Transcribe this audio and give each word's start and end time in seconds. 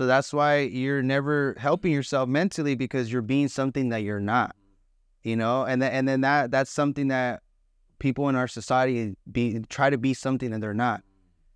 So 0.00 0.06
that's 0.06 0.32
why 0.32 0.60
you're 0.60 1.02
never 1.02 1.54
helping 1.58 1.92
yourself 1.92 2.26
mentally 2.26 2.74
because 2.74 3.12
you're 3.12 3.20
being 3.20 3.48
something 3.48 3.90
that 3.90 3.98
you're 3.98 4.18
not. 4.18 4.56
You 5.22 5.36
know, 5.36 5.64
and 5.64 5.82
then 5.82 5.92
and 5.92 6.08
then 6.08 6.22
that 6.22 6.50
that's 6.50 6.70
something 6.70 7.08
that 7.08 7.42
people 7.98 8.30
in 8.30 8.34
our 8.34 8.48
society 8.48 9.14
be 9.30 9.60
try 9.68 9.90
to 9.90 9.98
be 9.98 10.14
something 10.14 10.52
that 10.52 10.62
they're 10.62 10.72
not 10.72 11.02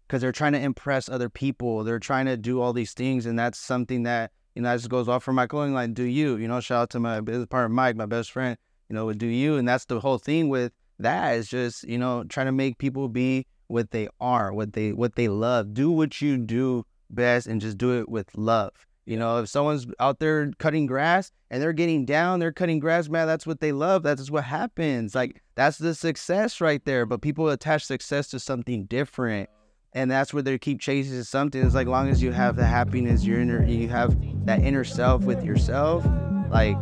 because 0.06 0.20
they're 0.20 0.30
trying 0.30 0.52
to 0.52 0.60
impress 0.60 1.08
other 1.08 1.30
people. 1.30 1.84
They're 1.84 1.98
trying 1.98 2.26
to 2.26 2.36
do 2.36 2.60
all 2.60 2.74
these 2.74 2.92
things, 2.92 3.24
and 3.24 3.38
that's 3.38 3.58
something 3.58 4.02
that 4.02 4.30
you 4.54 4.60
know 4.60 4.68
that 4.68 4.76
just 4.76 4.90
goes 4.90 5.08
off 5.08 5.24
for 5.24 5.32
my 5.32 5.46
clothing 5.46 5.72
line. 5.72 5.94
Do 5.94 6.02
you? 6.04 6.36
You 6.36 6.46
know, 6.46 6.60
shout 6.60 6.82
out 6.82 6.90
to 6.90 7.00
my 7.00 7.22
business 7.22 7.46
partner 7.46 7.70
Mike, 7.70 7.96
my 7.96 8.04
best 8.04 8.30
friend. 8.30 8.58
You 8.90 8.94
know, 8.94 9.10
do 9.14 9.26
you? 9.26 9.56
And 9.56 9.66
that's 9.66 9.86
the 9.86 10.00
whole 10.00 10.18
thing 10.18 10.50
with 10.50 10.70
that 10.98 11.36
is 11.36 11.48
just 11.48 11.84
you 11.84 11.96
know 11.96 12.24
trying 12.24 12.44
to 12.44 12.52
make 12.52 12.76
people 12.76 13.08
be 13.08 13.46
what 13.68 13.90
they 13.90 14.06
are, 14.20 14.52
what 14.52 14.74
they 14.74 14.92
what 14.92 15.14
they 15.14 15.28
love. 15.28 15.72
Do 15.72 15.90
what 15.90 16.20
you 16.20 16.36
do 16.36 16.84
best, 17.14 17.46
and 17.46 17.60
just 17.60 17.78
do 17.78 17.98
it 17.98 18.08
with 18.08 18.36
love. 18.36 18.86
You 19.06 19.18
know, 19.18 19.38
if 19.38 19.48
someone's 19.48 19.86
out 20.00 20.18
there 20.18 20.50
cutting 20.58 20.86
grass 20.86 21.30
and 21.50 21.62
they're 21.62 21.74
getting 21.74 22.06
down, 22.06 22.40
they're 22.40 22.52
cutting 22.52 22.78
grass, 22.78 23.08
man, 23.08 23.26
that's 23.26 23.46
what 23.46 23.60
they 23.60 23.72
love. 23.72 24.02
That's 24.02 24.30
what 24.30 24.44
happens. 24.44 25.14
Like 25.14 25.42
that's 25.56 25.76
the 25.76 25.94
success 25.94 26.60
right 26.60 26.82
there. 26.84 27.04
But 27.04 27.20
people 27.20 27.48
attach 27.50 27.84
success 27.84 28.28
to 28.28 28.40
something 28.40 28.86
different. 28.86 29.50
And 29.92 30.10
that's 30.10 30.32
where 30.34 30.42
they 30.42 30.58
keep 30.58 30.80
chasing 30.80 31.22
something. 31.22 31.64
It's 31.64 31.74
like 31.74 31.86
long 31.86 32.08
as 32.08 32.22
you 32.22 32.32
have 32.32 32.56
the 32.56 32.64
happiness, 32.64 33.24
your 33.24 33.40
inner 33.40 33.64
you 33.64 33.88
have 33.88 34.16
that 34.46 34.60
inner 34.60 34.84
self 34.84 35.24
with 35.24 35.44
yourself, 35.44 36.04
like 36.50 36.76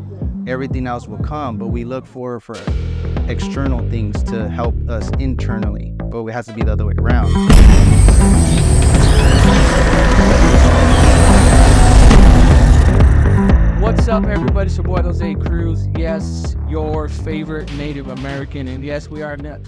everything 0.47 0.87
else 0.87 1.09
will 1.09 1.19
come. 1.19 1.59
But 1.59 1.69
we 1.69 1.85
look 1.85 2.07
for 2.07 2.39
for 2.39 2.57
external 3.29 3.89
things 3.91 4.23
to 4.25 4.49
help 4.49 4.77
us 4.89 5.11
internally. 5.19 5.93
But 5.99 6.25
it 6.25 6.33
has 6.33 6.47
to 6.47 6.53
be 6.53 6.63
the 6.63 6.73
other 6.73 6.87
way 6.87 6.95
around. 6.99 7.33
What's 13.93 14.09
up, 14.09 14.25
everybody? 14.25 14.69
It's 14.69 14.77
your 14.79 14.85
boy 14.85 15.03
Jose 15.03 15.35
Cruz. 15.35 15.87
Yes, 15.99 16.57
your 16.67 17.11
favorite 17.11 17.71
Native 17.75 18.09
American, 18.09 18.67
and 18.67 18.83
yes, 18.83 19.09
we 19.09 19.23
are 19.23 19.37
ne- 19.37 19.59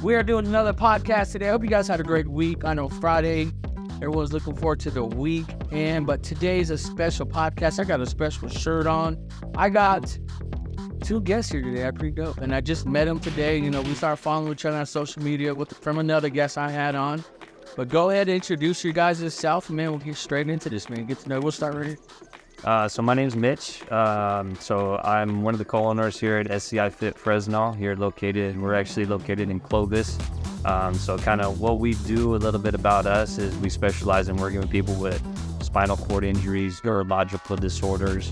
we 0.00 0.14
are 0.14 0.22
doing 0.22 0.46
another 0.46 0.72
podcast 0.72 1.32
today. 1.32 1.48
I 1.48 1.50
hope 1.50 1.64
you 1.64 1.68
guys 1.68 1.88
had 1.88 1.98
a 1.98 2.04
great 2.04 2.28
week. 2.28 2.64
I 2.64 2.72
know 2.72 2.88
Friday, 2.88 3.50
everyone's 3.96 4.32
looking 4.32 4.54
forward 4.54 4.78
to 4.80 4.90
the 4.92 5.04
week, 5.04 5.46
and 5.72 6.06
but 6.06 6.22
today's 6.22 6.70
a 6.70 6.78
special 6.78 7.26
podcast. 7.26 7.80
I 7.80 7.84
got 7.84 8.00
a 8.00 8.06
special 8.06 8.48
shirt 8.48 8.86
on. 8.86 9.18
I 9.56 9.70
got 9.70 10.16
two 11.02 11.20
guests 11.20 11.50
here 11.50 11.60
today. 11.60 11.86
I 11.86 11.90
pretty 11.90 12.12
dope, 12.12 12.38
and 12.38 12.54
I 12.54 12.60
just 12.60 12.86
met 12.86 13.06
them 13.06 13.18
today. 13.18 13.58
You 13.58 13.70
know, 13.72 13.82
we 13.82 13.94
started 13.94 14.22
following 14.22 14.52
each 14.52 14.64
other 14.64 14.78
on 14.78 14.86
social 14.86 15.20
media 15.20 15.52
with 15.52 15.76
from 15.76 15.98
another 15.98 16.28
guest 16.28 16.56
I 16.56 16.70
had 16.70 16.94
on. 16.94 17.24
But 17.76 17.88
go 17.88 18.10
ahead 18.10 18.28
and 18.28 18.36
introduce 18.36 18.84
your 18.84 18.92
guys 18.92 19.20
yourself, 19.20 19.68
man. 19.68 19.90
We'll 19.90 19.98
get 19.98 20.16
straight 20.16 20.48
into 20.48 20.70
this, 20.70 20.88
man. 20.88 21.06
Get 21.06 21.18
to 21.18 21.28
know. 21.28 21.40
We'll 21.40 21.50
start 21.50 21.74
right 21.74 21.86
here. 21.86 21.98
Uh, 22.64 22.88
so 22.88 23.02
my 23.02 23.12
name's 23.12 23.36
Mitch. 23.36 23.90
Um, 23.92 24.54
so 24.56 24.96
I'm 25.04 25.42
one 25.42 25.54
of 25.54 25.58
the 25.58 25.66
co-owners 25.66 26.18
here 26.18 26.38
at 26.38 26.50
SCI 26.50 26.88
Fit 26.88 27.18
Fresno. 27.18 27.72
Here 27.72 27.94
located, 27.94 28.60
we're 28.60 28.74
actually 28.74 29.04
located 29.04 29.50
in 29.50 29.60
Clovis. 29.60 30.18
Um, 30.64 30.94
so 30.94 31.18
kind 31.18 31.42
of 31.42 31.60
what 31.60 31.78
we 31.78 31.92
do, 31.92 32.34
a 32.34 32.38
little 32.38 32.60
bit 32.60 32.74
about 32.74 33.04
us 33.04 33.36
is 33.36 33.54
we 33.58 33.68
specialize 33.68 34.30
in 34.30 34.36
working 34.36 34.60
with 34.60 34.70
people 34.70 34.94
with 34.94 35.22
spinal 35.62 35.98
cord 35.98 36.24
injuries, 36.24 36.80
neurological 36.82 37.56
disorders. 37.56 38.30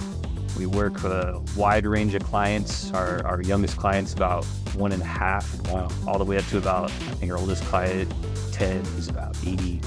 We 0.56 0.64
work 0.64 0.94
with 0.94 1.12
a 1.12 1.42
wide 1.55 1.84
range 1.84 2.14
of 2.14 2.24
clients. 2.24 2.91
Our, 2.92 3.24
our 3.27 3.42
youngest 3.42 3.77
client's 3.77 4.14
about 4.14 4.46
one 4.74 4.92
and 4.92 5.02
a 5.02 5.06
half, 5.06 5.61
wow. 5.69 5.89
all 6.06 6.19
the 6.19 6.24
way 6.24 6.39
up 6.39 6.46
to 6.46 6.58
about, 6.58 6.91
I 6.91 7.14
think 7.17 7.30
our 7.30 7.39
oldest 7.39 7.64
client, 7.64 8.11
Ted, 8.50 8.80
is 8.96 9.08
about 9.08 9.36
82, 9.46 9.80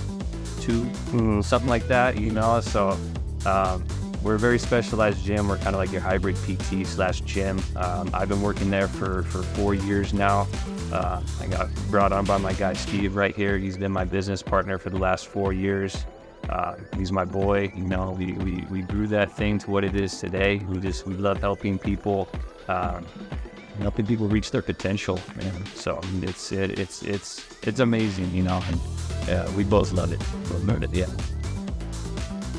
mm, 0.71 1.43
something 1.43 1.69
like 1.69 1.87
that, 1.87 2.19
you 2.19 2.30
know. 2.30 2.61
So 2.61 2.97
um, 3.47 3.83
we're 4.25 4.35
a 4.35 4.39
very 4.39 4.57
specialized 4.57 5.23
gym. 5.23 5.47
We're 5.47 5.57
kind 5.57 5.75
of 5.75 5.75
like 5.75 5.91
your 5.91 6.01
hybrid 6.01 6.35
PT 6.37 6.87
slash 6.87 7.21
gym. 7.21 7.61
Um, 7.75 8.09
I've 8.11 8.27
been 8.27 8.41
working 8.41 8.71
there 8.71 8.87
for, 8.87 9.21
for 9.21 9.43
four 9.43 9.75
years 9.75 10.15
now. 10.15 10.47
Uh, 10.91 11.21
I 11.39 11.45
got 11.45 11.69
brought 11.91 12.11
on 12.11 12.25
by 12.25 12.37
my 12.37 12.53
guy 12.53 12.73
Steve 12.73 13.15
right 13.15 13.35
here. 13.35 13.59
He's 13.59 13.77
been 13.77 13.91
my 13.91 14.03
business 14.03 14.41
partner 14.41 14.80
for 14.80 14.89
the 14.89 14.97
last 14.97 15.27
four 15.27 15.53
years. 15.53 16.08
Uh, 16.49 16.75
he's 16.97 17.11
my 17.11 17.23
boy. 17.23 17.71
You 17.75 17.83
know, 17.83 18.15
we, 18.17 18.33
we, 18.33 18.61
we 18.71 18.81
grew 18.81 19.05
that 19.08 19.31
thing 19.31 19.59
to 19.59 19.69
what 19.69 19.83
it 19.83 19.95
is 19.95 20.19
today. 20.19 20.58
We 20.58 20.80
just 20.80 21.05
we 21.05 21.14
love 21.14 21.39
helping 21.39 21.77
people, 21.77 22.27
um, 22.67 23.05
helping 23.80 24.08
people 24.08 24.27
reach 24.27 24.49
their 24.49 24.64
potential, 24.64 25.19
man. 25.35 25.65
So 25.75 25.99
it's 26.23 26.52
it, 26.52 26.80
it's 26.80 27.03
it's 27.03 27.45
it's 27.61 27.80
amazing, 27.80 28.31
you 28.33 28.41
know. 28.41 28.59
And 28.69 28.80
yeah, 29.27 29.55
we 29.55 29.64
both 29.64 29.91
love 29.91 30.11
it. 30.11 30.21
We 30.52 30.58
love 30.65 30.81
it, 30.81 30.93
yeah. 30.93 31.05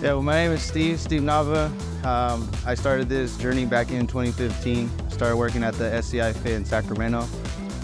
Yeah, 0.02 0.12
well, 0.12 0.22
my 0.22 0.34
name 0.34 0.52
is 0.52 0.62
Steve, 0.62 1.00
Steve 1.00 1.22
Nava. 1.22 1.70
Um, 2.04 2.48
I 2.66 2.74
started 2.74 3.08
this 3.08 3.34
journey 3.38 3.64
back 3.64 3.90
in 3.90 4.06
2015. 4.06 4.90
Started 5.10 5.36
working 5.36 5.64
at 5.64 5.72
the 5.74 5.90
SCI 5.90 6.34
Fit 6.34 6.52
in 6.52 6.66
Sacramento. 6.66 7.26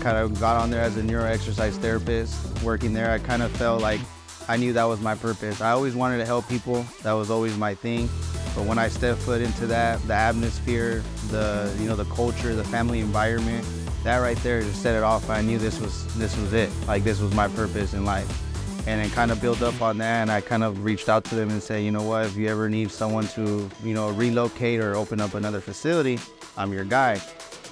Kind 0.00 0.18
of 0.18 0.38
got 0.38 0.58
on 0.58 0.68
there 0.68 0.82
as 0.82 0.98
a 0.98 1.02
neuro 1.02 1.24
exercise 1.24 1.78
therapist. 1.78 2.62
Working 2.62 2.92
there, 2.92 3.10
I 3.10 3.18
kind 3.18 3.42
of 3.42 3.50
felt 3.52 3.80
like 3.80 3.98
I 4.46 4.58
knew 4.58 4.74
that 4.74 4.84
was 4.84 5.00
my 5.00 5.14
purpose. 5.14 5.62
I 5.62 5.70
always 5.70 5.94
wanted 5.94 6.18
to 6.18 6.26
help 6.26 6.46
people. 6.50 6.84
That 7.02 7.12
was 7.12 7.30
always 7.30 7.56
my 7.56 7.74
thing. 7.74 8.10
But 8.54 8.66
when 8.66 8.78
I 8.78 8.88
stepped 8.88 9.22
foot 9.22 9.40
into 9.40 9.66
that, 9.68 10.06
the 10.06 10.14
atmosphere, 10.14 11.02
the 11.30 11.74
you 11.80 11.88
know 11.88 11.96
the 11.96 12.04
culture, 12.04 12.54
the 12.54 12.64
family 12.64 13.00
environment, 13.00 13.66
that 14.04 14.18
right 14.18 14.36
there 14.38 14.60
just 14.60 14.82
set 14.82 14.94
it 14.94 15.02
off. 15.02 15.30
I 15.30 15.40
knew 15.40 15.56
this 15.56 15.80
was 15.80 16.14
this 16.18 16.36
was 16.36 16.52
it. 16.52 16.70
Like 16.86 17.04
this 17.04 17.20
was 17.20 17.34
my 17.34 17.48
purpose 17.48 17.94
in 17.94 18.04
life 18.04 18.51
and 18.86 19.00
then 19.00 19.10
kind 19.10 19.30
of 19.30 19.40
build 19.40 19.62
up 19.62 19.80
on 19.80 19.98
that. 19.98 20.22
And 20.22 20.30
I 20.30 20.40
kind 20.40 20.64
of 20.64 20.84
reached 20.84 21.08
out 21.08 21.24
to 21.26 21.34
them 21.34 21.50
and 21.50 21.62
said, 21.62 21.84
you 21.84 21.90
know 21.90 22.02
what, 22.02 22.26
if 22.26 22.36
you 22.36 22.48
ever 22.48 22.68
need 22.68 22.90
someone 22.90 23.28
to, 23.28 23.70
you 23.84 23.94
know, 23.94 24.10
relocate 24.10 24.80
or 24.80 24.96
open 24.96 25.20
up 25.20 25.34
another 25.34 25.60
facility, 25.60 26.18
I'm 26.56 26.72
your 26.72 26.84
guy. 26.84 27.20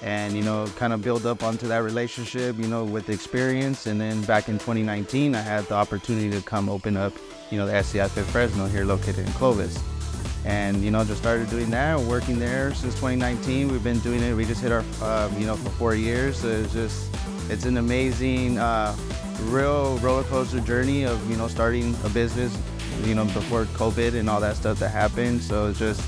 And, 0.03 0.34
you 0.34 0.43
know, 0.43 0.66
kind 0.76 0.93
of 0.93 1.03
build 1.03 1.26
up 1.26 1.43
onto 1.43 1.69
that 1.69 1.78
relationship, 1.78 2.56
you 2.56 2.69
know, 2.69 2.84
with 2.84 3.10
experience. 3.10 3.87
And 3.87 4.00
then 4.00 4.22
back 4.22 4.49
in 4.49 4.54
2019, 4.54 5.34
I 5.34 5.41
had 5.41 5.65
the 5.65 5.75
opportunity 5.75 6.31
to 6.31 6.41
come 6.43 6.69
open 6.70 6.97
up, 6.97 7.12
you 7.50 7.59
know, 7.59 7.66
the 7.66 7.75
SCI 7.75 8.09
Fit 8.09 8.25
Fresno 8.26 8.66
here 8.66 8.84
located 8.84 9.26
in 9.26 9.32
Clovis. 9.32 9.78
And, 10.47 10.82
you 10.82 10.91
know, 10.91 11.04
just 11.04 11.20
started 11.20 11.50
doing 11.50 11.69
that, 11.70 12.00
working 12.00 12.38
there 12.38 12.72
since 12.72 12.94
2019. 12.94 13.70
We've 13.70 13.84
been 13.84 13.99
doing 13.99 14.22
it. 14.22 14.34
We 14.34 14.47
just 14.47 14.62
hit 14.62 14.72
our, 14.72 14.84
uh, 15.03 15.31
you 15.37 15.44
know, 15.44 15.56
for 15.56 15.69
four 15.70 15.94
years. 15.94 16.38
So 16.38 16.49
it's 16.49 16.72
just, 16.72 17.15
it's 17.50 17.66
an 17.66 17.76
amazing, 17.76 18.56
uh, 18.56 18.97
real 19.45 19.99
roller 19.99 20.23
coaster 20.25 20.61
journey 20.61 21.05
of 21.05 21.31
you 21.31 21.37
know 21.37 21.49
starting 21.49 21.95
a 22.05 22.09
business 22.11 22.56
you 23.05 23.15
know 23.15 23.25
before 23.27 23.65
covid 23.67 24.15
and 24.15 24.28
all 24.28 24.41
that 24.41 24.56
stuff 24.56 24.78
that 24.78 24.91
happened. 24.91 25.43
So 25.43 25.69
it's 25.69 25.78
just 25.78 26.03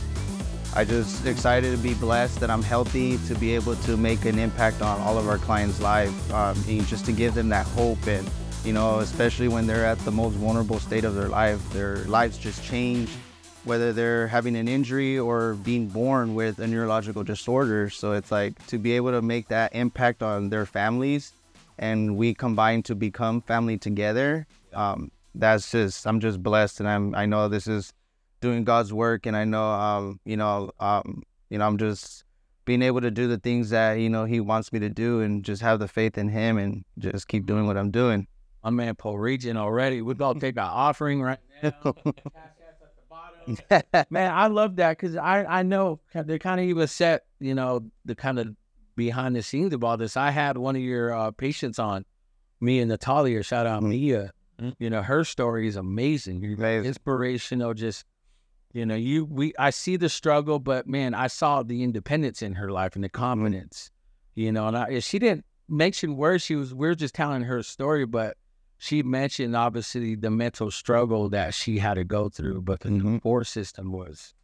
i 0.75 0.85
just 0.85 1.27
excited 1.27 1.71
to 1.71 1.77
be 1.77 1.93
blessed 1.93 2.41
that 2.41 2.49
i'm 2.49 2.63
healthy 2.63 3.19
to 3.27 3.35
be 3.35 3.55
able 3.55 3.77
to 3.77 3.95
make 3.95 4.25
an 4.25 4.39
impact 4.39 4.81
on 4.81 4.99
all 5.03 5.19
of 5.19 5.29
our 5.29 5.37
clients 5.37 5.83
life 5.83 6.33
um, 6.33 6.57
and 6.67 6.87
just 6.87 7.05
to 7.05 7.13
give 7.13 7.35
them 7.35 7.51
that 7.51 7.67
hope 7.67 8.07
and 8.07 8.27
you 8.65 8.73
know 8.73 9.01
especially 9.01 9.49
when 9.49 9.67
they're 9.67 9.85
at 9.85 9.99
the 10.07 10.11
most 10.11 10.33
vulnerable 10.33 10.79
state 10.79 11.05
of 11.05 11.15
their 11.15 11.29
life 11.29 11.61
their 11.75 11.97
lives 12.05 12.39
just 12.39 12.65
change 12.65 13.11
whether 13.65 13.93
they're 13.93 14.27
having 14.27 14.57
an 14.57 14.67
injury 14.67 15.19
or 15.19 15.55
being 15.55 15.89
born 15.89 16.35
with 16.35 16.59
a 16.59 16.67
neurological 16.67 17.23
disorder. 17.23 17.91
So 17.91 18.13
it's 18.13 18.33
like 18.33 18.67
to 18.67 18.79
be 18.79 18.93
able 18.93 19.13
to 19.13 19.23
make 19.23 19.49
that 19.49 19.75
impact 19.75 20.23
on 20.23 20.51
their 20.51 20.67
families 20.67 21.33
and 21.79 22.17
we 22.17 22.35
combine 22.35 22.83
to 22.85 22.95
become 22.95 23.43
family 23.43 23.79
together. 23.79 24.47
Um, 24.73 25.11
that's 25.35 25.71
just 25.71 26.07
I'm 26.07 26.21
just 26.21 26.43
blessed, 26.43 26.81
and 26.81 26.89
I'm 26.89 27.15
I 27.15 27.27
know 27.27 27.49
this 27.49 27.67
is 27.67 27.93
doing 28.41 28.65
God's 28.65 28.93
work, 28.93 29.27
and 29.27 29.37
I 29.37 29.45
know 29.45 29.65
um, 29.65 30.21
you 30.25 30.37
know 30.37 30.71
um, 30.81 31.23
you 31.51 31.59
know 31.59 31.67
I'm 31.67 31.79
just 31.79 32.25
being 32.65 32.83
able 32.83 33.01
to 33.01 33.11
do 33.11 33.27
the 33.27 33.39
things 33.39 33.71
that 33.71 33.95
you 33.95 34.11
know 34.11 34.25
He 34.25 34.41
wants 34.41 34.73
me 34.73 34.79
to 34.81 34.89
do, 34.89 35.21
and 35.21 35.45
just 35.45 35.63
have 35.63 35.79
the 35.79 35.89
faith 35.89 36.19
in 36.19 36.29
Him, 36.29 36.59
and 36.59 36.85
just 36.99 37.29
keep 37.29 37.47
doing 37.47 37.67
what 37.67 37.77
I'm 37.77 37.91
doing. 37.91 38.27
My 38.63 38.71
man, 38.71 38.95
Paul 38.95 39.19
Region 39.19 39.57
already. 39.57 40.03
We're 40.03 40.15
gonna 40.15 40.39
take 40.39 40.59
our 40.59 40.71
offering 40.71 41.23
right 41.23 41.39
now. 41.63 41.95
man, 44.11 44.33
I 44.33 44.47
love 44.47 44.77
that 44.77 44.99
because 44.99 45.17
I 45.17 45.45
I 45.45 45.63
know 45.63 46.01
they're 46.15 46.39
kind 46.39 46.61
of 46.61 46.67
even 46.67 46.87
set, 46.87 47.25
you 47.41 47.55
know, 47.55 47.85
the 48.05 48.15
kind 48.15 48.39
of 48.39 48.55
behind 48.97 49.37
the 49.37 49.43
scenes 49.43 49.73
about 49.73 49.99
this. 49.99 50.17
I 50.17 50.31
had 50.31 50.59
one 50.59 50.77
of 50.77 50.83
your 50.83 51.15
uh, 51.15 51.31
patients 51.31 51.79
on, 51.79 52.05
me 52.61 52.81
and 52.81 52.89
Natalia. 52.89 53.43
Shout 53.43 53.67
out 53.67 53.81
mm-hmm. 53.81 53.91
Mia. 53.91 54.33
Mm-hmm. 54.61 54.71
You 54.79 54.91
know 54.91 55.03
her 55.03 55.25
story 55.25 55.67
is 55.67 55.77
amazing. 55.77 56.45
amazing. 56.45 56.87
Inspirational. 56.87 57.75
Just 57.75 58.05
you 58.73 58.87
know, 58.87 58.95
you 58.95 59.25
we 59.25 59.53
I 59.59 59.71
see 59.71 59.97
the 59.97 60.09
struggle, 60.09 60.59
but 60.59 60.87
man, 60.87 61.15
I 61.15 61.27
saw 61.27 61.63
the 61.63 61.83
independence 61.83 62.43
in 62.43 62.55
her 62.55 62.71
life 62.71 62.95
and 62.95 63.05
the 63.05 63.09
confidence. 63.09 63.91
You 64.35 64.53
know, 64.53 64.69
and 64.69 64.77
I, 64.77 64.99
she 65.01 65.19
didn't 65.19 65.45
mention 65.69 66.17
where 66.17 66.39
she 66.39 66.57
was. 66.57 66.75
We 66.75 66.89
are 66.89 66.95
just 66.95 67.15
telling 67.15 67.43
her 67.43 67.63
story, 67.63 68.07
but 68.07 68.37
she 68.79 69.03
mentioned 69.03 69.55
obviously 69.55 70.15
the 70.15 70.31
mental 70.31 70.71
struggle 70.71 71.29
that 71.31 71.55
she 71.55 71.79
had 71.79 71.95
to 71.95 72.05
go 72.05 72.29
through. 72.29 72.63
But 72.63 72.81
the 72.81 72.89
mm-hmm. 72.89 73.17
support 73.17 73.47
system 73.47 73.93
was 73.93 74.35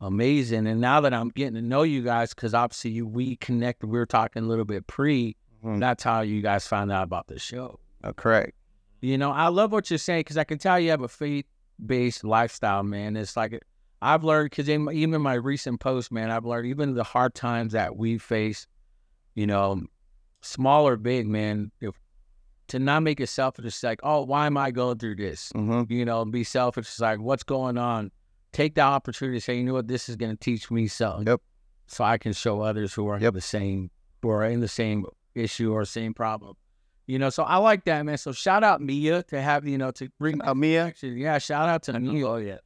amazing. 0.00 0.66
And 0.66 0.80
now 0.80 1.00
that 1.00 1.14
I'm 1.14 1.30
getting 1.30 1.54
to 1.54 1.62
know 1.62 1.82
you 1.82 2.02
guys, 2.02 2.34
because 2.34 2.54
obviously 2.54 2.90
you, 2.92 3.06
we 3.06 3.36
connected, 3.36 3.86
we 3.86 3.98
were 3.98 4.06
talking 4.06 4.44
a 4.44 4.46
little 4.46 4.64
bit 4.64 4.86
pre. 4.86 5.36
Mm-hmm. 5.64 5.80
That's 5.80 6.02
how 6.02 6.20
you 6.20 6.42
guys 6.42 6.66
found 6.66 6.92
out 6.92 7.04
about 7.04 7.26
the 7.28 7.38
show. 7.38 7.78
Oh, 8.04 8.12
correct. 8.12 8.52
You 9.00 9.18
know, 9.18 9.30
I 9.30 9.48
love 9.48 9.72
what 9.72 9.90
you're 9.90 9.98
saying 9.98 10.20
because 10.20 10.36
I 10.36 10.44
can 10.44 10.58
tell 10.58 10.78
you 10.78 10.90
have 10.90 11.02
a 11.02 11.08
faith 11.08 11.46
based 11.84 12.24
lifestyle, 12.24 12.82
man. 12.82 13.16
It's 13.16 13.36
like 13.36 13.60
I've 14.02 14.24
learned 14.24 14.50
because 14.50 14.68
even 14.68 15.22
my 15.22 15.34
recent 15.34 15.80
post, 15.80 16.12
man, 16.12 16.30
I've 16.30 16.44
learned 16.44 16.66
even 16.66 16.94
the 16.94 17.04
hard 17.04 17.34
times 17.34 17.72
that 17.72 17.96
we 17.96 18.18
face, 18.18 18.66
you 19.34 19.46
know, 19.46 19.82
small 20.42 20.86
or 20.86 20.96
big, 20.96 21.26
man, 21.26 21.70
if, 21.80 21.94
to 22.68 22.78
not 22.78 23.02
make 23.02 23.20
it 23.20 23.28
selfish, 23.28 23.64
it's 23.64 23.82
like, 23.82 24.00
oh, 24.02 24.22
why 24.22 24.46
am 24.46 24.56
I 24.56 24.70
going 24.70 24.98
through 24.98 25.16
this? 25.16 25.52
Mm-hmm. 25.54 25.92
You 25.92 26.04
know, 26.04 26.24
be 26.24 26.44
selfish. 26.44 26.86
It's 26.86 27.00
like, 27.00 27.20
what's 27.20 27.42
going 27.42 27.78
on? 27.78 28.10
Take 28.56 28.74
the 28.74 28.80
opportunity 28.80 29.36
to 29.36 29.40
say, 29.44 29.58
you 29.58 29.64
know 29.64 29.74
what, 29.74 29.86
this 29.86 30.08
is 30.08 30.16
going 30.16 30.30
to 30.34 30.36
teach 30.42 30.70
me 30.70 30.86
something. 30.88 31.26
Yep. 31.26 31.42
So 31.88 32.04
I 32.04 32.16
can 32.16 32.32
show 32.32 32.62
others 32.62 32.94
who 32.94 33.06
are 33.08 33.18
Yep. 33.20 33.34
the 33.34 33.40
same, 33.42 33.90
who 34.22 34.30
are 34.30 34.44
in 34.46 34.60
the 34.60 34.68
same 34.68 35.04
issue 35.34 35.72
or 35.72 35.84
same 35.84 36.14
problem. 36.14 36.54
You 37.06 37.18
know, 37.18 37.28
so 37.28 37.42
I 37.42 37.58
like 37.58 37.84
that, 37.84 38.02
man. 38.06 38.16
So 38.16 38.32
shout 38.32 38.64
out 38.64 38.80
Mia 38.80 39.22
to 39.24 39.42
have, 39.42 39.68
you 39.68 39.76
know, 39.76 39.90
to 39.90 40.08
bring 40.18 40.40
Uh, 40.42 40.54
Mia, 40.54 40.86
Actually, 40.86 41.20
yeah, 41.20 41.36
shout 41.36 41.68
out 41.68 41.82
to 41.82 42.00
Mia. 42.00 42.26
Oh 42.26 42.36
yeah, 42.36 42.56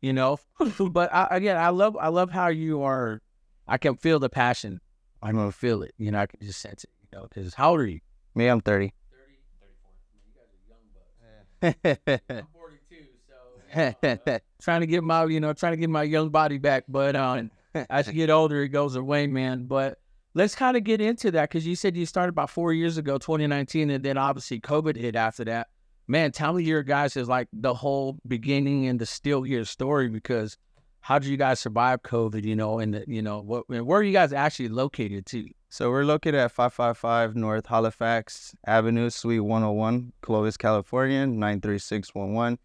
you 0.00 0.12
know. 0.12 0.38
but 0.90 1.12
I, 1.12 1.26
again, 1.32 1.56
I 1.56 1.70
love, 1.70 1.96
I 2.00 2.08
love 2.08 2.30
how 2.30 2.46
you 2.46 2.82
are. 2.82 3.20
I 3.66 3.76
can 3.76 3.96
feel 3.96 4.20
the 4.20 4.30
passion. 4.30 4.80
I 5.20 5.32
can 5.32 5.50
feel 5.50 5.82
it. 5.82 5.92
You 5.98 6.12
know, 6.12 6.20
I 6.20 6.26
can 6.26 6.38
just 6.40 6.60
sense 6.60 6.84
it. 6.84 6.90
You 7.02 7.18
know, 7.18 7.26
because 7.28 7.54
how 7.54 7.72
old 7.72 7.80
are 7.80 7.86
you? 7.86 7.98
me, 8.36 8.46
I'm 8.46 8.60
30. 8.60 8.92
30, 9.10 9.34
34. 9.60 9.90
You 10.24 10.32
guys 10.38 10.48
are 10.54 10.68
young 10.70 11.90
bucks. 11.98 12.22
I'm 12.30 12.46
42, 12.46 12.56
so 12.56 12.59
trying 14.62 14.80
to 14.80 14.86
get 14.86 15.04
my, 15.04 15.24
you 15.26 15.40
know, 15.40 15.52
trying 15.52 15.72
to 15.72 15.76
get 15.76 15.90
my 15.90 16.02
young 16.02 16.30
body 16.30 16.58
back. 16.58 16.84
But 16.88 17.16
um, 17.16 17.50
as 17.90 18.06
you 18.06 18.12
get 18.12 18.30
older, 18.30 18.62
it 18.62 18.68
goes 18.68 18.96
away, 18.96 19.26
man. 19.26 19.64
But 19.64 19.98
let's 20.34 20.54
kind 20.54 20.76
of 20.76 20.84
get 20.84 21.00
into 21.00 21.30
that 21.32 21.50
because 21.50 21.66
you 21.66 21.76
said 21.76 21.96
you 21.96 22.06
started 22.06 22.30
about 22.30 22.50
four 22.50 22.72
years 22.72 22.98
ago, 22.98 23.18
2019, 23.18 23.90
and 23.90 24.04
then 24.04 24.18
obviously 24.18 24.60
COVID 24.60 24.96
hit 24.96 25.16
after 25.16 25.44
that. 25.44 25.68
Man, 26.08 26.32
tell 26.32 26.52
me 26.52 26.64
your 26.64 26.82
guys 26.82 27.16
is 27.16 27.28
like 27.28 27.48
the 27.52 27.72
whole 27.72 28.18
beginning 28.26 28.88
and 28.88 28.98
the 28.98 29.06
still 29.06 29.42
here 29.42 29.64
story 29.64 30.08
because 30.08 30.56
how 31.00 31.18
did 31.18 31.28
you 31.28 31.36
guys 31.36 31.60
survive 31.60 32.02
COVID? 32.02 32.44
You 32.44 32.56
know, 32.56 32.80
and 32.80 32.94
the, 32.94 33.04
you 33.06 33.22
know 33.22 33.40
what, 33.40 33.68
where 33.68 34.00
are 34.00 34.02
you 34.02 34.12
guys 34.12 34.32
actually 34.32 34.68
located 34.68 35.26
too? 35.26 35.48
So 35.68 35.88
we're 35.88 36.04
located 36.04 36.34
at 36.34 36.50
555 36.50 37.36
North 37.36 37.66
Halifax 37.66 38.56
Avenue, 38.66 39.08
Suite 39.08 39.44
101, 39.44 40.12
Clovis, 40.20 40.56
California, 40.56 41.24
93611. 41.26 42.58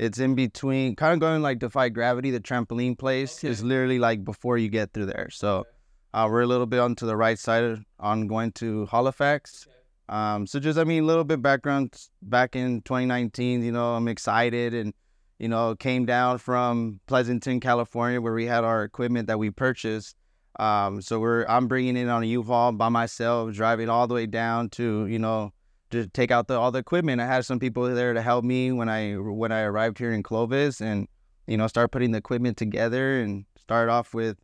It's 0.00 0.18
in 0.18 0.34
between, 0.34 0.96
kind 0.96 1.12
of 1.12 1.20
going 1.20 1.42
like 1.42 1.58
Defy 1.58 1.90
Gravity, 1.90 2.30
the 2.30 2.40
trampoline 2.40 2.98
place 2.98 3.38
Okay. 3.38 3.48
is 3.48 3.62
literally 3.62 3.98
like 3.98 4.24
before 4.24 4.56
you 4.56 4.70
get 4.70 4.94
through 4.94 5.06
there. 5.06 5.28
So 5.30 5.66
uh, 6.14 6.26
we're 6.30 6.40
a 6.40 6.46
little 6.46 6.64
bit 6.64 6.80
on 6.80 6.94
to 6.96 7.04
the 7.04 7.18
right 7.18 7.38
side 7.38 7.84
on 7.98 8.26
going 8.26 8.52
to 8.52 8.86
Halifax. 8.86 9.68
Um, 10.08 10.46
so 10.46 10.58
just, 10.58 10.78
I 10.78 10.84
mean, 10.84 11.02
a 11.02 11.06
little 11.06 11.24
bit 11.24 11.42
background 11.42 11.94
back 12.22 12.56
in 12.56 12.80
2019, 12.80 13.62
you 13.62 13.72
know, 13.72 13.92
I'm 13.94 14.08
excited 14.08 14.72
and, 14.72 14.94
you 15.38 15.48
know, 15.48 15.76
came 15.76 16.06
down 16.06 16.38
from 16.38 17.00
Pleasanton, 17.06 17.60
California, 17.60 18.22
where 18.22 18.32
we 18.32 18.46
had 18.46 18.64
our 18.64 18.82
equipment 18.84 19.26
that 19.26 19.38
we 19.38 19.50
purchased. 19.50 20.16
Um, 20.58 21.02
so 21.02 21.20
we're 21.20 21.44
I'm 21.44 21.68
bringing 21.68 21.98
it 21.98 22.08
on 22.08 22.22
a 22.22 22.26
U-Haul 22.26 22.72
by 22.72 22.88
myself, 22.88 23.52
driving 23.52 23.90
all 23.90 24.08
the 24.08 24.14
way 24.14 24.26
down 24.26 24.70
to 24.70 25.06
you 25.06 25.18
know 25.18 25.52
to 25.90 26.06
take 26.06 26.30
out 26.30 26.46
the 26.46 26.58
all 26.58 26.70
the 26.70 26.78
equipment. 26.78 27.20
I 27.20 27.26
had 27.26 27.44
some 27.44 27.58
people 27.58 27.84
there 27.94 28.14
to 28.14 28.22
help 28.22 28.44
me 28.44 28.72
when 28.72 28.88
I 28.88 29.14
when 29.14 29.52
I 29.52 29.62
arrived 29.62 29.98
here 29.98 30.12
in 30.12 30.22
Clovis, 30.22 30.80
and 30.80 31.08
you 31.46 31.56
know 31.56 31.66
start 31.66 31.90
putting 31.90 32.12
the 32.12 32.18
equipment 32.18 32.56
together 32.56 33.20
and 33.20 33.44
started 33.58 33.90
off 33.90 34.14
with 34.14 34.36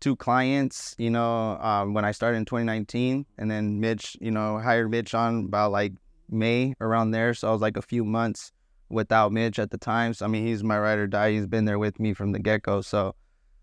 two 0.00 0.16
clients. 0.16 0.94
You 0.98 1.10
know 1.10 1.58
um, 1.60 1.94
when 1.94 2.04
I 2.04 2.12
started 2.12 2.38
in 2.38 2.44
2019, 2.44 3.26
and 3.38 3.50
then 3.50 3.80
Mitch, 3.80 4.16
you 4.20 4.30
know 4.30 4.58
hired 4.58 4.90
Mitch 4.90 5.14
on 5.14 5.46
about 5.46 5.72
like 5.72 5.92
May 6.28 6.74
around 6.80 7.12
there. 7.12 7.34
So 7.34 7.48
I 7.48 7.52
was 7.52 7.62
like 7.62 7.76
a 7.76 7.82
few 7.82 8.04
months 8.04 8.52
without 8.88 9.32
Mitch 9.32 9.58
at 9.58 9.70
the 9.70 9.78
time. 9.78 10.14
So 10.14 10.24
I 10.24 10.28
mean 10.28 10.46
he's 10.46 10.64
my 10.64 10.78
ride 10.78 10.98
or 10.98 11.06
die. 11.06 11.32
He's 11.32 11.46
been 11.46 11.64
there 11.64 11.78
with 11.78 12.00
me 12.00 12.14
from 12.14 12.32
the 12.32 12.38
get 12.38 12.62
go. 12.62 12.80
So. 12.80 13.14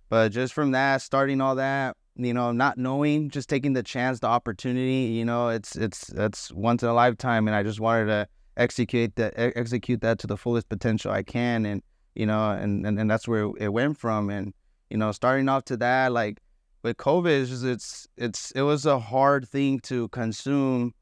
But 0.07 0.29
just 0.29 0.53
from 0.53 0.71
that, 0.71 1.01
starting 1.01 1.41
all 1.41 1.55
that, 1.55 1.97
you 2.15 2.33
know, 2.33 2.51
not 2.51 2.77
knowing, 2.77 3.29
just 3.29 3.49
taking 3.49 3.73
the 3.73 3.83
chance, 3.83 4.19
the 4.19 4.27
opportunity, 4.27 5.13
you 5.13 5.25
know, 5.25 5.49
it's 5.49 5.75
it's 5.75 6.09
it's 6.09 6.51
once 6.51 6.83
in 6.83 6.89
a 6.89 6.93
lifetime, 6.93 7.47
and 7.47 7.55
I 7.55 7.63
just 7.63 7.79
wanted 7.79 8.05
to 8.07 8.27
execute 8.57 9.15
that, 9.15 9.33
execute 9.37 10.01
that 10.01 10.19
to 10.19 10.27
the 10.27 10.37
fullest 10.37 10.69
potential 10.69 11.11
I 11.11 11.23
can, 11.23 11.65
and 11.65 11.81
you 12.15 12.25
know, 12.25 12.51
and 12.51 12.85
and, 12.85 12.99
and 12.99 13.09
that's 13.09 13.27
where 13.27 13.51
it 13.57 13.73
went 13.73 13.97
from, 13.97 14.29
and 14.29 14.53
you 14.89 14.97
know, 14.97 15.11
starting 15.11 15.49
off 15.49 15.65
to 15.65 15.77
that, 15.77 16.11
like 16.11 16.39
with 16.83 16.97
COVID, 16.97 17.41
it's 17.41 17.49
just, 17.49 17.65
it's 17.65 18.07
it's 18.17 18.51
it 18.51 18.61
was 18.61 18.85
a 18.85 18.99
hard 18.99 19.47
thing 19.47 19.79
to 19.81 20.07
consume, 20.09 20.93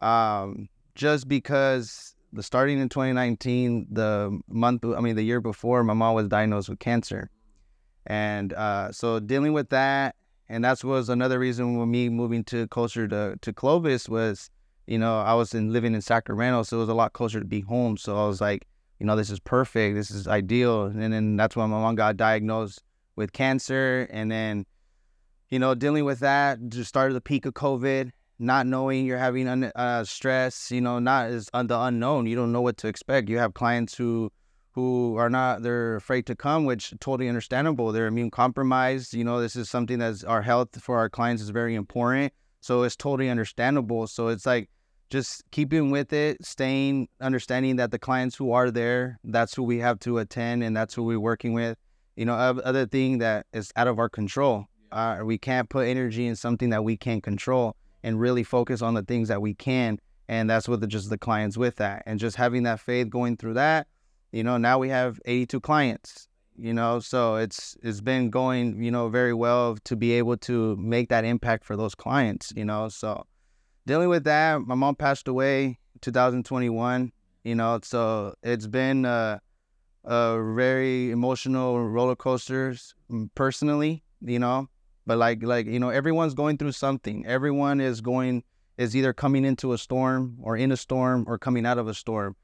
um, 0.00 0.68
just 0.94 1.28
because 1.28 2.14
the 2.32 2.42
starting 2.42 2.80
in 2.80 2.88
2019, 2.88 3.86
the 3.90 4.40
month, 4.48 4.84
I 4.84 5.00
mean, 5.00 5.14
the 5.14 5.22
year 5.22 5.40
before, 5.40 5.84
my 5.84 5.94
mom 5.94 6.14
was 6.14 6.28
diagnosed 6.28 6.68
with 6.68 6.80
cancer. 6.80 7.30
And 8.06 8.52
uh, 8.52 8.92
so 8.92 9.20
dealing 9.20 9.52
with 9.52 9.70
that, 9.70 10.16
and 10.48 10.64
that 10.64 10.84
was 10.84 11.08
another 11.08 11.38
reason 11.38 11.78
with 11.78 11.88
me 11.88 12.08
moving 12.08 12.44
to 12.44 12.68
closer 12.68 13.08
to, 13.08 13.36
to 13.40 13.52
Clovis 13.52 14.08
was, 14.08 14.50
you 14.86 14.98
know, 14.98 15.20
I 15.20 15.34
was 15.34 15.54
in 15.54 15.72
living 15.72 15.94
in 15.94 16.02
Sacramento, 16.02 16.64
so 16.64 16.76
it 16.76 16.80
was 16.80 16.88
a 16.88 16.94
lot 16.94 17.14
closer 17.14 17.40
to 17.40 17.46
be 17.46 17.60
home. 17.60 17.96
So 17.96 18.22
I 18.22 18.26
was 18.26 18.40
like, 18.40 18.66
you 19.00 19.06
know, 19.06 19.16
this 19.16 19.30
is 19.30 19.40
perfect, 19.40 19.96
this 19.96 20.10
is 20.10 20.28
ideal. 20.28 20.84
And 20.84 21.12
then 21.12 21.36
that's 21.36 21.56
when 21.56 21.70
my 21.70 21.80
mom 21.80 21.94
got 21.94 22.16
diagnosed 22.16 22.82
with 23.16 23.32
cancer, 23.32 24.08
and 24.10 24.30
then, 24.30 24.66
you 25.50 25.58
know, 25.58 25.74
dealing 25.74 26.04
with 26.04 26.18
that, 26.20 26.58
just 26.68 26.88
started 26.88 27.14
the 27.14 27.20
peak 27.20 27.46
of 27.46 27.54
COVID, 27.54 28.10
not 28.38 28.66
knowing 28.66 29.06
you're 29.06 29.18
having 29.18 29.48
un- 29.48 29.72
uh, 29.76 30.04
stress, 30.04 30.70
you 30.70 30.80
know, 30.80 30.98
not 30.98 31.26
as 31.26 31.48
uh, 31.54 31.62
the 31.62 31.78
unknown. 31.78 32.26
You 32.26 32.34
don't 32.34 32.52
know 32.52 32.60
what 32.60 32.76
to 32.78 32.88
expect. 32.88 33.28
You 33.28 33.38
have 33.38 33.54
clients 33.54 33.94
who 33.94 34.30
who 34.74 35.16
are 35.16 35.30
not 35.30 35.62
they're 35.62 35.94
afraid 35.94 36.26
to 36.26 36.34
come 36.34 36.64
which 36.64 36.92
totally 37.00 37.28
understandable. 37.28 37.92
They're 37.92 38.08
immune 38.08 38.30
compromised 38.30 39.14
you 39.14 39.24
know 39.24 39.40
this 39.40 39.56
is 39.56 39.70
something 39.70 39.98
that's 39.98 40.24
our 40.24 40.42
health 40.42 40.80
for 40.82 40.98
our 40.98 41.08
clients 41.08 41.42
is 41.42 41.50
very 41.50 41.74
important. 41.74 42.32
So 42.60 42.82
it's 42.82 42.96
totally 42.96 43.30
understandable. 43.30 44.06
So 44.06 44.28
it's 44.28 44.46
like 44.46 44.68
just 45.10 45.42
keeping 45.52 45.90
with 45.90 46.12
it 46.12 46.44
staying 46.44 47.08
understanding 47.20 47.76
that 47.76 47.92
the 47.92 47.98
clients 47.98 48.34
who 48.34 48.52
are 48.52 48.70
there 48.70 49.18
that's 49.22 49.54
who 49.54 49.62
we 49.62 49.78
have 49.78 50.00
to 50.00 50.18
attend 50.18 50.64
and 50.64 50.76
that's 50.76 50.94
who 50.94 51.04
we're 51.04 51.20
working 51.20 51.52
with. 51.52 51.78
You 52.16 52.24
know 52.24 52.34
other 52.34 52.86
thing 52.86 53.18
that 53.18 53.46
is 53.52 53.72
out 53.76 53.86
of 53.86 53.98
our 53.98 54.08
control. 54.08 54.66
Uh, 54.90 55.20
we 55.24 55.38
can't 55.38 55.68
put 55.68 55.86
energy 55.86 56.26
in 56.26 56.36
something 56.36 56.70
that 56.70 56.84
we 56.84 56.96
can't 56.96 57.22
control 57.22 57.76
and 58.02 58.20
really 58.20 58.42
focus 58.44 58.82
on 58.82 58.94
the 58.94 59.02
things 59.02 59.28
that 59.28 59.40
we 59.40 59.54
can. 59.54 59.98
And 60.28 60.48
that's 60.48 60.68
what 60.68 60.80
the, 60.80 60.86
just 60.86 61.10
the 61.10 61.18
clients 61.18 61.56
with 61.56 61.76
that. 61.76 62.02
And 62.06 62.20
just 62.20 62.36
having 62.36 62.62
that 62.62 62.80
faith 62.80 63.10
going 63.10 63.36
through 63.36 63.54
that 63.54 63.88
you 64.34 64.42
know 64.42 64.56
now 64.56 64.78
we 64.78 64.88
have 64.88 65.20
82 65.24 65.60
clients 65.60 66.28
you 66.58 66.74
know 66.74 67.00
so 67.00 67.36
it's 67.36 67.76
it's 67.82 68.00
been 68.00 68.30
going 68.30 68.82
you 68.82 68.90
know 68.90 69.08
very 69.08 69.34
well 69.34 69.76
to 69.84 69.96
be 69.96 70.12
able 70.12 70.36
to 70.38 70.76
make 70.76 71.08
that 71.08 71.24
impact 71.24 71.64
for 71.64 71.76
those 71.76 71.94
clients 71.94 72.52
you 72.56 72.64
know 72.64 72.88
so 72.88 73.24
dealing 73.86 74.08
with 74.08 74.24
that 74.24 74.60
my 74.60 74.74
mom 74.74 74.94
passed 74.94 75.28
away 75.28 75.78
2021 76.00 77.12
you 77.44 77.54
know 77.54 77.78
so 77.82 78.34
it's 78.42 78.66
been 78.66 79.04
a, 79.04 79.40
a 80.04 80.52
very 80.54 81.10
emotional 81.10 81.80
roller 81.88 82.16
coasters 82.16 82.94
mm, 83.10 83.28
personally 83.34 84.02
you 84.20 84.38
know 84.38 84.68
but 85.06 85.18
like 85.18 85.42
like 85.42 85.66
you 85.66 85.78
know 85.78 85.90
everyone's 85.90 86.34
going 86.34 86.56
through 86.56 86.72
something. 86.72 87.26
Everyone 87.26 87.80
is 87.80 88.00
going 88.00 88.42
is 88.78 88.96
either 88.96 89.12
coming 89.12 89.44
into 89.44 89.72
a 89.72 89.78
storm 89.78 90.36
or 90.42 90.56
in 90.56 90.72
a 90.72 90.76
storm 90.76 91.24
or 91.28 91.38
coming 91.38 91.66
out 91.66 91.78
of 91.78 91.88
a 91.88 91.94
storm 91.94 92.34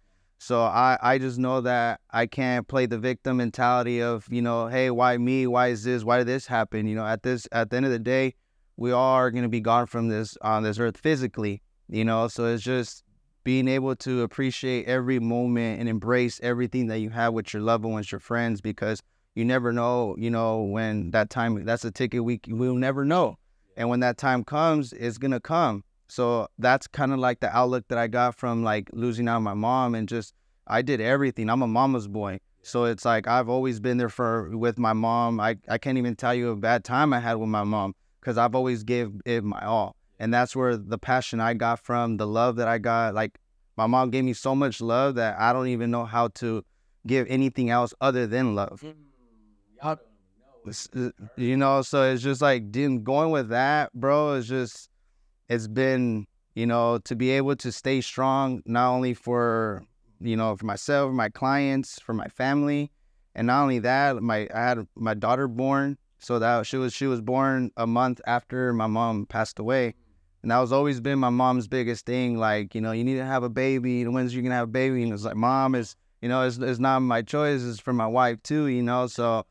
so 0.42 0.62
I, 0.62 0.96
I 1.02 1.18
just 1.18 1.38
know 1.38 1.60
that 1.60 2.00
I 2.10 2.24
can't 2.24 2.66
play 2.66 2.86
the 2.86 2.96
victim 2.96 3.36
mentality 3.36 4.00
of, 4.00 4.26
you 4.30 4.40
know, 4.40 4.68
hey, 4.68 4.90
why 4.90 5.18
me? 5.18 5.46
Why 5.46 5.68
is 5.68 5.84
this? 5.84 6.02
Why 6.02 6.16
did 6.16 6.28
this 6.28 6.46
happen? 6.46 6.86
You 6.86 6.94
know, 6.94 7.04
at 7.04 7.22
this 7.22 7.46
at 7.52 7.68
the 7.68 7.76
end 7.76 7.84
of 7.84 7.92
the 7.92 7.98
day, 7.98 8.34
we 8.78 8.90
all 8.90 9.16
are 9.16 9.30
gonna 9.30 9.50
be 9.50 9.60
gone 9.60 9.84
from 9.84 10.08
this 10.08 10.38
on 10.40 10.62
this 10.62 10.78
earth 10.78 10.96
physically, 10.96 11.60
you 11.90 12.06
know. 12.06 12.26
So 12.26 12.46
it's 12.46 12.62
just 12.62 13.04
being 13.44 13.68
able 13.68 13.94
to 13.96 14.22
appreciate 14.22 14.86
every 14.86 15.18
moment 15.18 15.78
and 15.78 15.90
embrace 15.90 16.40
everything 16.42 16.86
that 16.86 17.00
you 17.00 17.10
have 17.10 17.34
with 17.34 17.52
your 17.52 17.62
loved 17.62 17.84
ones, 17.84 18.10
your 18.10 18.18
friends, 18.18 18.62
because 18.62 19.02
you 19.34 19.44
never 19.44 19.74
know, 19.74 20.16
you 20.18 20.30
know, 20.30 20.62
when 20.62 21.10
that 21.10 21.28
time 21.28 21.66
that's 21.66 21.84
a 21.84 21.90
ticket 21.90 22.24
we 22.24 22.40
we'll 22.48 22.76
never 22.76 23.04
know. 23.04 23.36
And 23.76 23.90
when 23.90 24.00
that 24.00 24.16
time 24.16 24.44
comes, 24.44 24.94
it's 24.94 25.18
gonna 25.18 25.38
come. 25.38 25.84
So 26.10 26.48
that's 26.58 26.86
kind 26.86 27.12
of 27.12 27.18
like 27.18 27.40
the 27.40 27.54
outlook 27.56 27.86
that 27.88 27.98
I 27.98 28.06
got 28.08 28.34
from 28.34 28.62
like 28.64 28.90
losing 28.92 29.28
out 29.28 29.40
my 29.40 29.54
mom 29.54 29.94
and 29.94 30.08
just 30.08 30.34
I 30.66 30.82
did 30.82 31.00
everything. 31.00 31.48
I'm 31.48 31.62
a 31.62 31.66
mama's 31.66 32.08
boy. 32.08 32.40
So 32.62 32.84
it's 32.84 33.04
like 33.04 33.26
I've 33.26 33.48
always 33.48 33.80
been 33.80 33.96
there 33.96 34.08
for 34.08 34.54
with 34.56 34.78
my 34.78 34.92
mom. 34.92 35.40
I, 35.40 35.56
I 35.68 35.78
can't 35.78 35.98
even 35.98 36.16
tell 36.16 36.34
you 36.34 36.50
a 36.50 36.56
bad 36.56 36.84
time 36.84 37.12
I 37.12 37.20
had 37.20 37.34
with 37.34 37.48
my 37.48 37.64
mom 37.64 37.94
because 38.20 38.36
I've 38.36 38.54
always 38.54 38.82
gave 38.82 39.12
it 39.24 39.44
my 39.44 39.64
all. 39.64 39.96
And 40.18 40.34
that's 40.34 40.54
where 40.54 40.76
the 40.76 40.98
passion 40.98 41.40
I 41.40 41.54
got 41.54 41.78
from, 41.80 42.18
the 42.18 42.26
love 42.26 42.56
that 42.56 42.68
I 42.68 42.78
got. 42.78 43.14
Like 43.14 43.38
my 43.76 43.86
mom 43.86 44.10
gave 44.10 44.24
me 44.24 44.34
so 44.34 44.54
much 44.54 44.80
love 44.80 45.14
that 45.14 45.38
I 45.38 45.52
don't 45.54 45.68
even 45.68 45.90
know 45.90 46.04
how 46.04 46.28
to 46.28 46.62
give 47.06 47.26
anything 47.30 47.70
else 47.70 47.94
other 48.00 48.26
than 48.26 48.54
love. 48.54 48.84
It's- 50.66 50.88
uh, 50.94 51.10
you 51.36 51.56
know 51.56 51.80
so 51.80 52.02
it's 52.02 52.22
just 52.22 52.42
like 52.42 52.70
going 52.70 53.30
with 53.30 53.48
that 53.48 53.90
bro 53.94 54.34
is 54.34 54.46
just 54.46 54.89
it's 55.50 55.68
been 55.68 56.26
you 56.54 56.66
know 56.66 56.98
to 57.00 57.16
be 57.16 57.30
able 57.30 57.56
to 57.56 57.72
stay 57.72 58.00
strong 58.00 58.62
not 58.66 58.90
only 58.90 59.14
for 59.14 59.84
you 60.20 60.36
know 60.36 60.56
for 60.56 60.66
myself 60.66 61.12
my 61.12 61.28
clients 61.30 62.00
for 62.00 62.14
my 62.14 62.28
family 62.28 62.90
And 63.34 63.46
not 63.48 63.62
only 63.62 63.80
that, 63.80 64.22
my 64.22 64.48
I 64.54 64.60
had 64.60 64.86
my 64.96 65.14
daughter 65.14 65.48
born, 65.48 65.98
so 66.18 66.38
that 66.40 66.66
she 66.66 66.76
was 66.78 66.92
she 66.92 67.06
was 67.08 67.20
born 67.22 67.70
a 67.76 67.86
month 67.86 68.20
after 68.26 68.72
my 68.74 68.88
mom 68.88 69.26
passed 69.26 69.58
away. 69.58 69.94
And 70.42 70.50
that 70.50 70.58
was 70.58 70.72
always 70.72 71.00
been 71.00 71.18
my 71.18 71.30
mom's 71.30 71.68
biggest 71.68 72.06
thing. 72.06 72.38
Like, 72.38 72.74
you 72.74 72.80
know, 72.80 72.92
you 72.92 73.04
need 73.04 73.16
to 73.16 73.24
have 73.26 73.44
a 73.44 73.50
baby. 73.50 74.06
When's 74.06 74.34
you 74.34 74.42
gonna 74.42 74.54
have 74.56 74.68
a 74.68 74.78
baby? 74.82 75.02
And 75.04 75.12
it's 75.12 75.24
like, 75.24 75.36
mom 75.36 75.74
is, 75.74 75.96
you 76.22 76.28
know, 76.28 76.42
it's, 76.46 76.58
it's 76.58 76.80
not 76.80 77.00
my 77.00 77.22
choice. 77.22 77.62
It's 77.62 77.80
for 77.80 77.92
my 77.92 78.06
wife 78.06 78.42
too. 78.42 78.66
You 78.66 78.82
know, 78.82 79.06
so 79.06 79.46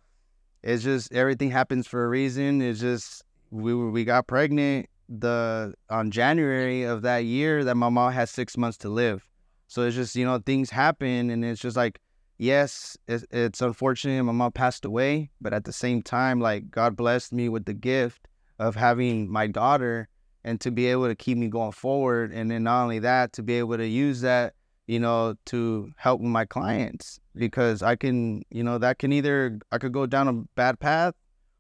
it's 0.63 0.83
just 0.83 1.13
everything 1.13 1.51
happens 1.51 1.87
for 1.87 2.05
a 2.05 2.09
reason. 2.09 2.61
It's 2.61 2.79
just 2.81 3.23
we 3.51 3.73
we 3.75 4.05
got 4.05 4.27
pregnant 4.27 4.87
the 5.09 5.73
on 5.89 6.11
January 6.11 6.83
of 6.83 7.01
that 7.01 7.25
year 7.25 7.63
that 7.63 7.75
my 7.75 7.89
mom 7.89 8.13
had 8.13 8.29
six 8.29 8.55
months 8.55 8.77
to 8.79 8.89
live. 8.89 9.27
So 9.67 9.83
it's 9.83 9.95
just 9.95 10.15
you 10.15 10.25
know 10.25 10.39
things 10.39 10.69
happen, 10.69 11.29
and 11.29 11.43
it's 11.43 11.61
just 11.61 11.75
like 11.75 11.99
yes, 12.39 12.97
it's, 13.07 13.25
it's 13.29 13.61
unfortunate 13.61 14.23
my 14.23 14.31
mom 14.31 14.51
passed 14.51 14.85
away, 14.85 15.29
but 15.39 15.53
at 15.53 15.65
the 15.65 15.73
same 15.73 16.01
time, 16.01 16.39
like 16.39 16.71
God 16.71 16.95
blessed 16.95 17.33
me 17.33 17.49
with 17.49 17.65
the 17.65 17.73
gift 17.73 18.27
of 18.57 18.75
having 18.75 19.31
my 19.31 19.45
daughter 19.45 20.07
and 20.43 20.59
to 20.61 20.71
be 20.71 20.87
able 20.87 21.07
to 21.07 21.15
keep 21.15 21.37
me 21.37 21.47
going 21.47 21.73
forward. 21.73 22.31
And 22.31 22.49
then 22.49 22.63
not 22.63 22.83
only 22.83 22.99
that, 22.99 23.33
to 23.33 23.43
be 23.43 23.55
able 23.55 23.77
to 23.77 23.85
use 23.85 24.21
that, 24.21 24.53
you 24.87 24.99
know, 24.99 25.35
to 25.47 25.91
help 25.97 26.21
my 26.21 26.45
clients 26.45 27.19
because 27.35 27.83
I 27.83 27.95
can, 27.95 28.43
you 28.49 28.63
know, 28.63 28.77
that 28.79 28.99
can 28.99 29.13
either, 29.13 29.59
I 29.71 29.77
could 29.77 29.91
go 29.91 30.05
down 30.05 30.27
a 30.27 30.33
bad 30.55 30.79
path 30.79 31.13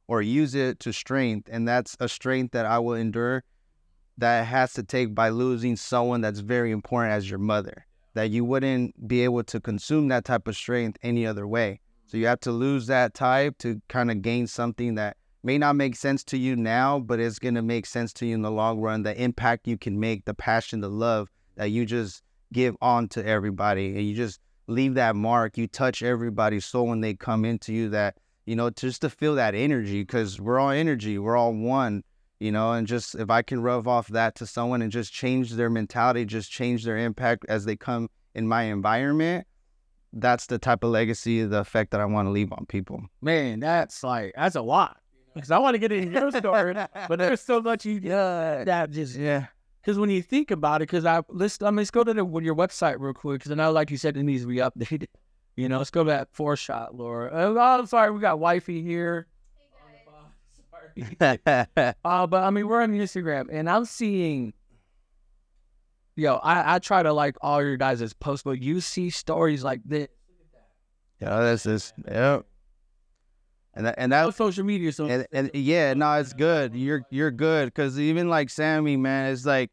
or 0.09 0.23
use 0.23 0.55
it 0.55 0.79
to 0.79 0.91
strength. 0.91 1.47
And 1.51 1.67
that's 1.67 1.95
a 1.99 2.09
strength 2.09 2.51
that 2.53 2.65
I 2.65 2.79
will 2.79 2.95
endure 2.95 3.43
that 4.17 4.47
has 4.47 4.73
to 4.73 4.81
take 4.81 5.13
by 5.13 5.29
losing 5.29 5.75
someone 5.75 6.19
that's 6.19 6.39
very 6.39 6.71
important 6.71 7.13
as 7.13 7.29
your 7.29 7.37
mother, 7.37 7.85
that 8.15 8.31
you 8.31 8.43
wouldn't 8.43 9.07
be 9.07 9.23
able 9.23 9.43
to 9.43 9.59
consume 9.59 10.07
that 10.07 10.25
type 10.25 10.47
of 10.47 10.55
strength 10.55 10.97
any 11.03 11.27
other 11.27 11.47
way. 11.47 11.79
So 12.07 12.17
you 12.17 12.25
have 12.25 12.39
to 12.39 12.51
lose 12.51 12.87
that 12.87 13.13
type 13.13 13.59
to 13.59 13.79
kind 13.87 14.09
of 14.09 14.23
gain 14.23 14.47
something 14.47 14.95
that 14.95 15.15
may 15.43 15.59
not 15.59 15.75
make 15.75 15.95
sense 15.95 16.23
to 16.23 16.37
you 16.37 16.55
now, 16.55 16.97
but 16.97 17.19
it's 17.19 17.37
going 17.37 17.53
to 17.53 17.61
make 17.61 17.85
sense 17.85 18.11
to 18.13 18.25
you 18.25 18.33
in 18.33 18.41
the 18.41 18.49
long 18.49 18.79
run. 18.79 19.03
The 19.03 19.15
impact 19.21 19.67
you 19.67 19.77
can 19.77 19.99
make, 19.99 20.25
the 20.25 20.33
passion, 20.33 20.81
the 20.81 20.89
love 20.89 21.29
that 21.55 21.69
you 21.69 21.85
just 21.85 22.23
give 22.51 22.75
on 22.81 23.09
to 23.09 23.23
everybody, 23.23 23.89
and 23.89 24.07
you 24.07 24.15
just 24.15 24.39
leave 24.65 24.95
that 24.95 25.15
mark. 25.15 25.55
You 25.55 25.67
touch 25.67 26.01
everybody's 26.01 26.65
soul 26.65 26.87
when 26.87 27.01
they 27.01 27.13
come 27.13 27.45
into 27.45 27.73
you. 27.73 27.89
That 27.89 28.17
you 28.49 28.55
know, 28.55 28.71
just 28.71 29.01
to 29.01 29.11
feel 29.11 29.35
that 29.35 29.53
energy, 29.53 30.01
because 30.01 30.41
we're 30.41 30.57
all 30.57 30.71
energy, 30.71 31.19
we're 31.19 31.37
all 31.37 31.53
one. 31.53 32.03
You 32.39 32.51
know, 32.51 32.71
and 32.71 32.87
just 32.87 33.13
if 33.13 33.29
I 33.29 33.43
can 33.43 33.61
rub 33.61 33.87
off 33.87 34.07
that 34.07 34.33
to 34.35 34.47
someone 34.47 34.81
and 34.81 34.91
just 34.91 35.13
change 35.13 35.51
their 35.51 35.69
mentality, 35.69 36.25
just 36.25 36.49
change 36.49 36.83
their 36.83 36.97
impact 36.97 37.45
as 37.47 37.65
they 37.65 37.75
come 37.75 38.09
in 38.33 38.47
my 38.47 38.63
environment, 38.63 39.45
that's 40.13 40.47
the 40.47 40.57
type 40.57 40.83
of 40.83 40.89
legacy, 40.89 41.43
the 41.43 41.59
effect 41.59 41.91
that 41.91 41.99
I 41.99 42.05
want 42.05 42.25
to 42.27 42.31
leave 42.31 42.51
on 42.53 42.65
people. 42.65 43.03
Man, 43.21 43.59
that's 43.59 44.03
like 44.03 44.33
that's 44.35 44.55
a 44.55 44.61
lot. 44.61 44.97
Because 45.35 45.51
I 45.51 45.59
want 45.59 45.75
to 45.75 45.77
get 45.77 45.91
into 45.91 46.19
your 46.19 46.31
story, 46.31 46.73
but 47.07 47.19
there's 47.19 47.41
so 47.41 47.61
much 47.61 47.85
you 47.85 47.99
Yeah, 48.03 48.63
that 48.63 48.89
just 48.89 49.15
yeah. 49.15 49.47
because 49.81 49.99
when 49.99 50.09
you 50.09 50.23
think 50.23 50.49
about 50.49 50.81
it, 50.81 50.89
because 50.89 51.05
I 51.05 51.21
let's 51.27 51.61
I 51.61 51.69
mean, 51.69 51.75
let's 51.77 51.91
go 51.91 52.03
to 52.03 52.13
the, 52.15 52.25
your 52.25 52.55
website 52.55 52.95
real 52.99 53.13
quick 53.13 53.41
because 53.41 53.51
I 53.51 53.55
know, 53.55 53.71
like 53.71 53.91
you 53.91 53.97
said, 53.97 54.17
it 54.17 54.23
needs 54.23 54.41
to 54.41 54.47
be 54.47 54.55
updated. 54.55 55.05
You 55.59 55.67
know, 55.67 55.79
let's 55.79 55.89
go 55.89 56.05
to 56.05 56.09
that 56.09 56.29
four 56.31 56.55
shot, 56.55 56.95
Laura. 56.95 57.27
Uh, 57.27 57.53
oh, 57.53 57.79
I'm 57.79 57.85
sorry, 57.85 58.11
we 58.11 58.21
got 58.21 58.39
wifey 58.39 58.81
here. 58.81 59.27
Sorry. 60.71 61.39
Uh, 62.05 62.27
but 62.27 62.43
I 62.43 62.49
mean, 62.49 62.65
we're 62.65 62.81
on 62.81 62.93
Instagram, 62.93 63.47
and 63.51 63.69
I'm 63.69 63.83
seeing. 63.83 64.53
Yo, 66.15 66.35
I, 66.35 66.75
I 66.75 66.79
try 66.79 67.03
to 67.03 67.11
like 67.11 67.35
all 67.41 67.61
your 67.61 67.75
guys' 67.75 68.13
posts, 68.13 68.43
but 68.43 68.61
you 68.61 68.79
see 68.79 69.09
stories 69.09 69.61
like 69.63 69.81
this 69.85 70.07
Yeah, 71.21 71.39
that's 71.41 71.63
just 71.63 71.93
yeah. 72.07 72.39
And 73.73 73.85
that, 73.85 73.95
and 73.97 74.11
that 74.13 74.25
on 74.25 74.33
social 74.33 74.63
media. 74.63 74.93
So 74.93 75.07
and, 75.07 75.27
and 75.33 75.51
yeah, 75.53 75.93
no, 75.93 76.13
it's 76.13 76.31
good. 76.31 76.73
You're 76.73 77.03
you're 77.09 77.31
good 77.31 77.65
because 77.65 77.99
even 77.99 78.29
like 78.29 78.49
Sammy, 78.49 78.95
man, 78.95 79.33
it's 79.33 79.45
like 79.45 79.71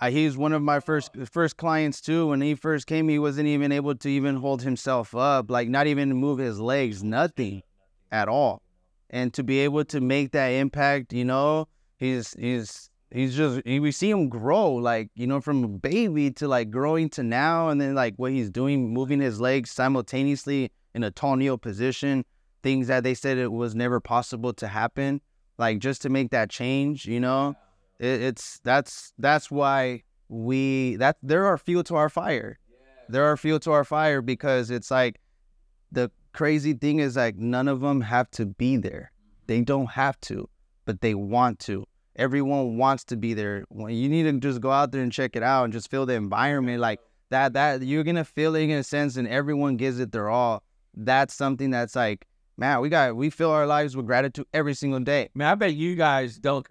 I, 0.00 0.10
he's 0.10 0.36
one 0.36 0.52
of 0.52 0.62
my 0.62 0.80
first 0.80 1.10
first 1.30 1.56
clients 1.56 2.00
too. 2.00 2.28
When 2.28 2.40
he 2.40 2.54
first 2.54 2.86
came, 2.86 3.08
he 3.08 3.18
wasn't 3.18 3.48
even 3.48 3.70
able 3.70 3.94
to 3.96 4.08
even 4.08 4.36
hold 4.36 4.62
himself 4.62 5.14
up, 5.14 5.50
like 5.50 5.68
not 5.68 5.86
even 5.86 6.14
move 6.14 6.38
his 6.38 6.58
legs, 6.58 7.04
nothing 7.04 7.62
at 8.10 8.28
all. 8.28 8.62
And 9.10 9.34
to 9.34 9.42
be 9.42 9.58
able 9.60 9.84
to 9.86 10.00
make 10.00 10.32
that 10.32 10.48
impact, 10.48 11.12
you 11.12 11.24
know, 11.24 11.68
he's 11.98 12.34
he's 12.38 12.88
he's 13.10 13.36
just 13.36 13.60
he, 13.66 13.78
we 13.78 13.92
see 13.92 14.10
him 14.10 14.28
grow, 14.28 14.72
like 14.72 15.10
you 15.14 15.26
know, 15.26 15.40
from 15.40 15.64
a 15.64 15.68
baby 15.68 16.30
to 16.32 16.48
like 16.48 16.70
growing 16.70 17.10
to 17.10 17.22
now, 17.22 17.68
and 17.68 17.80
then 17.80 17.94
like 17.94 18.14
what 18.16 18.32
he's 18.32 18.48
doing, 18.48 18.94
moving 18.94 19.20
his 19.20 19.40
legs 19.40 19.70
simultaneously 19.70 20.72
in 20.94 21.04
a 21.04 21.10
tall 21.10 21.36
kneel 21.36 21.58
position 21.58 22.24
things 22.62 22.88
that 22.88 23.04
they 23.04 23.14
said 23.14 23.38
it 23.38 23.52
was 23.52 23.74
never 23.74 24.00
possible 24.00 24.52
to 24.52 24.68
happen 24.68 25.20
like 25.58 25.78
just 25.78 26.02
to 26.02 26.08
make 26.08 26.30
that 26.30 26.50
change 26.50 27.06
you 27.06 27.20
know 27.20 27.54
it, 28.00 28.22
it's 28.22 28.58
that's 28.64 29.12
that's 29.18 29.50
why 29.50 30.02
we 30.28 30.96
that 30.96 31.18
they're 31.22 31.46
our 31.46 31.58
fuel 31.58 31.84
to 31.84 31.94
our 31.94 32.08
fire. 32.08 32.58
They're 33.08 33.26
our 33.26 33.36
fuel 33.36 33.60
to 33.60 33.72
our 33.72 33.84
fire 33.84 34.22
because 34.22 34.70
it's 34.70 34.90
like 34.90 35.20
the 35.92 36.10
crazy 36.32 36.72
thing 36.72 36.98
is 36.98 37.16
like 37.16 37.36
none 37.36 37.68
of 37.68 37.80
them 37.80 38.00
have 38.00 38.30
to 38.32 38.46
be 38.46 38.76
there. 38.76 39.12
They 39.46 39.60
don't 39.62 39.90
have 39.90 40.20
to 40.22 40.48
but 40.90 41.00
they 41.00 41.14
want 41.14 41.60
to. 41.60 41.86
Everyone 42.16 42.76
wants 42.76 43.04
to 43.04 43.16
be 43.16 43.32
there. 43.34 43.64
When 43.68 43.94
you 43.94 44.08
need 44.08 44.24
to 44.24 44.32
just 44.40 44.60
go 44.60 44.72
out 44.72 44.90
there 44.90 45.02
and 45.02 45.12
check 45.12 45.36
it 45.36 45.42
out 45.44 45.62
and 45.64 45.72
just 45.72 45.88
feel 45.88 46.04
the 46.04 46.14
environment 46.14 46.80
like 46.80 46.98
that 47.30 47.52
that 47.52 47.82
you're 47.82 48.02
gonna 48.02 48.24
feel 48.24 48.56
it 48.56 48.62
in 48.62 48.70
a 48.72 48.82
sense 48.82 49.16
and 49.16 49.28
everyone 49.28 49.76
gives 49.76 50.00
it 50.00 50.10
their 50.10 50.28
all. 50.28 50.64
That's 50.94 51.32
something 51.32 51.70
that's 51.70 51.94
like 51.94 52.26
man 52.56 52.80
we 52.80 52.88
got 52.88 53.14
we 53.14 53.30
fill 53.30 53.52
our 53.52 53.66
lives 53.66 53.96
with 53.96 54.06
gratitude 54.06 54.46
every 54.52 54.74
single 54.74 54.98
day. 54.98 55.28
Man, 55.34 55.52
I 55.52 55.54
bet 55.54 55.74
you 55.74 55.94
guys 55.94 56.38
don't 56.38 56.66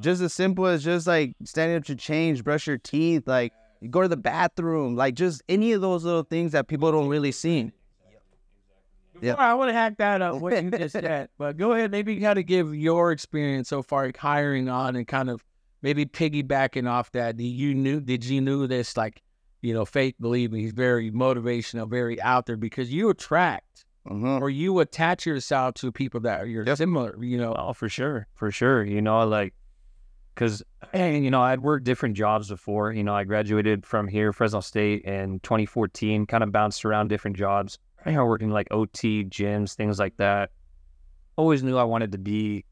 just 0.00 0.20
as 0.22 0.32
simple 0.32 0.66
as 0.66 0.84
just 0.84 1.06
like 1.06 1.34
standing 1.44 1.76
up 1.76 1.84
to 1.84 1.94
change 1.96 2.44
brush 2.44 2.66
your 2.66 2.78
teeth 2.78 3.26
like 3.26 3.52
you 3.80 3.88
go 3.88 4.02
to 4.02 4.08
the 4.08 4.16
bathroom 4.16 4.96
like 4.96 5.14
just 5.14 5.42
any 5.48 5.72
of 5.72 5.80
those 5.80 6.04
little 6.04 6.22
things 6.22 6.52
that 6.52 6.68
people 6.68 6.90
don't 6.92 7.08
really 7.08 7.32
see 7.32 7.70
Yeah, 9.20 9.34
I 9.34 9.54
want 9.54 9.68
to 9.70 9.72
hack 9.72 9.96
that 9.98 10.20
up, 10.22 10.40
what 10.40 10.60
you 10.62 10.70
just 10.70 10.92
said, 11.00 11.28
but 11.38 11.56
go 11.56 11.72
ahead, 11.72 11.90
maybe 11.90 12.18
kind 12.20 12.38
of 12.38 12.46
give 12.46 12.74
your 12.74 13.12
experience 13.12 13.68
so 13.68 13.82
far 13.82 14.06
like, 14.06 14.16
hiring 14.16 14.68
on 14.68 14.96
and 14.96 15.06
kind 15.06 15.30
of 15.30 15.44
maybe 15.82 16.04
piggybacking 16.04 16.88
off 16.90 17.12
that. 17.12 17.36
Did 17.36 17.44
you 17.44 17.74
knew? 17.74 18.00
Did 18.00 18.24
you 18.24 18.40
knew 18.40 18.66
this? 18.66 18.96
Like, 18.96 19.22
you 19.62 19.72
know, 19.72 19.84
Faith, 19.84 20.16
believe 20.20 20.50
me, 20.50 20.62
he's 20.62 20.72
very 20.72 21.10
motivational, 21.10 21.88
very 21.88 22.20
out 22.20 22.46
there 22.46 22.56
because 22.56 22.92
you 22.92 23.08
attract 23.08 23.83
Mhm. 24.08 24.40
or 24.40 24.50
you 24.50 24.80
attach 24.80 25.24
yourself 25.26 25.74
to 25.76 25.90
people 25.90 26.20
that 26.20 26.48
you're 26.48 26.66
Yep. 26.66 26.76
similar. 26.76 27.22
You 27.24 27.38
know, 27.38 27.54
Oh, 27.56 27.72
for 27.72 27.88
sure, 27.88 28.26
for 28.34 28.50
sure. 28.50 28.84
You 28.84 29.00
know, 29.00 29.26
like, 29.26 29.54
cause, 30.34 30.62
and 30.92 31.24
you 31.24 31.30
know, 31.30 31.40
I'd 31.42 31.60
worked 31.60 31.84
different 31.84 32.16
jobs 32.16 32.48
before. 32.48 32.92
You 32.92 33.02
know, 33.04 33.14
I 33.14 33.24
graduated 33.24 33.86
from 33.86 34.08
here, 34.08 34.32
Fresno 34.32 34.60
State, 34.60 35.02
in 35.02 35.40
2014. 35.40 36.26
Kind 36.26 36.44
of 36.44 36.52
bounced 36.52 36.84
around 36.84 37.08
different 37.08 37.36
jobs. 37.36 37.78
You 38.04 38.12
know, 38.12 38.26
working 38.26 38.50
like 38.50 38.68
OT, 38.70 39.24
gyms, 39.24 39.74
things 39.74 39.98
like 39.98 40.16
that. 40.18 40.50
Always 41.36 41.62
knew 41.62 41.78
I 41.78 41.84
wanted 41.84 42.12
to 42.12 42.18
be 42.18 42.64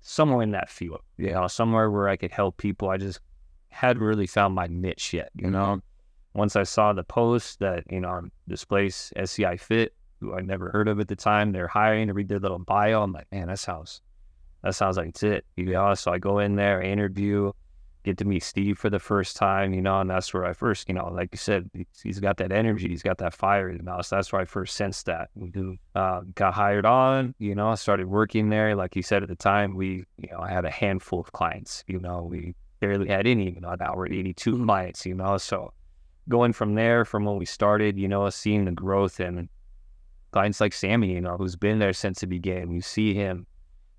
somewhere 0.00 0.42
in 0.42 0.52
that 0.52 0.70
field. 0.70 1.00
You 1.18 1.32
know, 1.32 1.48
somewhere 1.48 1.90
where 1.90 2.08
I 2.08 2.16
could 2.16 2.30
help 2.30 2.56
people. 2.58 2.88
I 2.88 2.96
just 2.96 3.20
hadn't 3.70 4.02
really 4.02 4.26
found 4.28 4.54
my 4.54 4.68
niche 4.68 5.12
yet. 5.12 5.30
You 5.34 5.50
know, 5.50 5.80
once 6.34 6.54
I 6.54 6.62
saw 6.62 6.92
the 6.92 7.02
post 7.02 7.58
that 7.58 7.82
you 7.90 8.00
know 8.00 8.28
this 8.46 8.64
place 8.64 9.12
SCI 9.16 9.56
Fit, 9.56 9.94
who 10.20 10.34
I 10.34 10.40
never 10.40 10.70
heard 10.70 10.88
of 10.88 11.00
at 11.00 11.08
the 11.08 11.16
time, 11.16 11.52
they're 11.52 11.68
hiring 11.68 12.08
to 12.08 12.14
read 12.14 12.28
their 12.28 12.38
little 12.38 12.58
bio. 12.58 13.02
I'm 13.02 13.12
like, 13.12 13.26
man, 13.32 13.48
that 13.48 13.58
sounds 13.58 14.02
that 14.62 14.74
sounds 14.74 14.96
like 14.96 15.08
it's 15.08 15.22
it. 15.22 15.44
You 15.56 15.66
know, 15.66 15.94
so 15.94 16.12
I 16.12 16.18
go 16.18 16.38
in 16.38 16.56
there, 16.56 16.82
interview, 16.82 17.52
get 18.04 18.18
to 18.18 18.24
meet 18.24 18.42
Steve 18.42 18.78
for 18.78 18.90
the 18.90 18.98
first 18.98 19.36
time, 19.36 19.74
you 19.74 19.82
know, 19.82 20.00
and 20.00 20.08
that's 20.08 20.32
where 20.32 20.44
I 20.44 20.52
first, 20.52 20.88
you 20.88 20.94
know, 20.94 21.08
like 21.08 21.30
you 21.32 21.38
said, 21.38 21.70
he's- 22.02 22.18
got 22.18 22.38
that 22.38 22.52
energy, 22.52 22.88
he's 22.88 23.02
got 23.02 23.18
that 23.18 23.34
fire, 23.34 23.70
you 23.70 23.82
know, 23.82 24.00
so 24.00 24.16
that's 24.16 24.32
where 24.32 24.40
I 24.40 24.44
first 24.44 24.76
sensed 24.76 25.06
that. 25.06 25.30
Uh, 25.94 26.22
got 26.34 26.54
hired 26.54 26.86
on, 26.86 27.34
you 27.38 27.54
know, 27.54 27.74
started 27.74 28.06
working 28.06 28.48
there. 28.48 28.74
Like 28.74 28.96
you 28.96 29.02
said 29.02 29.22
at 29.22 29.28
the 29.28 29.36
time, 29.36 29.74
we, 29.74 30.04
you 30.16 30.28
know, 30.30 30.40
I 30.40 30.50
had 30.50 30.64
a 30.64 30.70
handful 30.70 31.20
of 31.20 31.32
clients, 31.32 31.84
you 31.86 32.00
know, 32.00 32.22
we 32.22 32.54
barely 32.80 33.08
had 33.08 33.26
any, 33.26 33.50
you 33.50 33.60
know, 33.60 33.74
now 33.78 33.94
we're 33.94 34.06
at 34.06 34.12
82 34.12 34.64
clients, 34.64 35.04
you 35.04 35.14
know, 35.14 35.36
so 35.36 35.72
going 36.28 36.52
from 36.52 36.74
there, 36.74 37.04
from 37.04 37.24
when 37.24 37.36
we 37.36 37.44
started, 37.44 37.98
you 37.98 38.08
know, 38.08 38.28
seeing 38.30 38.64
the 38.64 38.72
growth 38.72 39.20
and 39.20 39.48
clients 40.30 40.60
like 40.60 40.72
Sammy, 40.72 41.12
you 41.12 41.20
know, 41.20 41.36
who's 41.36 41.56
been 41.56 41.78
there 41.78 41.92
since 41.92 42.20
the 42.20 42.26
beginning. 42.26 42.70
You 42.70 42.80
see 42.80 43.14
him, 43.14 43.46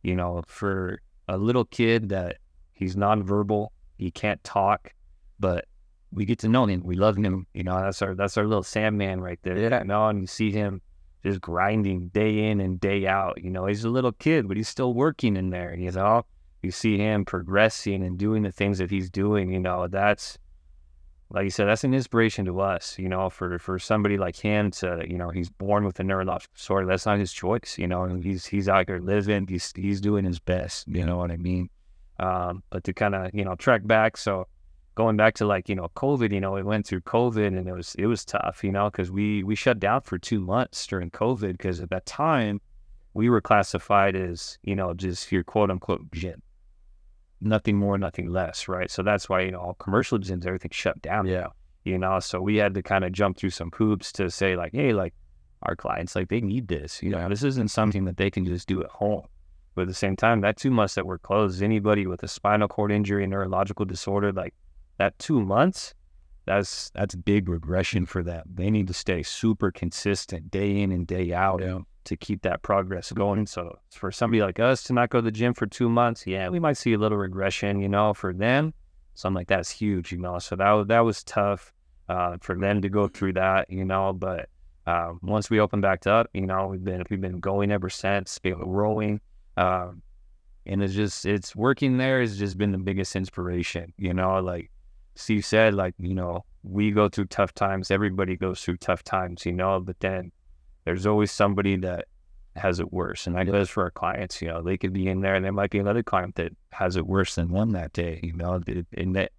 you 0.03 0.15
know, 0.15 0.43
for 0.47 1.01
a 1.27 1.37
little 1.37 1.65
kid 1.65 2.09
that 2.09 2.37
he's 2.73 2.95
nonverbal, 2.95 3.69
he 3.97 4.11
can't 4.11 4.43
talk, 4.43 4.93
but 5.39 5.65
we 6.11 6.25
get 6.25 6.39
to 6.39 6.49
know 6.49 6.65
him. 6.65 6.83
We 6.83 6.95
love 6.95 7.17
him. 7.17 7.47
You 7.53 7.63
know, 7.63 7.79
that's 7.79 8.01
our 8.01 8.15
that's 8.15 8.37
our 8.37 8.45
little 8.45 8.63
Sandman 8.63 9.21
right 9.21 9.39
there. 9.43 9.57
Yeah. 9.57 9.79
You 9.79 9.85
know, 9.85 10.07
and 10.07 10.19
you 10.19 10.27
see 10.27 10.51
him 10.51 10.81
just 11.23 11.39
grinding 11.41 12.09
day 12.09 12.49
in 12.49 12.59
and 12.59 12.79
day 12.79 13.07
out. 13.07 13.41
You 13.41 13.49
know, 13.49 13.65
he's 13.65 13.83
a 13.83 13.89
little 13.89 14.11
kid, 14.11 14.47
but 14.47 14.57
he's 14.57 14.67
still 14.67 14.93
working 14.93 15.37
in 15.37 15.51
there. 15.51 15.75
You 15.75 15.91
know, 15.91 16.25
you 16.61 16.71
see 16.71 16.97
him 16.97 17.25
progressing 17.25 18.03
and 18.03 18.17
doing 18.17 18.43
the 18.43 18.51
things 18.51 18.77
that 18.79 18.91
he's 18.91 19.09
doing. 19.09 19.51
You 19.51 19.59
know, 19.59 19.87
that's 19.87 20.37
like 21.33 21.45
you 21.45 21.49
said, 21.49 21.67
that's 21.67 21.83
an 21.83 21.93
inspiration 21.93 22.45
to 22.45 22.59
us, 22.59 22.97
you 22.99 23.07
know, 23.07 23.29
for, 23.29 23.57
for 23.59 23.79
somebody 23.79 24.17
like 24.17 24.35
him 24.35 24.71
to, 24.71 25.03
you 25.07 25.17
know, 25.17 25.29
he's 25.29 25.49
born 25.49 25.85
with 25.85 25.99
a 25.99 26.03
neurological 26.03 26.53
disorder. 26.55 26.85
That's 26.85 27.05
not 27.05 27.19
his 27.19 27.31
choice, 27.31 27.77
you 27.77 27.87
know, 27.87 28.03
and 28.03 28.23
he's, 28.23 28.45
he's 28.45 28.67
out 28.67 28.87
here 28.87 28.99
living, 28.99 29.47
he's, 29.47 29.71
he's 29.75 30.01
doing 30.01 30.25
his 30.25 30.39
best, 30.39 30.87
you 30.87 31.05
know 31.05 31.17
what 31.17 31.31
I 31.31 31.37
mean? 31.37 31.69
Um, 32.19 32.63
but 32.69 32.83
to 32.83 32.93
kind 32.93 33.15
of, 33.15 33.31
you 33.33 33.45
know, 33.45 33.55
track 33.55 33.87
back. 33.87 34.17
So 34.17 34.47
going 34.95 35.15
back 35.15 35.35
to 35.35 35.45
like, 35.45 35.69
you 35.69 35.75
know, 35.75 35.89
COVID, 35.95 36.31
you 36.31 36.41
know, 36.41 36.51
we 36.51 36.63
went 36.63 36.85
through 36.85 37.01
COVID 37.01 37.47
and 37.47 37.67
it 37.67 37.73
was, 37.73 37.95
it 37.97 38.07
was 38.07 38.25
tough, 38.25 38.63
you 38.63 38.71
know, 38.71 38.89
cause 38.91 39.09
we, 39.09 39.43
we 39.43 39.55
shut 39.55 39.79
down 39.79 40.01
for 40.01 40.17
two 40.17 40.41
months 40.41 40.85
during 40.85 41.11
COVID. 41.11 41.57
Cause 41.59 41.79
at 41.79 41.89
that 41.91 42.05
time 42.05 42.59
we 43.13 43.29
were 43.29 43.41
classified 43.41 44.15
as, 44.15 44.57
you 44.63 44.75
know, 44.75 44.93
just 44.93 45.31
your 45.31 45.43
quote 45.43 45.71
unquote 45.71 46.11
gym 46.11 46.41
nothing 47.41 47.77
more, 47.77 47.97
nothing 47.97 48.29
less, 48.29 48.67
right? 48.67 48.89
So 48.89 49.03
that's 49.03 49.27
why, 49.27 49.41
you 49.41 49.51
know, 49.51 49.59
all 49.59 49.73
commercial 49.75 50.19
gyms, 50.19 50.45
everything 50.45 50.71
shut 50.71 51.01
down. 51.01 51.27
Yeah. 51.27 51.47
You 51.83 51.97
know, 51.97 52.19
so 52.19 52.39
we 52.39 52.57
had 52.57 52.73
to 52.75 52.83
kind 52.83 53.03
of 53.03 53.11
jump 53.11 53.37
through 53.37 53.49
some 53.49 53.71
hoops 53.75 54.11
to 54.13 54.29
say, 54.29 54.55
like, 54.55 54.71
hey, 54.73 54.93
like 54.93 55.13
our 55.63 55.75
clients, 55.75 56.15
like 56.15 56.29
they 56.29 56.41
need 56.41 56.67
this. 56.67 57.01
You 57.01 57.09
know, 57.09 57.27
this 57.27 57.43
isn't 57.43 57.71
something 57.71 58.05
that 58.05 58.17
they 58.17 58.29
can 58.29 58.45
just 58.45 58.67
do 58.67 58.81
at 58.83 58.89
home. 58.89 59.25
But 59.73 59.83
at 59.83 59.87
the 59.87 59.93
same 59.93 60.15
time, 60.15 60.41
that 60.41 60.57
two 60.57 60.69
months 60.69 60.95
that 60.95 61.05
we're 61.05 61.17
closed, 61.17 61.63
anybody 61.63 62.05
with 62.05 62.23
a 62.23 62.27
spinal 62.27 62.67
cord 62.67 62.91
injury, 62.91 63.25
neurological 63.25 63.85
disorder, 63.85 64.31
like 64.31 64.53
that 64.97 65.17
two 65.17 65.41
months, 65.41 65.93
that's 66.45 66.89
that's 66.91 67.15
big 67.15 67.47
regression 67.47 68.05
for 68.05 68.21
them. 68.21 68.43
They 68.53 68.69
need 68.69 68.87
to 68.87 68.93
stay 68.93 69.23
super 69.23 69.71
consistent 69.71 70.51
day 70.51 70.81
in 70.81 70.91
and 70.91 71.07
day 71.07 71.33
out. 71.33 71.61
Yeah. 71.61 71.79
To 72.05 72.17
keep 72.17 72.41
that 72.41 72.63
progress 72.63 73.11
going. 73.11 73.45
So 73.45 73.77
for 73.91 74.11
somebody 74.11 74.41
like 74.41 74.59
us 74.59 74.83
to 74.83 74.93
not 74.93 75.09
go 75.09 75.19
to 75.19 75.25
the 75.25 75.31
gym 75.31 75.53
for 75.53 75.67
two 75.67 75.87
months, 75.87 76.25
yeah, 76.25 76.49
we 76.49 76.59
might 76.59 76.77
see 76.77 76.93
a 76.93 76.97
little 76.97 77.17
regression, 77.17 77.79
you 77.79 77.87
know, 77.87 78.13
for 78.13 78.33
them, 78.33 78.73
something 79.13 79.35
like 79.35 79.47
that's 79.47 79.69
huge, 79.69 80.11
you 80.11 80.17
know. 80.17 80.39
So 80.39 80.55
that 80.55 80.87
that 80.87 81.01
was 81.01 81.23
tough 81.23 81.71
uh, 82.09 82.37
for 82.41 82.55
them 82.55 82.81
to 82.81 82.89
go 82.89 83.07
through 83.07 83.33
that, 83.33 83.69
you 83.69 83.85
know. 83.85 84.13
But 84.13 84.49
uh, 84.85 85.13
once 85.21 85.49
we 85.49 85.59
opened 85.59 85.81
back 85.81 86.07
up, 86.07 86.27
you 86.33 86.45
know, 86.45 86.67
we've 86.67 86.83
been 86.83 87.03
we've 87.09 87.21
been 87.21 87.39
going 87.39 87.71
ever 87.71 87.89
since, 87.89 88.37
been 88.39 88.59
growing, 88.59 89.21
um, 89.57 90.01
and 90.65 90.83
it's 90.83 90.93
just 90.93 91.25
it's 91.25 91.55
working 91.55 91.97
there 91.97 92.19
has 92.19 92.37
just 92.37 92.57
been 92.57 92.71
the 92.71 92.77
biggest 92.77 93.15
inspiration, 93.15 93.93
you 93.97 94.13
know. 94.13 94.39
Like 94.39 94.71
Steve 95.15 95.45
said, 95.45 95.73
like 95.75 95.93
you 95.99 96.13
know, 96.13 96.43
we 96.63 96.91
go 96.91 97.09
through 97.09 97.25
tough 97.25 97.53
times, 97.53 97.91
everybody 97.91 98.35
goes 98.35 98.61
through 98.61 98.77
tough 98.77 99.03
times, 99.03 99.45
you 99.45 99.53
know. 99.53 99.79
But 99.79 99.99
then 99.99 100.31
there's 100.85 101.05
always 101.05 101.31
somebody 101.31 101.75
that 101.77 102.05
has 102.55 102.79
it 102.79 102.91
worse, 102.91 103.27
and 103.27 103.37
I 103.37 103.43
know 103.43 103.53
that's 103.53 103.69
for 103.69 103.83
our 103.83 103.91
clients, 103.91 104.41
you 104.41 104.47
know, 104.49 104.61
they 104.61 104.77
could 104.77 104.93
be 104.93 105.07
in 105.07 105.21
there, 105.21 105.35
and 105.35 105.45
there 105.45 105.53
might 105.53 105.71
be 105.71 105.79
another 105.79 106.03
client 106.03 106.35
that 106.35 106.51
has 106.71 106.95
it 106.95 107.07
worse 107.07 107.35
than 107.35 107.49
one 107.49 107.71
that 107.73 107.93
day, 107.93 108.19
you 108.23 108.33
know, 108.33 108.61
and 108.93 109.15
that 109.15 109.31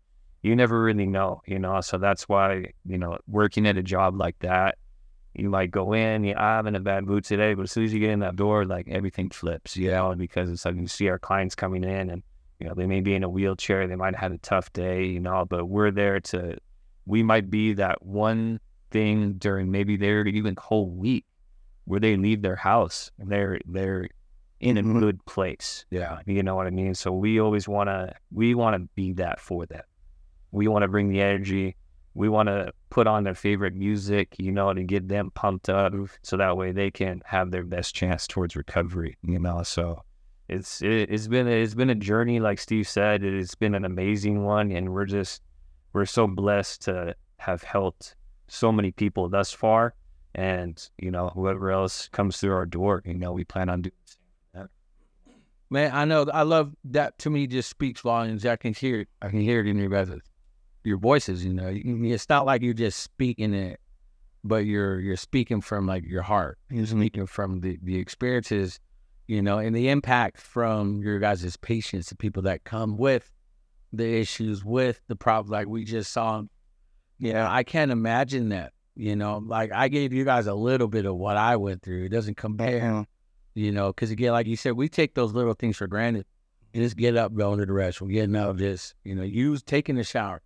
you 0.43 0.57
never 0.57 0.83
really 0.83 1.07
know, 1.07 1.43
you 1.47 1.59
know. 1.59 1.81
So 1.81 1.99
that's 1.99 2.29
why, 2.29 2.73
you 2.85 2.99
know, 2.99 3.19
working 3.29 3.67
at 3.67 3.77
a 3.77 3.83
job 3.83 4.19
like 4.19 4.39
that, 4.41 4.77
you 5.35 5.49
might 5.49 5.71
go 5.71 5.93
in, 5.93 6.25
yeah, 6.25 6.41
I'm 6.41 6.67
in 6.67 6.75
a 6.75 6.81
bad 6.81 7.05
mood 7.05 7.25
today, 7.25 7.55
but 7.55 7.63
as 7.63 7.73
soon 7.73 7.85
as 7.85 7.93
you 7.93 8.01
get 8.01 8.11
in 8.11 8.21
that 8.21 8.37
door, 8.37 8.65
like 8.65 8.89
everything 8.89 9.31
flips, 9.31 9.77
you 9.77 9.91
know, 9.91 10.15
because 10.15 10.51
it's 10.51 10.65
like 10.65 10.77
you 10.77 10.87
see 10.87 11.09
our 11.09 11.19
clients 11.19 11.55
coming 11.55 11.85
in 11.85 12.11
and, 12.11 12.23
you 12.61 12.69
know, 12.69 12.75
they 12.75 12.87
may 12.87 13.01
be 13.01 13.15
in 13.15 13.25
a 13.25 13.29
wheelchair, 13.29 13.87
they 13.87 13.97
might 13.97 14.15
have 14.15 14.31
had 14.31 14.33
a 14.33 14.39
tough 14.39 14.73
day, 14.73 15.05
you 15.05 15.21
know, 15.21 15.47
but 15.49 15.67
we're 15.67 15.91
there 15.91 16.21
to, 16.21 16.57
we 17.07 17.23
might 17.23 17.51
be 17.51 17.73
that 17.75 18.05
one 18.05 18.61
thing 18.91 19.35
during 19.35 19.71
maybe 19.71 19.97
their 19.97 20.27
even 20.27 20.55
whole 20.59 20.91
week 20.91 21.25
where 21.85 22.01
they 22.01 22.17
leave 22.17 22.43
their 22.43 22.57
house 22.57 23.11
and 23.19 23.31
they're, 23.31 23.61
they're 23.67 24.09
in 24.61 24.79
a 24.79 24.83
mm-hmm. 24.83 25.01
good 25.01 25.25
place. 25.27 25.85
Yeah. 25.91 26.21
You 26.27 26.43
know 26.43 26.55
what 26.55 26.67
I 26.67 26.71
mean? 26.71 26.95
So 26.95 27.13
we 27.13 27.41
always 27.41 27.69
want 27.69 27.89
to, 27.89 28.15
we 28.31 28.55
want 28.55 28.77
to 28.77 28.89
be 28.95 29.13
that 29.15 29.41
for 29.41 29.67
them. 29.67 29.83
We 30.53 30.69
want 30.69 30.83
to 30.83 30.89
bring 30.89 31.09
the 31.09 31.21
energy. 31.21 31.77
We 32.15 32.29
want 32.29 32.49
to 32.49 32.73
put 32.91 33.07
on 33.07 33.25
their 33.25 33.35
favorite 33.35 33.75
music, 33.75 34.37
you 34.39 34.53
know, 34.53 34.73
to 34.73 34.83
get 34.83 35.09
them 35.09 35.31
pumped 35.35 35.69
up 35.69 35.93
mm-hmm. 35.93 36.05
so 36.23 36.37
that 36.37 36.57
way 36.57 36.73
they 36.73 36.91
can 36.91 37.23
have 37.25 37.51
their 37.51 37.65
best 37.65 37.95
chance 37.95 38.27
towards 38.27 38.55
recovery, 38.55 39.17
you 39.23 39.39
know. 39.39 39.63
So 39.63 40.03
it's 40.49 40.83
it, 40.83 41.11
it's 41.11 41.27
been 41.27 41.49
it's 41.49 41.75
been 41.75 41.91
a 41.91 41.95
journey 41.95 42.39
like 42.39 42.59
Steve 42.59 42.87
said, 42.87 43.25
it's 43.25 43.55
been 43.55 43.75
an 43.75 43.85
amazing 43.85 44.45
one 44.45 44.71
and 44.71 44.93
we're 44.93 45.07
just 45.07 45.43
we're 45.93 46.07
so 46.07 46.27
blessed 46.27 46.83
to 46.83 47.15
have 47.39 47.63
helped 47.63 48.15
so 48.47 48.71
many 48.71 48.93
people 48.93 49.29
thus 49.29 49.51
far 49.51 49.95
and, 50.35 50.89
you 50.99 51.11
know, 51.11 51.29
whoever 51.29 51.71
else 51.71 52.09
comes 52.09 52.39
through 52.39 52.55
our 52.55 52.67
door, 52.67 53.03
you 53.05 53.15
know, 53.15 53.33
we 53.33 53.45
plan 53.45 53.69
on 53.69 53.83
doing 53.83 53.93
that. 54.55 54.69
Man, 55.71 55.91
I 55.93 56.05
know. 56.05 56.27
I 56.33 56.43
love 56.43 56.75
that. 56.85 57.19
To 57.21 57.31
me, 57.31 57.47
just 57.47 57.69
speaks 57.69 58.01
volumes. 58.01 58.47
I 58.47 58.57
can 58.57 58.75
hear 58.75 59.01
it. 59.01 59.09
I 59.21 59.29
can 59.29 59.41
hear 59.41 59.61
it 59.61 59.67
in 59.67 59.79
your 59.79 59.89
guys' 59.89 60.21
your 60.85 60.99
voices. 60.99 61.45
You 61.45 61.55
know, 61.55 61.71
it's 61.73 62.29
not 62.29 62.47
like 62.47 62.63
you're 62.63 62.75
just 62.75 63.01
speaking 63.01 63.55
it, 63.55 63.81
but 64.45 64.65
you're 64.65 65.01
you're 65.01 65.17
speaking 65.17 65.61
from 65.61 65.87
like 65.87 66.05
your 66.05 66.23
heart. 66.23 66.59
You're 66.71 66.87
speaking 66.87 67.27
from 67.27 67.61
the 67.61 67.79
the 67.83 67.99
experiences, 67.99 68.81
you 69.27 69.43
know, 69.43 69.59
and 69.59 69.75
the 69.77 69.89
impact 69.89 70.41
from 70.41 71.03
your 71.03 71.19
guys' 71.19 71.57
patients, 71.59 72.09
the 72.09 72.17
people 72.17 72.43
that 72.43 72.65
come 72.65 72.97
with 72.97 73.31
the 73.93 74.19
issues, 74.19 74.65
with 74.65 75.01
the 75.09 75.17
problems, 75.17 75.51
like 75.51 75.69
we 75.69 75.85
just 75.85 76.13
saw. 76.13 76.43
You 77.19 77.35
know, 77.35 77.47
I 77.49 77.63
can't 77.63 77.93
imagine 77.93 78.49
that. 78.49 78.73
You 78.95 79.17
know, 79.17 79.39
like 79.39 79.73
I 79.73 79.89
gave 79.89 80.13
you 80.13 80.25
guys 80.25 80.47
a 80.47 80.55
little 80.55 80.89
bit 80.89 81.07
of 81.07 81.17
what 81.17 81.37
I 81.37 81.57
went 81.57 81.83
through. 81.83 82.05
It 82.05 82.11
doesn't 82.11 82.37
compare 82.37 83.07
you 83.55 83.73
know, 83.73 83.89
because 83.89 84.11
again, 84.11 84.33
like 84.33 84.47
you 84.47 84.57
said, 84.57 84.73
we 84.73 84.89
take 84.89 85.15
those 85.15 85.33
little 85.33 85.55
things 85.55 85.77
for 85.77 85.87
granted. 85.87 86.27
You 86.73 86.83
just 86.83 86.97
get 86.97 87.17
up, 87.17 87.35
going 87.35 87.59
to 87.59 87.67
the 87.67 87.73
restroom, 87.73 88.11
getting 88.11 88.35
out, 88.35 88.57
just 88.57 88.95
you 89.05 89.15
know, 89.15 89.23
you 89.23 89.57
taking 89.59 89.99
a 89.99 90.05
shower. 90.05 90.41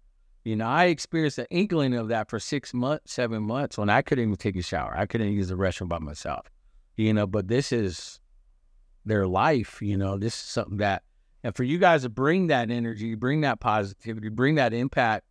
You 0.44 0.56
know, 0.56 0.66
I 0.66 0.86
experienced 0.86 1.38
an 1.38 1.46
inkling 1.50 1.94
of 1.94 2.08
that 2.08 2.30
for 2.30 2.38
six 2.38 2.74
months, 2.74 3.12
seven 3.12 3.42
months 3.42 3.78
when 3.78 3.90
I 3.90 4.02
couldn't 4.02 4.24
even 4.24 4.36
take 4.36 4.56
a 4.56 4.62
shower. 4.62 4.96
I 4.96 5.06
couldn't 5.06 5.32
use 5.32 5.48
the 5.48 5.54
restroom 5.54 5.88
by 5.88 5.98
myself. 5.98 6.46
You 6.96 7.12
know, 7.12 7.26
but 7.26 7.48
this 7.48 7.72
is 7.72 8.20
their 9.04 9.26
life. 9.26 9.80
You 9.80 9.96
know, 9.96 10.18
this 10.18 10.34
is 10.34 10.40
something 10.40 10.78
that, 10.78 11.02
and 11.44 11.54
for 11.54 11.64
you 11.64 11.78
guys 11.78 12.02
to 12.02 12.08
bring 12.08 12.48
that 12.48 12.70
energy, 12.70 13.14
bring 13.14 13.42
that 13.42 13.60
positivity, 13.60 14.28
bring 14.28 14.56
that 14.56 14.72
impact. 14.72 15.26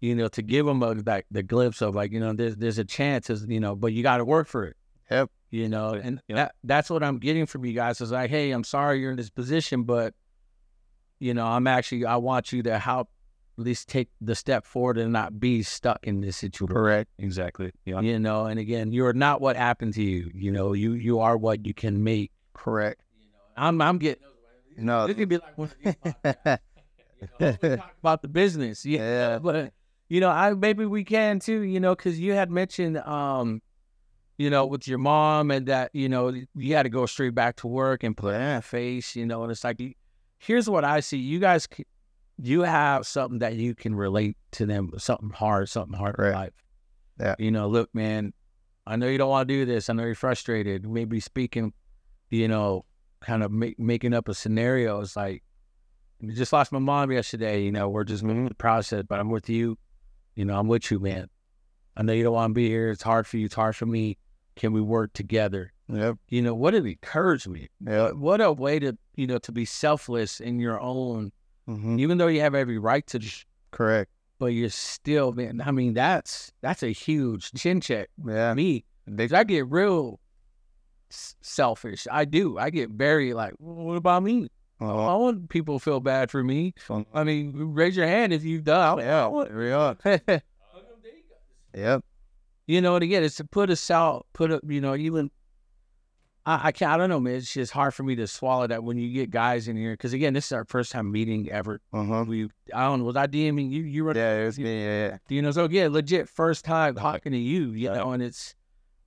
You 0.00 0.14
know, 0.14 0.28
to 0.28 0.42
give 0.42 0.64
them 0.66 0.82
a, 0.82 0.94
that 1.02 1.24
the 1.30 1.42
glimpse 1.42 1.82
of 1.82 1.94
like, 1.94 2.10
you 2.12 2.20
know, 2.20 2.32
there's 2.32 2.56
there's 2.56 2.78
a 2.78 2.84
chance, 2.84 3.28
as 3.30 3.44
you 3.48 3.60
know, 3.60 3.74
but 3.76 3.92
you 3.92 4.02
got 4.02 4.16
to 4.18 4.24
work 4.24 4.48
for 4.48 4.64
it 4.64 4.76
Yep. 5.10 5.28
you 5.50 5.68
know 5.68 5.94
and 5.94 6.20
that 6.28 6.54
that's 6.62 6.88
what 6.88 7.02
i'm 7.02 7.18
getting 7.18 7.44
from 7.44 7.64
you 7.64 7.72
guys 7.72 8.00
is 8.00 8.12
like 8.12 8.30
hey 8.30 8.52
i'm 8.52 8.62
sorry 8.62 9.00
you're 9.00 9.10
in 9.10 9.16
this 9.16 9.28
position 9.28 9.82
but 9.82 10.14
you 11.18 11.34
know 11.34 11.44
i'm 11.44 11.66
actually 11.66 12.04
i 12.06 12.14
want 12.14 12.52
you 12.52 12.62
to 12.62 12.78
help 12.78 13.08
at 13.58 13.64
least 13.64 13.88
take 13.88 14.08
the 14.20 14.36
step 14.36 14.64
forward 14.64 14.96
and 14.98 15.12
not 15.12 15.40
be 15.40 15.64
stuck 15.64 15.98
in 16.06 16.20
this 16.20 16.36
situation 16.36 16.72
Correct. 16.76 17.10
exactly. 17.18 17.72
Yeah. 17.84 18.00
you 18.02 18.20
know 18.20 18.46
and 18.46 18.60
again 18.60 18.92
you're 18.92 19.12
not 19.12 19.40
what 19.40 19.56
happened 19.56 19.94
to 19.94 20.02
you 20.02 20.30
you 20.32 20.52
know 20.52 20.72
you 20.74 20.92
you 20.92 21.18
are 21.18 21.36
what 21.36 21.66
you 21.66 21.74
can 21.74 22.04
make 22.04 22.30
Correct. 22.54 23.02
i'm 23.56 23.82
i'm 23.82 23.98
getting 23.98 24.22
No. 24.78 25.08
this 25.08 25.16
could 25.16 25.28
be 25.28 25.38
like 25.38 25.58
one 25.58 25.68
of 25.68 25.74
these 25.82 25.94
podcasts. 26.24 26.58
You 27.20 27.28
know, 27.40 27.56
we 27.62 27.76
talk 27.76 27.94
about 27.98 28.22
the 28.22 28.28
business 28.28 28.86
yeah, 28.86 28.98
Yeah. 29.32 29.38
but 29.40 29.72
you 30.10 30.20
know 30.20 30.28
i 30.28 30.52
maybe 30.52 30.84
we 30.84 31.02
can 31.04 31.38
too 31.38 31.60
you 31.60 31.80
know 31.80 31.94
because 31.94 32.20
you 32.20 32.32
had 32.34 32.50
mentioned 32.50 32.98
um 32.98 33.62
you 34.36 34.50
know 34.50 34.66
with 34.66 34.86
your 34.86 34.98
mom 34.98 35.50
and 35.50 35.66
that 35.66 35.90
you 35.94 36.08
know 36.08 36.34
you 36.54 36.74
had 36.74 36.82
to 36.82 36.88
go 36.90 37.06
straight 37.06 37.34
back 37.34 37.56
to 37.56 37.66
work 37.66 38.02
and 38.02 38.16
put 38.16 38.34
on 38.34 38.56
a 38.56 38.60
face 38.60 39.16
you 39.16 39.24
know 39.24 39.42
and 39.42 39.50
it's 39.52 39.64
like 39.64 39.80
here's 40.38 40.68
what 40.68 40.84
i 40.84 41.00
see 41.00 41.16
you 41.16 41.38
guys 41.38 41.66
you 42.42 42.62
have 42.62 43.06
something 43.06 43.38
that 43.38 43.54
you 43.54 43.74
can 43.74 43.94
relate 43.94 44.36
to 44.50 44.66
them 44.66 44.90
something 44.98 45.30
hard 45.30 45.68
something 45.68 45.96
hard 45.96 46.16
in 46.18 46.24
Right. 46.24 46.34
life 46.34 46.52
Yeah. 47.18 47.34
you 47.38 47.50
know 47.50 47.68
look 47.68 47.88
man 47.94 48.32
i 48.86 48.96
know 48.96 49.06
you 49.06 49.18
don't 49.18 49.30
want 49.30 49.48
to 49.48 49.54
do 49.54 49.64
this 49.64 49.88
i 49.88 49.92
know 49.92 50.04
you're 50.04 50.14
frustrated 50.14 50.86
maybe 50.88 51.20
speaking 51.20 51.72
you 52.30 52.48
know 52.48 52.84
kind 53.20 53.42
of 53.42 53.52
make, 53.52 53.78
making 53.78 54.14
up 54.14 54.28
a 54.28 54.34
scenario 54.34 55.00
it's 55.00 55.16
like 55.16 55.42
I 56.22 56.32
just 56.32 56.52
lost 56.52 56.70
my 56.70 56.78
mom 56.78 57.10
yesterday. 57.10 57.62
You 57.62 57.72
know, 57.72 57.88
we're 57.88 58.04
just 58.04 58.22
moving 58.22 58.46
the 58.46 58.54
process, 58.54 59.04
but 59.08 59.18
I'm 59.20 59.30
with 59.30 59.48
you. 59.48 59.78
You 60.34 60.44
know, 60.44 60.58
I'm 60.58 60.68
with 60.68 60.90
you, 60.90 60.98
man. 61.00 61.28
I 61.96 62.02
know 62.02 62.12
you 62.12 62.22
don't 62.22 62.32
want 62.34 62.50
to 62.50 62.54
be 62.54 62.68
here. 62.68 62.90
It's 62.90 63.02
hard 63.02 63.26
for 63.26 63.36
you. 63.36 63.46
It's 63.46 63.54
hard 63.54 63.76
for 63.76 63.86
me. 63.86 64.16
Can 64.56 64.72
we 64.72 64.80
work 64.80 65.12
together? 65.12 65.72
Yep. 65.92 66.18
You 66.28 66.42
know, 66.42 66.54
what 66.54 66.74
an 66.74 66.86
encouragement. 66.86 67.70
Yep. 67.86 68.14
What 68.14 68.40
a 68.40 68.52
way 68.52 68.78
to, 68.78 68.96
you 69.16 69.26
know, 69.26 69.38
to 69.38 69.52
be 69.52 69.64
selfless 69.64 70.40
in 70.40 70.60
your 70.60 70.80
own, 70.80 71.32
hmm 71.66 71.98
even 71.98 72.18
though 72.18 72.26
you 72.28 72.40
have 72.40 72.54
every 72.54 72.78
right 72.78 73.06
to, 73.08 73.20
sh- 73.20 73.44
Correct. 73.70 74.10
but 74.38 74.46
you're 74.46 74.70
still, 74.70 75.32
man. 75.32 75.60
I 75.64 75.70
mean, 75.72 75.94
that's 75.94 76.52
that's 76.62 76.82
a 76.82 76.92
huge 76.92 77.52
chin 77.52 77.80
check 77.80 78.08
Yeah. 78.24 78.54
me. 78.54 78.84
I 79.32 79.44
get 79.44 79.66
real 79.68 80.20
s- 81.10 81.34
selfish. 81.40 82.06
I 82.10 82.24
do. 82.24 82.56
I 82.58 82.70
get 82.70 82.90
very 82.90 83.34
like, 83.34 83.54
well, 83.58 83.74
what 83.86 83.96
about 83.96 84.22
me? 84.22 84.48
I 84.80 84.84
Oh, 84.86 85.18
want 85.18 85.48
people 85.50 85.78
to 85.78 85.84
feel 85.84 86.00
bad 86.00 86.30
for 86.30 86.42
me. 86.42 86.72
I 87.12 87.22
mean, 87.24 87.52
raise 87.54 87.96
your 87.96 88.06
hand 88.06 88.32
if 88.32 88.42
you've 88.44 88.64
done. 88.64 88.98
Yeah. 88.98 89.28
We 89.28 89.70
are. 89.72 89.96
Yep. 91.74 92.04
you 92.66 92.80
know, 92.80 92.96
and 92.96 93.04
again, 93.04 93.22
it's 93.22 93.36
to 93.36 93.44
put 93.44 93.70
us 93.70 93.90
out, 93.90 94.26
put 94.32 94.50
up, 94.50 94.62
you 94.66 94.80
know, 94.80 94.96
even 94.96 95.30
I, 96.46 96.68
I 96.68 96.72
can't. 96.72 96.90
I 96.90 96.96
don't 96.96 97.08
know, 97.10 97.20
man. 97.20 97.34
It's 97.36 97.52
just 97.52 97.70
hard 97.72 97.94
for 97.94 98.02
me 98.02 98.16
to 98.16 98.26
swallow 98.26 98.66
that 98.66 98.82
when 98.82 98.96
you 98.96 99.12
get 99.12 99.30
guys 99.30 99.68
in 99.68 99.76
here. 99.76 99.92
Because 99.92 100.12
again, 100.12 100.32
this 100.32 100.46
is 100.46 100.52
our 100.52 100.64
first 100.64 100.90
time 100.90 101.12
meeting 101.12 101.48
ever. 101.50 101.80
Uh-huh. 101.92 102.24
We, 102.26 102.48
I 102.74 102.84
don't 102.86 103.00
know. 103.00 103.04
Was 103.04 103.14
I 103.16 103.26
DMing 103.28 103.70
you? 103.70 103.82
You 103.82 104.04
were, 104.04 104.16
Yeah, 104.16 104.38
it 104.40 104.46
was 104.46 104.58
me. 104.58 104.82
Yeah, 104.84 105.08
yeah. 105.08 105.18
you 105.28 105.42
know. 105.42 105.50
So 105.52 105.68
yeah, 105.70 105.86
legit 105.88 106.28
first 106.28 106.64
time 106.64 106.94
talking 106.96 107.32
to 107.32 107.38
you. 107.38 107.70
You 107.72 107.90
Right. 107.90 107.98
know, 107.98 108.12
and 108.12 108.22
it's, 108.22 108.54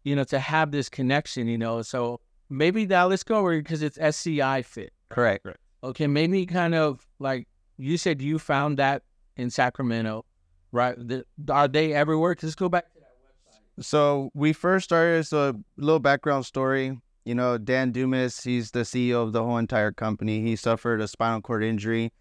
you 0.04 0.16
know, 0.16 0.24
to 0.26 0.40
have 0.40 0.72
this 0.72 0.88
connection. 0.90 1.48
You 1.48 1.58
know, 1.58 1.82
so 1.82 2.20
maybe 2.50 2.86
now 2.86 3.08
let's 3.08 3.24
go 3.24 3.38
over 3.40 3.58
because 3.58 3.82
it's 3.82 3.98
SCI 4.00 4.62
fit. 4.62 4.94
Correct. 5.10 5.46
Okay, 5.84 6.08
maybe 6.08 6.46
kind 6.46 6.74
of 6.74 7.06
like 7.20 7.46
you 7.78 7.98
said, 7.98 8.22
you 8.22 8.40
found 8.40 8.78
that 8.78 9.04
in 9.36 9.50
Sacramento, 9.50 10.24
right? 10.72 10.96
The, 10.98 11.26
are 11.50 11.68
they 11.68 11.94
everywhere? 11.94 12.36
Let's 12.42 12.56
go 12.56 12.70
back 12.70 12.86
to 12.94 13.00
that 13.02 13.16
website. 13.52 13.84
So 13.84 14.30
we 14.34 14.54
first 14.54 14.86
started. 14.86 15.26
So 15.26 15.50
a 15.50 15.56
little 15.78 16.00
background 16.00 16.46
story. 16.46 16.98
You 17.26 17.36
know, 17.36 17.58
Dan 17.58 17.92
Dumas, 17.92 18.42
he's 18.42 18.72
the 18.72 18.82
CEO 18.82 19.24
of 19.24 19.34
the 19.34 19.44
whole 19.44 19.58
entire 19.58 19.92
company. 19.92 20.42
He 20.42 20.56
suffered 20.56 21.02
a 21.02 21.08
spinal 21.08 21.42
cord 21.42 21.64
injury 21.64 22.12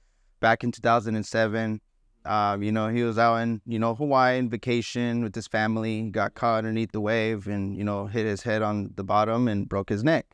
back 0.40 0.64
in 0.64 0.72
2007. 0.72 1.80
Um, 2.24 2.62
you 2.62 2.70
know, 2.70 2.88
he 2.88 3.02
was 3.02 3.18
out 3.18 3.36
in 3.36 3.60
you 3.66 3.78
know 3.78 3.94
Hawaii 3.94 4.38
on 4.38 4.48
vacation 4.48 5.22
with 5.22 5.36
his 5.36 5.46
family. 5.46 6.10
Got 6.10 6.34
caught 6.34 6.58
underneath 6.58 6.90
the 6.90 7.00
wave 7.00 7.46
and 7.46 7.76
you 7.76 7.84
know 7.84 8.06
hit 8.06 8.26
his 8.26 8.42
head 8.42 8.62
on 8.62 8.90
the 8.96 9.04
bottom 9.04 9.46
and 9.46 9.68
broke 9.68 9.88
his 9.88 10.02
neck. 10.02 10.26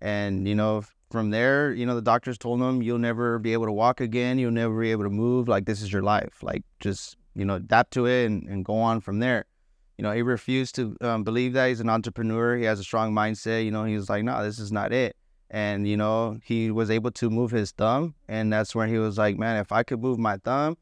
And 0.00 0.48
you 0.48 0.56
know 0.56 0.82
from 1.10 1.30
there, 1.30 1.72
you 1.72 1.86
know 1.86 1.94
the 1.94 2.02
doctors 2.02 2.38
told 2.38 2.60
him 2.60 2.82
you'll 2.82 2.98
never 2.98 3.38
be 3.38 3.52
able 3.52 3.66
to 3.66 3.72
walk 3.72 4.00
again. 4.00 4.38
You'll 4.38 4.50
never 4.50 4.80
be 4.80 4.90
able 4.90 5.04
to 5.04 5.10
move. 5.10 5.48
Like 5.48 5.64
this 5.64 5.82
is 5.82 5.92
your 5.92 6.02
life. 6.02 6.42
Like 6.42 6.62
just 6.80 7.16
you 7.34 7.44
know 7.44 7.56
adapt 7.56 7.92
to 7.92 8.06
it 8.06 8.26
and, 8.26 8.48
and 8.48 8.64
go 8.64 8.74
on 8.74 9.00
from 9.00 9.18
there 9.20 9.46
you 9.96 10.02
know, 10.02 10.12
he 10.12 10.22
refused 10.22 10.74
to 10.76 10.96
um, 11.00 11.22
believe 11.22 11.52
that 11.52 11.68
he's 11.68 11.80
an 11.80 11.88
entrepreneur. 11.88 12.56
He 12.56 12.64
has 12.64 12.80
a 12.80 12.84
strong 12.84 13.12
mindset. 13.12 13.64
You 13.64 13.70
know, 13.70 13.84
he 13.84 13.94
was 13.94 14.08
like, 14.08 14.24
no, 14.24 14.42
this 14.42 14.58
is 14.58 14.72
not 14.72 14.92
it. 14.92 15.16
And, 15.50 15.86
you 15.86 15.96
know, 15.96 16.38
he 16.42 16.70
was 16.70 16.90
able 16.90 17.12
to 17.12 17.30
move 17.30 17.52
his 17.52 17.70
thumb. 17.70 18.14
And 18.28 18.52
that's 18.52 18.74
when 18.74 18.88
he 18.88 18.98
was 18.98 19.18
like, 19.18 19.38
man, 19.38 19.56
if 19.58 19.70
I 19.70 19.84
could 19.84 20.00
move 20.02 20.18
my 20.18 20.38
thumb, 20.38 20.76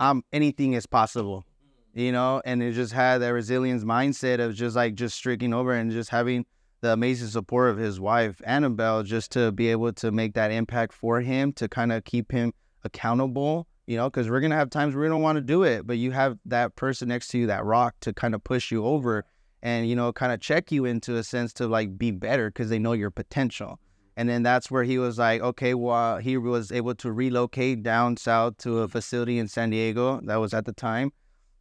I'm 0.00 0.24
anything 0.32 0.72
is 0.72 0.86
possible, 0.86 1.44
you 1.94 2.10
know? 2.10 2.42
And 2.44 2.62
it 2.62 2.72
just 2.72 2.92
had 2.92 3.18
that 3.18 3.28
resilience 3.28 3.84
mindset 3.84 4.40
of 4.40 4.54
just 4.54 4.74
like 4.74 4.94
just 4.94 5.16
streaking 5.16 5.54
over 5.54 5.72
and 5.72 5.92
just 5.92 6.10
having 6.10 6.44
the 6.80 6.92
amazing 6.92 7.28
support 7.28 7.70
of 7.70 7.78
his 7.78 8.00
wife, 8.00 8.40
Annabelle, 8.44 9.02
just 9.02 9.32
to 9.32 9.52
be 9.52 9.68
able 9.68 9.92
to 9.94 10.10
make 10.10 10.34
that 10.34 10.50
impact 10.50 10.92
for 10.92 11.20
him, 11.20 11.52
to 11.54 11.68
kind 11.68 11.92
of 11.92 12.04
keep 12.04 12.32
him 12.32 12.52
accountable 12.84 13.66
you 13.90 13.96
know, 13.96 14.08
because 14.08 14.30
we're 14.30 14.38
gonna 14.38 14.54
have 14.54 14.70
times 14.70 14.94
where 14.94 15.02
we 15.02 15.08
don't 15.08 15.20
want 15.20 15.34
to 15.34 15.42
do 15.42 15.64
it, 15.64 15.84
but 15.84 15.98
you 15.98 16.12
have 16.12 16.38
that 16.44 16.76
person 16.76 17.08
next 17.08 17.26
to 17.26 17.38
you, 17.38 17.48
that 17.48 17.64
rock, 17.64 17.96
to 18.02 18.12
kind 18.12 18.36
of 18.36 18.44
push 18.44 18.70
you 18.70 18.86
over, 18.86 19.24
and 19.64 19.88
you 19.88 19.96
know, 19.96 20.12
kind 20.12 20.30
of 20.30 20.38
check 20.38 20.70
you 20.70 20.84
into 20.84 21.16
a 21.16 21.24
sense 21.24 21.52
to 21.54 21.66
like 21.66 21.98
be 21.98 22.12
better 22.12 22.50
because 22.50 22.70
they 22.70 22.78
know 22.78 22.92
your 22.92 23.10
potential. 23.10 23.80
And 24.16 24.28
then 24.28 24.44
that's 24.44 24.70
where 24.70 24.84
he 24.84 24.98
was 24.98 25.18
like, 25.18 25.40
okay, 25.40 25.74
well, 25.74 26.18
he 26.18 26.36
was 26.36 26.70
able 26.70 26.94
to 26.94 27.10
relocate 27.10 27.82
down 27.82 28.16
south 28.16 28.58
to 28.58 28.78
a 28.78 28.88
facility 28.88 29.40
in 29.40 29.48
San 29.48 29.70
Diego 29.70 30.20
that 30.22 30.36
was 30.36 30.54
at 30.54 30.66
the 30.66 30.72
time, 30.72 31.10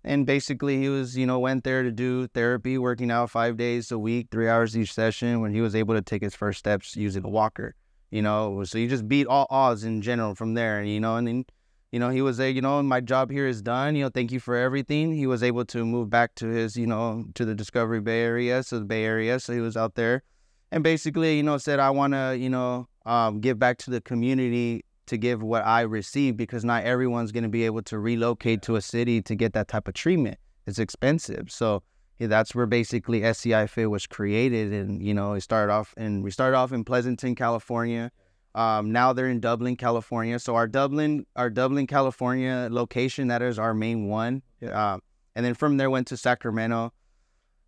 and 0.04 0.26
basically 0.26 0.78
he 0.78 0.90
was, 0.90 1.18
you 1.18 1.26
know, 1.26 1.40
went 1.40 1.64
there 1.64 1.84
to 1.84 1.92
do 1.92 2.28
therapy, 2.28 2.78
working 2.78 3.12
out 3.12 3.30
five 3.30 3.58
days 3.58 3.92
a 3.92 4.00
week, 4.00 4.28
three 4.32 4.48
hours 4.48 4.78
each 4.78 4.94
session. 4.94 5.42
When 5.42 5.54
he 5.54 5.62
was 5.62 5.76
able 5.76 5.96
to 5.96 6.02
take 6.02 6.22
his 6.22 6.36
first 6.36 6.60
steps 6.60 6.96
using 6.96 7.26
a 7.26 7.30
walker, 7.30 7.76
you 8.12 8.22
know, 8.22 8.64
so 8.64 8.78
he 8.78 8.88
just 8.88 9.08
beat 9.08 9.28
all 9.28 9.48
odds 9.50 9.84
in 9.84 10.02
general 10.02 10.36
from 10.36 10.54
there, 10.54 10.84
you 10.84 11.00
know, 11.00 11.16
and 11.18 11.28
then 11.28 11.46
you 11.92 12.00
know, 12.00 12.10
he 12.10 12.22
was 12.22 12.40
a 12.40 12.52
you 12.52 12.62
know, 12.62 12.82
my 12.84 13.02
job 13.02 13.32
here 13.32 13.48
is 13.48 13.62
done. 13.62 13.96
You 13.96 14.04
know, 14.04 14.10
thank 14.10 14.32
you 14.32 14.40
for 14.40 14.56
everything. 14.56 15.14
He 15.14 15.26
was 15.26 15.42
able 15.42 15.66
to 15.66 15.86
move 15.86 16.10
back 16.10 16.36
to 16.36 16.48
his, 16.48 16.78
you 16.78 16.86
know, 16.86 17.26
to 17.34 17.46
the 17.46 17.56
Discovery 17.56 18.00
Bay 18.00 18.22
Area, 18.22 18.62
so 18.64 18.80
the 18.80 18.86
Bay 18.86 19.04
Area. 19.04 19.40
So 19.40 19.54
he 19.54 19.60
was 19.60 19.76
out 19.76 19.96
there 19.96 20.24
and 20.72 20.84
basically, 20.84 21.38
you 21.38 21.44
know, 21.44 21.58
said, 21.58 21.80
I 21.80 21.90
want 21.90 22.14
to, 22.14 22.38
you 22.38 22.50
know, 22.50 22.88
um, 23.06 23.40
give 23.40 23.58
back 23.58 23.78
to 23.80 23.90
the 23.90 24.02
community 24.02 24.86
to 25.10 25.18
give 25.18 25.44
what 25.44 25.66
I 25.66 25.82
received 25.82 26.38
because 26.38 26.64
not 26.64 26.84
everyone's 26.84 27.32
going 27.32 27.44
to 27.44 27.50
be 27.50 27.66
able 27.66 27.82
to 27.84 28.00
relocate 28.00 28.62
to 28.64 28.76
a 28.76 28.82
city 28.82 29.22
to 29.24 29.36
get 29.36 29.54
that 29.54 29.68
type 29.68 29.88
of 29.88 29.94
treatment. 29.94 30.38
It's 30.66 30.80
expensive. 30.80 31.52
So 31.52 31.84
yeah, 32.20 32.28
that's 32.28 32.54
where 32.54 32.66
basically 32.66 33.24
SCI 33.24 33.68
Fit 33.68 33.90
was 33.90 34.08
created. 34.08 34.74
And, 34.74 35.02
you 35.02 35.14
know, 35.14 35.34
it 35.34 35.42
started 35.42 35.72
off 35.72 35.94
and 35.98 36.24
we 36.24 36.32
started 36.32 36.58
off 36.58 36.72
in 36.72 36.84
Pleasanton, 36.84 37.36
California. 37.36 38.12
Um, 38.56 38.92
now 38.92 39.14
they're 39.14 39.30
in 39.30 39.40
Dublin, 39.40 39.76
California. 39.76 40.40
So 40.40 40.56
our 40.56 40.68
Dublin, 40.68 41.26
our 41.36 41.50
Dublin, 41.50 41.88
California 41.88 42.68
location, 42.72 43.28
that 43.28 43.42
is 43.42 43.60
our 43.60 43.74
main 43.74 44.08
one. 44.08 44.42
Um, 44.72 45.02
and 45.36 45.46
then 45.46 45.54
from 45.54 45.78
there 45.78 45.90
went 45.90 46.08
to 46.08 46.18
Sacramento. 46.18 46.92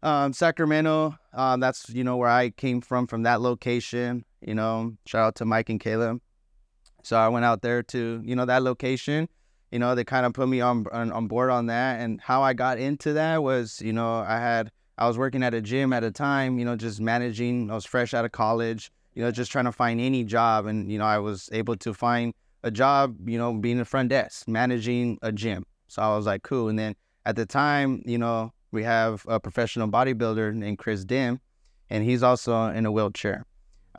Um, 0.03 0.33
Sacramento, 0.33 1.15
um, 1.33 1.59
that's 1.59 1.87
you 1.89 2.03
know 2.03 2.17
where 2.17 2.29
I 2.29 2.49
came 2.49 2.81
from 2.81 3.05
from 3.05 3.23
that 3.23 3.39
location. 3.39 4.25
You 4.41 4.55
know, 4.55 4.93
shout 5.05 5.27
out 5.27 5.35
to 5.35 5.45
Mike 5.45 5.69
and 5.69 5.79
Caleb. 5.79 6.19
So 7.03 7.17
I 7.17 7.27
went 7.27 7.45
out 7.45 7.61
there 7.61 7.83
to 7.83 8.21
you 8.23 8.35
know 8.35 8.45
that 8.45 8.63
location. 8.63 9.27
You 9.71 9.79
know, 9.79 9.95
they 9.95 10.03
kind 10.03 10.25
of 10.25 10.33
put 10.33 10.49
me 10.49 10.59
on, 10.59 10.85
on 10.91 11.11
on 11.11 11.27
board 11.27 11.49
on 11.49 11.67
that. 11.67 12.01
And 12.01 12.19
how 12.19 12.41
I 12.41 12.53
got 12.53 12.77
into 12.77 13.13
that 13.13 13.41
was, 13.41 13.81
you 13.81 13.93
know, 13.93 14.15
I 14.19 14.37
had 14.37 14.71
I 14.97 15.07
was 15.07 15.17
working 15.17 15.43
at 15.43 15.53
a 15.53 15.61
gym 15.61 15.93
at 15.93 16.03
a 16.03 16.11
time. 16.11 16.59
You 16.59 16.65
know, 16.65 16.75
just 16.75 16.99
managing. 16.99 17.71
I 17.71 17.75
was 17.75 17.85
fresh 17.85 18.13
out 18.13 18.25
of 18.25 18.31
college 18.31 18.91
you 19.13 19.23
know, 19.23 19.31
just 19.31 19.51
trying 19.51 19.65
to 19.65 19.71
find 19.71 19.99
any 19.99 20.23
job. 20.23 20.65
And, 20.65 20.91
you 20.91 20.97
know, 20.97 21.05
I 21.05 21.17
was 21.19 21.49
able 21.51 21.75
to 21.77 21.93
find 21.93 22.33
a 22.63 22.71
job, 22.71 23.17
you 23.27 23.37
know, 23.37 23.53
being 23.53 23.79
a 23.79 23.85
front 23.85 24.09
desk, 24.09 24.47
managing 24.47 25.17
a 25.21 25.31
gym. 25.31 25.65
So 25.87 26.01
I 26.01 26.15
was 26.15 26.25
like, 26.25 26.43
cool. 26.43 26.69
And 26.69 26.79
then 26.79 26.95
at 27.25 27.35
the 27.35 27.45
time, 27.45 28.01
you 28.05 28.17
know, 28.17 28.53
we 28.71 28.83
have 28.83 29.25
a 29.27 29.39
professional 29.39 29.89
bodybuilder 29.89 30.53
named 30.53 30.77
Chris 30.77 31.03
Dim, 31.03 31.41
and 31.89 32.03
he's 32.03 32.23
also 32.23 32.67
in 32.67 32.85
a 32.85 32.91
wheelchair. 32.91 33.45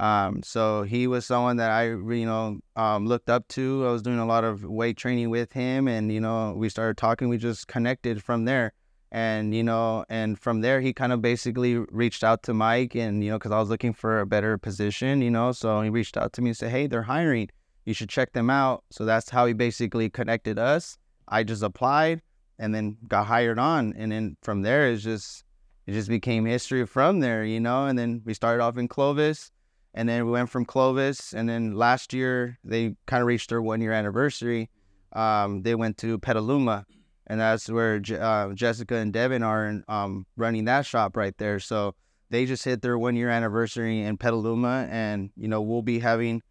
Um, 0.01 0.43
so 0.43 0.83
he 0.83 1.07
was 1.07 1.27
someone 1.27 1.57
that 1.57 1.71
I, 1.71 1.89
you 1.89 2.27
know, 2.27 2.61
um, 2.77 3.07
looked 3.07 3.29
up 3.29 3.47
to. 3.49 3.87
I 3.87 3.93
was 3.93 4.03
doing 4.03 4.19
a 4.19 4.27
lot 4.27 4.45
of 4.45 4.65
weight 4.65 4.97
training 4.97 5.31
with 5.31 5.53
him, 5.53 5.87
and 5.89 6.13
you 6.13 6.21
know, 6.21 6.55
we 6.57 6.69
started 6.69 6.97
talking. 6.97 7.29
We 7.29 7.39
just 7.39 7.69
connected 7.69 8.23
from 8.23 8.45
there. 8.45 8.73
And 9.15 9.55
you 9.55 9.63
know 9.63 10.07
and 10.09 10.39
from 10.39 10.63
there 10.63 10.81
he 10.81 10.95
kind 10.95 11.13
of 11.13 11.21
basically 11.21 11.77
reached 11.77 12.25
out 12.25 12.45
to 12.45 12.55
mike 12.55 12.95
and 12.95 13.23
you 13.23 13.31
know 13.31 13.37
because 13.37 13.53
i 13.53 13.61
was 13.61 13.69
looking 13.69 13.93
for 13.93 14.21
a 14.21 14.27
better 14.27 14.57
position 14.57 15.21
you 15.21 15.31
know 15.31 15.53
so 15.53 15.83
he 15.83 15.91
reached 15.91 16.17
out 16.17 16.33
to 16.33 16.41
me 16.41 16.49
and 16.49 16.57
said 16.57 16.71
hey 16.71 16.87
they're 16.87 17.03
hiring. 17.03 17.51
You 17.85 17.93
should 17.93 18.09
check 18.09 18.33
them 18.33 18.49
out. 18.49 18.85
So 18.91 19.05
that's 19.05 19.29
how 19.29 19.45
he 19.45 19.53
basically 19.53 20.09
connected 20.09 20.59
us. 20.59 20.97
I 21.29 21.45
just 21.45 21.63
applied 21.63 22.23
and 22.59 22.75
then 22.75 22.97
got 23.07 23.27
hired 23.27 23.59
on. 23.59 23.93
And 23.99 24.13
then 24.13 24.39
from 24.43 24.63
there 24.63 24.91
it's 24.91 25.03
just 25.03 25.45
it 25.87 25.93
just 25.93 26.09
became 26.09 26.47
history 26.47 26.87
from 26.87 27.21
there 27.21 27.45
you 27.45 27.61
know? 27.61 27.85
And 27.85 27.99
then 27.99 28.23
we 28.25 28.33
started 28.33 28.63
off 28.63 28.79
in 28.79 28.89
clovis 28.89 29.51
and 29.95 30.09
then 30.09 30.25
we 30.25 30.33
went 30.33 30.49
from 30.49 30.65
clovis 30.65 31.33
and 31.33 31.49
then 31.49 31.75
last 31.75 32.13
year 32.13 32.59
they 32.65 32.95
kind 33.07 33.21
of 33.21 33.27
reached 33.27 33.51
their 33.51 33.63
one 33.63 33.81
year 33.81 33.93
anniversary 33.93 34.71
um, 35.13 35.63
they 35.63 35.75
went 35.75 35.99
to 35.99 36.19
petaluma 36.19 36.85
and 37.27 37.41
that's 37.41 37.69
where 37.69 37.99
Je- 37.99 38.19
uh, 38.19 38.53
Jessica 38.53 38.97
and 38.97 39.13
Devin 39.13 39.43
are 39.43 39.83
um, 39.89 40.27
running 40.37 40.67
that 40.67 40.87
shop 40.87 41.17
right 41.17 41.37
there. 41.39 41.59
So 41.61 41.95
they 42.31 42.47
just 42.47 42.65
hit 42.65 42.83
their 42.83 42.99
one 42.99 43.17
year 43.17 43.29
anniversary 43.29 44.03
in 44.03 44.17
Petaluma, 44.17 44.89
and 44.91 45.31
you 45.37 45.49
know 45.49 45.63
we'll 45.63 45.83
be 45.83 45.99
having 45.99 46.43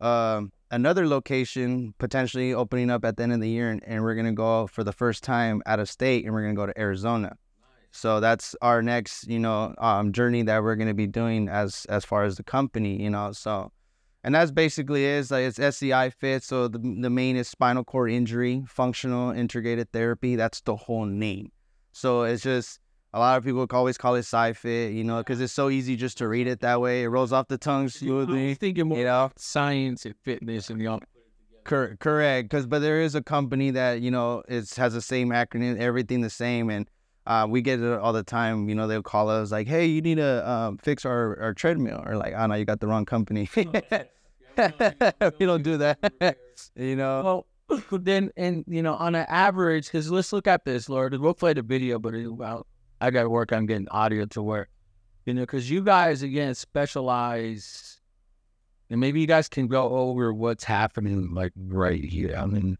um, 0.00 0.52
another 0.70 1.06
location 1.06 1.94
potentially 1.98 2.52
opening 2.52 2.90
up 2.90 3.04
at 3.04 3.16
the 3.16 3.22
end 3.22 3.32
of 3.32 3.40
the 3.40 3.48
year, 3.48 3.70
and, 3.70 3.82
and 3.86 4.02
we're 4.02 4.14
gonna 4.14 4.32
go 4.32 4.66
for 4.66 4.84
the 4.84 4.92
first 4.92 5.22
time 5.22 5.62
out 5.66 5.80
of 5.80 5.88
state, 5.88 6.24
and 6.24 6.34
we're 6.34 6.42
gonna 6.42 6.54
go 6.54 6.66
to 6.66 6.78
Arizona. 6.78 7.36
So 7.96 8.20
that's 8.20 8.54
our 8.62 8.82
next, 8.82 9.28
you 9.28 9.38
know, 9.38 9.74
um, 9.78 10.12
journey 10.12 10.42
that 10.42 10.62
we're 10.62 10.76
gonna 10.76 10.94
be 10.94 11.06
doing 11.06 11.48
as 11.48 11.86
as 11.88 12.04
far 12.04 12.24
as 12.24 12.36
the 12.36 12.44
company, 12.44 13.02
you 13.02 13.10
know. 13.10 13.32
So 13.32 13.72
and 14.22 14.34
that's 14.34 14.50
basically 14.50 15.04
is 15.04 15.30
like 15.30 15.44
it's 15.44 15.58
SCI 15.58 16.10
fit. 16.10 16.42
So 16.42 16.68
the 16.68 16.78
the 16.78 17.10
main 17.10 17.36
is 17.36 17.48
spinal 17.48 17.84
cord 17.84 18.10
injury, 18.10 18.64
functional 18.66 19.30
integrated 19.30 19.92
therapy. 19.92 20.36
That's 20.36 20.60
the 20.62 20.76
whole 20.76 21.06
name. 21.06 21.52
So 21.92 22.22
it's 22.22 22.42
just 22.42 22.80
a 23.12 23.18
lot 23.18 23.38
of 23.38 23.44
people 23.44 23.66
always 23.70 23.96
call 23.96 24.16
it 24.16 24.20
sci 24.20 24.52
fit, 24.52 24.92
you 24.92 25.04
know, 25.04 25.18
because 25.18 25.40
it's 25.40 25.52
so 25.52 25.70
easy 25.70 25.96
just 25.96 26.18
to 26.18 26.28
read 26.28 26.46
it 26.46 26.60
that 26.60 26.80
way. 26.80 27.04
It 27.04 27.06
rolls 27.06 27.32
off 27.32 27.48
the 27.48 27.56
tongue 27.56 27.84
I'm 27.84 27.88
smoothly, 27.88 28.54
thinking 28.54 28.88
more 28.88 28.98
you 28.98 29.04
know. 29.04 29.30
science 29.36 30.04
and 30.04 30.14
fitness 30.22 30.70
and 30.70 30.80
y'all. 30.80 31.00
Cor- 31.64 31.96
correct, 31.98 32.50
because 32.50 32.66
but 32.66 32.80
there 32.80 33.00
is 33.00 33.14
a 33.14 33.22
company 33.22 33.70
that 33.70 34.00
you 34.00 34.10
know 34.10 34.42
it 34.48 34.74
has 34.74 34.92
the 34.92 35.00
same 35.00 35.30
acronym, 35.30 35.78
everything 35.78 36.20
the 36.20 36.30
same, 36.30 36.68
and 36.68 36.88
uh, 37.26 37.46
we 37.48 37.60
get 37.62 37.80
it 37.80 37.98
all 37.98 38.12
the 38.12 38.22
time. 38.22 38.68
You 38.68 38.74
know, 38.74 38.86
they'll 38.86 39.02
call 39.02 39.28
us 39.28 39.50
like, 39.50 39.66
"Hey, 39.66 39.86
you 39.86 40.00
need 40.00 40.16
to 40.16 40.48
um, 40.48 40.78
fix 40.78 41.04
our, 41.04 41.38
our 41.40 41.54
treadmill," 41.54 42.02
or 42.06 42.16
like, 42.16 42.34
"Oh 42.36 42.46
no, 42.46 42.54
you 42.54 42.64
got 42.64 42.80
the 42.80 42.86
wrong 42.86 43.04
company." 43.04 43.48
we 43.56 43.64
don't 45.46 45.62
do 45.62 45.76
that, 45.78 46.36
you 46.76 46.96
know. 46.96 47.44
Well, 47.68 48.00
then, 48.00 48.30
and 48.36 48.64
you 48.68 48.80
know, 48.80 48.94
on 48.94 49.16
an 49.16 49.26
average, 49.28 49.86
because 49.86 50.08
let's 50.08 50.32
look 50.32 50.46
at 50.46 50.64
this, 50.64 50.88
Lord. 50.88 51.18
We'll 51.18 51.34
play 51.34 51.52
the 51.52 51.62
video, 51.62 51.98
but 51.98 52.14
it, 52.14 52.28
well, 52.28 52.64
I 53.00 53.10
got 53.10 53.24
to 53.24 53.28
work 53.28 53.50
on 53.50 53.66
getting 53.66 53.88
audio 53.88 54.24
to 54.26 54.40
work. 54.40 54.68
You 55.24 55.34
know, 55.34 55.40
because 55.40 55.68
you 55.68 55.82
guys 55.82 56.22
again 56.22 56.54
specialize, 56.54 58.00
and 58.88 59.00
maybe 59.00 59.20
you 59.20 59.26
guys 59.26 59.48
can 59.48 59.66
go 59.66 59.88
over 59.88 60.32
what's 60.32 60.62
happening 60.62 61.34
like 61.34 61.52
right 61.56 62.04
here. 62.04 62.36
I 62.38 62.46
mean, 62.46 62.78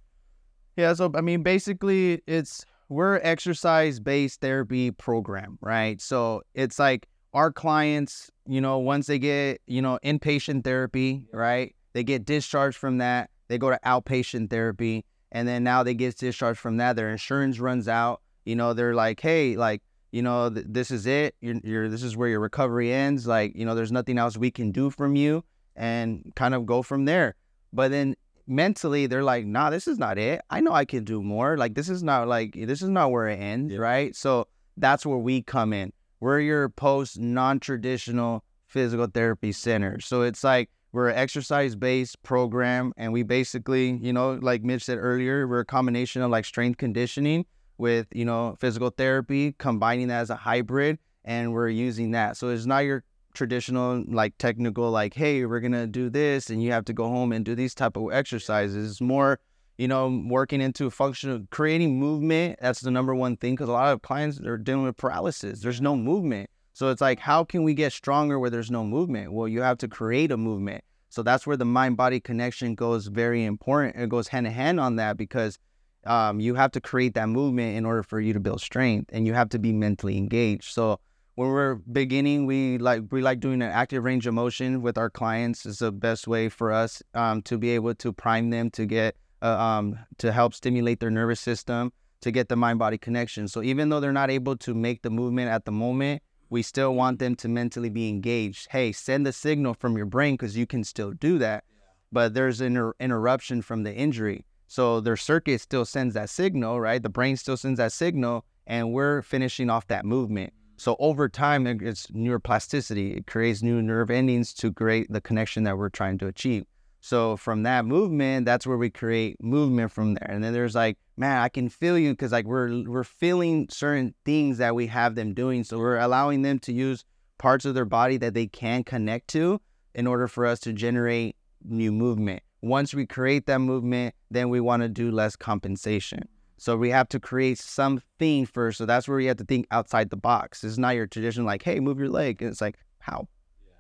Yeah, 0.77 0.95
so 0.95 1.11
I 1.17 1.21
mean, 1.21 1.43
basically, 1.43 2.23
it's 2.29 2.65
we're 2.89 3.17
exercise 3.23 4.01
based 4.01 4.41
therapy 4.41 4.91
program, 4.91 5.59
right? 5.61 6.01
So 6.01 6.43
it's 6.55 6.79
like 6.79 7.07
our 7.35 7.53
clients, 7.53 8.31
you 8.47 8.61
know, 8.61 8.79
once 8.79 9.07
they 9.07 9.19
get, 9.19 9.61
you 9.67 9.83
know, 9.83 9.99
inpatient 10.05 10.65
therapy, 10.65 11.27
right? 11.33 11.75
They 11.93 12.05
get 12.05 12.25
discharged 12.25 12.77
from 12.77 12.99
that. 12.99 13.31
They 13.49 13.59
go 13.59 13.71
to 13.71 13.79
outpatient 13.85 14.51
therapy. 14.51 15.05
And 15.33 15.47
then 15.47 15.65
now 15.65 15.83
they 15.83 15.95
get 15.95 16.17
discharged 16.17 16.59
from 16.59 16.77
that. 16.79 16.97
Their 16.97 17.11
insurance 17.11 17.59
runs 17.59 17.89
out. 17.89 18.23
You 18.45 18.57
know, 18.57 18.73
they're 18.73 18.95
like, 18.95 19.21
hey, 19.21 19.57
like, 19.57 19.83
you 20.13 20.23
know, 20.23 20.49
th- 20.49 20.67
this 20.69 20.91
is 20.91 21.07
it. 21.07 21.35
You're, 21.41 21.57
you're, 21.65 21.89
this 21.89 22.03
is 22.03 22.17
where 22.17 22.29
your 22.29 22.41
recovery 22.41 22.93
ends. 22.93 23.27
Like, 23.27 23.57
you 23.57 23.67
know, 23.67 23.75
there's 23.75 23.93
nothing 23.93 24.19
else 24.19 24.37
we 24.37 24.51
can 24.51 24.71
do 24.71 24.89
from 24.89 25.17
you 25.17 25.45
and 25.75 26.33
kind 26.37 26.55
of 26.55 26.65
go 26.65 26.83
from 26.83 27.05
there. 27.05 27.35
But 27.73 27.91
then 27.91 28.15
mentally, 28.47 29.07
they're 29.07 29.23
like, 29.25 29.47
nah, 29.47 29.71
this 29.71 29.87
is 29.89 29.99
not 29.99 30.19
it. 30.19 30.41
I 30.51 30.61
know 30.61 30.73
I 30.73 30.85
can 30.85 31.05
do 31.05 31.23
more. 31.23 31.57
Like, 31.57 31.75
this 31.75 31.89
is 31.89 32.03
not 32.03 32.29
like, 32.29 32.55
this 32.55 32.83
is 32.83 32.89
not 32.89 33.11
where 33.11 33.29
it 33.29 33.39
ends, 33.41 33.73
Yeah. 33.73 33.79
right? 33.79 34.15
So 34.15 34.49
that's 34.77 35.05
where 35.07 35.19
we 35.19 35.43
come 35.43 35.73
in. 35.73 35.93
We're 36.21 36.41
your 36.41 36.69
post 36.69 37.19
non 37.19 37.61
traditional 37.61 38.45
physical 38.67 39.07
therapy 39.07 39.53
center. 39.53 40.01
So 40.01 40.23
it's 40.23 40.43
like, 40.45 40.71
we're 40.93 41.09
an 41.11 41.19
exercise 41.19 41.75
based 41.75 42.23
program, 42.23 42.93
and 42.97 43.13
we 43.13 43.23
basically, 43.23 43.99
you 44.01 44.13
know, 44.15 44.39
like 44.41 44.63
Mitch 44.63 44.83
said 44.85 44.97
earlier, 44.99 45.47
we're 45.47 45.61
a 45.61 45.65
combination 45.65 46.23
of 46.23 46.31
like 46.31 46.47
strength 46.47 46.79
conditioning 46.79 47.45
with, 47.77 48.07
you 48.13 48.25
know, 48.25 48.57
physical 48.59 48.89
therapy, 48.89 49.55
combining 49.59 50.09
that 50.09 50.21
as 50.21 50.31
a 50.31 50.37
hybrid, 50.37 50.99
and 51.25 51.53
we're 51.53 51.69
using 51.69 52.13
that. 52.13 52.39
So 52.39 52.49
it's 52.49 52.65
not 52.65 52.79
your 52.81 53.05
traditional 53.37 54.03
like 54.09 54.37
technical 54.39 54.91
like 54.91 55.15
hey 55.15 55.45
we're 55.45 55.61
gonna 55.61 55.87
do 55.87 56.09
this 56.09 56.51
and 56.51 56.63
you 56.63 56.73
have 56.73 56.85
to 56.85 56.93
go 56.93 57.05
home 57.05 57.31
and 57.33 57.45
do 57.45 57.55
these 57.55 57.75
type 57.75 57.97
of 57.97 58.13
exercises. 58.13 58.91
It's 58.91 59.01
more 59.01 59.39
you 59.79 59.87
know 59.87 60.25
working 60.27 60.61
into 60.61 60.91
functional 60.91 61.43
creating 61.51 62.01
movement 62.01 62.59
that's 62.61 62.81
the 62.81 62.91
number 62.91 63.15
one 63.15 63.37
thing 63.37 63.55
because 63.55 63.69
a 63.69 63.73
lot 63.73 63.93
of 63.93 64.03
clients 64.03 64.41
are 64.41 64.57
dealing 64.57 64.85
with 64.85 64.97
paralysis. 64.97 65.61
There's 65.61 65.81
no 65.81 65.95
movement. 65.95 66.51
So 66.73 66.89
it's 66.89 67.01
like 67.01 67.21
how 67.21 67.45
can 67.45 67.63
we 67.63 67.75
get 67.75 67.93
stronger 67.93 68.39
where 68.39 68.51
there's 68.51 68.71
no 68.71 68.83
movement? 68.85 69.33
Well 69.33 69.47
you 69.47 69.61
have 69.61 69.79
to 69.79 69.89
create 69.89 70.33
a 70.33 70.37
movement. 70.37 70.83
So 71.11 71.23
that's 71.23 71.47
where 71.47 71.57
the 71.57 71.65
mind 71.65 71.97
body 71.97 72.21
connection 72.21 72.75
goes 72.75 73.07
very 73.07 73.45
important. 73.45 73.97
It 73.97 74.09
goes 74.09 74.29
hand 74.29 74.47
in 74.47 74.53
hand 74.53 74.81
on 74.81 74.97
that 74.97 75.17
because 75.17 75.59
um, 76.07 76.41
you 76.41 76.55
have 76.55 76.71
to 76.73 76.81
create 76.81 77.15
that 77.15 77.29
movement 77.29 77.77
in 77.77 77.85
order 77.85 78.03
for 78.03 78.21
you 78.21 78.33
to 78.33 78.41
build 78.41 78.61
strength 78.61 79.11
and 79.13 79.27
you 79.27 79.35
have 79.35 79.49
to 79.51 79.59
be 79.59 79.73
mentally 79.73 80.17
engaged. 80.17 80.73
So 80.73 81.01
when 81.37 81.51
we're 81.51 81.75
beginning, 81.75 82.47
we 82.47 82.79
like 82.79 83.03
we 83.11 83.21
like 83.21 83.41
doing 83.41 83.61
an 83.63 83.71
active 83.71 84.03
range 84.03 84.27
of 84.27 84.35
motion 84.35 84.81
with 84.81 84.99
our 84.99 85.11
clients. 85.11 85.67
is 85.67 85.79
the 85.79 85.93
best 85.93 86.27
way 86.27 86.49
for 86.49 86.73
us 86.73 87.03
um, 87.15 87.43
to 87.43 87.59
be 87.59 87.71
able 87.71 87.95
to 87.95 88.13
prime 88.13 88.51
them 88.51 88.71
to 88.71 88.87
get 88.87 89.17
uh, 89.43 89.59
um, 89.59 89.99
to 90.17 90.33
help 90.33 90.55
stimulate 90.55 90.99
their 90.99 91.11
nervous 91.11 91.39
system 91.39 91.93
to 92.23 92.31
get 92.31 92.49
the 92.49 92.57
mind 92.57 92.79
body 92.79 92.97
connection. 92.97 93.49
So 93.49 93.63
even 93.63 93.91
though 93.91 94.01
they're 94.01 94.13
not 94.13 94.31
able 94.31 94.57
to 94.57 94.75
make 94.75 95.03
the 95.03 95.11
movement 95.11 95.51
at 95.51 95.67
the 95.67 95.73
moment, 95.73 96.23
we 96.49 96.63
still 96.63 96.95
want 96.95 97.19
them 97.19 97.35
to 97.37 97.49
mentally 97.49 97.91
be 97.91 98.09
engaged. 98.09 98.69
Hey, 98.71 98.91
send 98.93 99.27
the 99.27 99.33
signal 99.33 99.75
from 99.75 99.95
your 99.95 100.07
brain 100.07 100.35
because 100.35 100.57
you 100.57 100.67
can 100.67 100.85
still 100.85 101.13
do 101.13 101.37
that, 101.39 101.65
but 102.11 102.33
there's 102.33 102.63
an 102.63 102.69
inter- 102.69 102.95
interruption 102.99 103.61
from 103.61 103.83
the 103.83 103.95
injury. 103.95 104.47
So 104.69 105.01
their 105.01 105.19
circuit 105.19 105.61
still 105.61 105.85
sends 105.85 106.15
that 106.15 106.31
signal, 106.31 106.81
right? 106.81 107.03
The 107.03 107.11
brain 107.11 107.37
still 107.37 107.59
sends 107.59 107.77
that 107.77 107.93
signal, 107.93 108.47
and 108.67 108.95
we're 108.95 109.21
finishing 109.21 109.69
off 109.69 109.87
that 109.89 110.07
movement. 110.07 110.55
So 110.77 110.97
over 110.99 111.29
time, 111.29 111.67
it's 111.67 112.07
neuroplasticity. 112.09 113.17
It 113.17 113.27
creates 113.27 113.63
new 113.63 113.81
nerve 113.83 114.11
endings 114.11 114.53
to 114.55 114.73
create 114.73 115.11
the 115.11 115.21
connection 115.21 115.65
that 115.65 115.79
we're 115.79 115.89
trying 115.89 116.19
to 116.19 116.27
achieve. 116.27 116.65
So 117.01 117.37
from 117.37 117.63
that 117.63 117.85
movement, 117.85 118.47
that's 118.47 118.67
where 118.67 118.77
we 118.77 118.91
create 118.91 119.43
movement 119.43 119.93
from 119.93 120.15
there. 120.15 120.29
And 120.29 120.43
then 120.43 120.53
there's 120.53 120.75
like, 120.75 120.99
man, 121.17 121.41
I 121.41 121.49
can 121.49 121.69
feel 121.69 121.97
you 121.97 122.11
because 122.11 122.33
like 122.33 122.47
we're 122.47 122.83
we're 122.83 123.05
feeling 123.05 123.69
certain 123.71 124.15
things 124.25 124.59
that 124.59 124.75
we 124.75 124.89
have 124.89 125.15
them 125.15 125.33
doing. 125.33 125.63
So 125.65 125.79
we're 125.79 125.99
allowing 125.99 126.43
them 126.43 126.59
to 126.61 126.73
use 126.73 127.05
parts 127.39 127.65
of 127.65 127.75
their 127.75 127.85
body 127.85 128.17
that 128.19 128.35
they 128.35 128.47
can 128.47 128.83
connect 128.83 129.29
to 129.29 129.61
in 129.95 130.07
order 130.07 130.27
for 130.27 130.47
us 130.47 130.59
to 130.61 130.73
generate 130.73 131.37
new 131.65 131.93
movement. 131.93 132.43
Once 132.61 132.93
we 132.93 133.07
create 133.07 133.47
that 133.47 133.61
movement, 133.61 134.15
then 134.31 134.49
we 134.49 134.61
want 134.61 134.83
to 134.83 134.89
do 134.89 135.11
less 135.11 135.37
compensation. 135.37 136.29
So 136.59 136.77
we 136.77 136.91
have 136.91 137.09
to 137.11 137.21
create 137.21 137.59
something 137.59 138.47
first. 138.47 138.79
So 138.79 138.87
that's 138.87 139.07
where 139.07 139.21
you 139.21 139.29
have 139.29 139.37
to 139.39 139.45
think 139.45 139.67
outside 139.71 140.11
the 140.11 140.17
box. 140.17 140.65
It's 140.65 140.79
not 140.79 140.95
your 140.95 141.07
tradition 141.07 141.45
like, 141.45 141.63
hey, 141.63 141.81
move 141.81 141.99
your 141.99 142.09
leg. 142.09 142.43
It's 142.43 142.61
like 142.61 142.77
how. 142.99 143.29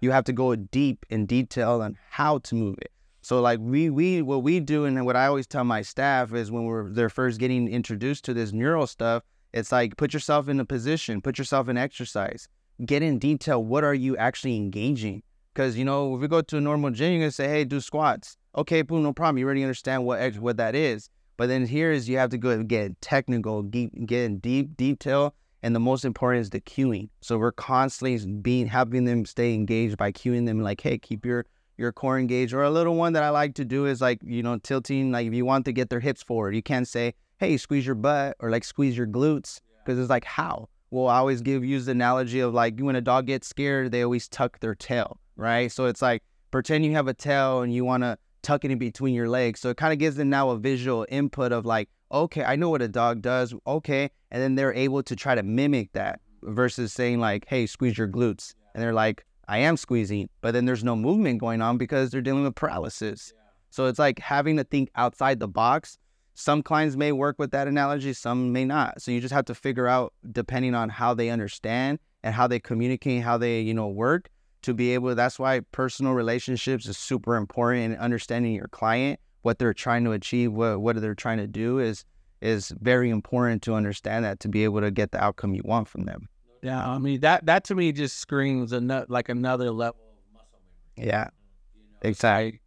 You 0.03 0.11
have 0.11 0.25
to 0.25 0.33
go 0.33 0.55
deep 0.55 1.07
in 1.09 1.25
detail 1.27 1.81
on 1.81 1.97
how 2.11 2.39
to 2.39 2.55
move 2.55 2.77
it. 2.83 2.93
So 3.23 3.41
like 3.41 3.59
we 3.61 3.91
we 3.91 4.23
what 4.23 4.45
we 4.45 4.61
do 4.61 4.85
and 4.85 5.05
what 5.05 5.17
I 5.17 5.27
always 5.27 5.49
tell 5.49 5.65
my 5.65 5.83
staff 5.83 6.33
is 6.33 6.53
when 6.53 6.65
we're 6.65 6.89
they're 6.89 7.09
first 7.09 7.41
getting 7.41 7.67
introduced 7.67 8.25
to 8.27 8.35
this 8.35 8.53
neural 8.53 8.87
stuff, 8.87 9.25
it's 9.53 9.73
like 9.73 9.97
put 9.97 10.15
yourself 10.15 10.49
in 10.49 10.61
a 10.61 10.65
position, 10.65 11.21
put 11.21 11.37
yourself 11.37 11.69
in 11.69 11.77
exercise, 11.77 12.47
get 12.85 13.03
in 13.03 13.19
detail. 13.19 13.65
What 13.65 13.83
are 13.83 13.95
you 13.95 14.17
actually 14.17 14.55
engaging? 14.55 15.25
Because 15.53 15.77
you 15.77 15.85
know 15.85 16.15
if 16.15 16.21
we 16.21 16.29
go 16.29 16.41
to 16.41 16.59
a 16.59 16.61
normal 16.61 16.91
gym, 16.91 17.15
you're 17.15 17.23
gonna 17.23 17.33
say, 17.33 17.49
hey, 17.49 17.65
do 17.65 17.81
squats. 17.81 18.37
Okay, 18.57 18.83
boom, 18.83 19.03
no 19.03 19.13
problem. 19.13 19.39
You 19.39 19.47
already 19.47 19.65
understand 19.65 20.05
what 20.05 20.21
ex- 20.21 20.39
what 20.39 20.59
that 20.59 20.77
is. 20.77 21.11
But 21.37 21.49
then 21.49 21.67
here 21.67 21.93
is 21.93 22.09
you 22.09 22.19
have 22.19 22.31
to 22.31 22.39
go 22.39 22.51
and 22.51 22.69
get 22.69 23.01
technical, 23.01 23.63
deep, 23.63 23.93
get 24.07 24.25
in 24.25 24.39
deep 24.39 24.77
detail, 24.77 25.35
and 25.63 25.75
the 25.75 25.81
most 25.81 26.05
important 26.05 26.43
is 26.43 26.51
the 26.51 26.61
cueing. 26.61 27.09
So 27.21 27.39
we're 27.39 27.53
constantly 27.53 28.19
being 28.41 28.67
having 28.67 29.05
them 29.05 29.25
stay 29.25 29.55
engaged 29.55 29.97
by 29.97 30.13
cueing 30.13 30.47
them, 30.47 30.61
like, 30.61 30.81
hey, 30.81 30.99
keep 30.99 31.27
your 31.27 31.47
your 31.79 31.93
core 31.93 32.19
engaged. 32.19 32.55
Or 32.55 32.63
a 32.63 32.71
little 32.71 32.95
one 32.95 33.13
that 33.13 33.23
I 33.23 33.29
like 33.29 33.55
to 33.57 33.65
do 33.65 33.85
is 33.87 34.01
like, 34.01 34.21
you 34.25 34.43
know, 34.43 34.59
tilting. 34.59 35.13
Like 35.13 35.27
if 35.27 35.35
you 35.35 35.45
want 35.45 35.67
to 35.67 35.73
get 35.73 35.91
their 35.91 36.01
hips 36.01 36.23
forward, 36.23 36.55
you 36.55 36.63
can't 36.63 36.89
say, 36.89 37.15
hey, 37.39 37.57
squeeze 37.59 37.85
your 37.85 37.95
butt 37.95 38.37
or 38.41 38.51
like 38.51 38.65
squeeze 38.65 38.97
your 38.97 39.07
glutes, 39.07 39.61
because 39.85 39.99
it's 39.99 40.11
like 40.11 40.25
how. 40.25 40.69
Well, 40.91 41.09
I 41.09 41.19
always 41.19 41.43
give 41.43 41.65
use 41.65 41.87
the 41.87 41.93
analogy 41.93 42.41
of 42.41 42.55
like 42.55 42.79
when 42.79 42.97
a 42.97 43.01
dog 43.01 43.27
gets 43.27 43.47
scared, 43.47 43.91
they 43.91 44.03
always 44.03 44.29
tuck 44.29 44.61
their 44.61 44.75
tail, 44.75 45.19
right? 45.37 45.71
So 45.71 45.87
it's 45.87 46.01
like 46.01 46.23
pretend 46.51 46.85
you 46.85 46.93
have 46.93 47.09
a 47.09 47.15
tail 47.15 47.61
and 47.61 47.75
you 47.75 47.85
want 47.85 48.05
to 48.05 48.17
tuck 48.47 48.65
it 48.65 48.71
in 48.71 48.79
between 48.79 49.13
your 49.13 49.29
legs. 49.29 49.59
So 49.59 49.71
it 49.71 49.77
kind 49.77 49.93
of 49.93 49.99
gives 49.99 50.17
them 50.17 50.31
now 50.31 50.51
a 50.51 50.59
visual 50.59 51.05
input 51.09 51.51
of 51.51 51.67
like, 51.67 51.89
okay, 52.13 52.45
I 52.45 52.55
know 52.55 52.71
what 52.71 52.81
a 52.81 52.89
dog 52.89 53.21
does. 53.21 53.53
Okay. 53.67 54.09
And 54.31 54.41
then 54.41 54.55
they're 54.55 54.73
able 54.73 55.03
to 55.03 55.17
try 55.17 55.35
to 55.35 55.43
mimic 55.43 55.93
that 55.93 56.21
versus 56.43 56.93
saying 56.93 57.19
like, 57.19 57.45
hey, 57.49 57.67
squeeze 57.67 57.99
your 57.99 58.07
glutes. 58.07 58.55
And 58.75 58.83
they're 58.83 58.93
like, 58.93 59.25
I 59.49 59.59
am 59.59 59.77
squeezing, 59.77 60.29
but 60.41 60.53
then 60.53 60.65
there's 60.65 60.85
no 60.85 60.95
movement 60.95 61.41
going 61.41 61.61
on 61.61 61.77
because 61.77 62.11
they're 62.11 62.21
dealing 62.21 62.45
with 62.45 62.55
paralysis. 62.55 63.33
So 63.71 63.87
it's 63.87 63.99
like 63.99 64.19
having 64.21 64.57
to 64.57 64.65
think 64.65 64.91
outside 64.95 65.41
the 65.41 65.49
box. 65.49 65.99
Some 66.35 66.63
clients 66.63 66.97
may 66.97 67.13
work 67.13 67.37
with 67.39 67.51
that 67.53 67.67
analogy, 67.67 68.13
some 68.13 68.53
may 68.53 68.65
not. 68.65 69.01
So 69.01 69.11
you 69.11 69.21
just 69.21 69.33
have 69.33 69.47
to 69.47 69.55
figure 69.55 69.89
out 69.89 70.13
depending 70.31 70.75
on 70.75 70.89
how 70.89 71.15
they 71.15 71.31
understand 71.31 71.99
and 72.23 72.35
how 72.35 72.47
they 72.47 72.61
communicate, 72.61 73.23
how 73.23 73.39
they, 73.39 73.61
you 73.61 73.73
know, 73.73 73.89
work 73.89 74.29
to 74.67 74.75
be 74.75 74.93
able 74.95 75.15
that's 75.15 75.39
why 75.39 75.61
personal 75.73 76.13
relationships 76.13 76.87
is 76.87 76.99
super 76.99 77.37
important 77.37 77.85
and 77.93 77.97
understanding 77.99 78.53
your 78.53 78.69
client 78.69 79.19
what 79.43 79.59
they're 79.59 79.73
trying 79.75 80.05
to 80.05 80.13
achieve 80.13 80.53
what 80.53 80.81
what 80.81 81.01
they're 81.01 81.15
trying 81.15 81.39
to 81.39 81.47
do 81.47 81.79
is 81.79 82.05
is 82.43 82.73
very 82.81 83.09
important 83.11 83.63
to 83.63 83.75
understand 83.75 84.25
that 84.25 84.39
to 84.41 84.49
be 84.49 84.65
able 84.65 84.81
to 84.81 84.91
get 84.91 85.11
the 85.13 85.23
outcome 85.23 85.55
you 85.55 85.63
want 85.65 85.89
from 85.89 86.05
them 86.05 86.29
Yeah, 86.63 86.87
I 86.87 86.99
mean 86.99 87.21
that 87.21 87.47
that 87.47 87.65
to 87.65 87.75
me 87.75 87.93
just 87.93 88.19
screams 88.19 88.73
another 88.73 89.07
like 89.09 89.29
another 89.29 89.71
level 89.71 90.01
of 90.03 90.35
muscle 90.35 90.59
memory. 90.97 91.11
yeah 91.11 91.29
You 91.75 91.83
know, 91.83 92.09
exactly 92.11 92.51
like, 92.53 92.61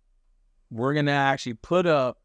we're 0.71 0.93
gonna 0.93 1.12
actually 1.12 1.55
put 1.55 1.85
up 1.85 2.17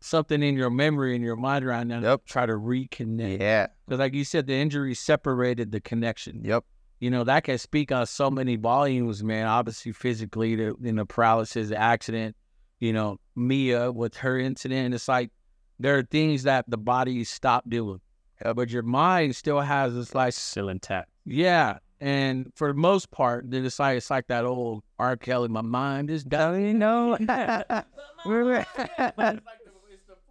something 0.00 0.42
in 0.42 0.54
your 0.56 0.70
memory 0.70 1.14
in 1.14 1.20
your 1.22 1.36
mind 1.36 1.64
right 1.66 1.86
now. 1.86 2.00
Yep. 2.00 2.24
Try 2.26 2.46
to 2.46 2.54
reconnect. 2.54 3.40
yeah 3.40 3.66
Because 3.86 3.98
like 3.98 4.14
you 4.14 4.24
said, 4.24 4.46
the 4.46 4.54
injury 4.54 4.94
separated 4.94 5.72
the 5.72 5.80
connection. 5.80 6.42
yep 6.44 6.64
You 7.00 7.10
know 7.10 7.24
that 7.24 7.44
can 7.44 7.58
speak 7.58 7.90
on 7.92 8.06
so 8.06 8.30
many 8.30 8.56
volumes, 8.56 9.24
man. 9.24 9.46
Obviously, 9.46 9.92
physically, 9.92 10.54
the 10.54 10.74
you 10.80 10.92
know 10.92 11.04
paralysis, 11.06 11.70
the 11.70 11.76
accident. 11.78 12.36
You 12.78 12.92
know 12.92 13.18
Mia 13.36 13.90
with 13.90 14.16
her 14.18 14.38
incident. 14.38 14.94
It's 14.94 15.08
like 15.08 15.30
there 15.78 15.96
are 15.98 16.02
things 16.02 16.42
that 16.44 16.66
the 16.68 16.76
body 16.78 17.24
stopped 17.24 17.68
doing, 17.70 18.00
uh, 18.44 18.52
but 18.54 18.70
your 18.70 18.82
mind 18.82 19.34
still 19.34 19.60
has 19.60 19.94
this 19.94 20.14
like 20.14 20.34
Still 20.34 20.68
intact. 20.68 21.08
yeah. 21.24 21.78
And 22.02 22.50
for 22.54 22.68
the 22.68 22.74
most 22.78 23.10
part, 23.10 23.50
then 23.50 23.66
it's 23.66 23.78
like 23.78 23.98
it's 23.98 24.08
like 24.10 24.26
that 24.28 24.46
old 24.46 24.82
R. 24.98 25.16
Kelly. 25.18 25.48
My 25.48 25.60
mind 25.60 26.10
is 26.10 26.24
dying. 26.24 26.78
no 26.78 27.18
we 27.20 27.26
were 28.32 28.66
we 29.04 29.12
were, 29.22 29.40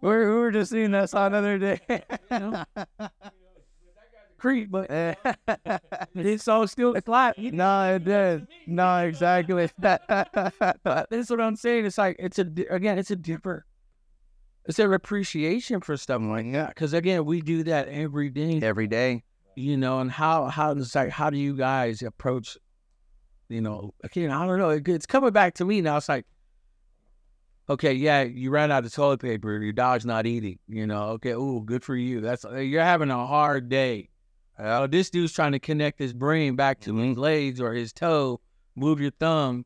we 0.00 0.08
were 0.08 0.50
just 0.50 0.72
seeing 0.72 0.90
that 0.90 1.10
song 1.10 1.30
the 1.30 1.38
other 1.38 1.58
day 1.58 1.80
creep, 4.40 4.70
but 4.70 4.88
this 6.14 6.42
song 6.42 6.66
still 6.66 7.00
clap. 7.00 7.38
no 7.38 7.94
it 7.94 8.04
did 8.04 8.46
no 8.66 8.98
exactly 8.98 9.68
That's 9.78 11.30
what 11.30 11.40
I'm 11.40 11.56
saying. 11.56 11.86
It's 11.86 11.98
like 11.98 12.16
it's 12.18 12.38
a 12.38 12.46
again, 12.70 12.98
it's 12.98 13.10
a 13.10 13.16
different. 13.16 13.62
It's 14.66 14.78
a 14.78 14.90
appreciation 14.90 15.80
for 15.80 15.96
stuff 15.96 16.22
like 16.22 16.52
that. 16.52 16.68
Because 16.68 16.92
again, 16.92 17.24
we 17.24 17.40
do 17.40 17.62
that 17.64 17.88
every 17.88 18.28
day, 18.28 18.60
every 18.62 18.86
day 18.86 19.22
you 19.60 19.76
know. 19.76 20.00
And 20.00 20.10
how 20.10 20.46
how 20.46 20.74
does 20.74 20.94
like 20.94 21.10
how 21.10 21.30
do 21.30 21.38
you 21.38 21.56
guys 21.56 22.02
approach? 22.02 22.56
You 23.48 23.60
know, 23.60 23.94
again, 24.04 24.30
I 24.30 24.46
don't 24.46 24.58
know. 24.58 24.70
It, 24.70 24.86
it's 24.88 25.06
coming 25.06 25.32
back 25.32 25.54
to 25.54 25.64
me 25.64 25.80
now. 25.80 25.96
It's 25.96 26.08
like, 26.08 26.24
okay, 27.68 27.92
yeah, 27.92 28.22
you 28.22 28.50
ran 28.50 28.70
out 28.70 28.84
of 28.84 28.92
toilet 28.92 29.20
paper. 29.20 29.60
Your 29.60 29.72
dog's 29.72 30.06
not 30.06 30.24
eating. 30.26 30.58
You 30.68 30.86
know, 30.86 31.02
okay, 31.14 31.32
ooh, 31.32 31.62
good 31.64 31.82
for 31.82 31.96
you. 31.96 32.20
That's 32.20 32.44
you're 32.44 32.84
having 32.84 33.10
a 33.10 33.26
hard 33.26 33.68
day. 33.68 34.09
Oh, 34.62 34.86
this 34.86 35.08
dude's 35.08 35.32
trying 35.32 35.52
to 35.52 35.58
connect 35.58 35.98
his 35.98 36.12
brain 36.12 36.54
back 36.54 36.80
to 36.80 36.94
his 36.96 37.16
legs 37.16 37.60
or 37.60 37.72
his 37.72 37.92
toe. 37.92 38.40
Move 38.76 39.00
your 39.00 39.10
thumb. 39.12 39.64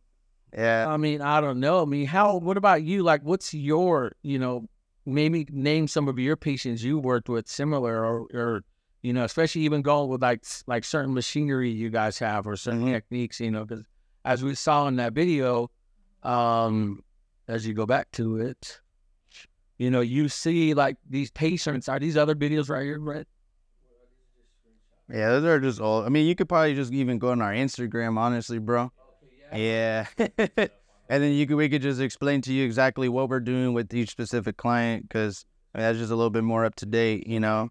Yeah. 0.57 0.87
I 0.89 0.97
mean, 0.97 1.21
I 1.21 1.41
don't 1.41 1.59
know. 1.59 1.83
I 1.83 1.85
mean, 1.85 2.07
how? 2.07 2.37
What 2.37 2.57
about 2.57 2.85
you? 2.85 3.03
Like, 3.03 3.23
what's 3.23 3.53
your, 3.53 4.13
you 4.23 4.39
know, 4.39 4.69
maybe 5.05 5.47
name 5.51 5.89
some 5.89 6.07
of 6.07 6.19
your 6.19 6.37
patients 6.37 6.85
you 6.85 6.99
worked 6.99 7.29
with 7.29 7.49
similar, 7.49 8.05
or, 8.05 8.27
or 8.33 8.65
you 9.03 9.13
know, 9.13 9.25
especially 9.25 9.63
even 9.63 9.83
going 9.83 10.09
with 10.09 10.23
like 10.23 10.45
like 10.69 10.85
certain 10.85 11.13
machinery 11.13 11.71
you 11.71 11.91
guys 11.91 12.19
have 12.21 12.47
or 12.47 12.57
certain 12.57 12.85
Mhm. 12.87 12.93
techniques. 12.93 13.41
You 13.41 13.51
know, 13.51 13.65
because 13.65 13.85
as 14.25 14.45
we 14.45 14.55
saw 14.55 14.87
in 14.87 14.97
that 14.97 15.13
video, 15.13 15.71
um, 16.23 17.03
as 17.49 17.67
you 17.67 17.75
go 17.75 17.85
back 17.85 18.13
to 18.13 18.37
it, 18.37 18.81
you 19.77 19.91
know, 19.91 20.01
you 20.03 20.29
see 20.29 20.73
like 20.73 20.99
these 21.11 21.33
patients. 21.33 21.89
Are 21.89 21.99
these 21.99 22.17
other 22.17 22.37
videos 22.37 22.69
right 22.71 22.85
here, 22.85 23.01
right? 23.01 23.27
Yeah, 25.11 25.31
those 25.31 25.45
are 25.45 25.61
just 25.61 25.81
old. 25.81 26.07
I 26.07 26.09
mean, 26.09 26.27
you 26.27 26.35
could 26.35 26.49
probably 26.49 26.75
just 26.75 26.93
even 26.93 27.19
go 27.19 27.31
on 27.31 27.43
our 27.43 27.53
Instagram, 27.53 28.19
honestly, 28.19 28.59
bro. 28.59 28.91
Yeah. 29.55 30.07
and 30.19 30.69
then 31.09 31.33
you 31.33 31.47
could 31.47 31.57
we 31.57 31.69
could 31.69 31.83
just 31.83 32.01
explain 32.01 32.41
to 32.43 32.53
you 32.53 32.65
exactly 32.65 33.09
what 33.09 33.29
we're 33.29 33.41
doing 33.41 33.75
with 33.75 33.93
each 33.95 34.11
specific 34.11 34.57
client 34.57 35.09
because 35.09 35.45
I 35.75 35.79
mean, 35.79 35.87
that's 35.87 35.99
just 35.99 36.11
a 36.11 36.17
little 36.17 36.31
bit 36.31 36.45
more 36.45 36.65
up 36.65 36.75
to 36.77 36.87
date, 36.87 37.27
you 37.27 37.41
know. 37.41 37.71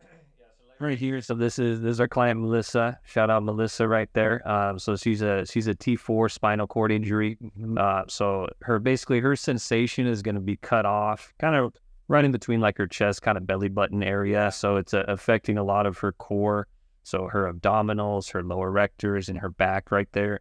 right 0.80 0.98
here. 0.98 1.20
So 1.20 1.34
this 1.34 1.58
is 1.58 1.80
this 1.80 1.92
is 1.92 2.00
our 2.00 2.08
client 2.08 2.40
Melissa. 2.40 2.98
Shout 3.04 3.30
out 3.30 3.42
Melissa 3.42 3.86
right 3.86 4.08
there. 4.14 4.46
Um, 4.48 4.78
so 4.78 4.96
she's 4.96 5.22
a 5.22 5.46
she's 5.46 5.66
a 5.66 5.74
T 5.74 5.94
four 5.96 6.28
spinal 6.28 6.66
cord 6.66 6.90
injury. 6.90 7.38
Uh, 7.76 8.02
so 8.08 8.48
her 8.62 8.78
basically 8.78 9.20
her 9.20 9.36
sensation 9.36 10.06
is 10.06 10.22
going 10.22 10.34
to 10.34 10.40
be 10.40 10.56
cut 10.56 10.86
off, 10.86 11.32
kind 11.38 11.54
of 11.54 11.74
right 12.12 12.24
in 12.24 12.30
between 12.30 12.60
like 12.60 12.78
her 12.78 12.86
chest, 12.86 13.22
kind 13.22 13.36
of 13.38 13.46
belly 13.46 13.68
button 13.68 14.02
area. 14.02 14.52
So 14.52 14.76
it's 14.76 14.94
uh, 14.94 15.04
affecting 15.08 15.58
a 15.58 15.64
lot 15.64 15.86
of 15.86 15.98
her 15.98 16.12
core. 16.12 16.68
So 17.02 17.26
her 17.26 17.52
abdominals, 17.52 18.30
her 18.32 18.42
lower 18.44 18.70
erectors, 18.70 19.28
and 19.28 19.38
her 19.38 19.48
back 19.48 19.90
right 19.90 20.08
there. 20.12 20.40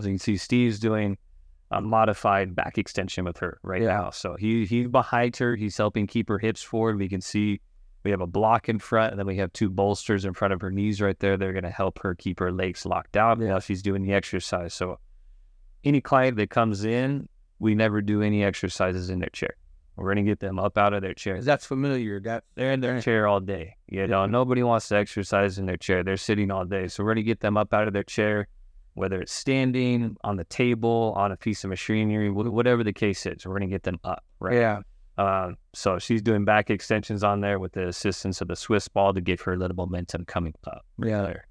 So 0.00 0.06
you 0.06 0.14
can 0.14 0.18
see 0.18 0.36
Steve's 0.36 0.80
doing 0.80 1.16
a 1.70 1.80
modified 1.80 2.54
back 2.56 2.78
extension 2.78 3.24
with 3.24 3.38
her 3.38 3.58
right 3.62 3.82
Yeah. 3.82 3.88
now. 3.88 4.10
So 4.10 4.36
he 4.36 4.64
he's 4.66 4.88
behind 4.88 5.36
her. 5.36 5.54
He's 5.54 5.76
helping 5.76 6.06
keep 6.06 6.28
her 6.28 6.38
hips 6.38 6.62
forward. 6.62 6.98
We 6.98 7.08
can 7.08 7.20
see 7.20 7.60
we 8.04 8.10
have 8.10 8.20
a 8.20 8.26
block 8.26 8.68
in 8.68 8.78
front, 8.78 9.10
and 9.10 9.18
then 9.18 9.26
we 9.26 9.36
have 9.36 9.52
two 9.52 9.68
bolsters 9.68 10.24
in 10.24 10.32
front 10.32 10.54
of 10.54 10.60
her 10.60 10.70
knees 10.70 11.00
right 11.00 11.18
there. 11.18 11.36
They're 11.36 11.52
going 11.52 11.64
to 11.64 11.70
help 11.70 11.98
her 12.00 12.14
keep 12.14 12.38
her 12.38 12.52
legs 12.52 12.86
locked 12.86 13.16
out 13.16 13.38
while 13.38 13.58
she's 13.58 13.82
doing 13.82 14.02
the 14.02 14.12
exercise. 14.12 14.74
So, 14.74 15.00
any 15.82 16.00
client 16.00 16.36
that 16.36 16.48
comes 16.50 16.84
in, 16.84 17.28
we 17.58 17.74
never 17.74 18.00
do 18.00 18.22
any 18.22 18.44
exercises 18.44 19.10
in 19.10 19.18
their 19.18 19.30
chair. 19.30 19.56
We're 19.96 20.12
going 20.12 20.24
to 20.24 20.30
get 20.30 20.40
them 20.40 20.58
up 20.58 20.76
out 20.76 20.92
of 20.92 21.00
their 21.00 21.14
chair. 21.14 21.40
that's 21.40 21.64
familiar. 21.64 22.20
That 22.20 22.44
They're 22.54 22.72
in 22.72 22.80
their 22.80 23.00
chair 23.00 23.26
all 23.26 23.40
day. 23.40 23.76
You 23.88 24.06
know, 24.06 24.26
nobody 24.26 24.62
wants 24.62 24.88
to 24.88 24.96
exercise 24.96 25.58
in 25.58 25.66
their 25.66 25.78
chair. 25.78 26.02
They're 26.02 26.18
sitting 26.18 26.50
all 26.50 26.66
day. 26.66 26.88
So, 26.88 27.02
we're 27.02 27.14
going 27.14 27.24
to 27.24 27.28
get 27.28 27.40
them 27.40 27.56
up 27.56 27.72
out 27.72 27.88
of 27.88 27.94
their 27.94 28.02
chair, 28.02 28.46
whether 28.94 29.20
it's 29.20 29.32
standing, 29.32 30.16
on 30.22 30.36
the 30.36 30.44
table, 30.44 31.14
on 31.16 31.32
a 31.32 31.36
piece 31.36 31.64
of 31.64 31.70
machinery, 31.70 32.30
whatever 32.30 32.84
the 32.84 32.92
case 32.92 33.24
is. 33.24 33.46
We're 33.46 33.58
going 33.58 33.70
to 33.70 33.74
get 33.74 33.84
them 33.84 33.98
up, 34.04 34.22
right? 34.38 34.54
yeah. 34.54 34.80
Um, 35.18 35.56
so 35.72 35.98
she's 35.98 36.20
doing 36.20 36.44
back 36.44 36.68
extensions 36.68 37.24
on 37.24 37.40
there 37.40 37.58
with 37.58 37.72
the 37.72 37.88
assistance 37.88 38.40
of 38.42 38.48
the 38.48 38.56
Swiss 38.56 38.86
ball 38.88 39.14
to 39.14 39.20
give 39.20 39.40
her 39.42 39.54
a 39.54 39.56
little 39.56 39.76
momentum 39.76 40.26
coming 40.26 40.52
up. 40.66 40.84
Yeah. 41.02 41.22
There. 41.22 41.46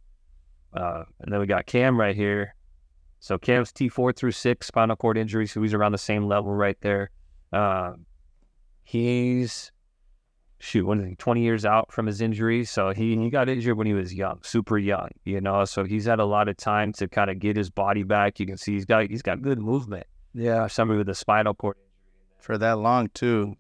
Uh, 0.76 1.04
and 1.22 1.34
then 1.34 1.40
we 1.40 1.48
got 1.48 1.66
Cam 1.66 2.00
right 2.00 2.16
here. 2.16 2.54
So 3.20 3.38
Cam's 3.40 3.72
T4 3.72 4.16
through 4.16 4.34
six 4.34 4.68
spinal 4.68 4.96
cord 4.96 5.18
injury, 5.18 5.48
so 5.48 5.62
he's 5.62 5.74
around 5.74 5.94
the 5.94 5.98
same 5.98 6.28
level 6.28 6.54
right 6.54 6.78
there. 6.82 7.10
Um, 7.54 8.06
he's 8.86 9.72
shoot, 10.60 10.86
when 10.86 11.00
is 11.02 11.10
he 11.10 11.16
20 11.16 11.42
years 11.42 11.66
out 11.66 11.92
from 11.92 12.06
his 12.06 12.22
injury. 12.22 12.64
So 12.66 12.92
he, 12.92 13.16
he 13.18 13.30
got 13.30 13.50
injured 13.50 13.78
when 13.78 13.88
he 13.88 13.94
was 13.94 14.14
young, 14.14 14.40
super 14.44 14.78
young, 14.78 15.10
you 15.26 15.42
know. 15.42 15.66
So 15.66 15.84
he's 15.84 16.06
had 16.06 16.20
a 16.20 16.26
lot 16.26 16.48
of 16.48 16.58
time 16.58 16.94
to 16.94 17.08
kind 17.08 17.30
of 17.30 17.40
get 17.40 17.58
his 17.58 17.70
body 17.70 18.04
back. 18.04 18.40
You 18.40 18.46
can 18.46 18.58
see 18.58 18.74
he's 18.74 18.86
got 18.86 19.10
he's 19.10 19.22
got 19.22 19.42
good 19.42 19.60
movement. 19.60 20.08
Yeah. 20.34 20.68
Somebody 20.68 20.98
with 20.98 21.10
a 21.10 21.16
spinal 21.16 21.54
cord 21.54 21.78
For 22.40 22.58
that 22.58 22.80
long 22.80 23.10
too. 23.14 23.56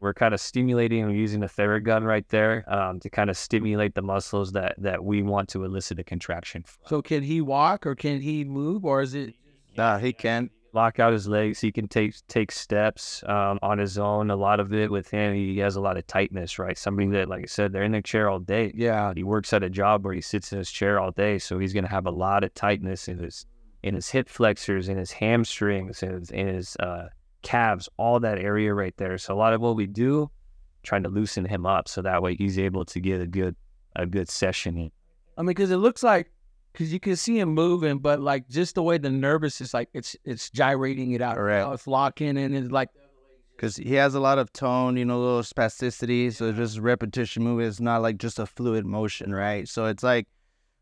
we're 0.00 0.14
kind 0.14 0.32
of 0.32 0.40
stimulating 0.40 1.02
and 1.02 1.14
using 1.16 1.40
the 1.40 1.46
Theragun 1.46 2.04
right 2.04 2.26
there 2.28 2.64
um, 2.72 3.00
to 3.00 3.10
kind 3.10 3.28
of 3.28 3.36
stimulate 3.36 3.94
the 3.94 4.02
muscles 4.02 4.52
that 4.52 4.74
that 4.78 5.04
we 5.04 5.22
want 5.22 5.48
to 5.50 5.64
elicit 5.64 5.98
a 5.98 6.04
contraction. 6.04 6.62
From. 6.62 6.88
So 6.88 7.02
can 7.02 7.22
he 7.22 7.40
walk 7.40 7.86
or 7.86 7.94
can 7.94 8.20
he 8.20 8.44
move 8.44 8.84
or 8.84 9.02
is 9.02 9.14
it? 9.14 9.34
Nah, 9.76 9.98
he 9.98 10.12
can. 10.12 10.50
Lock 10.72 11.00
out 11.00 11.12
his 11.12 11.26
legs. 11.26 11.60
He 11.60 11.72
can 11.72 11.88
take 11.88 12.14
take 12.28 12.52
steps 12.52 13.24
um, 13.26 13.58
on 13.62 13.78
his 13.78 13.98
own. 13.98 14.30
A 14.30 14.36
lot 14.36 14.60
of 14.60 14.72
it 14.72 14.90
with 14.90 15.10
him, 15.10 15.34
he 15.34 15.58
has 15.58 15.76
a 15.76 15.80
lot 15.80 15.96
of 15.96 16.06
tightness. 16.06 16.58
Right, 16.58 16.78
somebody 16.78 17.08
that, 17.08 17.28
like 17.28 17.42
I 17.42 17.46
said, 17.46 17.72
they're 17.72 17.82
in 17.82 17.92
their 17.92 18.02
chair 18.02 18.28
all 18.28 18.38
day. 18.38 18.72
Yeah. 18.74 19.12
He 19.14 19.24
works 19.24 19.52
at 19.52 19.62
a 19.62 19.70
job 19.70 20.04
where 20.04 20.14
he 20.14 20.20
sits 20.20 20.52
in 20.52 20.58
his 20.58 20.70
chair 20.70 21.00
all 21.00 21.10
day, 21.10 21.38
so 21.38 21.58
he's 21.58 21.72
going 21.72 21.84
to 21.84 21.90
have 21.90 22.06
a 22.06 22.10
lot 22.10 22.44
of 22.44 22.54
tightness 22.54 23.08
in 23.08 23.18
his 23.18 23.46
in 23.82 23.94
his 23.94 24.08
hip 24.08 24.28
flexors, 24.28 24.88
in 24.88 24.98
his 24.98 25.10
hamstrings, 25.10 26.02
in 26.02 26.12
his, 26.12 26.30
in 26.30 26.46
his 26.46 26.76
uh, 26.76 27.08
calves, 27.42 27.88
all 27.96 28.20
that 28.20 28.38
area 28.38 28.74
right 28.74 28.94
there. 28.98 29.16
So 29.18 29.34
a 29.34 29.36
lot 29.36 29.54
of 29.54 29.60
what 29.60 29.74
we 29.74 29.86
do, 29.86 30.30
trying 30.82 31.02
to 31.04 31.08
loosen 31.08 31.46
him 31.46 31.64
up, 31.64 31.88
so 31.88 32.02
that 32.02 32.22
way 32.22 32.34
he's 32.36 32.58
able 32.58 32.84
to 32.84 33.00
get 33.00 33.20
a 33.20 33.26
good 33.26 33.56
a 33.96 34.06
good 34.06 34.28
session 34.28 34.76
in. 34.76 34.90
I 35.36 35.42
mean, 35.42 35.48
because 35.48 35.70
it 35.70 35.78
looks 35.78 36.02
like, 36.02 36.30
because 36.72 36.92
you 36.92 37.00
can 37.00 37.16
see 37.16 37.38
him 37.38 37.50
moving, 37.50 37.98
but 37.98 38.20
like 38.20 38.48
just 38.48 38.74
the 38.74 38.82
way 38.82 38.98
the 38.98 39.10
nervous 39.10 39.60
is 39.60 39.74
like 39.74 39.88
it's 39.92 40.16
it's 40.24 40.50
gyrating 40.50 41.12
it 41.12 41.20
out. 41.20 41.36
How 41.62 41.72
It's 41.72 41.86
locking 41.86 42.36
and 42.36 42.54
it's 42.54 42.70
like 42.70 42.90
Because 43.56 43.76
he 43.76 43.94
has 43.94 44.14
a 44.14 44.20
lot 44.20 44.38
of 44.38 44.52
tone, 44.52 44.96
you 44.96 45.04
know, 45.04 45.18
a 45.18 45.22
little 45.22 45.42
spasticity. 45.42 46.32
So 46.32 46.50
just 46.52 46.78
repetition 46.78 47.42
movement 47.42 47.68
is 47.68 47.80
not 47.80 48.02
like 48.02 48.16
just 48.18 48.38
a 48.38 48.46
fluid 48.46 48.86
motion, 48.86 49.34
right? 49.34 49.68
So 49.68 49.86
it's 49.86 50.02
like 50.02 50.26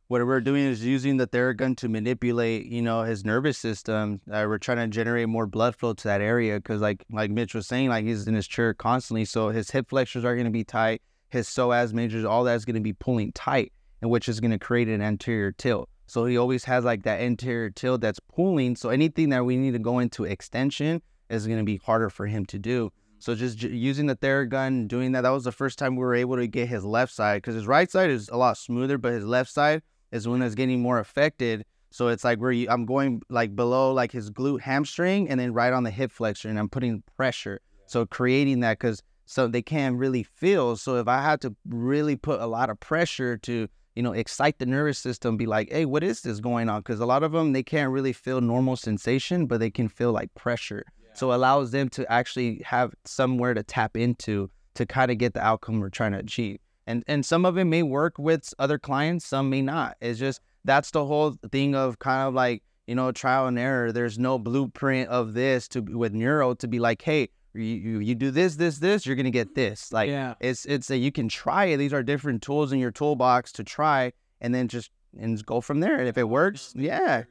what 0.08 0.26
we're 0.26 0.40
doing 0.40 0.64
is 0.64 0.84
using 0.84 1.18
the 1.18 1.26
Theragun 1.26 1.76
to 1.76 1.88
manipulate, 1.88 2.64
you 2.64 2.80
know, 2.80 3.02
his 3.02 3.24
nervous 3.24 3.58
system. 3.58 4.20
Uh, 4.30 4.46
we're 4.48 4.58
trying 4.58 4.78
to 4.78 4.88
generate 4.88 5.28
more 5.28 5.46
blood 5.46 5.76
flow 5.76 5.92
to 5.92 6.04
that 6.04 6.22
area 6.22 6.56
because, 6.56 6.80
like, 6.80 7.04
like 7.12 7.30
Mitch 7.30 7.54
was 7.54 7.66
saying, 7.66 7.90
like 7.90 8.06
he's 8.06 8.26
in 8.26 8.34
his 8.34 8.48
chair 8.48 8.72
constantly, 8.72 9.26
so 9.26 9.50
his 9.50 9.70
hip 9.70 9.90
flexors 9.90 10.24
are 10.24 10.34
going 10.34 10.46
to 10.46 10.50
be 10.50 10.64
tight, 10.64 11.02
his 11.28 11.46
psoas 11.46 11.92
majors, 11.92 12.24
all 12.24 12.42
that's 12.42 12.64
going 12.64 12.74
to 12.74 12.80
be 12.80 12.94
pulling 12.94 13.32
tight, 13.32 13.70
and 14.00 14.10
which 14.10 14.28
is 14.28 14.40
going 14.40 14.50
to 14.50 14.58
create 14.58 14.88
an 14.88 15.02
anterior 15.02 15.52
tilt. 15.52 15.88
So 16.06 16.24
he 16.24 16.38
always 16.38 16.64
has 16.64 16.84
like 16.84 17.02
that 17.02 17.20
anterior 17.20 17.70
tilt 17.70 18.00
that's 18.00 18.20
pulling. 18.34 18.76
So 18.76 18.88
anything 18.88 19.28
that 19.30 19.44
we 19.44 19.56
need 19.56 19.72
to 19.72 19.78
go 19.78 19.98
into 19.98 20.24
extension 20.24 21.02
is 21.28 21.46
going 21.46 21.58
to 21.58 21.64
be 21.64 21.76
harder 21.76 22.08
for 22.08 22.26
him 22.26 22.46
to 22.46 22.58
do. 22.58 22.86
Mm-hmm. 22.86 23.16
So 23.18 23.34
just 23.34 23.58
j- 23.58 23.68
using 23.68 24.06
the 24.06 24.16
Theragun, 24.16 24.88
doing 24.88 25.12
that, 25.12 25.22
that 25.22 25.30
was 25.30 25.44
the 25.44 25.52
first 25.52 25.78
time 25.78 25.96
we 25.96 26.00
were 26.00 26.14
able 26.14 26.36
to 26.36 26.46
get 26.46 26.68
his 26.68 26.84
left 26.84 27.12
side 27.12 27.42
because 27.42 27.54
his 27.54 27.66
right 27.66 27.90
side 27.90 28.10
is 28.10 28.28
a 28.30 28.36
lot 28.36 28.56
smoother, 28.56 28.96
but 28.96 29.12
his 29.12 29.24
left 29.24 29.50
side 29.50 29.82
is 30.10 30.26
when 30.26 30.40
it's 30.40 30.54
getting 30.54 30.80
more 30.80 30.98
affected. 30.98 31.64
So 31.90 32.08
it's 32.08 32.24
like 32.24 32.38
where 32.38 32.52
you, 32.52 32.68
I'm 32.70 32.86
going 32.86 33.22
like 33.28 33.54
below 33.54 33.92
like 33.92 34.12
his 34.12 34.30
glute 34.30 34.60
hamstring 34.60 35.28
and 35.28 35.38
then 35.38 35.52
right 35.52 35.72
on 35.72 35.84
the 35.84 35.90
hip 35.90 36.12
flexor 36.12 36.48
and 36.48 36.58
I'm 36.58 36.68
putting 36.68 37.02
pressure. 37.16 37.60
So 37.86 38.06
creating 38.06 38.60
that 38.60 38.78
because 38.78 39.02
so 39.26 39.46
they 39.46 39.62
can't 39.62 39.96
really 39.96 40.22
feel. 40.22 40.76
So 40.76 40.96
if 40.96 41.06
I 41.06 41.20
had 41.22 41.42
to 41.42 41.54
really 41.68 42.16
put 42.16 42.40
a 42.40 42.46
lot 42.46 42.70
of 42.70 42.80
pressure 42.80 43.36
to 43.38 43.68
you 43.94 44.02
know 44.02 44.12
excite 44.12 44.58
the 44.58 44.66
nervous 44.66 44.98
system, 44.98 45.36
be 45.36 45.46
like, 45.46 45.70
hey, 45.70 45.84
what 45.84 46.02
is 46.02 46.22
this 46.22 46.40
going 46.40 46.68
on? 46.68 46.80
Because 46.80 47.00
a 47.00 47.06
lot 47.06 47.22
of 47.22 47.32
them 47.32 47.52
they 47.52 47.62
can't 47.62 47.90
really 47.90 48.12
feel 48.12 48.40
normal 48.40 48.76
sensation, 48.76 49.46
but 49.46 49.60
they 49.60 49.70
can 49.70 49.88
feel 49.88 50.12
like 50.12 50.32
pressure. 50.34 50.84
So 51.14 51.32
it 51.32 51.36
allows 51.36 51.72
them 51.72 51.88
to 51.90 52.10
actually 52.12 52.62
have 52.64 52.94
somewhere 53.04 53.52
to 53.52 53.64
tap 53.64 53.96
into 53.96 54.50
to 54.74 54.86
kind 54.86 55.10
of 55.10 55.18
get 55.18 55.34
the 55.34 55.44
outcome 55.44 55.80
we're 55.80 55.88
trying 55.88 56.12
to 56.12 56.18
achieve. 56.18 56.60
And 56.86 57.02
and 57.08 57.26
some 57.26 57.44
of 57.44 57.58
it 57.58 57.64
may 57.64 57.82
work 57.82 58.18
with 58.18 58.54
other 58.58 58.78
clients, 58.78 59.26
some 59.26 59.50
may 59.50 59.62
not. 59.62 59.96
It's 60.00 60.18
just 60.18 60.40
that's 60.64 60.92
the 60.92 61.04
whole 61.04 61.36
thing 61.50 61.74
of 61.74 61.98
kind 61.98 62.28
of 62.28 62.34
like 62.34 62.62
you 62.86 62.94
know 62.94 63.10
trial 63.10 63.46
and 63.46 63.58
error. 63.58 63.90
There's 63.90 64.18
no 64.18 64.38
blueprint 64.38 65.08
of 65.08 65.34
this 65.34 65.66
to 65.68 65.80
with 65.80 66.12
neuro 66.12 66.54
to 66.54 66.68
be 66.68 66.78
like, 66.78 67.02
hey, 67.02 67.30
you 67.54 67.62
you, 67.62 67.98
you 68.00 68.14
do 68.14 68.30
this 68.30 68.56
this 68.56 68.78
this, 68.78 69.06
you're 69.06 69.16
gonna 69.16 69.30
get 69.30 69.54
this. 69.54 69.92
Like 69.92 70.08
yeah. 70.08 70.34
it's 70.40 70.64
it's 70.66 70.90
a 70.90 70.96
you 70.96 71.12
can 71.12 71.28
try 71.28 71.66
it. 71.66 71.76
These 71.78 71.92
are 71.92 72.02
different 72.02 72.42
tools 72.42 72.72
in 72.72 72.78
your 72.78 72.90
toolbox 72.90 73.52
to 73.52 73.64
try, 73.64 74.12
and 74.40 74.54
then 74.54 74.68
just 74.68 74.90
and 75.18 75.36
just 75.36 75.46
go 75.46 75.60
from 75.60 75.80
there. 75.80 75.98
And 75.98 76.08
if 76.08 76.18
it 76.18 76.28
works, 76.28 76.72
yeah. 76.76 77.24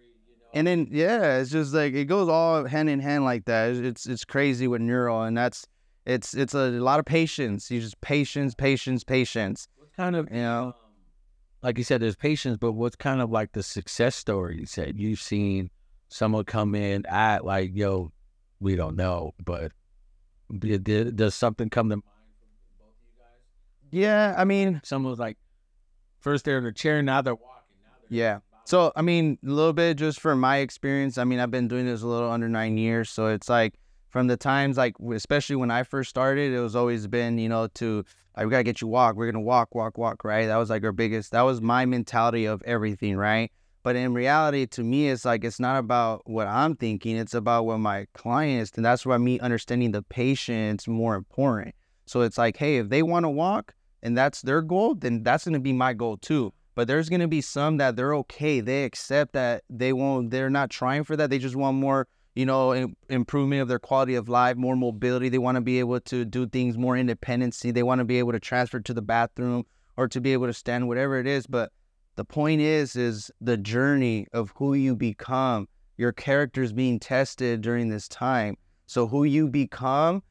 And 0.54 0.66
then 0.66 0.88
yeah, 0.92 1.38
it's 1.38 1.52
just 1.52 1.74
like 1.74 1.94
it 1.94 2.06
goes 2.06 2.30
all 2.30 2.66
hand 2.66 2.90
in 2.90 3.00
hand 3.00 3.26
like 3.26 3.46
that. 3.46 3.76
It's 3.76 4.08
it's, 4.08 4.26
crazy 4.26 4.68
with 4.68 4.82
neural, 4.82 5.24
and 5.24 5.38
that's 5.38 5.68
it's 6.06 6.34
it's 6.34 6.54
a 6.54 6.70
lot 6.70 7.00
of 7.00 7.06
patience. 7.06 7.70
You 7.70 7.82
just 7.82 8.00
patience, 8.02 8.56
patience, 8.56 9.04
patience. 9.04 9.68
What 9.78 9.94
kind 9.94 10.16
of 10.16 10.30
You 10.32 10.42
know, 10.42 10.64
um, 10.68 10.74
like 11.62 11.78
you 11.78 11.84
said, 11.84 12.02
there's 12.02 12.16
patience, 12.16 12.58
but 12.58 12.72
what's 12.72 12.96
kind 12.96 13.22
of 13.22 13.30
like 13.30 13.52
the 13.52 13.64
success 13.64 14.16
story 14.16 14.58
you 14.60 14.66
said? 14.66 14.98
You've 14.98 15.22
seen 15.22 15.70
someone 16.10 16.46
come 16.46 16.76
in 16.76 17.06
at 17.06 17.46
like, 17.46 17.72
yo, 17.74 18.12
we 18.60 18.76
don't 18.76 18.96
know, 18.96 19.34
but 19.44 19.72
did, 20.60 21.16
does 21.16 21.36
something 21.36 21.70
come 21.70 21.90
to 21.90 21.98
mind? 21.98 22.04
yeah. 23.92 24.36
I 24.38 24.44
mean, 24.44 24.82
Someone 24.84 25.12
was 25.12 25.20
like, 25.20 25.38
first 26.20 26.46
they're 26.46 26.58
in 26.58 26.66
a 26.66 26.74
chair, 26.74 27.02
now 27.02 27.22
they're 27.22 27.36
walking. 27.36 27.78
Now 27.84 27.92
they're 28.10 28.18
Yeah. 28.18 28.40
So 28.66 28.92
I 28.96 29.02
mean, 29.02 29.38
a 29.46 29.50
little 29.50 29.74
bit 29.74 29.98
just 29.98 30.20
from 30.20 30.42
my 30.42 30.58
experience. 30.58 31.18
I 31.18 31.24
mean, 31.24 31.40
I've 31.40 31.52
been 31.52 31.70
doing 31.70 31.86
this 31.86 32.02
a 32.02 32.08
little 32.08 32.30
under 32.30 32.50
nine 32.50 32.78
years, 32.78 33.10
so 33.10 33.28
it's 33.28 33.48
like 33.48 33.76
from 34.10 34.28
the 34.28 34.36
times 34.36 34.78
like 34.78 34.96
especially 35.14 35.56
when 35.56 35.72
I 35.72 35.84
first 35.84 36.10
started, 36.10 36.52
it 36.52 36.60
was 36.60 36.76
always 36.76 37.08
been 37.08 37.38
you 37.38 37.48
know 37.48 37.68
to 37.76 38.04
like 38.36 38.46
we 38.46 38.52
gotta 38.52 38.64
get 38.64 38.82
you 38.82 38.88
walk. 38.88 39.16
We're 39.16 39.32
gonna 39.32 39.44
walk, 39.44 39.74
walk, 39.74 39.98
walk. 39.98 40.26
Right. 40.26 40.48
That 40.48 40.58
was 40.58 40.70
like 40.70 40.84
our 40.84 40.92
biggest. 40.92 41.32
That 41.32 41.44
was 41.44 41.62
my 41.62 41.86
mentality 41.86 42.46
of 42.46 42.62
everything. 42.64 43.16
Right. 43.16 43.52
But 43.88 43.96
in 43.96 44.14
reality, 44.14 44.66
to 44.66 44.84
me, 44.84 45.08
it's 45.08 45.24
like 45.24 45.46
it's 45.46 45.62
not 45.62 45.78
about 45.78 46.30
what 46.30 46.46
I'm 46.46 46.76
thinking. 46.76 47.16
It's 47.16 47.34
about 47.34 47.66
what 47.66 47.78
my 47.78 48.06
clients, 48.14 48.74
and 48.76 48.84
that's 48.84 49.06
why 49.06 49.18
me 49.18 49.40
understanding 49.40 49.94
the 49.94 50.02
patient's 50.02 50.90
more 50.90 51.16
important. 51.16 51.74
So 52.06 52.20
it's 52.20 52.38
like, 52.38 52.58
hey, 52.58 52.80
if 52.80 52.90
they 52.90 53.02
want 53.02 53.24
to 53.24 53.30
walk 53.30 53.76
and 54.04 54.18
that's 54.18 54.42
their 54.42 54.62
goal, 54.62 54.94
then 54.96 55.24
that's 55.24 55.46
gonna 55.46 55.62
be 55.62 55.72
my 55.72 55.94
goal 55.94 56.18
too. 56.18 56.54
But 56.76 56.90
there's 56.90 57.08
gonna 57.08 57.30
be 57.30 57.40
some 57.40 57.78
that 57.78 57.96
they're 57.96 58.14
okay. 58.16 58.60
They 58.60 58.84
accept 58.84 59.32
that 59.36 59.64
they 59.70 59.94
won't. 59.94 60.32
They're 60.32 60.50
not 60.50 60.70
trying 60.70 61.06
for 61.06 61.16
that. 61.16 61.30
They 61.30 61.40
just 61.40 61.56
want 61.56 61.78
more 61.78 62.10
you 62.36 62.46
know, 62.46 62.92
improvement 63.08 63.62
of 63.62 63.70
their 63.70 63.80
quality 63.80 64.16
of 64.16 64.28
life, 64.28 64.58
more 64.58 64.76
mobility. 64.76 65.30
They 65.30 65.38
want 65.38 65.56
to 65.56 65.62
be 65.62 65.80
able 65.80 66.02
to 66.02 66.26
do 66.26 66.46
things 66.46 66.78
more 66.78 66.98
independency. 66.98 67.72
They 67.72 67.84
want 67.84 68.00
to 68.00 68.06
be 68.06 68.20
able 68.20 68.34
to 68.34 68.40
transfer 68.42 68.82
to 68.82 68.94
the 68.94 69.02
bathroom 69.02 69.66
or 69.96 70.10
to 70.10 70.20
be 70.20 70.34
able 70.34 70.48
to 70.48 70.54
stand, 70.54 70.90
whatever 70.90 71.18
it 71.22 71.26
is. 71.26 71.48
But 71.48 71.72
the 72.18 72.26
point 72.26 72.62
is, 72.62 72.96
is 72.96 73.32
the 73.40 73.58
journey 73.58 74.26
of 74.34 74.52
who 74.56 74.74
you 74.74 74.96
become. 74.96 75.68
Your 75.98 76.12
character 76.12 76.64
is 76.64 76.74
being 76.74 77.00
tested 77.00 77.62
during 77.62 77.90
this 77.90 78.08
time. 78.08 78.58
So 78.88 79.08
who 79.08 79.24
you 79.24 79.48
become, 79.48 80.24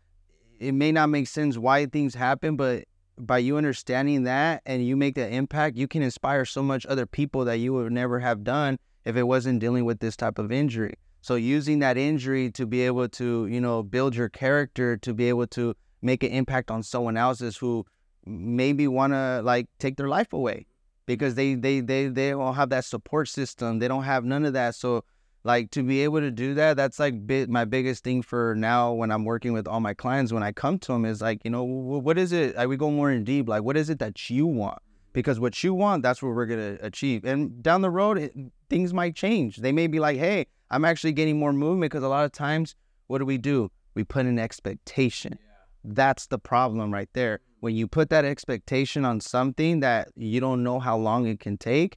it 0.59 0.73
may 0.73 0.91
not 0.91 1.11
make 1.11 1.29
sense 1.29 1.57
why 1.57 1.87
things 1.87 2.13
happen, 2.15 2.57
but 2.57 2.85
by 3.19 3.39
you 3.39 3.57
understanding 3.57 4.25
that 4.25 4.63
and 4.67 4.85
you 4.85 4.97
make 4.97 5.15
that 5.15 5.33
impact, 5.33 5.77
you 5.77 5.87
can 5.87 6.03
inspire 6.03 6.45
so 6.45 6.61
much 6.61 6.85
other 6.87 7.07
people 7.07 7.45
that 7.45 7.59
you 7.59 7.73
would 7.73 7.93
never 7.93 8.19
have 8.19 8.43
done 8.43 8.79
if 9.05 9.17
it 9.17 9.23
wasn't 9.23 9.61
dealing 9.61 9.85
with 9.85 10.01
this 10.01 10.17
type 10.17 10.41
of 10.41 10.51
injury. 10.51 10.95
So 11.21 11.37
using 11.37 11.79
that 11.81 11.97
injury 11.97 12.51
to 12.53 12.67
be 12.67 12.83
able 12.83 13.09
to, 13.11 13.47
you 13.47 13.61
know, 13.61 13.85
build 13.85 14.17
your 14.17 14.29
character, 14.29 14.97
to 14.97 15.15
be 15.15 15.29
able 15.29 15.47
to 15.49 15.75
make 16.03 16.25
an 16.25 16.33
impact 16.33 16.73
on 16.73 16.83
someone 16.83 17.17
else's 17.17 17.57
who 17.57 17.87
maybe 18.27 18.89
want 18.89 19.13
to 19.13 19.41
like 19.45 19.69
take 19.79 19.97
their 19.97 20.09
life 20.09 20.33
away 20.33 20.67
because 21.07 21.35
they 21.35 21.55
they 21.55 21.81
they 21.81 22.09
they 22.09 22.31
don't 22.31 22.55
have 22.55 22.71
that 22.71 22.85
support 22.85 23.29
system. 23.29 23.79
They 23.79 23.89
don't 23.89 24.05
have 24.05 24.25
none 24.25 24.45
of 24.45 24.53
that. 24.53 24.75
So 24.75 25.05
like 25.45 25.71
to 25.71 25.83
be 25.83 26.03
able 26.03 26.21
to 26.21 26.31
do 26.31 26.55
that, 26.55 26.77
that's 26.77 26.99
like 26.99 27.15
my 27.49 27.65
biggest 27.65 28.03
thing 28.03 28.21
for 28.21 28.55
now 28.57 28.93
when 28.93 29.13
I'm 29.13 29.25
working 29.25 29.53
with 29.53 29.69
all 29.69 29.81
my 29.81 29.95
clients. 29.95 30.33
When 30.33 30.43
I 30.43 30.53
come 30.53 30.79
to 30.81 30.93
them, 30.93 31.05
is 31.05 31.23
like, 31.23 31.41
you 31.45 31.51
know, 31.51 31.63
what 31.63 32.19
is 32.19 32.33
it? 32.33 32.57
I 32.57 32.67
we 32.67 32.77
go 32.77 32.91
more 32.91 33.11
in 33.11 33.25
deep. 33.25 33.49
Like, 33.49 33.63
what 33.63 33.77
is 33.77 33.89
it 33.89 34.01
that 34.01 34.29
you 34.29 34.47
want? 34.47 34.81
Because 35.13 35.41
what 35.41 35.63
you 35.65 35.73
want, 35.73 36.03
that's 36.03 36.23
what 36.23 36.35
we're 36.35 36.47
gonna 36.47 36.77
achieve. 36.81 37.25
And 37.25 37.63
down 37.63 37.81
the 37.81 37.91
road, 37.91 38.19
it, 38.19 38.35
things 38.69 38.93
might 38.93 39.15
change. 39.15 39.59
They 39.59 39.73
may 39.73 39.87
be 39.87 40.01
like, 40.01 40.19
hey, 40.19 40.47
I'm 40.71 40.85
actually 40.85 41.13
getting 41.13 41.39
more 41.39 41.53
movement 41.53 41.93
because 41.93 42.03
a 42.03 42.09
lot 42.09 42.25
of 42.25 42.33
times, 42.33 42.75
what 43.07 43.19
do 43.19 43.25
we 43.25 43.39
do? 43.39 43.71
We 43.95 44.03
put 44.05 44.27
an 44.27 44.39
expectation. 44.39 45.39
That's 45.87 46.27
the 46.27 46.39
problem 46.39 46.93
right 46.93 47.09
there. 47.13 47.41
When 47.61 47.77
you 47.77 47.87
put 47.87 48.11
that 48.11 48.25
expectation 48.25 49.05
on 49.05 49.21
something 49.21 49.81
that 49.81 50.09
you 50.17 50.41
don't 50.41 50.63
know 50.63 50.81
how 50.81 50.97
long 50.97 51.27
it 51.27 51.41
can 51.41 51.57
take, 51.57 51.97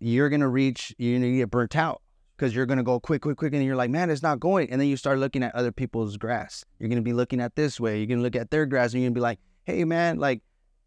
you're 0.00 0.28
gonna 0.28 0.48
reach, 0.48 0.94
you're 0.98 1.18
gonna 1.18 1.32
get 1.32 1.50
burnt 1.50 1.76
out 1.76 2.00
because 2.36 2.54
you're 2.54 2.66
gonna 2.66 2.82
go 2.82 2.98
quick, 2.98 3.22
quick, 3.22 3.36
quick, 3.36 3.52
and 3.52 3.64
you're 3.64 3.76
like, 3.76 3.90
man, 3.90 4.10
it's 4.10 4.22
not 4.22 4.40
going. 4.40 4.70
And 4.70 4.80
then 4.80 4.88
you 4.88 4.96
start 4.96 5.18
looking 5.18 5.42
at 5.42 5.54
other 5.54 5.70
people's 5.70 6.16
grass. 6.16 6.64
You're 6.78 6.88
gonna 6.88 7.02
be 7.02 7.12
looking 7.12 7.40
at 7.40 7.56
this 7.56 7.78
way. 7.78 7.98
You're 7.98 8.06
gonna 8.06 8.22
look 8.22 8.36
at 8.36 8.50
their 8.50 8.66
grass, 8.66 8.92
and 8.92 9.02
you're 9.02 9.10
gonna 9.10 9.14
be 9.14 9.20
like, 9.20 9.38
hey, 9.64 9.84
man, 9.84 10.18
like 10.18 10.42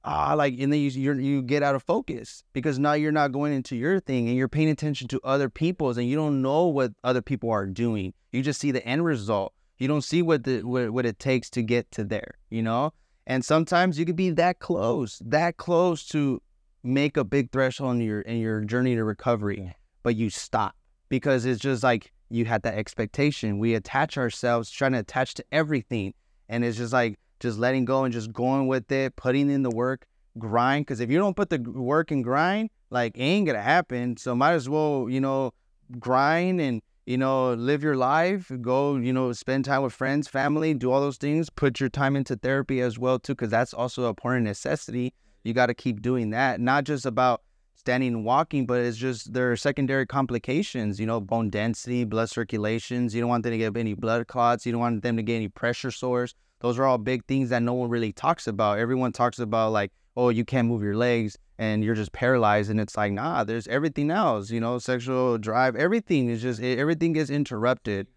ah, 0.07 0.33
like, 0.33 0.57
and 0.59 0.71
then 0.71 0.79
you 0.79 1.13
you 1.13 1.41
get 1.41 1.61
out 1.61 1.75
of 1.75 1.83
focus 1.83 2.43
because 2.53 2.79
now 2.79 2.93
you're 2.93 3.11
not 3.11 3.31
going 3.31 3.53
into 3.53 3.75
your 3.75 3.99
thing 3.99 4.27
and 4.27 4.37
you're 4.37 4.47
paying 4.47 4.69
attention 4.69 5.07
to 5.09 5.19
other 5.23 5.49
people's 5.49 5.97
and 5.97 6.07
you 6.07 6.15
don't 6.15 6.41
know 6.41 6.67
what 6.67 6.91
other 7.03 7.21
people 7.21 7.51
are 7.51 7.65
doing. 7.65 8.13
You 8.31 8.41
just 8.41 8.59
see 8.59 8.71
the 8.71 8.85
end 8.85 9.03
result. 9.03 9.53
You 9.77 9.87
don't 9.87 10.03
see 10.03 10.21
what 10.21 10.43
the 10.43 10.63
what, 10.63 10.91
what 10.91 11.05
it 11.05 11.19
takes 11.19 11.49
to 11.51 11.61
get 11.61 11.91
to 11.91 12.03
there, 12.03 12.35
you 12.49 12.61
know. 12.61 12.93
And 13.25 13.43
sometimes 13.43 13.99
you 13.99 14.05
could 14.05 14.15
be 14.15 14.29
that 14.31 14.59
close, 14.59 15.21
that 15.25 15.57
close 15.57 16.07
to 16.07 16.41
make 16.83 17.17
a 17.17 17.23
big 17.23 17.51
threshold 17.51 17.95
in 17.95 18.01
your 18.01 18.21
in 18.21 18.37
your 18.37 18.61
journey 18.61 18.95
to 18.95 19.03
recovery, 19.03 19.75
but 20.03 20.15
you 20.15 20.29
stop 20.29 20.75
because 21.09 21.45
it's 21.45 21.61
just 21.61 21.83
like 21.83 22.11
you 22.29 22.45
had 22.45 22.63
that 22.63 22.75
expectation. 22.75 23.59
We 23.59 23.75
attach 23.75 24.17
ourselves, 24.17 24.69
trying 24.71 24.93
to 24.93 24.99
attach 24.99 25.35
to 25.35 25.45
everything, 25.51 26.13
and 26.49 26.63
it's 26.63 26.77
just 26.77 26.93
like 26.93 27.19
just 27.39 27.59
letting 27.59 27.85
go 27.85 28.03
and 28.03 28.13
just 28.13 28.33
going 28.33 28.67
with 28.67 28.91
it, 28.91 29.15
putting 29.15 29.49
in 29.49 29.61
the 29.61 29.69
work, 29.69 30.05
grind. 30.39 30.85
Because 30.85 30.99
if 30.99 31.11
you 31.11 31.19
don't 31.19 31.35
put 31.35 31.49
the 31.49 31.59
work 31.59 32.11
and 32.11 32.23
grind, 32.23 32.69
like 32.89 33.17
it 33.17 33.21
ain't 33.21 33.45
gonna 33.45 33.61
happen. 33.61 34.17
So 34.17 34.35
might 34.35 34.53
as 34.53 34.67
well, 34.67 35.07
you 35.09 35.21
know, 35.21 35.53
grind 35.99 36.61
and 36.61 36.81
you 37.07 37.17
know 37.17 37.53
live 37.53 37.81
your 37.81 37.95
life. 37.95 38.51
Go, 38.61 38.97
you 38.97 39.13
know, 39.13 39.31
spend 39.31 39.65
time 39.65 39.81
with 39.81 39.93
friends, 39.93 40.27
family, 40.27 40.73
do 40.75 40.91
all 40.91 41.01
those 41.01 41.17
things. 41.17 41.49
Put 41.49 41.79
your 41.79 41.89
time 41.89 42.15
into 42.15 42.35
therapy 42.35 42.81
as 42.81 42.99
well 42.99 43.17
too, 43.17 43.33
because 43.33 43.49
that's 43.49 43.73
also 43.73 44.05
a 44.05 44.09
important 44.09 44.45
necessity. 44.45 45.13
You 45.43 45.53
got 45.53 45.67
to 45.67 45.73
keep 45.73 46.01
doing 46.01 46.31
that. 46.31 46.59
Not 46.59 46.83
just 46.83 47.05
about 47.05 47.41
standing 47.75 48.13
and 48.13 48.25
walking, 48.25 48.65
but 48.65 48.81
it's 48.81 48.97
just 48.97 49.31
there 49.33 49.49
are 49.51 49.55
secondary 49.55 50.05
complications, 50.05 50.99
you 50.99 51.05
know, 51.05 51.21
bone 51.21 51.49
density, 51.49 52.03
blood 52.03 52.29
circulations. 52.29 53.15
You 53.15 53.21
don't 53.21 53.29
want 53.29 53.43
them 53.43 53.51
to 53.51 53.57
get 53.57 53.77
any 53.77 53.93
blood 53.93 54.27
clots. 54.27 54.65
You 54.65 54.73
don't 54.73 54.81
want 54.81 55.01
them 55.01 55.15
to 55.15 55.23
get 55.23 55.35
any 55.35 55.47
pressure 55.47 55.91
sores. 55.91 56.35
Those 56.59 56.77
are 56.77 56.85
all 56.85 56.97
big 56.97 57.23
things 57.25 57.49
that 57.49 57.63
no 57.63 57.73
one 57.73 57.89
really 57.89 58.11
talks 58.11 58.47
about. 58.47 58.79
Everyone 58.79 59.13
talks 59.13 59.39
about 59.39 59.71
like, 59.71 59.93
oh, 60.17 60.29
you 60.29 60.43
can't 60.43 60.67
move 60.67 60.81
your 60.83 60.95
legs 60.95 61.37
and 61.59 61.83
you're 61.83 61.95
just 61.95 62.11
paralyzed. 62.11 62.69
And 62.69 62.79
it's 62.79 62.97
like, 62.97 63.13
nah, 63.13 63.43
there's 63.43 63.67
everything 63.67 64.11
else, 64.11 64.49
you 64.49 64.59
know, 64.59 64.79
sexual 64.79 65.37
drive, 65.37 65.75
everything 65.75 66.29
is 66.29 66.41
just, 66.41 66.61
everything 66.61 67.13
gets 67.13 67.29
interrupted. 67.29 68.07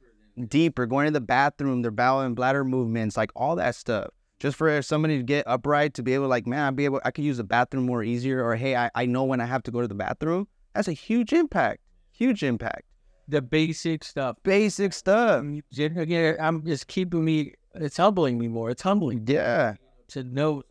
Deeper, 0.49 0.87
going 0.87 1.07
to 1.07 1.13
the 1.13 1.21
bathroom, 1.21 1.83
their 1.83 1.91
bowel 1.91 2.21
and 2.21 2.35
bladder 2.35 2.65
movements, 2.65 3.17
like 3.17 3.31
all 3.37 3.55
that 3.57 3.75
stuff. 3.75 4.09
Just 4.39 4.57
for 4.57 4.81
somebody 4.81 5.19
to 5.19 5.23
get 5.23 5.47
upright, 5.47 5.93
to 5.95 6.03
be 6.03 6.15
able, 6.15 6.29
like, 6.29 6.47
man, 6.47 6.61
I'd 6.61 6.77
be 6.77 6.87
able, 6.87 7.01
I 7.05 7.11
could 7.11 7.25
use 7.25 7.37
the 7.37 7.45
bathroom 7.45 7.85
more 7.85 8.03
easier, 8.03 8.43
or 8.43 8.57
hey, 8.57 8.75
I, 8.75 8.91
I 8.95 9.05
know 9.05 9.25
when 9.25 9.41
I 9.41 9.45
have 9.45 9.63
to 9.65 9.71
go 9.71 9.83
to 9.83 9.89
the 9.89 9.95
bathroom. 9.95 10.49
That's 10.75 10.89
a 10.89 10.93
huge 10.93 11.35
impact. 11.35 11.81
Huge 12.13 12.43
impact. 12.43 12.85
The 13.29 13.43
basic 13.43 14.03
stuff. 14.03 14.37
Basic 14.43 14.95
stuff. 14.95 15.43
Mm, 15.43 15.97
again, 15.99 16.37
I'm 16.41 16.65
just 16.65 16.87
keeping 16.87 17.25
me 17.25 17.53
it's 17.75 17.97
humbling 17.97 18.39
me 18.39 18.49
more. 18.49 18.71
It's 18.71 18.83
humbling. 18.83 19.25
Yeah. 19.27 19.75
To 20.09 20.25
know, 20.25 20.63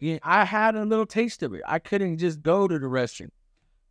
yeah, 0.00 0.18
I 0.22 0.44
had 0.44 0.74
a 0.74 0.84
little 0.84 1.06
taste 1.06 1.42
of 1.42 1.52
it. 1.54 1.62
I 1.66 1.78
couldn't 1.78 2.18
just 2.18 2.42
go 2.42 2.66
to 2.66 2.78
the 2.78 2.88
restaurant. 2.88 3.32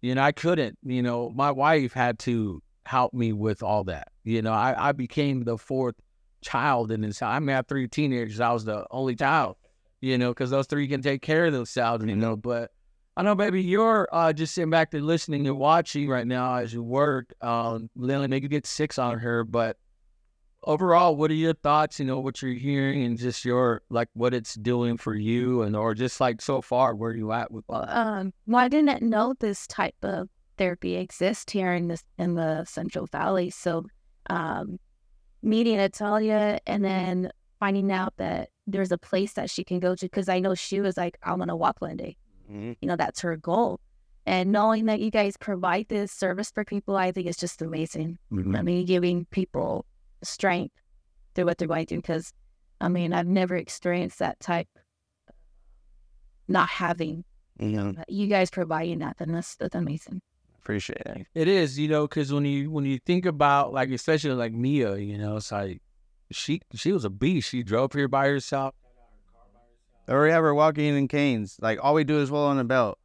You 0.01 0.15
know, 0.15 0.23
I 0.23 0.31
couldn't. 0.31 0.77
You 0.83 1.03
know, 1.03 1.29
my 1.29 1.51
wife 1.51 1.93
had 1.93 2.19
to 2.19 2.61
help 2.85 3.13
me 3.13 3.31
with 3.31 3.61
all 3.61 3.83
that. 3.85 4.07
You 4.23 4.41
know, 4.41 4.51
I, 4.51 4.89
I 4.89 4.91
became 4.91 5.43
the 5.43 5.57
fourth 5.57 5.95
child 6.41 6.91
in 6.91 7.01
this 7.01 7.19
house. 7.19 7.35
I 7.35 7.39
mean, 7.39 7.49
I 7.49 7.53
have 7.53 7.67
three 7.67 7.87
teenagers. 7.87 8.39
I 8.39 8.51
was 8.51 8.65
the 8.65 8.85
only 8.89 9.15
child, 9.15 9.57
you 10.01 10.17
know, 10.17 10.29
because 10.29 10.49
those 10.49 10.65
three 10.65 10.87
can 10.87 11.01
take 11.01 11.21
care 11.21 11.45
of 11.45 11.53
themselves, 11.53 12.03
you 12.03 12.15
know. 12.15 12.35
But 12.35 12.71
I 13.15 13.21
know, 13.21 13.35
baby, 13.35 13.61
you're 13.61 14.07
uh, 14.11 14.33
just 14.33 14.55
sitting 14.55 14.71
back 14.71 14.89
there 14.89 15.01
listening 15.01 15.45
and 15.45 15.57
watching 15.57 16.07
right 16.07 16.25
now 16.25 16.55
as 16.55 16.73
you 16.73 16.81
work. 16.81 17.33
Um, 17.41 17.89
Lily, 17.95 18.27
maybe 18.27 18.47
get 18.47 18.65
six 18.65 18.97
on 18.97 19.19
her, 19.19 19.43
but 19.43 19.77
overall, 20.63 21.15
what 21.15 21.31
are 21.31 21.35
your 21.35 21.53
thoughts? 21.53 21.99
You 21.99 22.05
know, 22.05 22.19
what 22.19 22.41
you're 22.41 22.53
hearing 22.53 23.03
and 23.03 23.17
just 23.17 23.45
your 23.45 23.81
like 23.89 24.09
what 24.13 24.33
it's 24.33 24.55
doing 24.55 24.97
for 24.97 25.15
you, 25.15 25.61
and 25.61 25.75
or 25.75 25.93
just 25.93 26.19
like 26.19 26.41
so 26.41 26.61
far, 26.61 26.95
where 26.95 27.15
you 27.15 27.31
at 27.31 27.51
with? 27.51 27.65
Well, 27.67 27.85
um, 27.89 28.33
well, 28.47 28.63
I 28.63 28.67
didn't 28.67 29.01
know 29.01 29.33
this 29.39 29.67
type 29.67 29.95
of 30.03 30.29
therapy 30.57 30.95
exists 30.95 31.51
here 31.51 31.73
in 31.73 31.87
this 31.87 32.03
in 32.17 32.35
the 32.35 32.65
Central 32.65 33.07
Valley. 33.07 33.49
So, 33.49 33.85
um, 34.29 34.79
meeting 35.41 35.77
Natalia 35.77 36.59
and 36.67 36.83
then 36.83 37.31
finding 37.59 37.91
out 37.91 38.13
that 38.17 38.49
there's 38.67 38.91
a 38.91 38.97
place 38.97 39.33
that 39.33 39.49
she 39.49 39.63
can 39.63 39.79
go 39.79 39.95
to 39.95 40.05
because 40.05 40.29
I 40.29 40.39
know 40.39 40.55
she 40.55 40.79
was 40.79 40.97
like, 40.97 41.17
I 41.23 41.33
want 41.33 41.49
to 41.49 41.55
walk 41.55 41.81
one 41.81 41.97
day. 41.97 42.15
Mm-hmm. 42.49 42.73
You 42.81 42.87
know, 42.87 42.95
that's 42.95 43.21
her 43.21 43.35
goal. 43.35 43.79
And 44.25 44.51
knowing 44.51 44.85
that 44.85 44.99
you 44.99 45.11
guys 45.11 45.37
provide 45.37 45.87
this 45.89 46.11
service 46.11 46.51
for 46.51 46.63
people, 46.63 46.95
I 46.95 47.11
think 47.11 47.27
it's 47.27 47.39
just 47.39 47.61
amazing. 47.61 48.17
Mm-hmm. 48.31 48.55
I 48.55 48.61
mean, 48.61 48.85
giving 48.85 49.25
people 49.25 49.85
strength 50.23 50.75
through 51.35 51.45
what 51.45 51.57
they're 51.57 51.67
going 51.67 51.85
through 51.85 51.97
because 51.97 52.33
I 52.81 52.89
mean 52.89 53.13
I've 53.13 53.27
never 53.27 53.55
experienced 53.55 54.19
that 54.19 54.39
type 54.39 54.67
not 56.47 56.69
having 56.69 57.23
mm-hmm. 57.59 58.01
you 58.07 58.27
guys 58.27 58.49
providing 58.49 58.99
that 58.99 59.17
then 59.17 59.31
that's 59.31 59.55
that's 59.55 59.75
amazing. 59.75 60.21
Appreciate 60.57 61.01
it. 61.05 61.27
It 61.33 61.47
is 61.47 61.79
you 61.79 61.87
know 61.87 62.07
because 62.07 62.31
when 62.33 62.45
you 62.45 62.69
when 62.71 62.85
you 62.85 62.99
think 63.05 63.25
about 63.25 63.73
like 63.73 63.89
especially 63.89 64.31
like 64.31 64.53
Mia 64.53 64.97
you 64.97 65.17
know 65.17 65.37
it's 65.37 65.51
like 65.51 65.81
she 66.31 66.61
she 66.73 66.91
was 66.91 67.05
a 67.05 67.09
beast. 67.09 67.49
She 67.49 67.63
drove 67.63 67.93
here 67.93 68.07
by 68.07 68.27
herself. 68.27 68.75
Or 70.07 70.23
we 70.23 70.31
have 70.31 70.41
her 70.41 70.55
walking 70.55 70.97
in 70.97 71.07
canes. 71.07 71.57
Like 71.61 71.77
all 71.83 71.93
we 71.93 72.03
do 72.03 72.19
is 72.19 72.31
roll 72.31 72.47
on 72.47 72.57
the 72.57 72.63
belt. 72.63 72.97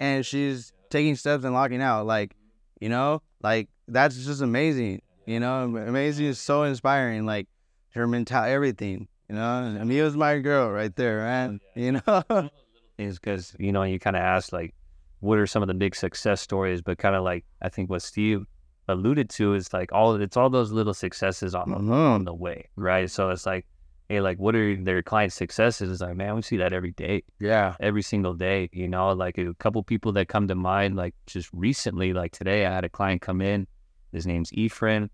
And 0.00 0.26
she's 0.26 0.72
taking 0.90 1.14
steps 1.14 1.44
and 1.44 1.54
locking 1.54 1.80
out. 1.80 2.06
Like 2.06 2.34
you 2.80 2.88
know 2.88 3.22
like 3.42 3.68
that's 3.86 4.16
just 4.24 4.42
amazing 4.42 5.00
you 5.28 5.40
know, 5.40 5.64
amazing 5.76 6.26
is 6.26 6.38
so 6.40 6.62
inspiring. 6.62 7.26
Like 7.26 7.48
her 7.94 8.06
mentality, 8.06 8.52
everything. 8.52 9.08
You 9.28 9.34
know, 9.36 9.76
Amia's 9.80 10.16
my 10.16 10.38
girl 10.38 10.70
right 10.70 10.94
there, 10.96 11.18
man. 11.18 11.60
You 11.74 12.00
know, 12.06 12.50
is 12.96 13.18
because 13.20 13.54
you 13.58 13.70
know 13.72 13.82
you 13.82 13.98
kind 13.98 14.16
of 14.16 14.22
ask 14.22 14.52
like, 14.52 14.74
what 15.20 15.38
are 15.38 15.46
some 15.46 15.62
of 15.62 15.68
the 15.68 15.74
big 15.74 15.94
success 15.94 16.40
stories? 16.40 16.80
But 16.80 16.96
kind 16.98 17.14
of 17.14 17.24
like 17.24 17.44
I 17.60 17.68
think 17.68 17.90
what 17.90 18.00
Steve 18.02 18.46
alluded 18.88 19.28
to 19.28 19.52
is 19.52 19.70
like 19.74 19.92
all 19.92 20.14
it's 20.14 20.36
all 20.38 20.48
those 20.48 20.72
little 20.72 20.94
successes 20.94 21.54
on 21.54 21.70
the, 21.70 21.76
Mhm. 21.76 21.92
on 21.92 22.24
the 22.24 22.32
way, 22.34 22.68
right? 22.76 23.10
So 23.10 23.28
it's 23.28 23.44
like, 23.44 23.66
hey, 24.08 24.22
like 24.22 24.38
what 24.38 24.54
are 24.54 24.76
their 24.82 25.02
client 25.02 25.34
successes? 25.34 25.90
It's 25.92 26.00
like, 26.00 26.16
man, 26.16 26.36
we 26.36 26.40
see 26.40 26.56
that 26.56 26.72
every 26.72 26.92
day, 26.92 27.22
Yeah. 27.38 27.76
every 27.80 28.00
single 28.02 28.32
day. 28.32 28.70
You 28.72 28.88
know, 28.88 29.10
like 29.12 29.36
a 29.36 29.52
couple 29.58 29.82
people 29.82 30.12
that 30.12 30.28
come 30.28 30.48
to 30.48 30.54
mind, 30.54 30.96
like 30.96 31.14
just 31.26 31.50
recently, 31.52 32.14
like 32.14 32.32
today, 32.32 32.64
I 32.64 32.72
had 32.72 32.86
a 32.86 32.88
client 32.88 33.20
come 33.20 33.42
in. 33.42 33.66
His 34.10 34.26
name's 34.26 34.50
Ephraim, 34.54 35.10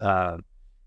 uh, 0.00 0.38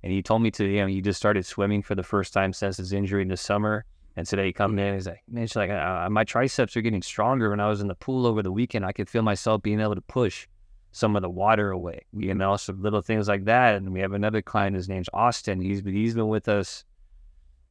and 0.03 0.11
he 0.11 0.21
told 0.21 0.41
me 0.41 0.51
to, 0.51 0.65
you 0.65 0.81
know, 0.81 0.87
he 0.87 1.01
just 1.01 1.17
started 1.17 1.45
swimming 1.45 1.81
for 1.81 1.95
the 1.95 2.03
first 2.03 2.33
time 2.33 2.53
since 2.53 2.77
his 2.77 2.93
injury 2.93 3.21
in 3.21 3.27
the 3.27 3.37
summer. 3.37 3.85
And 4.15 4.25
today 4.25 4.47
he 4.47 4.53
come 4.53 4.79
in, 4.79 4.95
he's 4.95 5.05
like, 5.05 5.21
man, 5.29 5.43
it's 5.43 5.55
like 5.55 5.69
uh, 5.69 6.09
my 6.09 6.23
triceps 6.23 6.75
are 6.75 6.81
getting 6.81 7.01
stronger. 7.01 7.51
When 7.51 7.59
I 7.59 7.67
was 7.67 7.81
in 7.81 7.87
the 7.87 7.95
pool 7.95 8.25
over 8.25 8.41
the 8.41 8.51
weekend, 8.51 8.85
I 8.85 8.91
could 8.91 9.09
feel 9.09 9.21
myself 9.21 9.61
being 9.61 9.79
able 9.79 9.95
to 9.95 10.01
push 10.01 10.47
some 10.91 11.15
of 11.15 11.21
the 11.21 11.29
water 11.29 11.71
away, 11.71 12.01
you 12.13 12.33
know, 12.33 12.57
some 12.57 12.81
little 12.81 13.01
things 13.01 13.27
like 13.27 13.45
that. 13.45 13.75
And 13.75 13.93
we 13.93 13.99
have 13.99 14.13
another 14.13 14.41
client, 14.41 14.75
his 14.75 14.89
name's 14.89 15.09
Austin. 15.13 15.61
He's 15.61 15.81
been, 15.81 15.93
he's 15.93 16.15
been 16.15 16.29
with 16.29 16.47
us 16.47 16.83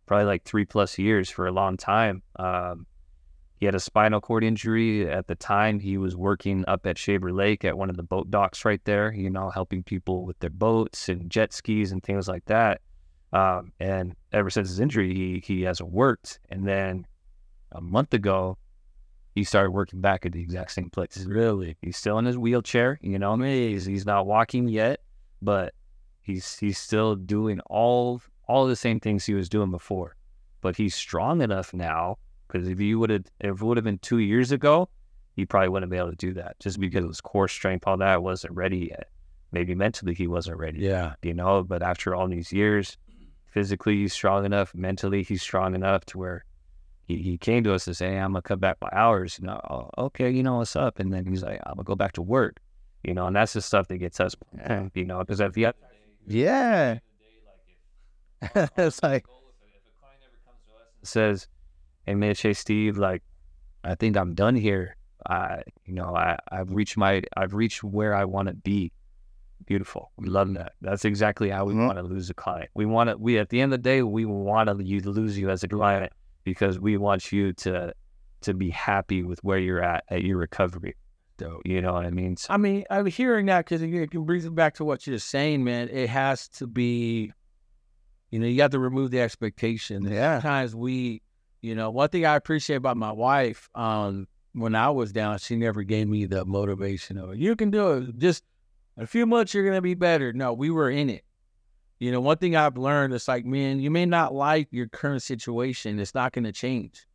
probably 0.07 0.27
like 0.27 0.45
three 0.45 0.65
plus 0.65 0.99
years 0.99 1.29
for 1.29 1.49
a 1.49 1.53
long 1.53 1.77
time. 1.77 2.23
Um, 2.37 2.87
he 3.59 3.65
had 3.65 3.75
a 3.75 3.81
spinal 3.81 4.21
cord 4.21 4.45
injury 4.45 5.11
at 5.11 5.29
the 5.29 5.35
time. 5.35 5.81
He 5.81 5.97
was 5.97 6.15
working 6.15 6.65
up 6.69 6.87
at 6.87 6.99
Shaver 6.99 7.33
Lake 7.33 7.65
at 7.65 7.77
one 7.77 7.89
of 7.89 7.97
the 7.97 8.03
boat 8.03 8.31
docks 8.31 8.65
right 8.67 8.85
there, 8.85 9.13
you 9.13 9.31
know, 9.31 9.49
helping 9.49 9.83
people 9.83 10.27
with 10.27 10.39
their 10.41 10.51
boats 10.51 11.09
and 11.09 11.31
jet 11.31 11.55
skis 11.55 11.91
and 11.91 12.03
things 12.03 12.29
like 12.29 12.45
that. 12.47 12.83
Um, 13.33 13.73
and 13.81 14.15
ever 14.33 14.51
since 14.51 14.69
his 14.69 14.81
injury, 14.81 15.15
he 15.15 15.43
he 15.45 15.63
hasn't 15.63 15.91
worked. 15.91 16.39
And 16.51 16.69
then 16.69 17.07
a 17.73 17.81
month 17.81 18.13
ago, 18.13 18.59
he 19.35 19.43
started 19.43 19.71
working 19.71 20.03
back 20.03 20.27
at 20.27 20.33
the 20.33 20.41
exact 20.41 20.73
same 20.73 20.91
place. 20.91 21.17
Really? 21.27 21.79
He's 21.81 21.97
still 21.97 22.19
in 22.19 22.27
his 22.27 22.37
wheelchair, 22.37 22.99
you 23.01 23.19
know. 23.19 23.37
He's 23.39 23.87
he's 23.87 24.05
not 24.05 24.27
walking 24.27 24.69
yet, 24.69 25.01
but 25.41 25.73
he's 26.21 26.59
he's 26.59 26.77
still 26.77 27.17
doing 27.17 27.61
all 27.71 28.21
all 28.47 28.67
the 28.67 28.77
same 28.77 29.01
things 29.01 29.25
he 29.25 29.35
was 29.35 29.49
doing 29.49 29.71
before. 29.71 30.15
But 30.61 30.77
he's 30.77 30.95
strong 30.95 31.41
enough 31.41 31.73
now 31.73 32.19
because 32.49 32.69
if 32.69 32.81
you 32.81 32.99
would 32.99 33.11
have 33.11 33.25
if 33.41 33.61
it 33.61 33.65
would 33.65 33.77
have 33.77 33.85
been 33.85 33.99
two 33.99 34.19
years 34.19 34.53
ago, 34.53 34.89
he 35.35 35.45
probably 35.47 35.69
wouldn't 35.69 35.91
be 35.91 35.99
able 35.99 36.11
to 36.11 36.17
do 36.17 36.33
that 36.35 36.59
just 36.61 36.81
because 36.81 37.05
his 37.05 37.21
core 37.21 37.49
strength, 37.49 37.87
all 37.87 37.97
that 37.99 38.23
wasn't 38.23 38.55
ready 38.55 38.89
yet. 38.91 39.09
Maybe 39.53 39.75
mentally 39.75 40.15
he 40.15 40.27
wasn't 40.27 40.59
ready 40.59 40.81
Yeah. 40.81 41.15
you 41.23 41.35
know. 41.35 41.63
But 41.63 41.83
after 41.83 42.15
all 42.15 42.27
these 42.29 42.53
years, 42.53 42.97
physically 43.47 43.97
he's 43.97 44.13
strong 44.13 44.45
enough, 44.45 44.75
mentally 44.75 45.23
he's 45.23 45.43
strong 45.43 45.75
enough 45.75 46.05
to 46.07 46.19
where 46.19 46.45
he, 47.07 47.17
he 47.19 47.39
came 47.39 47.63
to 47.65 47.73
us 47.75 47.85
to 47.85 47.95
say, 47.95 48.11
hey, 48.13 48.19
I'm 48.19 48.33
gonna 48.33 48.43
cut 48.43 48.61
back 48.61 48.79
my 48.81 48.89
hours. 48.93 49.39
You 49.41 49.47
know, 49.47 49.61
oh, 49.71 49.91
okay, 50.07 50.31
you 50.31 50.43
know 50.43 50.57
what's 50.57 50.75
up, 50.75 50.99
and 50.99 51.13
then 51.13 51.25
he's 51.27 51.43
like, 51.43 51.61
I'm 51.65 51.75
gonna 51.75 51.85
go 51.85 51.95
back 51.95 52.13
to 52.15 52.23
work. 52.23 52.59
You 53.05 53.15
know, 53.15 53.27
and 53.29 53.37
that's 53.37 53.53
the 53.53 53.61
stuff 53.63 53.87
that 53.89 53.99
gets 53.99 54.19
us, 54.19 54.35
Yeah. 54.57 54.89
you 54.95 55.05
know, 55.05 55.21
because 55.21 55.39
if 55.41 55.57
end, 55.57 55.75
Yeah. 56.27 56.99
it's 58.43 59.03
like, 59.03 59.25
if 59.25 59.83
a 59.87 60.01
client 60.01 60.21
ever 60.23 60.39
comes 60.45 60.63
to 60.67 60.75
us 60.75 60.91
and 60.99 61.09
says, 61.09 61.47
"Hey, 62.07 62.15
Mitch, 62.15 62.43
hey, 62.43 62.53
Steve, 62.53 62.97
like, 62.97 63.23
I 63.85 63.95
think 63.95 64.17
I'm 64.17 64.35
done 64.35 64.55
here. 64.55 64.97
I, 65.29 65.63
you 65.85 65.95
know, 65.95 66.15
I, 66.15 66.39
I've 66.51 66.73
reached 66.73 66.97
my, 66.97 67.23
I've 67.37 67.55
reached 67.55 67.83
where 67.83 68.15
I 68.15 68.25
want 68.25 68.49
to 68.49 68.55
be. 68.55 68.93
Beautiful. 69.65 70.13
We 70.17 70.29
love 70.29 70.55
that. 70.55 70.75
That's 70.81 71.05
exactly 71.05 71.51
how 71.51 71.65
we 71.65 71.75
Mhm. 71.75 71.87
want 71.87 71.99
to 71.99 72.05
lose 72.05 72.31
a 72.31 72.35
client. 72.35 72.71
We 72.75 72.87
want 72.87 73.11
to, 73.11 73.17
we 73.17 73.39
at 73.39 73.49
the 73.49 73.61
end 73.61 73.73
of 73.73 73.81
the 73.81 73.83
day, 73.83 74.03
we 74.03 74.25
want 74.25 74.69
to 74.69 74.85
you 74.85 75.01
to 75.01 75.11
lose 75.11 75.37
you 75.37 75.51
as 75.51 75.65
a 75.65 75.69
client 75.69 76.13
because 76.45 76.79
we 76.79 76.97
want 76.97 77.33
you 77.33 77.53
to, 77.55 77.93
to 78.43 78.55
be 78.55 78.71
happy 78.71 79.25
with 79.25 79.43
where 79.43 79.59
you're 79.59 79.83
at 79.83 80.05
at 80.09 80.23
your 80.23 80.37
recovery. 80.37 80.95
Dope. 81.39 81.63
You 81.65 81.83
know 81.83 81.95
what 81.95 82.07
I 82.07 82.11
mean? 82.11 82.37
So, 82.37 82.55
I 82.55 82.57
mean, 82.59 82.85
I'm 82.91 83.07
hearing 83.07 83.47
that 83.47 83.65
because 83.65 83.83
it 83.83 84.11
can 84.11 84.25
bring 84.25 84.45
it 84.45 84.55
back 84.55 84.75
to 84.75 84.85
what 84.85 85.07
you're 85.07 85.19
saying, 85.19 85.65
man. 85.65 85.89
It 85.89 86.09
has 86.11 86.49
to 86.51 86.67
be, 86.67 87.33
you 88.31 88.39
know, 88.39 88.47
you 88.47 88.57
got 88.57 88.71
to 88.73 88.79
remove 88.79 89.11
the 89.11 89.21
expectation. 89.21 90.05
Yeah. 90.05 90.41
Sometimes 90.41 90.77
we, 90.77 91.23
you 91.61 91.75
know, 91.75 91.91
one 91.91 92.09
thing 92.09 92.25
I 92.25 92.37
appreciate 92.37 92.77
about 92.77 92.97
my 92.97 93.13
wife, 93.13 93.69
um, 93.75 94.27
when 94.53 94.75
I 94.75 94.91
was 94.91 95.13
down, 95.13 95.39
she 95.39 95.57
never 95.57 95.83
gave 95.83 96.09
me 96.09 96.25
the 96.25 96.45
motivation 96.45 97.19
of 97.19 97.37
you 97.37 97.57
can 97.57 97.71
do 97.71 97.93
it. 97.93 98.19
Just 98.19 98.45
a 98.97 99.07
few 99.07 99.27
months, 99.27 99.53
you're 99.53 99.67
gonna 99.67 99.83
be 99.83 99.95
better. 99.95 100.33
No, 100.33 100.53
we 100.53 100.71
were 100.71 100.91
in 100.91 101.11
it. 101.11 101.25
You 101.99 102.13
know, 102.13 102.21
one 102.21 102.39
thing 102.39 102.57
I've 102.57 102.77
learned 102.77 103.15
is 103.15 103.29
like, 103.29 103.45
man, 103.45 103.81
you 103.81 103.91
may 103.91 104.07
not 104.07 104.35
like 104.35 104.69
your 104.71 104.87
current 104.87 105.23
situation. 105.23 105.99
It's 105.99 106.15
not 106.15 106.33
gonna 106.33 106.53
change. 106.53 107.07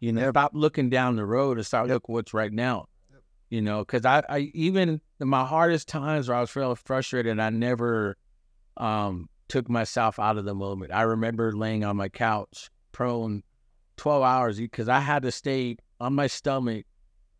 You 0.00 0.12
know, 0.12 0.30
stop 0.30 0.52
looking 0.54 0.88
down 0.88 1.16
the 1.16 1.26
road 1.26 1.58
and 1.58 1.66
start 1.66 1.88
looking 1.88 2.14
what's 2.14 2.32
right 2.32 2.52
now 2.52 2.86
you 3.50 3.60
know, 3.60 3.80
because 3.80 4.04
I, 4.06 4.22
I 4.28 4.38
even 4.54 5.00
in 5.20 5.28
my 5.28 5.44
hardest 5.44 5.88
times 5.88 6.28
where 6.28 6.38
I 6.38 6.40
was 6.40 6.50
feeling 6.50 6.76
frustrated, 6.76 7.38
I 7.38 7.50
never 7.50 8.16
um, 8.76 9.28
took 9.48 9.68
myself 9.68 10.18
out 10.18 10.38
of 10.38 10.44
the 10.44 10.54
moment. 10.54 10.92
I 10.92 11.02
remember 11.02 11.52
laying 11.52 11.84
on 11.84 11.96
my 11.96 12.08
couch, 12.08 12.70
prone, 12.92 13.42
twelve 14.00 14.22
hours 14.22 14.58
because 14.58 14.88
I 14.88 14.98
had 15.00 15.22
to 15.22 15.30
stay 15.30 15.76
on 16.00 16.14
my 16.14 16.26
stomach, 16.26 16.86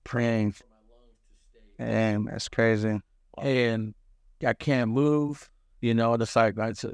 praying, 0.05 0.53
for 0.53 0.65
my 0.71 0.77
lungs 0.95 1.17
to 1.55 1.61
stay, 1.79 1.91
damn, 1.91 2.25
that's 2.27 2.49
crazy. 2.49 3.01
and 3.43 3.95
I 4.47 4.53
can't 4.53 4.91
move. 4.91 5.51
You 5.81 5.95
know, 5.95 6.13
it's 6.15 6.37
like 6.37 6.57
that's, 6.57 6.85
a, 6.85 6.93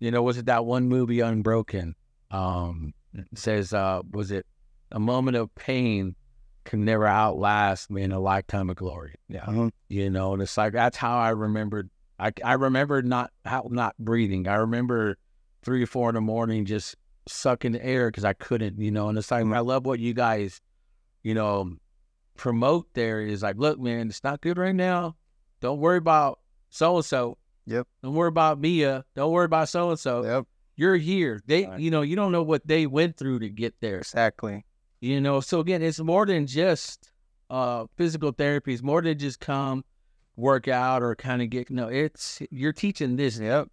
you 0.00 0.10
know, 0.10 0.22
was 0.22 0.38
it 0.38 0.46
that 0.46 0.64
one 0.64 0.88
movie 0.88 1.20
Unbroken? 1.20 1.94
Um, 2.30 2.94
it 3.14 3.26
says, 3.38 3.72
uh, 3.74 4.00
was 4.10 4.30
it 4.30 4.46
a 4.90 4.98
moment 4.98 5.36
of 5.36 5.54
pain 5.54 6.14
can 6.64 6.84
never 6.84 7.06
outlast 7.06 7.90
man 7.90 8.10
a 8.12 8.18
lifetime 8.18 8.70
of 8.70 8.76
glory? 8.76 9.14
Yeah 9.28 9.44
Uh-huh. 9.44 9.70
you 9.88 10.08
know 10.10 10.32
and 10.32 10.42
it's 10.42 10.56
like 10.56 10.72
that's 10.72 10.96
how 10.96 11.16
i 11.18 11.28
remembered 11.28 11.88
i, 12.18 12.32
I 12.44 12.54
remember 12.54 13.02
not 13.02 13.30
how 13.44 13.68
not 13.70 13.94
breathing 13.98 14.48
i 14.48 14.54
remember 14.56 15.16
three 15.62 15.82
or 15.82 15.86
four 15.86 16.08
in 16.08 16.14
the 16.16 16.20
morning 16.20 16.64
just 16.64 16.96
sucking 17.28 17.72
the 17.72 17.84
air 17.84 18.08
because 18.10 18.24
i 18.24 18.32
couldn't 18.32 18.78
you 18.80 18.90
know 18.90 19.08
and 19.08 19.18
it's 19.18 19.30
like 19.30 19.44
i 19.46 19.58
love 19.60 19.84
what 19.86 19.98
you 19.98 20.14
guys 20.14 20.60
you 21.22 21.34
know 21.34 21.72
promote 22.36 22.86
there 22.94 23.20
is 23.20 23.42
like 23.42 23.56
look 23.56 23.78
man 23.80 24.08
it's 24.08 24.22
not 24.22 24.40
good 24.40 24.58
right 24.58 24.74
now 24.74 25.16
don't 25.60 25.80
worry 25.80 25.98
about 25.98 26.38
so 26.70 26.96
and 26.96 27.04
so 27.04 27.36
Yep. 27.68 27.86
don't 28.02 28.14
worry 28.14 28.28
about 28.28 28.60
mia 28.60 29.04
don't 29.16 29.32
worry 29.32 29.46
about 29.46 29.68
so 29.68 29.90
and 29.90 29.98
so 29.98 30.22
Yep. 30.24 30.44
you're 30.76 30.96
here 30.96 31.40
they 31.46 31.66
Right. 31.66 31.80
you 31.80 31.90
know 31.90 32.02
you 32.02 32.14
don't 32.14 32.30
know 32.32 32.42
what 32.44 32.66
they 32.66 32.86
went 32.86 33.16
through 33.16 33.40
to 33.40 33.48
get 33.48 33.74
there 33.80 33.98
Exactly. 33.98 34.64
you 35.00 35.20
know, 35.20 35.40
so 35.40 35.60
again, 35.60 35.82
it's 35.82 35.98
more 36.00 36.26
than 36.26 36.46
just 36.46 37.10
uh 37.50 37.86
physical 37.96 38.32
therapy. 38.32 38.72
It's 38.72 38.82
more 38.82 39.02
than 39.02 39.18
just 39.18 39.40
come 39.40 39.84
work 40.36 40.68
out 40.68 41.02
or 41.02 41.14
kind 41.16 41.42
of 41.42 41.50
get 41.50 41.70
no, 41.70 41.88
it's 41.88 42.40
you're 42.50 42.72
teaching 42.72 43.16
this. 43.16 43.38
Yep. 43.38 43.68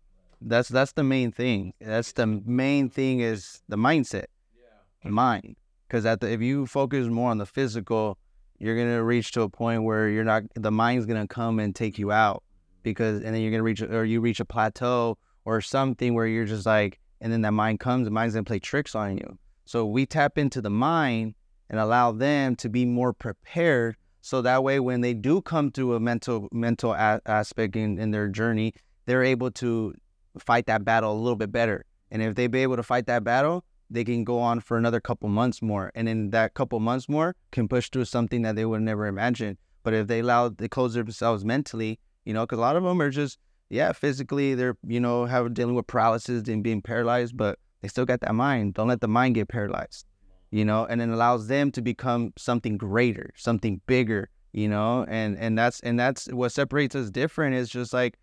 That's 0.46 0.70
that's 0.70 0.92
the 0.92 1.04
main 1.04 1.32
thing. 1.32 1.74
That's 1.80 2.12
the 2.12 2.28
main 2.28 2.90
thing 2.90 3.22
is 3.22 3.62
the 3.70 3.78
mindset. 3.78 4.26
Yeah. 4.56 5.10
Mind. 5.10 5.56
Because 5.88 6.06
at 6.06 6.22
the 6.22 6.32
if 6.32 6.42
you 6.42 6.66
focus 6.66 7.08
more 7.08 7.32
on 7.32 7.38
the 7.38 7.46
physical, 7.46 8.18
you're 8.60 8.78
gonna 8.78 9.04
reach 9.04 9.32
to 9.34 9.42
a 9.42 9.50
point 9.50 9.84
where 9.84 10.10
you're 10.10 10.24
not 10.24 10.44
the 10.56 10.72
mind's 10.72 11.06
gonna 11.06 11.28
come 11.28 11.60
and 11.60 11.76
take 11.76 11.98
you 11.98 12.12
out. 12.12 12.44
Because 12.84 13.24
and 13.24 13.34
then 13.34 13.42
you're 13.42 13.52
gonna 13.52 13.64
reach 13.64 13.82
or 13.82 14.06
you 14.06 14.20
reach 14.22 14.40
a 14.40 14.46
plateau 14.46 15.18
or 15.46 15.62
something 15.62 16.14
where 16.14 16.28
you're 16.28 16.46
just 16.46 16.66
like 16.66 17.00
and 17.22 17.32
then 17.32 17.42
that 17.42 17.54
mind 17.54 17.80
comes, 17.80 18.06
the 18.06 18.12
mind's 18.12 18.34
gonna 18.34 18.44
play 18.44 18.60
tricks 18.60 18.96
on 18.96 19.18
you. 19.18 19.38
So 19.66 19.86
we 19.86 20.06
tap 20.06 20.38
into 20.38 20.62
the 20.62 20.70
mind 20.70 21.36
and 21.70 21.80
allow 21.80 22.12
them 22.12 22.56
to 22.58 22.70
be 22.70 22.86
more 22.86 23.14
prepared 23.14 23.96
so 24.22 24.42
that 24.42 24.64
way 24.64 24.80
when 24.80 25.02
they 25.02 25.14
do 25.14 25.42
come 25.42 25.72
through 25.72 25.94
a 25.94 26.00
mental 26.00 26.50
mental 26.52 26.94
a- 26.94 27.22
aspect 27.26 27.76
in, 27.76 27.98
in 27.98 28.12
their 28.12 28.28
journey 28.28 28.74
they're 29.06 29.24
able 29.24 29.52
to 29.52 29.94
fight 30.40 30.66
that 30.68 30.84
battle 30.84 31.12
a 31.12 31.20
little 31.20 31.36
bit 31.36 31.52
better. 31.52 31.86
And 32.12 32.22
if 32.22 32.36
they 32.36 32.48
be 32.48 32.60
able 32.60 32.76
to 32.76 32.84
fight 32.84 33.08
that 33.08 33.24
battle 33.24 33.66
they 33.90 34.04
can 34.04 34.24
go 34.24 34.40
on 34.40 34.60
for 34.60 34.76
another 34.76 35.00
couple 35.00 35.30
months 35.30 35.62
more. 35.62 35.92
And 35.94 36.10
in 36.10 36.32
that 36.32 36.56
couple 36.56 36.80
months 36.80 37.08
more 37.08 37.36
can 37.52 37.68
push 37.68 37.90
through 37.90 38.06
something 38.06 38.42
that 38.42 38.56
they 38.56 38.66
would 38.66 38.82
never 38.82 39.08
imagine 39.08 39.58
but 39.84 39.94
if 39.94 40.08
they 40.08 40.20
allow 40.20 40.50
they 40.50 40.68
close 40.68 40.94
themselves 40.94 41.44
mentally 41.44 42.00
you 42.26 42.34
know 42.34 42.44
because 42.46 42.58
a 42.58 42.62
lot 42.62 42.76
of 42.76 42.84
them 42.84 43.02
are 43.02 43.10
just 43.10 43.38
yeah 43.70 43.92
physically 43.92 44.56
they're 44.56 44.78
you 44.88 45.00
know 45.00 45.26
have 45.26 45.54
dealing 45.54 45.76
with 45.76 45.88
paralysis 45.88 46.48
and 46.48 46.64
being 46.64 46.82
paralyzed 46.82 47.36
but 47.36 47.60
they 47.82 47.88
still 47.88 48.06
got 48.06 48.22
that 48.22 48.34
mind. 48.34 48.76
Don't 48.76 48.88
let 48.88 49.02
the 49.02 49.08
mind 49.08 49.36
get 49.36 49.50
paralyzed 49.50 50.06
you 50.54 50.64
know, 50.64 50.86
and 50.86 51.02
it 51.02 51.10
allows 51.10 51.48
them 51.48 51.72
to 51.72 51.82
become 51.82 52.32
something 52.38 52.78
greater, 52.78 53.32
something 53.36 53.82
bigger, 53.88 54.30
you 54.52 54.68
know, 54.68 55.04
and 55.10 55.36
and 55.40 55.58
that's 55.58 55.80
and 55.80 56.00
that's 56.00 56.28
what 56.28 56.52
separates 56.52 56.94
us 56.94 57.10
different 57.10 57.56
is 57.56 57.70
just 57.70 57.92
like 57.92 58.20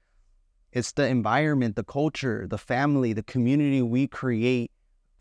it's 0.73 0.93
the 0.93 1.07
environment, 1.07 1.77
the 1.77 1.85
culture, 1.85 2.47
the 2.49 2.59
family, 2.59 3.13
the 3.13 3.23
community 3.23 3.83
we 3.83 4.07
create 4.07 4.71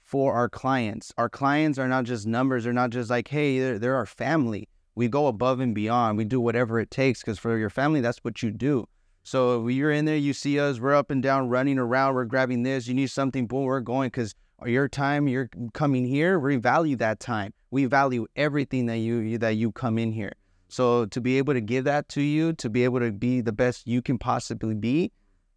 for 0.03 0.33
our 0.33 0.49
clients. 0.49 1.13
Our 1.17 1.29
clients 1.29 1.77
are 1.77 1.87
not 1.87 2.05
just 2.05 2.27
numbers, 2.27 2.63
they're 2.63 2.73
not 2.73 2.91
just 2.91 3.09
like, 3.09 3.27
hey, 3.27 3.59
they're, 3.59 3.79
they're 3.79 3.95
our 3.95 4.05
family. 4.05 4.67
We 4.95 5.07
go 5.07 5.27
above 5.27 5.59
and 5.59 5.73
beyond. 5.73 6.17
We 6.17 6.25
do 6.25 6.41
whatever 6.41 6.79
it 6.79 6.91
takes 6.91 7.21
because 7.21 7.39
for 7.39 7.57
your 7.57 7.69
family, 7.69 8.01
that's 8.01 8.19
what 8.19 8.43
you 8.43 8.51
do. 8.51 8.87
So 9.23 9.67
you're 9.67 9.91
in 9.91 10.05
there, 10.05 10.17
you 10.17 10.33
see 10.33 10.59
us, 10.59 10.79
we're 10.79 10.95
up 10.95 11.11
and 11.11 11.21
down, 11.21 11.49
running 11.49 11.77
around, 11.77 12.15
we're 12.15 12.25
grabbing 12.25 12.63
this, 12.63 12.87
you 12.87 12.93
need 12.93 13.11
something, 13.11 13.45
boom, 13.47 13.63
we're 13.63 13.79
going 13.79 14.07
because 14.07 14.33
your 14.65 14.87
time, 14.87 15.27
you're 15.27 15.49
coming 15.73 16.05
here, 16.05 16.39
we 16.39 16.57
value 16.57 16.95
that 16.97 17.19
time. 17.19 17.53
We 17.71 17.85
value 17.85 18.25
everything 18.35 18.87
that 18.87 18.97
you, 18.97 19.37
that 19.37 19.55
you 19.55 19.71
come 19.71 19.99
in 19.99 20.11
here. 20.11 20.33
So 20.69 21.05
to 21.07 21.21
be 21.21 21.37
able 21.37 21.53
to 21.53 21.61
give 21.61 21.85
that 21.85 22.09
to 22.09 22.21
you, 22.21 22.53
to 22.53 22.69
be 22.69 22.83
able 22.83 22.99
to 22.99 23.11
be 23.11 23.41
the 23.41 23.51
best 23.51 23.87
you 23.87 24.01
can 24.01 24.17
possibly 24.17 24.75
be, 24.75 25.11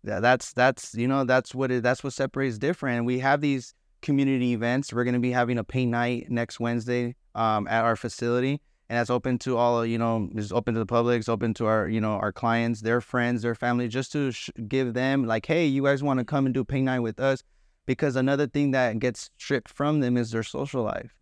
that's 0.05 0.53
that's 0.53 0.95
you 0.95 1.07
know 1.07 1.25
that's 1.25 1.55
what 1.55 1.71
it, 1.71 1.83
that's 1.83 2.03
what 2.03 2.13
separates 2.13 2.59
different. 2.59 2.99
And 2.99 3.07
we 3.07 3.21
have 3.21 3.41
these 3.41 3.75
community 4.01 4.53
events. 4.53 4.93
We're 4.93 5.05
going 5.05 5.15
to 5.15 5.21
be 5.21 5.31
having 5.31 5.59
a 5.59 5.65
paint 5.65 5.91
night 5.91 6.27
next 6.29 6.59
Wednesday 6.61 7.15
um, 7.35 7.69
at 7.69 7.85
our 7.85 7.97
facility, 7.97 8.61
and 8.89 8.99
that's 8.99 9.11
open 9.11 9.39
to 9.41 9.57
all. 9.57 9.87
You 9.87 9.99
know, 9.99 10.29
it's 10.35 10.53
open 10.53 10.75
to 10.75 10.81
the 10.81 10.87
public. 10.87 11.21
It's 11.21 11.29
open 11.29 11.55
to 11.55 11.67
our 11.67 11.89
you 11.89 12.01
know 12.01 12.13
our 12.13 12.33
clients, 12.33 12.81
their 12.81 13.01
friends, 13.01 13.43
their 13.43 13.55
family, 13.55 13.89
just 13.89 14.13
to 14.13 14.33
sh- 14.33 14.51
give 14.69 14.95
them 14.95 15.25
like, 15.25 15.47
hey, 15.47 15.67
you 15.67 15.85
guys 15.85 16.03
want 16.03 16.19
to 16.19 16.25
come 16.25 16.47
and 16.47 16.55
do 16.55 16.65
paint 16.65 16.87
night 16.87 17.01
with 17.01 17.21
us? 17.21 17.43
Because 17.87 18.17
another 18.17 18.47
thing 18.47 18.73
that 18.73 18.99
gets 18.99 19.31
stripped 19.39 19.69
from 19.69 20.01
them 20.01 20.17
is 20.17 20.31
their 20.31 20.45
social 20.45 20.83
life. 20.83 21.15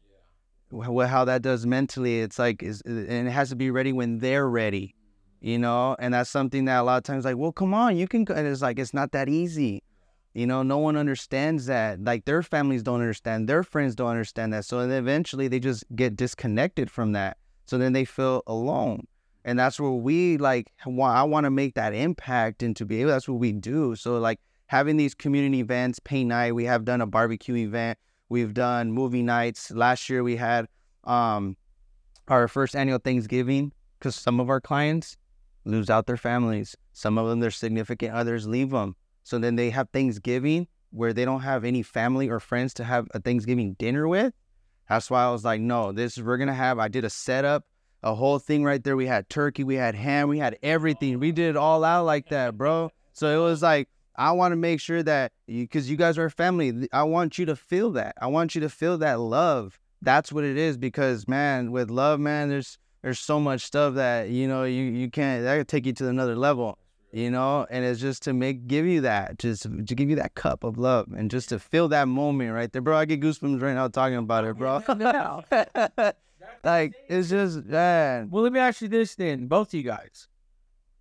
Yeah. 0.73 1.07
How 1.07 1.25
that 1.25 1.43
does 1.43 1.67
mentally, 1.67 2.21
it's 2.21 2.39
like 2.39 2.63
is 2.63 2.81
and 2.83 3.29
it 3.29 3.31
has 3.31 3.51
to 3.51 3.57
be 3.57 3.71
ready 3.71 3.93
when 3.93 4.19
they're 4.19 4.49
ready 4.49 4.95
you 5.41 5.59
know 5.59 5.97
and 5.99 6.15
that's 6.15 6.31
something 6.31 6.67
that 6.67 6.81
a 6.81 6.83
lot 6.83 6.99
of 6.99 7.03
times 7.03 7.25
like 7.25 7.37
well 7.37 7.53
come 7.53 7.73
on 7.73 7.97
you 7.97 8.07
can 8.07 8.27
and 8.31 8.47
it's 8.47 8.63
like 8.63 8.79
it's 8.79 8.95
not 8.95 9.13
that 9.13 9.29
easy 9.29 9.83
you 10.35 10.47
know 10.47 10.63
no 10.63 10.79
one 10.79 10.97
understands 10.97 11.67
that 11.67 12.03
like 12.05 12.25
their 12.25 12.43
families 12.43 12.83
don't 12.83 13.01
understand 13.01 13.49
their 13.49 13.63
friends 13.63 13.95
don't 13.95 14.11
understand 14.11 14.53
that 14.53 14.65
so 14.65 14.87
then 14.87 14.91
eventually 14.91 15.49
they 15.49 15.59
just 15.59 15.85
get 15.97 16.15
disconnected 16.15 16.91
from 16.91 17.13
that 17.13 17.37
so 17.67 17.79
then 17.79 17.93
they 17.93 18.05
feel 18.05 18.43
alone 18.47 19.07
and 19.45 19.59
that's 19.59 19.81
where 19.81 19.91
we 19.91 20.37
like 20.37 20.71
i 20.87 21.23
want 21.23 21.45
to 21.45 21.51
make 21.51 21.75
that 21.75 21.95
impact 21.95 22.63
and 22.63 22.77
to 22.77 22.85
be 22.85 23.01
able 23.01 23.11
that's 23.11 23.29
what 23.29 23.39
we 23.39 23.53
do 23.53 23.97
so 23.97 24.19
like 24.19 24.39
having 24.67 24.97
these 24.97 25.15
community 25.15 25.61
events 25.61 25.99
paint 25.99 26.29
night 26.29 26.55
we 26.55 26.65
have 26.65 26.85
done 26.85 27.01
a 27.01 27.07
barbecue 27.07 27.57
event 27.57 27.99
we've 28.29 28.55
done 28.55 28.93
movie 28.93 29.23
nights 29.23 29.71
last 29.71 30.09
year 30.11 30.23
we 30.23 30.37
had 30.37 30.67
um 31.05 31.57
our 32.29 32.47
first 32.47 32.77
annual 32.77 32.99
thanksgiving 32.99 33.73
because 33.99 34.15
some 34.15 34.39
of 34.39 34.49
our 34.49 34.61
clients 34.61 35.17
lose 35.65 35.91
out 35.91 36.07
their 36.07 36.17
families. 36.17 36.77
Some 36.93 37.19
of 37.19 37.29
them, 37.29 37.41
their 37.41 37.51
significant 37.51 38.15
others 38.15 38.47
leave 38.47 38.71
them. 38.71 38.97
So 39.23 39.39
then 39.39 39.57
they 39.57 39.71
have 39.71 39.89
Thanksgiving 39.91 40.67
where 40.91 41.13
they 41.13 41.25
don't 41.25 41.41
have 41.41 41.65
any 41.65 41.83
family 41.83 42.29
or 42.29 42.41
friends 42.41 42.75
to 42.75 42.85
have 42.85 43.09
a 43.15 43.21
Thanksgiving 43.21 43.75
dinner 43.75 44.09
with. 44.09 44.33
That's 44.89 45.11
why 45.11 45.25
I 45.25 45.31
was 45.31 45.45
like, 45.45 45.61
no, 45.61 45.93
this 45.93 46.19
we're 46.19 46.37
gonna 46.37 46.53
have. 46.55 46.79
I 46.79 46.89
did 46.89 47.05
a 47.05 47.11
setup, 47.11 47.65
a 48.03 48.15
whole 48.15 48.39
thing 48.39 48.65
right 48.65 48.83
there. 48.83 48.97
We 48.97 49.07
had 49.07 49.29
turkey, 49.29 49.63
we 49.63 49.77
had 49.77 49.95
ham, 49.95 50.29
we 50.29 50.39
had 50.39 50.59
everything. 50.63 51.21
We 51.21 51.31
did 51.31 51.51
it 51.51 51.57
all 51.57 51.85
out 51.85 52.07
like 52.07 52.29
that, 52.31 52.57
bro. 52.59 52.91
So 53.13 53.29
it 53.29 53.43
was 53.43 53.63
like 53.63 53.89
I 54.17 54.33
want 54.33 54.53
to 54.53 54.57
make 54.57 54.81
sure 54.81 55.03
that 55.05 55.33
because 55.47 55.89
you, 55.89 55.93
you 55.93 55.97
guys 55.97 56.19
are 56.19 56.29
family, 56.29 56.89
I 56.93 57.05
want 57.05 57.39
you 57.39 57.47
to 57.47 57.57
feel 57.57 57.93
that. 57.93 58.17
I 58.21 58.27
want 58.27 58.55
you 58.55 58.61
to 58.63 58.69
feel 58.69 58.99
that 58.99 59.21
love. 59.21 59.79
That's 60.03 60.33
what 60.33 60.45
it 60.45 60.57
is. 60.57 60.77
Because 60.77 61.29
man, 61.29 61.71
with 61.71 61.91
love, 61.91 62.19
man, 62.19 62.49
there's 62.49 62.79
there's 63.03 63.19
so 63.19 63.41
much 63.41 63.63
stuff 63.63 63.95
that 63.95 64.29
you 64.31 64.47
know 64.49 64.65
you 64.65 64.83
you 64.83 65.11
can't 65.11 65.43
that 65.45 65.57
could 65.59 65.69
take 65.69 65.87
you 65.87 65.93
to 65.93 66.09
another 66.09 66.37
level 66.37 66.79
you 67.13 67.31
know? 67.31 67.67
And 67.71 67.85
it's 67.85 68.01
just 68.01 68.23
to 68.25 68.33
make 68.33 68.67
give 68.67 68.87
you 68.87 69.01
that 69.03 69.39
just 69.39 69.63
to 69.63 69.95
give 69.95 70.11
you 70.11 70.17
that 70.17 70.35
cup 70.35 70.65
of 70.65 70.79
love 70.79 71.09
and 71.17 71.31
just 71.31 71.49
to 71.51 71.59
feel 71.59 71.89
that 71.89 72.09
moment 72.09 72.53
right 72.53 72.73
there. 72.73 72.83
Bro 72.83 72.97
i 72.97 73.05
get 73.05 73.21
goosebumps 73.21 73.61
right 73.61 73.75
now 73.75 73.89
talking 73.89 74.17
about 74.17 74.45
it 74.45 74.57
bro. 74.57 74.83
Like 76.65 76.95
it's 77.09 77.31
just 77.31 77.65
man. 77.65 78.29
Well 78.31 78.43
let 78.43 78.53
me 78.53 78.61
ask 78.61 78.83
you 78.83 78.89
this 78.89 79.15
then 79.15 79.47
both 79.47 79.69
of 79.69 79.75
you 79.75 79.83
guys 79.83 80.29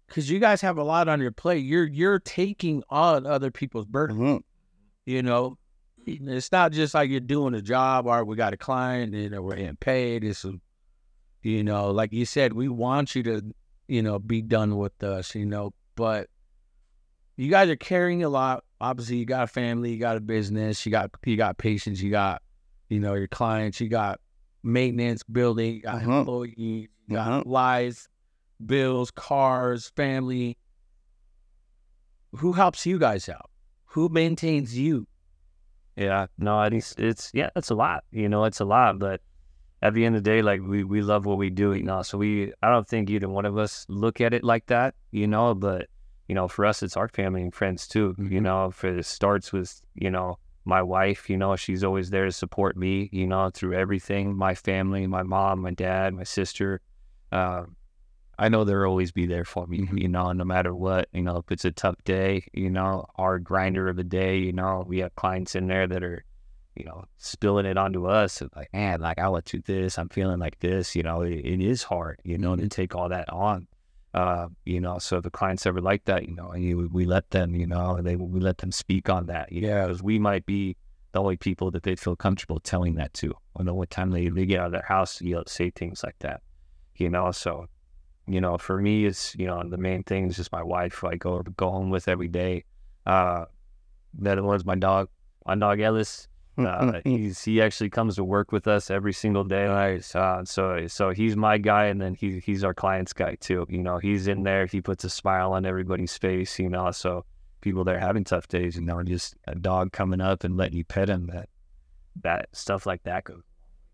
because 0.08 0.30
you 0.30 0.40
guys 0.40 0.62
have 0.62 0.78
a 0.78 0.84
lot 0.84 1.08
on 1.08 1.20
your 1.20 1.32
plate. 1.32 1.66
You're 1.66 1.88
you're 1.88 2.20
taking 2.20 2.84
on 2.90 3.26
other 3.26 3.52
people's 3.52 3.86
burden 3.86 4.18
mm-hmm. 4.18 4.38
you 5.06 5.24
know? 5.24 5.58
It's 6.06 6.52
not 6.52 6.72
just 6.72 6.94
like 6.94 7.10
you're 7.10 7.20
doing 7.20 7.54
a 7.54 7.62
job 7.62 8.08
or 8.08 8.24
we 8.26 8.36
got 8.36 8.54
a 8.54 8.58
client 8.58 9.14
and 9.14 9.24
you 9.24 9.30
know, 9.30 9.42
we're 9.42 9.58
getting 9.58 9.76
paid 9.76 10.24
it's 10.24 10.46
a 10.46 10.54
you 11.42 11.64
know, 11.64 11.92
like 11.92 12.12
you 12.12 12.26
said, 12.26 12.54
we 12.54 12.68
want 12.68 13.16
you 13.16 13.24
to, 13.24 13.44
you 13.88 14.02
know, 14.02 14.20
be 14.20 14.42
done 14.42 14.78
with 14.78 15.02
us, 15.04 15.36
you 15.36 15.46
know, 15.46 15.74
but 15.96 16.28
you 17.38 17.50
guys 17.50 17.70
are 17.70 17.76
carrying 17.76 18.24
a 18.24 18.30
lot. 18.30 18.64
Obviously, 18.82 19.18
you 19.18 19.26
got 19.26 19.44
a 19.44 19.48
family, 19.48 19.92
you 19.92 20.00
got 20.00 20.18
a 20.18 20.22
business, 20.22 20.86
you 20.86 20.92
got 20.92 21.12
you 21.26 21.38
got 21.38 21.58
patients, 21.58 22.02
you 22.02 22.12
got, 22.12 22.42
you 22.90 23.00
know, 23.00 23.14
your 23.14 23.28
clients, 23.28 23.80
you 23.80 23.88
got 23.90 24.20
maintenance, 24.64 25.24
building, 25.24 25.76
you 25.76 25.82
got 25.82 25.96
uh-huh. 25.96 26.20
employees, 26.20 26.56
you 26.58 27.16
got 27.16 27.28
uh-huh. 27.28 27.44
lives, 27.46 28.08
bills, 28.66 29.12
cars, 29.12 29.92
family. 29.96 30.58
Who 32.34 32.54
helps 32.54 32.86
you 32.86 33.00
guys 33.00 33.28
out? 33.30 33.50
Who 33.86 34.10
maintains 34.10 34.78
you? 34.78 35.08
Yeah, 35.96 36.28
no, 36.38 36.62
it's 36.62 36.96
it's 36.98 37.32
yeah, 37.34 37.50
it's 37.56 37.70
a 37.70 37.76
lot. 37.76 38.04
You 38.12 38.30
know, 38.30 38.46
it's 38.46 38.60
a 38.60 38.66
lot, 38.66 39.00
but 39.00 39.22
at 39.82 39.94
the 39.94 40.06
end 40.06 40.16
of 40.16 40.24
the 40.24 40.30
day, 40.30 40.42
like 40.42 40.62
we, 40.62 40.84
we 40.84 41.02
love 41.02 41.26
what 41.26 41.38
we 41.38 41.50
do, 41.50 41.74
you 41.74 41.84
know. 41.84 42.02
So 42.02 42.18
we, 42.18 42.52
I 42.62 42.70
don't 42.70 42.88
think 42.88 43.10
either 43.10 43.30
one 43.30 43.46
of 43.46 43.58
us 43.58 43.86
look 43.88 44.20
at 44.20 44.34
it 44.34 44.44
like 44.44 44.66
that, 44.68 44.96
you 45.12 45.28
know. 45.28 45.56
But 45.56 45.88
you 46.28 46.36
know, 46.36 46.48
for 46.48 46.66
us, 46.66 46.84
it's 46.84 46.98
our 46.98 47.08
family 47.08 47.42
and 47.42 47.54
friends 47.54 47.88
too. 47.88 48.14
Mm-hmm. 48.14 48.34
You 48.34 48.42
know, 48.42 48.72
for 48.72 48.98
it 48.98 49.06
starts 49.06 49.54
with 49.54 49.82
you 49.96 50.12
know 50.12 50.38
my 50.66 50.82
wife. 50.82 51.30
You 51.30 51.38
know, 51.38 51.56
she's 51.56 51.84
always 51.84 52.10
there 52.10 52.26
to 52.26 52.32
support 52.32 52.76
me. 52.76 53.10
You 53.12 53.28
know, 53.28 53.50
through 53.54 53.76
everything. 53.76 54.36
My 54.36 54.54
family, 54.54 55.08
my 55.08 55.24
mom, 55.24 55.62
my 55.62 55.72
dad, 55.72 56.14
my 56.14 56.24
sister. 56.24 56.82
Uh, 57.32 57.64
I 58.38 58.48
know 58.48 58.64
they'll 58.64 58.84
always 58.84 59.12
be 59.12 59.26
there 59.26 59.46
for 59.46 59.66
me. 59.68 59.80
Mm-hmm. 59.80 59.98
You 59.98 60.08
know, 60.10 60.32
no 60.34 60.44
matter 60.44 60.76
what. 60.76 61.08
You 61.14 61.22
know, 61.22 61.38
if 61.38 61.52
it's 61.52 61.66
a 61.66 61.72
tough 61.72 61.96
day, 62.04 62.44
you 62.54 62.70
know, 62.70 63.06
hard 63.16 63.46
grinder 63.46 63.88
of 63.88 63.98
a 63.98 64.04
day. 64.04 64.40
You 64.40 64.52
know, 64.52 64.84
we 64.86 65.00
have 65.00 65.16
clients 65.16 65.56
in 65.56 65.68
there 65.68 65.88
that 65.88 66.04
are 66.04 66.26
you 66.80 66.86
know, 66.86 67.04
spilling 67.18 67.66
it 67.66 67.78
onto 67.78 68.08
us. 68.08 68.42
Like, 68.56 68.74
man, 68.74 69.02
like 69.02 69.20
I 69.20 69.30
went 69.30 69.46
through 69.46 69.64
this. 69.66 69.98
I'm 69.98 70.10
feeling 70.10 70.40
like 70.40 70.60
this. 70.60 70.96
You 70.96 71.04
know, 71.04 71.22
it, 71.22 71.34
it 71.34 71.62
is 71.62 71.84
hard, 71.84 72.20
you 72.24 72.38
know, 72.38 72.56
to 72.56 72.64
mm-hmm. 72.64 72.70
take 72.70 72.96
all 72.96 73.10
that 73.10 73.30
on. 73.30 73.68
Uh, 74.14 74.48
you 74.66 74.82
know, 74.82 74.98
so 74.98 75.22
the 75.22 75.30
clients 75.30 75.68
ever 75.68 75.82
like 75.82 76.06
that, 76.06 76.28
you 76.28 76.36
know, 76.36 76.50
and 76.50 76.92
we 76.92 77.06
let 77.06 77.30
them, 77.30 77.54
you 77.54 77.68
know, 77.68 78.02
they 78.02 78.16
we 78.16 78.40
let 78.40 78.58
them 78.58 78.72
speak 78.72 79.10
on 79.10 79.28
that. 79.28 79.52
You 79.52 79.62
know, 79.62 79.88
because 79.88 80.02
we 80.02 80.18
might 80.18 80.46
be 80.46 80.76
the 81.12 81.20
only 81.20 81.38
people 81.38 81.70
that 81.72 81.84
they 81.84 81.96
feel 81.96 82.16
comfortable 82.16 82.60
telling 82.60 82.96
that 82.96 83.14
to. 83.16 83.34
I 83.60 83.64
know 83.64 83.76
what 83.76 83.90
time 83.90 84.12
they, 84.12 84.30
they 84.30 84.46
get 84.46 84.62
out 84.62 84.68
of 84.68 84.72
their 84.72 84.82
house, 84.82 85.22
you 85.22 85.36
know, 85.36 85.44
say 85.46 85.70
things 85.70 86.04
like 86.04 86.18
that. 86.20 86.42
You 86.96 87.10
know, 87.10 87.32
so 87.32 87.68
you 88.30 88.42
know, 88.42 88.58
for 88.58 88.80
me, 88.80 89.06
it's 89.06 89.36
you 89.36 89.48
know 89.48 89.64
the 89.68 89.78
main 89.78 90.04
thing 90.04 90.28
is 90.28 90.36
just 90.36 90.52
my 90.52 90.64
wife. 90.64 91.04
I 91.04 91.16
go 91.16 91.42
go 91.58 91.72
home 91.72 91.90
with 91.90 92.08
every 92.08 92.28
day. 92.28 92.64
Uh, 93.06 93.46
that 94.20 94.42
was 94.44 94.66
my 94.66 94.76
dog, 94.76 95.10
my 95.46 95.56
dog 95.56 95.80
Ellis. 95.80 96.28
Uh, 96.58 97.00
he's 97.06 97.42
he 97.44 97.62
actually 97.62 97.90
comes 97.90 98.16
to 98.16 98.24
work 98.24 98.52
with 98.52 98.68
us 98.68 98.92
every 98.92 99.14
single 99.14 99.46
day. 99.46 99.66
Nice. 99.66 100.14
Uh, 100.14 100.44
so 100.44 100.88
so 100.88 101.12
he's 101.12 101.38
my 101.38 101.58
guy, 101.58 101.86
and 101.86 102.02
then 102.02 102.16
he 102.16 102.40
he's 102.40 102.64
our 102.64 102.74
client's 102.74 103.14
guy 103.14 103.36
too. 103.36 103.66
You 103.70 103.82
know, 103.82 103.98
he's 103.98 104.28
in 104.28 104.44
there. 104.44 104.66
He 104.66 104.82
puts 104.82 105.04
a 105.06 105.10
smile 105.10 105.54
on 105.54 105.66
everybody's 105.66 106.18
face. 106.18 106.60
You 106.60 106.70
know, 106.70 106.92
so 106.92 107.26
people 107.62 107.84
that 107.86 107.96
are 107.96 108.00
having 108.00 108.24
tough 108.24 108.48
days, 108.48 108.76
you 108.76 108.82
know, 108.82 109.02
just 109.04 109.36
a 109.48 109.56
dog 109.56 109.92
coming 109.92 110.22
up 110.22 110.44
and 110.44 110.58
letting 110.58 110.78
you 110.78 110.84
pet 110.84 111.10
him. 111.10 111.28
That 111.28 111.50
that 112.24 112.50
stuff 112.52 112.86
like 112.86 113.04
that 113.04 113.24
goes. 113.24 113.42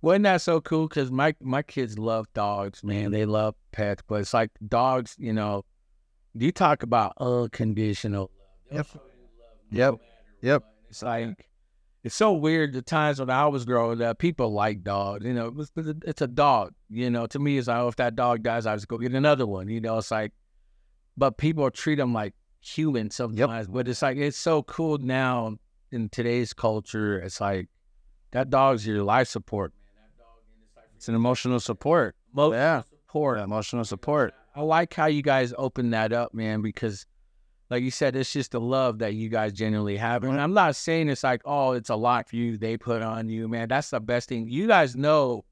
Wasn't 0.02 0.24
that 0.24 0.42
so 0.42 0.62
cool? 0.62 0.88
Because 0.88 1.12
my 1.12 1.36
my 1.42 1.62
kids 1.62 1.98
love 1.98 2.26
dogs, 2.34 2.84
man. 2.84 3.12
They 3.12 3.26
love 3.26 3.56
pets, 3.72 4.04
but 4.08 4.22
it's 4.22 4.34
like 4.34 4.52
dogs. 4.68 5.16
You 5.20 5.34
know, 5.34 5.66
you 6.34 6.52
talk 6.52 6.84
about 6.84 7.14
unconditional 7.18 8.32
love. 8.72 8.92
Yep. 8.94 9.02
Yep. 9.72 9.96
Yep. 10.42 10.64
It's 10.90 11.04
like 11.04 11.50
it's 12.06 12.14
so 12.14 12.34
weird 12.34 12.74
the 12.74 12.84
times 12.84 13.20
when 13.20 13.32
I 13.32 13.48
was 13.48 13.66
growing 13.66 14.00
up, 14.00 14.20
people 14.20 14.54
like 14.54 14.84
dogs. 14.84 15.26
You 15.26 15.34
know, 15.34 15.52
it's, 15.58 15.72
it's 16.06 16.22
a 16.22 16.28
dog. 16.28 16.76
You 16.88 17.10
know, 17.10 17.26
to 17.26 17.40
me, 17.40 17.58
it's 17.58 17.68
like, 17.68 17.78
oh, 17.78 17.88
if 17.88 17.96
that 17.96 18.16
dog 18.16 18.44
dies, 18.44 18.68
I 18.68 18.76
just 18.76 18.88
go 18.88 19.00
get 19.00 19.14
another 19.14 19.48
one. 19.48 19.70
You 19.70 19.82
know, 19.82 19.98
it's 19.98 20.12
like, 20.12 20.32
but 21.18 21.40
people 21.40 21.72
treat 21.72 21.96
them 21.96 22.14
like 22.14 22.36
humans 22.62 23.16
sometimes. 23.16 23.66
Yep. 23.66 23.74
But 23.74 23.88
it's 23.88 24.04
like, 24.04 24.18
it's 24.18 24.38
so 24.38 24.62
cool 24.62 25.00
now 25.00 25.58
in 25.92 26.10
today's 26.10 26.54
culture. 26.54 27.18
It's 27.20 27.42
like, 27.42 27.70
that 28.34 28.52
dog's 28.52 28.86
your 28.86 29.02
life 29.02 29.28
support, 29.28 29.74
man. 29.96 30.04
Dog, 30.16 30.84
it's 30.96 31.10
an 31.10 31.16
emotional 31.16 31.60
support. 31.60 32.16
Emotional 32.34 32.54
yeah. 32.54 32.84
support. 32.84 33.38
Yeah, 33.40 33.46
emotional 33.46 33.84
support. 33.84 34.36
I 34.56 34.62
like 34.62 34.94
how 34.94 35.08
you 35.08 35.24
guys 35.24 35.56
open 35.58 35.90
that 35.90 36.14
up, 36.14 36.36
man, 36.36 36.62
because 36.62 37.08
like 37.76 37.84
you 37.84 37.92
said, 37.92 38.16
it's 38.16 38.32
just 38.32 38.52
the 38.52 38.62
love 38.62 39.00
that 39.00 39.16
you 39.16 39.28
guys 39.28 39.52
genuinely 39.52 39.98
have. 39.98 40.24
And 40.24 40.40
I'm 40.40 40.54
not 40.54 40.78
saying 40.78 41.10
it's 41.10 41.26
like, 41.26 41.42
oh, 41.44 41.74
it's 41.74 41.90
a 41.90 41.96
lot 41.98 42.30
for 42.30 42.38
you. 42.38 42.58
They 42.58 42.78
put 42.78 43.02
on 43.02 43.28
you, 43.28 43.50
man. 43.50 43.68
That's 43.68 43.90
the 43.90 44.00
best 44.00 44.30
thing. 44.30 44.48
You 44.48 44.66
guys 44.66 44.96
know, 44.96 45.44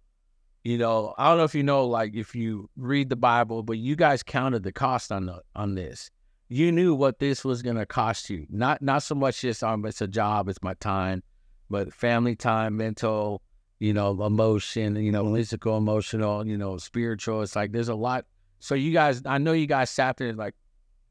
you 0.63 0.77
know, 0.77 1.13
I 1.17 1.27
don't 1.27 1.37
know 1.37 1.43
if 1.43 1.53
you 1.53 1.63
know, 1.63 1.85
like 1.85 2.15
if 2.15 2.33
you 2.33 2.69
read 2.77 3.09
the 3.09 3.17
Bible, 3.17 3.61
but 3.61 3.77
you 3.77 3.97
guys 3.97 4.23
counted 4.23 4.63
the 4.63 4.71
cost 4.71 5.11
on 5.11 5.25
the 5.25 5.41
on 5.53 5.75
this. 5.75 6.11
You 6.47 6.71
knew 6.71 6.95
what 6.95 7.19
this 7.19 7.43
was 7.43 7.61
gonna 7.61 7.85
cost 7.85 8.29
you. 8.29 8.47
Not 8.49 8.81
not 8.81 9.03
so 9.03 9.15
much 9.15 9.41
just 9.41 9.61
um, 9.61 9.85
it's 9.85 9.99
a 9.99 10.07
job, 10.07 10.47
it's 10.47 10.63
my 10.63 10.75
time, 10.75 11.23
but 11.69 11.93
family 11.93 12.37
time, 12.37 12.77
mental, 12.77 13.41
you 13.79 13.93
know, 13.93 14.11
emotion, 14.23 14.95
you 14.95 15.11
know, 15.11 15.35
physical, 15.35 15.75
emotional, 15.75 16.47
you 16.47 16.57
know, 16.57 16.77
spiritual. 16.77 17.41
It's 17.41 17.57
like 17.57 17.73
there's 17.73 17.89
a 17.89 17.95
lot. 17.95 18.25
So 18.59 18.75
you 18.75 18.93
guys, 18.93 19.21
I 19.25 19.39
know 19.39 19.51
you 19.51 19.67
guys 19.67 19.89
sat 19.89 20.15
there 20.15 20.31
like, 20.31 20.55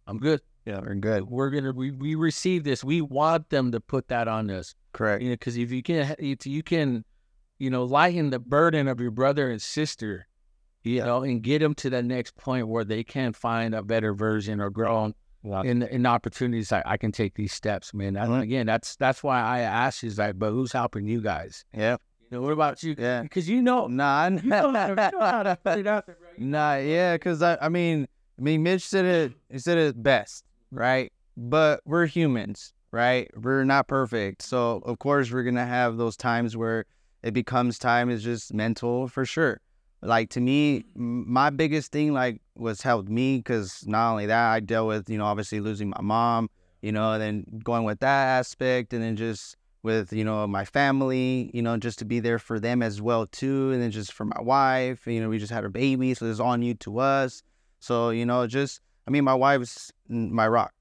I'm 0.06 0.18
good. 0.18 0.40
Yeah, 0.64 0.80
we're 0.80 0.94
good. 0.94 1.28
We're 1.28 1.50
gonna 1.50 1.72
we, 1.72 1.90
we 1.90 2.14
receive 2.14 2.64
this. 2.64 2.84
We 2.84 3.00
want 3.00 3.50
them 3.50 3.72
to 3.72 3.80
put 3.80 4.08
that 4.08 4.28
on 4.28 4.50
us. 4.50 4.74
Correct. 4.92 5.22
You 5.22 5.30
know, 5.30 5.34
because 5.34 5.56
if 5.56 5.70
you 5.72 5.82
can, 5.82 6.14
if 6.18 6.46
you 6.46 6.62
can, 6.62 7.04
you 7.58 7.70
know, 7.70 7.84
lighten 7.84 8.30
the 8.30 8.38
burden 8.38 8.86
of 8.88 9.00
your 9.00 9.10
brother 9.10 9.50
and 9.50 9.60
sister, 9.60 10.26
you 10.84 11.00
know, 11.02 11.22
and 11.22 11.42
get 11.42 11.60
them 11.60 11.74
to 11.76 11.90
the 11.90 12.02
next 12.02 12.36
point 12.36 12.68
where 12.68 12.84
they 12.84 13.02
can 13.02 13.32
find 13.32 13.74
a 13.74 13.82
better 13.82 14.14
version 14.14 14.60
or 14.60 14.70
grow 14.70 15.12
Yeah. 15.42 15.62
in 15.62 15.82
in 15.82 16.06
opportunities. 16.06 16.70
I, 16.72 16.82
I 16.86 16.96
can 16.96 17.10
take 17.10 17.34
these 17.34 17.52
steps, 17.52 17.92
man. 17.92 18.14
That, 18.14 18.28
Mhm. 18.28 18.42
Again, 18.42 18.66
that's 18.66 18.94
that's 18.96 19.22
why 19.24 19.40
I 19.40 19.60
asked 19.60 20.02
you, 20.04 20.08
is 20.08 20.18
like, 20.18 20.38
but 20.38 20.50
who's 20.52 20.72
helping 20.72 21.06
you 21.06 21.20
guys? 21.20 21.64
Yeah. 21.74 21.96
You 22.30 22.38
know, 22.38 22.42
what 22.42 22.52
about 22.52 22.82
you? 22.84 22.94
Yeah. 22.96 23.22
because 23.22 23.48
you 23.48 23.60
know, 23.60 23.88
Nah, 23.88 24.26
you 24.28 24.40
know 24.48 24.66
you 24.68 24.72
know 24.72 24.94
to 24.94 25.58
put 25.64 25.78
it 25.80 25.86
out 25.86 26.06
there, 26.06 26.16
bro. 26.20 26.30
You 26.38 26.46
Nah, 26.46 26.76
yeah, 26.76 27.14
because 27.16 27.42
I, 27.42 27.58
I 27.60 27.68
mean, 27.68 28.06
I 28.38 28.42
mean, 28.42 28.62
Mitch 28.62 28.82
said 28.86 29.04
it. 29.04 29.32
He 29.50 29.58
said 29.58 29.76
it 29.76 30.02
best, 30.02 30.44
right? 30.72 31.12
But 31.36 31.80
we're 31.84 32.06
humans, 32.06 32.72
right? 32.90 33.30
We're 33.36 33.64
not 33.64 33.86
perfect, 33.86 34.42
so 34.42 34.82
of 34.84 34.98
course 34.98 35.30
we're 35.30 35.44
gonna 35.44 35.66
have 35.66 35.96
those 35.96 36.16
times 36.16 36.56
where 36.56 36.86
it 37.22 37.32
becomes 37.32 37.78
time 37.78 38.10
is 38.10 38.24
just 38.24 38.52
mental 38.52 39.06
for 39.06 39.24
sure. 39.24 39.60
Like 40.02 40.30
to 40.30 40.40
me, 40.40 40.84
my 40.96 41.50
biggest 41.50 41.92
thing 41.92 42.12
like 42.12 42.40
was 42.56 42.82
helped 42.82 43.08
me 43.08 43.38
because 43.38 43.84
not 43.86 44.10
only 44.10 44.26
that 44.26 44.50
I 44.50 44.60
dealt 44.60 44.88
with 44.88 45.08
you 45.08 45.18
know 45.18 45.26
obviously 45.26 45.60
losing 45.60 45.90
my 45.90 46.00
mom, 46.00 46.50
you 46.80 46.90
know, 46.90 47.12
and 47.12 47.22
then 47.22 47.60
going 47.62 47.84
with 47.84 48.00
that 48.00 48.38
aspect, 48.38 48.92
and 48.92 49.02
then 49.02 49.14
just 49.14 49.56
with 49.84 50.12
you 50.12 50.24
know 50.24 50.46
my 50.46 50.64
family, 50.64 51.50
you 51.54 51.62
know, 51.62 51.76
just 51.76 51.98
to 52.00 52.04
be 52.04 52.18
there 52.20 52.38
for 52.38 52.58
them 52.58 52.82
as 52.82 53.00
well 53.00 53.26
too, 53.26 53.70
and 53.72 53.80
then 53.82 53.90
just 53.90 54.12
for 54.12 54.24
my 54.24 54.40
wife, 54.40 55.06
you 55.06 55.20
know, 55.20 55.28
we 55.28 55.38
just 55.38 55.52
had 55.52 55.64
a 55.64 55.70
baby, 55.70 56.14
so 56.14 56.26
it's 56.26 56.40
all 56.40 56.56
new 56.56 56.74
to 56.74 56.98
us. 56.98 57.42
So 57.78 58.10
you 58.10 58.26
know, 58.26 58.46
just 58.46 58.80
I 59.06 59.10
mean, 59.10 59.24
my 59.24 59.34
wife's 59.34 59.92
my 60.08 60.46
rock. 60.48 60.72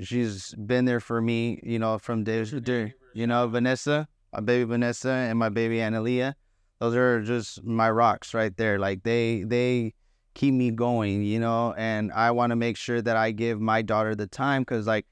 She's 0.00 0.54
been 0.54 0.84
there 0.84 1.00
for 1.00 1.20
me, 1.20 1.60
you 1.62 1.78
know, 1.78 1.98
from 1.98 2.24
day 2.24 2.44
to 2.44 2.60
day. 2.60 2.94
You 3.12 3.26
know, 3.26 3.48
Vanessa, 3.48 4.06
my 4.32 4.40
baby 4.40 4.64
Vanessa, 4.64 5.10
and 5.10 5.38
my 5.38 5.48
baby 5.48 5.78
Analia. 5.78 6.34
Those 6.78 6.94
are 6.94 7.22
just 7.22 7.62
my 7.64 7.90
rocks 7.90 8.32
right 8.32 8.56
there. 8.56 8.78
Like 8.78 9.02
they 9.02 9.44
they 9.44 9.94
keep 10.34 10.54
me 10.54 10.70
going, 10.70 11.22
you 11.22 11.40
know, 11.40 11.74
and 11.76 12.12
I 12.12 12.30
want 12.30 12.50
to 12.50 12.56
make 12.56 12.76
sure 12.76 13.02
that 13.02 13.16
I 13.16 13.32
give 13.32 13.60
my 13.60 13.82
daughter 13.82 14.14
the 14.14 14.26
time 14.26 14.62
because 14.62 14.86
like 14.86 15.06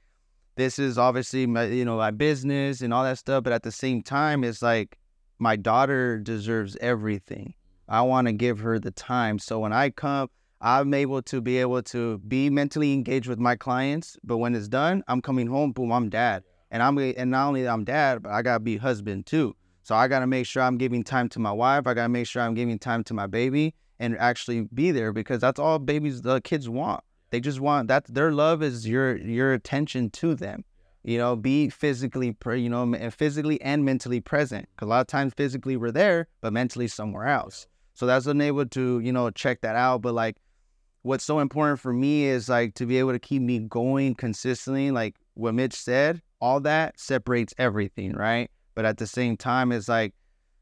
this 0.59 0.77
is 0.77 0.97
obviously 0.97 1.47
my 1.47 1.63
you 1.63 1.85
know 1.85 1.95
my 1.95 2.11
business 2.11 2.81
and 2.81 2.93
all 2.93 3.05
that 3.05 3.17
stuff 3.17 3.45
but 3.45 3.53
at 3.53 3.63
the 3.63 3.71
same 3.71 4.03
time 4.03 4.43
it's 4.43 4.61
like 4.61 4.99
my 5.39 5.55
daughter 5.55 6.19
deserves 6.19 6.75
everything 6.81 7.53
i 7.87 8.01
want 8.01 8.27
to 8.27 8.33
give 8.33 8.59
her 8.59 8.77
the 8.77 8.91
time 8.91 9.39
so 9.39 9.57
when 9.57 9.71
i 9.71 9.89
come 9.89 10.27
i'm 10.61 10.93
able 10.93 11.21
to 11.21 11.41
be 11.41 11.57
able 11.57 11.81
to 11.81 12.17
be 12.19 12.49
mentally 12.49 12.93
engaged 12.93 13.27
with 13.27 13.39
my 13.39 13.55
clients 13.55 14.17
but 14.23 14.37
when 14.37 14.55
it's 14.55 14.67
done 14.67 15.03
i'm 15.07 15.21
coming 15.21 15.47
home 15.47 15.71
boom 15.71 15.91
i'm 15.91 16.09
dad 16.09 16.43
and 16.71 16.83
i'm 16.83 16.97
and 16.97 17.31
not 17.31 17.47
only 17.47 17.67
i'm 17.67 17.83
dad 17.83 18.23
but 18.23 18.31
i 18.31 18.41
gotta 18.41 18.59
be 18.59 18.77
husband 18.77 19.25
too 19.25 19.55
so 19.83 19.95
i 19.95 20.07
gotta 20.07 20.27
make 20.27 20.45
sure 20.45 20.63
i'm 20.63 20.77
giving 20.77 21.03
time 21.03 21.29
to 21.29 21.39
my 21.39 21.51
wife 21.51 21.87
i 21.87 21.93
gotta 21.93 22.09
make 22.09 22.27
sure 22.27 22.41
i'm 22.41 22.53
giving 22.53 22.77
time 22.77 23.03
to 23.03 23.13
my 23.13 23.27
baby 23.27 23.73
and 23.99 24.17
actually 24.17 24.61
be 24.73 24.91
there 24.91 25.11
because 25.11 25.39
that's 25.39 25.59
all 25.59 25.79
babies 25.79 26.21
the 26.21 26.41
kids 26.41 26.69
want 26.69 27.03
they 27.31 27.39
just 27.39 27.59
want 27.59 27.87
that 27.89 28.05
their 28.05 28.31
love 28.31 28.63
is 28.63 28.87
your 28.87 29.17
your 29.17 29.53
attention 29.53 30.09
to 30.11 30.35
them. 30.35 30.65
You 31.03 31.17
know, 31.17 31.35
be 31.35 31.69
physically, 31.69 32.35
you 32.45 32.69
know, 32.69 32.83
and 32.93 33.13
physically 33.13 33.61
and 33.61 33.85
mentally 33.85 34.19
present. 34.19 34.67
Because 34.75 34.87
a 34.87 34.89
lot 34.89 35.01
of 35.01 35.07
times 35.07 35.33
physically 35.35 35.77
we're 35.77 35.91
there, 35.91 36.27
but 36.41 36.51
mentally 36.51 36.87
somewhere 36.87 37.27
else. 37.27 37.67
So 37.93 38.05
that's 38.05 38.25
unable 38.25 38.65
to 38.65 38.99
you 38.99 39.11
know 39.11 39.29
check 39.29 39.61
that 39.61 39.75
out. 39.75 40.01
But 40.01 40.13
like, 40.13 40.37
what's 41.03 41.23
so 41.23 41.39
important 41.39 41.79
for 41.79 41.93
me 41.93 42.25
is 42.25 42.49
like 42.49 42.73
to 42.75 42.85
be 42.85 42.97
able 42.97 43.11
to 43.11 43.19
keep 43.19 43.41
me 43.41 43.59
going 43.59 44.15
consistently. 44.15 44.91
Like 44.91 45.15
what 45.33 45.53
Mitch 45.53 45.73
said, 45.73 46.21
all 46.41 46.59
that 46.61 46.99
separates 46.99 47.53
everything, 47.57 48.13
right? 48.13 48.49
But 48.75 48.85
at 48.85 48.97
the 48.97 49.07
same 49.07 49.37
time, 49.37 49.71
it's 49.71 49.89
like 49.89 50.13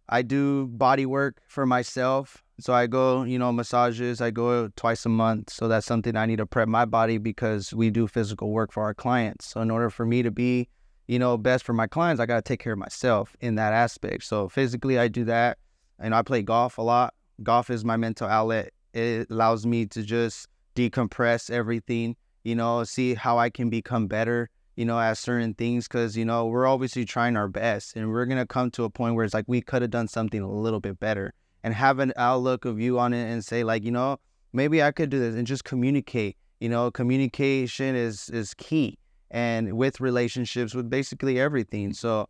I 0.10 0.22
do 0.22 0.68
body 0.68 1.06
work 1.06 1.42
for 1.48 1.66
myself. 1.66 2.44
So 2.60 2.74
I 2.74 2.88
go, 2.88 3.24
you 3.24 3.38
know, 3.38 3.52
massages, 3.52 4.20
I 4.20 4.32
go 4.32 4.70
twice 4.76 5.06
a 5.06 5.10
month. 5.10 5.52
So 5.52 5.68
that's 5.68 5.86
something 5.86 6.16
I 6.16 6.26
need 6.26 6.38
to 6.38 6.46
prep 6.46 6.68
my 6.68 6.86
body 6.86 7.20
because 7.20 7.74
we 7.74 7.92
do 7.92 8.08
physical 8.08 8.52
work 8.52 8.72
for 8.72 8.84
our 8.84 8.96
clients. 8.96 9.48
So 9.48 9.62
in 9.62 9.70
order 9.70 9.90
for 9.90 10.06
me 10.06 10.24
to 10.24 10.32
be, 10.32 10.68
you 11.08 11.20
know, 11.20 11.38
best 11.38 11.64
for 11.64 11.74
my 11.74 11.86
clients, 11.86 12.20
I 12.20 12.26
got 12.26 12.38
to 12.38 12.42
take 12.42 12.60
care 12.60 12.74
of 12.74 12.80
myself 12.80 13.36
in 13.42 13.56
that 13.56 13.74
aspect. 13.74 14.24
So 14.24 14.50
physically, 14.50 14.98
I 14.98 15.08
do 15.08 15.24
that. 15.26 15.60
And 16.00 16.16
I 16.16 16.22
play 16.22 16.42
golf 16.42 16.78
a 16.78 16.82
lot. 16.82 17.14
Golf 17.44 17.70
is 17.70 17.86
my 17.86 17.98
mental 17.98 18.28
outlet. 18.28 18.72
It 18.98 19.30
allows 19.30 19.66
me 19.66 19.86
to 19.88 20.04
just 20.04 20.48
decompress 20.76 21.52
everything, 21.52 22.16
you 22.44 22.56
know, 22.56 22.84
see 22.84 23.14
how 23.14 23.38
I 23.38 23.50
can 23.50 23.70
become 23.70 24.08
better, 24.08 24.50
you 24.76 24.86
know, 24.86 25.00
at 25.00 25.18
certain 25.18 25.54
things. 25.54 25.88
Cause, 25.88 26.18
you 26.18 26.26
know, 26.26 26.48
we're 26.48 26.68
obviously 26.68 27.06
trying 27.06 27.38
our 27.38 27.48
best 27.48 27.96
and 27.96 28.10
we're 28.10 28.26
going 28.26 28.38
to 28.38 28.46
come 28.46 28.72
to 28.72 28.84
a 28.84 28.90
point 28.90 29.16
where 29.16 29.26
it's 29.26 29.34
like 29.34 29.46
we 29.48 29.62
could 29.62 29.82
have 29.82 29.92
done 29.92 30.08
something 30.08 30.42
a 30.42 30.52
little 30.52 30.80
bit 30.80 31.00
better 31.00 31.34
and 31.64 31.74
have 31.74 32.00
an 32.00 32.14
outlook 32.16 32.66
of 32.66 32.80
you 32.80 32.98
on 32.98 33.14
it 33.14 33.32
and 33.32 33.44
say, 33.46 33.64
like, 33.64 33.84
you 33.84 33.92
know, 33.92 34.18
maybe 34.54 34.82
I 34.82 34.92
could 34.92 35.10
do 35.10 35.20
this 35.20 35.36
and 35.36 35.46
just 35.46 35.64
communicate. 35.64 36.38
You 36.60 36.70
know, 36.70 36.90
communication 36.90 37.96
is 37.96 38.30
is 38.30 38.56
key 38.56 38.98
and 39.30 39.74
with 39.74 40.00
relationships, 40.00 40.74
with 40.74 40.90
basically 40.90 41.40
everything. 41.40 41.94
So 41.94 42.28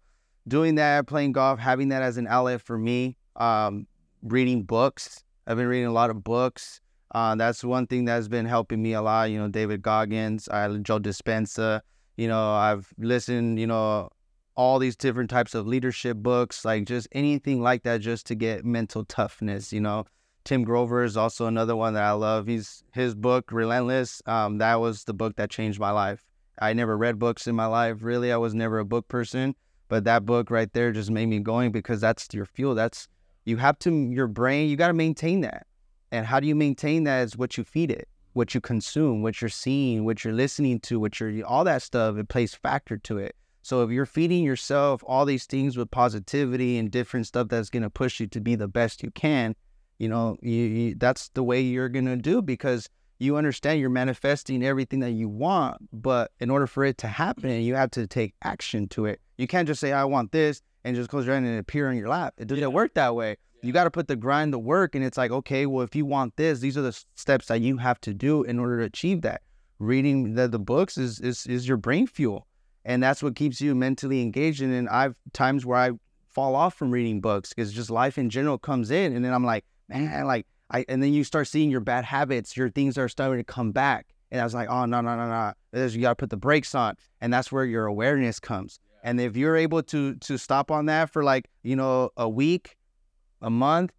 doing 0.47 0.75
that, 0.75 1.07
playing 1.07 1.33
golf, 1.33 1.59
having 1.59 1.89
that 1.89 2.01
as 2.01 2.17
an 2.17 2.27
outlet 2.27 2.61
for 2.61 2.77
me, 2.77 3.15
um, 3.35 3.87
reading 4.23 4.63
books. 4.63 5.23
I've 5.47 5.55
been 5.55 5.67
reading 5.67 5.87
a 5.87 5.93
lot 5.93 6.09
of 6.09 6.25
books. 6.25 6.81
Uh, 7.15 7.33
that's 7.35 7.63
one 7.63 7.87
thing 7.87 8.03
that's 8.03 8.27
been 8.27 8.45
helping 8.45 8.83
me 8.83 8.91
a 8.91 9.01
lot. 9.01 9.31
You 9.31 9.39
know, 9.39 9.47
David 9.47 9.81
Goggins, 9.81 10.49
I, 10.49 10.67
Joe 10.79 10.99
Dispenza. 10.99 11.79
You 12.17 12.27
know, 12.27 12.51
I've 12.51 12.93
listened. 12.97 13.57
You 13.57 13.67
know, 13.67 14.09
all 14.57 14.77
these 14.77 14.97
different 14.97 15.29
types 15.29 15.55
of 15.55 15.65
leadership 15.65 16.17
books, 16.17 16.65
like 16.65 16.85
just 16.85 17.07
anything 17.13 17.61
like 17.61 17.83
that, 17.83 18.01
just 18.01 18.25
to 18.27 18.35
get 18.35 18.65
mental 18.65 19.05
toughness. 19.05 19.71
You 19.71 19.79
know, 19.79 20.05
Tim 20.43 20.65
Grover 20.65 21.05
is 21.05 21.15
also 21.15 21.45
another 21.45 21.77
one 21.77 21.93
that 21.93 22.03
I 22.03 22.11
love. 22.11 22.47
He's 22.47 22.83
his 22.93 23.15
book 23.15 23.51
Relentless. 23.51 24.21
Um, 24.25 24.57
that 24.57 24.81
was 24.81 25.05
the 25.05 25.13
book 25.13 25.37
that 25.37 25.49
changed 25.49 25.79
my 25.79 25.91
life. 25.91 26.25
I 26.59 26.73
never 26.73 26.97
read 26.97 27.19
books 27.19 27.47
in 27.47 27.55
my 27.55 27.67
life. 27.67 27.99
Really, 28.01 28.33
I 28.33 28.37
was 28.37 28.53
never 28.53 28.79
a 28.79 28.85
book 28.85 29.07
person, 29.07 29.55
but 29.87 30.03
that 30.03 30.25
book 30.25 30.51
right 30.51 30.71
there 30.73 30.91
just 30.91 31.11
made 31.11 31.27
me 31.27 31.39
going 31.39 31.71
because 31.71 32.01
that's 32.01 32.27
your 32.33 32.45
fuel. 32.45 32.75
That's 32.75 33.07
you 33.47 33.55
have 33.55 33.79
to 33.79 33.91
your 33.91 34.27
brain. 34.27 34.69
You 34.69 34.75
got 34.75 34.87
to 34.87 34.93
maintain 34.93 35.39
that. 35.41 35.65
And 36.11 36.25
how 36.25 36.41
do 36.41 36.47
you 36.47 36.55
maintain 36.55 37.05
that? 37.05 37.23
Is 37.23 37.37
what 37.37 37.57
you 37.57 37.63
feed 37.63 37.89
it, 37.89 38.09
what 38.33 38.53
you 38.53 38.59
consume, 38.59 39.23
what 39.23 39.41
you're 39.41 39.49
seeing, 39.49 40.03
what 40.03 40.23
you're 40.23 40.33
listening 40.33 40.81
to, 40.81 40.99
what 40.99 41.19
you're 41.19 41.45
all 41.45 41.63
that 41.63 41.81
stuff. 41.81 42.17
It 42.17 42.27
plays 42.27 42.53
factor 42.53 42.97
to 42.97 43.17
it. 43.17 43.35
So 43.61 43.83
if 43.83 43.89
you're 43.89 44.05
feeding 44.05 44.43
yourself 44.43 45.01
all 45.07 45.25
these 45.25 45.45
things 45.45 45.77
with 45.77 45.89
positivity 45.91 46.77
and 46.77 46.91
different 46.91 47.25
stuff 47.25 47.47
that's 47.47 47.69
gonna 47.69 47.89
push 47.89 48.19
you 48.19 48.27
to 48.27 48.41
be 48.41 48.55
the 48.55 48.67
best 48.67 49.01
you 49.01 49.11
can, 49.11 49.55
you 49.97 50.09
know, 50.09 50.37
you, 50.41 50.51
you, 50.51 50.95
that's 50.95 51.29
the 51.29 51.43
way 51.43 51.61
you're 51.61 51.89
gonna 51.89 52.17
do 52.17 52.41
because 52.41 52.89
you 53.19 53.37
understand 53.37 53.79
you're 53.79 53.89
manifesting 53.89 54.61
everything 54.61 54.99
that 54.99 55.11
you 55.11 55.29
want. 55.29 55.77
But 55.93 56.31
in 56.41 56.49
order 56.49 56.67
for 56.67 56.83
it 56.83 56.97
to 56.99 57.07
happen, 57.07 57.61
you 57.61 57.75
have 57.75 57.91
to 57.91 58.07
take 58.07 58.35
action 58.43 58.89
to 58.89 59.05
it. 59.05 59.21
You 59.37 59.47
can't 59.47 59.67
just 59.67 59.79
say 59.79 59.93
I 59.93 60.03
want 60.03 60.33
this 60.33 60.61
and 60.87 60.95
just 60.95 61.09
close 61.09 61.25
your 61.25 61.35
eyes 61.35 61.43
and 61.43 61.59
appear 61.59 61.91
in 61.91 61.97
your 61.97 62.09
lap. 62.09 62.33
It 62.37 62.47
doesn't 62.47 62.73
work 62.73 62.93
that 62.95 63.15
way. 63.15 63.37
You 63.61 63.73
got 63.73 63.85
to 63.85 63.91
put 63.91 64.07
the 64.07 64.15
grind, 64.15 64.53
the 64.53 64.59
work, 64.59 64.95
and 64.95 65.03
it's 65.03 65.17
like, 65.17 65.31
okay, 65.31 65.65
well, 65.65 65.83
if 65.83 65.95
you 65.95 66.05
want 66.05 66.35
this, 66.35 66.59
these 66.59 66.77
are 66.77 66.81
the 66.81 66.97
steps 67.15 67.47
that 67.47 67.61
you 67.61 67.77
have 67.77 67.99
to 68.01 68.13
do 68.13 68.43
in 68.43 68.59
order 68.59 68.79
to 68.79 68.85
achieve 68.85 69.21
that. 69.21 69.41
Reading 69.79 70.35
the, 70.35 70.47
the 70.47 70.59
books 70.59 70.97
is, 70.97 71.19
is 71.19 71.45
is 71.45 71.67
your 71.67 71.77
brain 71.77 72.07
fuel 72.07 72.47
and 72.87 73.03
that's 73.03 73.21
what 73.21 73.35
keeps 73.35 73.59
you 73.59 73.75
mentally 73.75 74.21
engaged. 74.21 74.61
And 74.61 74.73
then 74.73 74.87
I've 74.87 75.15
times 75.33 75.65
where 75.65 75.77
I 75.77 75.91
fall 76.29 76.55
off 76.55 76.73
from 76.73 76.89
reading 76.89 77.19
books 77.19 77.49
because 77.49 77.73
just 77.73 77.89
life 77.91 78.17
in 78.17 78.29
general 78.29 78.57
comes 78.57 78.89
in, 78.89 79.13
and 79.15 79.23
then 79.23 79.33
I'm 79.33 79.43
like, 79.43 79.65
man, 79.89 80.25
like 80.25 80.47
I, 80.71 80.85
and 80.87 81.03
then 81.03 81.13
you 81.13 81.23
start 81.23 81.47
seeing 81.47 81.69
your 81.69 81.81
bad 81.81 82.05
habits, 82.05 82.55
your 82.55 82.69
things 82.69 82.97
are 82.97 83.09
starting 83.09 83.39
to 83.39 83.43
come 83.43 83.71
back, 83.73 84.07
and 84.31 84.39
I 84.39 84.43
was 84.45 84.53
like, 84.53 84.69
oh 84.69 84.85
no 84.85 85.01
no 85.01 85.17
no 85.17 85.53
no, 85.73 85.85
you 85.85 86.01
got 86.01 86.09
to 86.09 86.15
put 86.15 86.29
the 86.29 86.37
brakes 86.37 86.73
on, 86.73 86.95
and 87.19 87.31
that's 87.31 87.51
where 87.51 87.65
your 87.65 87.85
awareness 87.85 88.39
comes. 88.39 88.79
And 89.07 89.21
if 89.21 89.37
you're 89.37 89.55
able 89.55 89.81
to 89.83 90.15
to 90.15 90.37
stop 90.37 90.69
on 90.69 90.87
that 90.87 91.09
for 91.09 91.23
like 91.23 91.49
you 91.63 91.77
know 91.77 92.09
a 92.17 92.27
week, 92.27 92.75
a 93.41 93.49
month, 93.49 93.93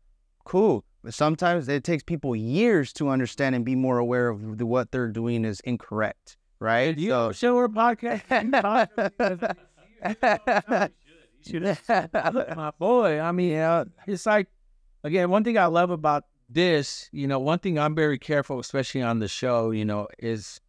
cool. 0.45 0.85
But 1.03 1.15
sometimes 1.15 1.67
it 1.67 1.83
takes 1.83 2.03
people 2.03 2.37
years 2.37 2.93
to 2.95 3.09
understand 3.09 3.55
and 3.55 3.65
be 3.65 3.75
more 3.75 3.97
aware 3.97 4.29
of 4.29 4.59
the, 4.59 4.67
what 4.67 4.93
they're 4.93 5.09
doing 5.09 5.47
is 5.47 5.61
incorrect, 5.61 6.37
right? 6.61 6.99
You 6.99 7.09
so, 7.09 7.33
show 7.33 7.57
her 7.57 7.71
podcast. 7.71 8.21
My 12.57 12.71
boy, 12.79 13.19
I 13.19 13.33
mean, 13.33 13.57
uh, 13.57 13.87
it's 14.07 14.27
like 14.27 14.49
again, 15.05 15.31
one 15.31 15.43
thing 15.43 15.57
I 15.57 15.67
love 15.67 15.89
about 15.89 16.25
this, 16.51 17.09
you 17.13 17.27
know, 17.27 17.39
one 17.39 17.61
thing 17.61 17.79
I'm 17.79 17.95
very 17.95 18.19
careful, 18.19 18.59
especially 18.59 19.01
on 19.01 19.21
the 19.21 19.29
show, 19.29 19.71
you 19.71 19.87
know, 19.87 20.09
is 20.19 20.61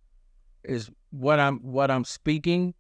is 0.64 0.90
what 1.12 1.42
I'm 1.42 1.58
what 1.58 1.92
I'm 1.92 2.06
speaking, 2.06 2.74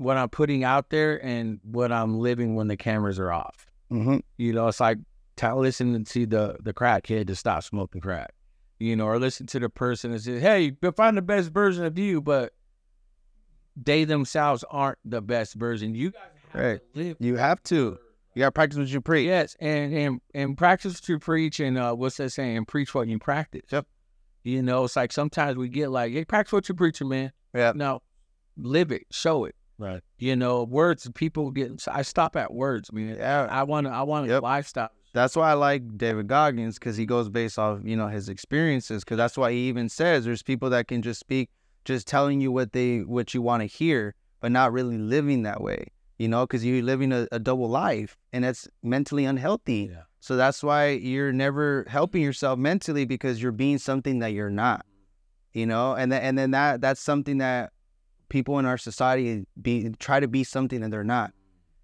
what 0.00 0.16
I'm 0.16 0.30
putting 0.30 0.64
out 0.64 0.88
there, 0.90 1.22
and 1.24 1.60
what 1.62 1.92
I'm 1.92 2.18
living 2.18 2.54
when 2.54 2.68
the 2.68 2.76
cameras 2.76 3.18
are 3.18 3.30
off. 3.30 3.66
Mm-hmm. 3.92 4.18
You 4.38 4.52
know, 4.54 4.68
it's 4.68 4.80
like 4.80 4.98
t- 5.36 5.46
listening 5.48 6.04
to 6.04 6.26
the 6.26 6.56
the 6.60 6.72
crack 6.72 7.04
kid 7.04 7.26
to 7.28 7.36
stop 7.36 7.62
smoking 7.62 8.00
crack. 8.00 8.32
You 8.78 8.96
know, 8.96 9.04
or 9.04 9.18
listen 9.18 9.46
to 9.48 9.58
the 9.60 9.68
person 9.68 10.10
and 10.12 10.20
say, 10.22 10.40
"Hey, 10.40 10.72
find 10.96 11.16
the 11.16 11.22
best 11.22 11.50
version 11.52 11.84
of 11.84 11.98
you," 11.98 12.22
but 12.22 12.54
they 13.76 14.04
themselves 14.04 14.64
aren't 14.70 14.98
the 15.04 15.20
best 15.20 15.54
version. 15.54 15.94
You 15.94 16.10
guys 16.12 16.22
have 16.52 16.62
Right. 16.62 16.80
to 16.94 16.98
live 16.98 17.16
You 17.20 17.36
have 17.36 17.62
to. 17.64 17.98
You 18.34 18.40
gotta 18.40 18.52
practice 18.52 18.78
what 18.78 18.88
you 18.88 19.00
preach. 19.00 19.26
Yes, 19.26 19.56
and 19.60 19.92
and 19.92 20.20
and 20.34 20.56
practice 20.56 20.94
what 20.94 21.08
you 21.08 21.18
preach, 21.18 21.60
and 21.60 21.76
uh, 21.76 21.92
what's 21.94 22.16
that 22.16 22.30
saying? 22.30 22.56
And 22.56 22.66
preach 22.66 22.94
what 22.94 23.06
you 23.08 23.18
practice. 23.18 23.62
Yep. 23.70 23.86
You 24.44 24.62
know, 24.62 24.84
it's 24.84 24.96
like 24.96 25.12
sometimes 25.12 25.56
we 25.58 25.68
get 25.68 25.90
like, 25.90 26.12
"Hey, 26.12 26.24
practice 26.24 26.52
what 26.52 26.68
you're 26.68 26.76
preaching, 26.76 27.08
man." 27.08 27.32
Yeah. 27.52 27.72
No, 27.74 28.00
live 28.56 28.92
it, 28.92 29.02
show 29.10 29.44
it. 29.44 29.54
Right. 29.80 30.02
You 30.18 30.36
know, 30.36 30.64
words. 30.64 31.08
People 31.14 31.50
get. 31.50 31.88
I 31.88 32.02
stop 32.02 32.36
at 32.36 32.52
words, 32.52 32.92
man. 32.92 33.16
Yeah. 33.16 33.48
I 33.50 33.62
want 33.62 33.86
to. 33.86 33.92
I 33.92 34.02
want 34.02 34.26
a 34.26 34.34
Yep. 34.34 34.42
lifestyle. 34.42 34.90
That's 35.14 35.34
why 35.34 35.50
I 35.50 35.54
like 35.54 35.96
David 35.96 36.28
Goggins 36.28 36.78
because 36.78 36.98
he 36.98 37.06
goes 37.06 37.30
based 37.30 37.58
off 37.58 37.80
you 37.82 37.96
know 37.96 38.08
his 38.08 38.28
experiences. 38.28 39.02
Because 39.02 39.16
that's 39.16 39.38
why 39.38 39.52
he 39.52 39.68
even 39.68 39.88
says 39.88 40.26
there's 40.26 40.42
people 40.42 40.68
that 40.70 40.86
can 40.86 41.00
just 41.00 41.18
speak, 41.18 41.48
just 41.86 42.06
telling 42.06 42.42
you 42.42 42.52
what 42.52 42.72
they 42.72 42.98
what 42.98 43.32
you 43.32 43.40
want 43.40 43.62
to 43.62 43.66
hear, 43.66 44.14
but 44.40 44.52
not 44.52 44.70
really 44.70 44.98
living 44.98 45.44
that 45.44 45.62
way. 45.62 45.86
You 46.18 46.28
know, 46.28 46.46
because 46.46 46.62
you're 46.62 46.82
living 46.82 47.10
a, 47.12 47.26
a 47.32 47.38
double 47.38 47.70
life, 47.70 48.18
and 48.34 48.44
that's 48.44 48.68
mentally 48.82 49.24
unhealthy. 49.24 49.88
Yeah. 49.90 50.02
So 50.20 50.36
that's 50.36 50.62
why 50.62 50.90
you're 50.90 51.32
never 51.32 51.86
helping 51.88 52.20
yourself 52.20 52.58
mentally 52.58 53.06
because 53.06 53.42
you're 53.42 53.52
being 53.52 53.78
something 53.78 54.18
that 54.18 54.34
you're 54.34 54.50
not. 54.50 54.84
You 55.54 55.64
know, 55.64 55.94
and 55.94 56.12
then 56.12 56.20
and 56.20 56.36
then 56.36 56.50
that 56.50 56.82
that's 56.82 57.00
something 57.00 57.38
that 57.38 57.72
people 58.30 58.58
in 58.58 58.64
our 58.64 58.78
society 58.78 59.44
be 59.60 59.90
try 59.98 60.18
to 60.18 60.28
be 60.28 60.42
something 60.42 60.80
that 60.80 60.90
they're 60.90 61.04
not 61.04 61.32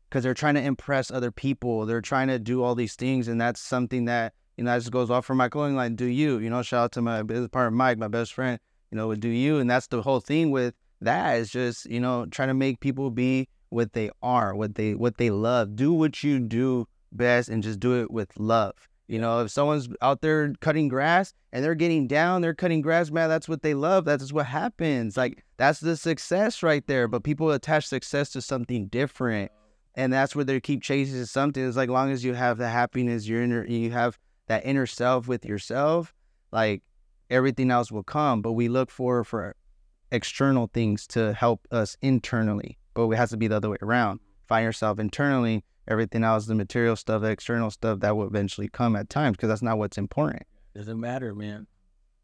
because 0.08 0.22
they're 0.22 0.34
trying 0.34 0.54
to 0.54 0.62
impress 0.62 1.10
other 1.10 1.30
people. 1.30 1.84
They're 1.84 2.00
trying 2.00 2.28
to 2.28 2.38
do 2.38 2.62
all 2.62 2.74
these 2.74 2.94
things, 2.94 3.28
and 3.28 3.38
that's 3.38 3.60
something 3.60 4.06
that 4.06 4.32
you 4.56 4.64
know 4.64 4.70
that 4.70 4.78
just 4.78 4.92
goes 4.92 5.10
off 5.10 5.26
for 5.26 5.34
my 5.34 5.48
clothing 5.48 5.76
line. 5.76 5.96
Do 5.96 6.06
you? 6.06 6.38
You 6.38 6.48
know, 6.48 6.62
shout 6.62 6.84
out 6.84 6.92
to 6.92 7.02
my 7.02 7.22
business 7.22 7.48
partner 7.48 7.70
Mike, 7.70 7.98
my 7.98 8.08
best 8.08 8.32
friend. 8.32 8.58
You 8.90 8.96
know, 8.96 9.14
do 9.14 9.28
you, 9.28 9.58
and 9.58 9.68
that's 9.68 9.88
the 9.88 10.00
whole 10.00 10.20
thing 10.20 10.50
with 10.50 10.74
that 11.02 11.36
is 11.36 11.50
just 11.50 11.84
you 11.90 12.00
know 12.00 12.26
trying 12.26 12.48
to 12.48 12.54
make 12.54 12.80
people 12.80 13.10
be 13.10 13.48
what 13.68 13.92
they 13.92 14.10
are, 14.22 14.54
what 14.54 14.76
they 14.76 14.94
what 14.94 15.18
they 15.18 15.30
love. 15.30 15.76
Do 15.76 15.92
what 15.92 16.22
you 16.22 16.38
do 16.38 16.86
best, 17.12 17.48
and 17.48 17.62
just 17.62 17.80
do 17.80 18.00
it 18.00 18.10
with 18.10 18.38
love. 18.38 18.88
You 19.08 19.20
know, 19.20 19.40
if 19.40 19.50
someone's 19.50 19.88
out 20.02 20.20
there 20.20 20.52
cutting 20.60 20.88
grass 20.88 21.32
and 21.52 21.64
they're 21.64 21.74
getting 21.74 22.08
down, 22.08 22.42
they're 22.42 22.54
cutting 22.54 22.80
grass, 22.80 23.10
man. 23.10 23.28
That's 23.28 23.48
what 23.48 23.62
they 23.62 23.74
love. 23.74 24.04
That's 24.04 24.32
what 24.32 24.46
happens. 24.46 25.16
Like 25.16 25.44
that's 25.56 25.80
the 25.80 25.96
success 25.96 26.62
right 26.62 26.86
there. 26.86 27.06
But 27.06 27.22
people 27.22 27.50
attach 27.52 27.86
success 27.86 28.30
to 28.30 28.42
something 28.42 28.88
different 28.88 29.52
and 29.96 30.12
that's 30.12 30.36
where 30.36 30.44
they 30.44 30.60
keep 30.60 30.82
chasing 30.82 31.24
something. 31.24 31.66
It's 31.66 31.76
like 31.76 31.88
long 31.88 32.12
as 32.12 32.22
you 32.22 32.34
have 32.34 32.58
the 32.58 32.68
happiness, 32.68 33.26
your 33.26 33.42
inner, 33.42 33.66
you 33.66 33.90
have 33.90 34.18
that 34.46 34.64
inner 34.64 34.86
self 34.86 35.26
with 35.26 35.44
yourself, 35.44 36.14
like 36.52 36.82
everything 37.30 37.70
else 37.70 37.90
will 37.90 38.04
come. 38.04 38.42
But 38.42 38.52
we 38.52 38.68
look 38.68 38.90
for 38.90 39.24
for 39.24 39.56
external 40.12 40.70
things 40.72 41.06
to 41.08 41.32
help 41.32 41.66
us 41.70 41.96
internally, 42.02 42.78
but 42.94 43.08
it 43.08 43.16
has 43.16 43.30
to 43.30 43.36
be 43.36 43.48
the 43.48 43.56
other 43.56 43.70
way 43.70 43.78
around. 43.82 44.20
Find 44.46 44.64
yourself 44.64 44.98
internally. 44.98 45.64
Everything 45.88 46.24
else, 46.24 46.46
the 46.46 46.54
material 46.54 46.96
stuff, 46.96 47.22
the 47.22 47.28
external 47.28 47.70
stuff, 47.70 48.00
that 48.00 48.16
will 48.16 48.26
eventually 48.26 48.68
come 48.68 48.96
at 48.96 49.08
times 49.08 49.36
because 49.36 49.48
that's 49.48 49.62
not 49.62 49.78
what's 49.78 49.98
important. 49.98 50.42
Doesn't 50.74 50.98
matter, 50.98 51.34
man. 51.34 51.66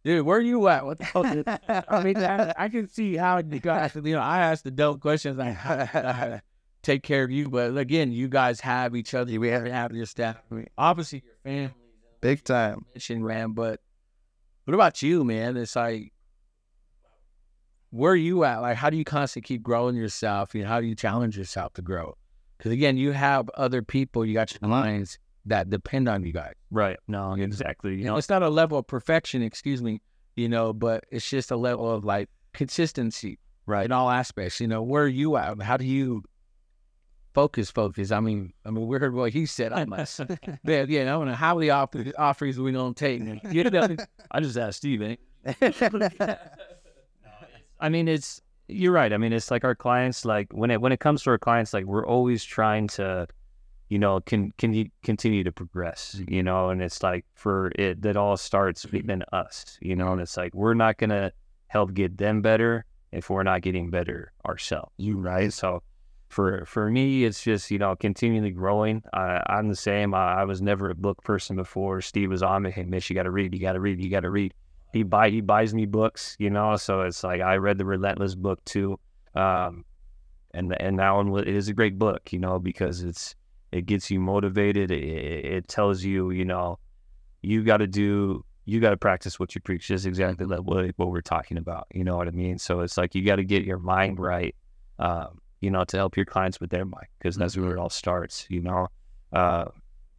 Dude, 0.05 0.27
where 0.27 0.39
are 0.39 0.43
you 0.43 0.67
at? 0.69 0.85
What 0.85 0.99
the 0.99 1.05
hell? 1.05 1.85
I 1.89 2.03
mean, 2.03 2.17
I, 2.17 2.53
I 2.59 2.69
can 2.69 2.89
see 2.89 3.17
how 3.17 3.39
you 3.39 3.61
guys. 3.61 3.95
You 3.95 4.15
know, 4.15 4.21
I 4.21 4.41
ask 4.41 4.65
the 4.65 4.73
dope 4.73 5.01
questions. 5.01 5.39
I, 5.39 5.51
I 5.95 6.41
take 6.83 7.05
care 7.05 7.23
of 7.23 7.31
you, 7.31 7.49
but 7.49 7.77
again, 7.77 8.11
you 8.11 8.29
guys 8.29 8.59
have 8.61 8.97
each 8.97 9.15
other. 9.15 9.39
We 9.39 9.49
have, 9.49 9.65
have 9.67 9.93
your 9.93 10.07
staff. 10.07 10.43
Obviously, 10.77 11.23
your 11.25 11.37
family. 11.45 11.75
Big 12.21 12.43
time. 12.43 12.85
mission, 12.95 13.25
man. 13.25 13.53
But 13.53 13.81
what 14.65 14.75
about 14.75 15.03
you, 15.03 15.23
man? 15.25 15.57
It's 15.57 15.77
like, 15.77 16.13
where 17.91 18.13
are 18.13 18.17
you 18.17 18.43
at? 18.45 18.59
Like, 18.59 18.77
how 18.77 18.91
do 18.91 18.97
you 18.97 19.05
constantly 19.05 19.47
keep 19.47 19.63
growing 19.63 19.95
yourself? 19.95 20.55
You 20.55 20.63
know, 20.63 20.69
how 20.69 20.81
do 20.81 20.87
you 20.87 20.95
challenge 20.95 21.39
yourself 21.39 21.75
to 21.75 21.83
grow? 21.83 22.17
Because 22.63 22.71
again, 22.75 22.97
you 22.97 23.11
have 23.11 23.51
other 23.55 23.83
people, 23.83 24.25
you 24.25 24.35
got 24.35 24.53
your 24.53 24.61
clients 24.61 25.19
that 25.47 25.69
depend 25.69 26.09
on 26.09 26.23
you 26.23 26.33
guys. 26.33 26.53
Right. 26.71 26.97
No, 27.09 27.33
exactly. 27.33 27.97
You 27.97 28.05
know, 28.05 28.17
it's 28.17 28.29
not 28.29 28.45
a 28.45 28.49
level 28.49 28.79
of 28.79 28.87
perfection, 28.87 29.43
excuse 29.43 29.83
me, 29.83 30.01
you 30.37 30.49
know, 30.49 30.73
but 30.73 31.03
it's 31.11 31.29
just 31.29 31.51
a 31.51 31.57
level 31.57 31.91
of 31.91 32.05
like 32.05 32.29
consistency 32.53 33.41
right. 33.67 33.85
in 33.85 33.91
all 33.91 34.09
aspects. 34.09 34.61
You 34.61 34.69
know, 34.69 34.81
where 34.81 35.03
are 35.03 35.09
you 35.09 35.37
at? 35.37 35.61
How 35.61 35.77
do 35.77 35.85
you 35.85 36.23
focus, 37.35 37.69
focus? 37.69 38.13
I 38.13 38.21
mean, 38.21 38.53
I 38.65 38.71
mean, 38.71 38.87
we 38.87 38.97
heard 38.97 39.13
what 39.13 39.33
he 39.33 39.45
said. 39.45 39.73
I'm 39.73 39.91
like, 39.91 39.99
must, 39.99 40.21
but 40.63 40.89
you 40.89 41.05
know, 41.05 41.23
and 41.23 41.35
how 41.35 41.57
many 41.57 41.71
off- 41.71 41.97
offers 42.17 42.61
we 42.61 42.71
don't 42.71 42.97
take? 42.97 43.23
You 43.51 43.65
know, 43.65 43.97
I 44.31 44.39
just 44.39 44.57
asked 44.57 44.77
Steve. 44.79 45.03
Eh? 45.03 45.17
I 47.81 47.89
mean, 47.89 48.07
it's 48.07 48.41
you're 48.75 48.93
right. 48.93 49.13
I 49.13 49.19
mean, 49.19 49.33
it's 49.33 49.51
like 49.51 49.65
our 49.65 49.75
clients. 49.75 50.25
Like 50.25 50.53
when 50.53 50.71
it 50.71 50.81
when 50.81 50.93
it 50.93 51.01
comes 51.01 51.23
to 51.23 51.31
our 51.31 51.39
clients, 51.39 51.73
like 51.73 51.85
we're 51.85 52.07
always 52.07 52.45
trying 52.45 52.89
to, 52.89 53.27
you 53.89 53.99
know, 53.99 54.21
can 54.21 54.53
can 54.59 54.73
you 54.73 54.89
continue 55.03 55.45
to 55.45 55.53
progress, 55.53 56.17
mm-hmm. 56.19 56.33
you 56.33 56.43
know, 56.43 56.71
and 56.71 56.83
it's 56.83 57.03
like 57.03 57.25
for 57.35 57.73
it 57.77 58.03
that 58.03 58.17
all 58.17 58.37
starts 58.37 58.85
mm-hmm. 58.85 58.97
within 58.97 59.25
us, 59.33 59.79
you 59.81 59.97
know, 59.97 60.13
and 60.13 60.21
it's 60.21 60.37
like 60.37 60.55
we're 60.55 60.75
not 60.75 60.99
gonna 60.99 61.33
help 61.69 61.95
get 61.95 62.19
them 62.19 62.43
better 62.43 62.85
if 63.13 63.31
we're 63.31 63.43
not 63.43 63.63
getting 63.63 63.91
better 63.91 64.33
ourselves. 64.47 64.93
You 64.97 65.19
right? 65.19 65.53
So 65.53 65.83
for 66.29 66.65
for 66.65 66.91
me, 66.91 67.25
it's 67.25 67.43
just 67.43 67.71
you 67.71 67.79
know 67.79 67.95
continually 67.95 68.51
growing. 68.51 69.03
I, 69.13 69.43
I'm 69.47 69.69
the 69.69 69.77
same. 69.77 70.15
I, 70.15 70.41
I 70.41 70.45
was 70.45 70.63
never 70.63 70.91
a 70.91 70.95
book 70.95 71.23
person 71.23 71.57
before. 71.57 72.01
Steve 72.01 72.31
was 72.31 72.43
on 72.43 72.63
me. 72.63 72.71
Hey, 72.71 72.85
Mitch, 72.85 73.11
you 73.11 73.15
got 73.15 73.25
to 73.25 73.31
read. 73.31 73.55
You 73.55 73.61
got 73.61 73.75
to 73.75 73.81
read. 73.81 74.03
You 74.03 74.11
got 74.11 74.21
to 74.21 74.31
read. 74.31 74.55
He 74.93 75.03
buy 75.03 75.31
he 75.31 75.41
buys 75.41 75.75
me 75.75 75.87
books, 75.87 76.37
you 76.39 76.51
know. 76.51 76.77
So 76.77 77.03
it's 77.03 77.25
like 77.25 77.41
I 77.41 77.57
read 77.57 77.79
the 77.79 77.85
Relentless 77.85 78.35
book 78.35 78.63
too, 78.65 78.99
um, 79.35 79.85
and 80.53 80.75
and 80.81 80.99
that 80.99 81.11
one 81.11 81.37
it 81.39 81.49
is 81.49 81.69
a 81.69 81.73
great 81.73 81.99
book, 81.99 82.33
you 82.33 82.39
know, 82.39 82.59
because 82.59 83.03
it's 83.03 83.35
it 83.73 83.87
gets 83.87 84.11
you 84.11 84.21
motivated. 84.21 84.91
It, 84.91 85.45
it 85.45 85.69
tells 85.69 86.05
you, 86.05 86.31
you 86.31 86.45
know, 86.45 86.79
you 87.41 87.63
got 87.65 87.79
to 87.79 87.87
do 87.87 88.45
you 88.65 88.81
got 88.81 88.91
to 88.91 88.97
practice 88.97 89.41
what 89.41 89.55
you 89.55 89.61
preach. 89.61 89.89
Just 89.89 90.07
exactly 90.07 90.47
like 90.47 90.61
what 90.61 90.93
what 90.97 91.11
we're 91.11 91.21
talking 91.23 91.57
about. 91.57 91.87
You 91.93 92.05
know 92.05 92.17
what 92.17 92.29
I 92.29 92.33
mean? 92.33 92.59
So 92.59 92.81
it's 92.81 92.97
like 92.97 93.15
you 93.15 93.25
got 93.25 93.37
to 93.37 93.45
get 93.45 93.65
your 93.65 93.79
mind 93.79 94.21
right. 94.21 94.55
Um, 94.99 95.41
you 95.61 95.71
know, 95.71 95.85
to 95.85 95.97
help 95.97 96.17
your 96.17 96.27
clients 96.27 96.61
with 96.61 96.71
their 96.71 96.85
mind, 96.85 97.07
because 97.19 97.37
that's 97.37 97.57
where 97.57 97.71
it 97.71 97.79
all 97.79 97.89
starts, 97.89 98.47
you 98.51 98.61
know. 98.61 98.89
Uh, 99.33 99.67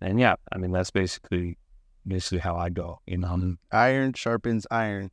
and 0.02 0.20
yeah, 0.20 0.36
I 0.52 0.58
mean, 0.58 0.72
that's 0.72 0.90
basically 0.90 1.58
basically 2.08 2.40
how 2.40 2.56
I 2.56 2.70
go, 2.70 3.00
you 3.06 3.18
know. 3.18 3.30
Mm-hmm. 3.30 3.54
iron 3.72 4.14
sharpens 4.14 4.68
iron. 4.70 5.12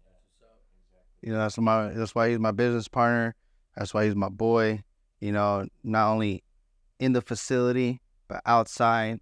You 1.23 1.33
know, 1.33 1.39
that's 1.39 1.59
my 1.59 1.89
that's 1.89 2.15
why 2.15 2.31
he's 2.31 2.39
my 2.39 2.53
business 2.53 2.89
partner. 2.89 3.35
That's 3.77 3.93
why 3.93 4.07
he's 4.07 4.17
my 4.17 4.29
boy. 4.29 4.83
You 5.21 5.33
know, 5.33 5.67
not 5.85 6.11
only 6.11 6.43
in 6.99 7.13
the 7.13 7.21
facility, 7.21 8.01
but 8.29 8.41
outside. 8.47 9.21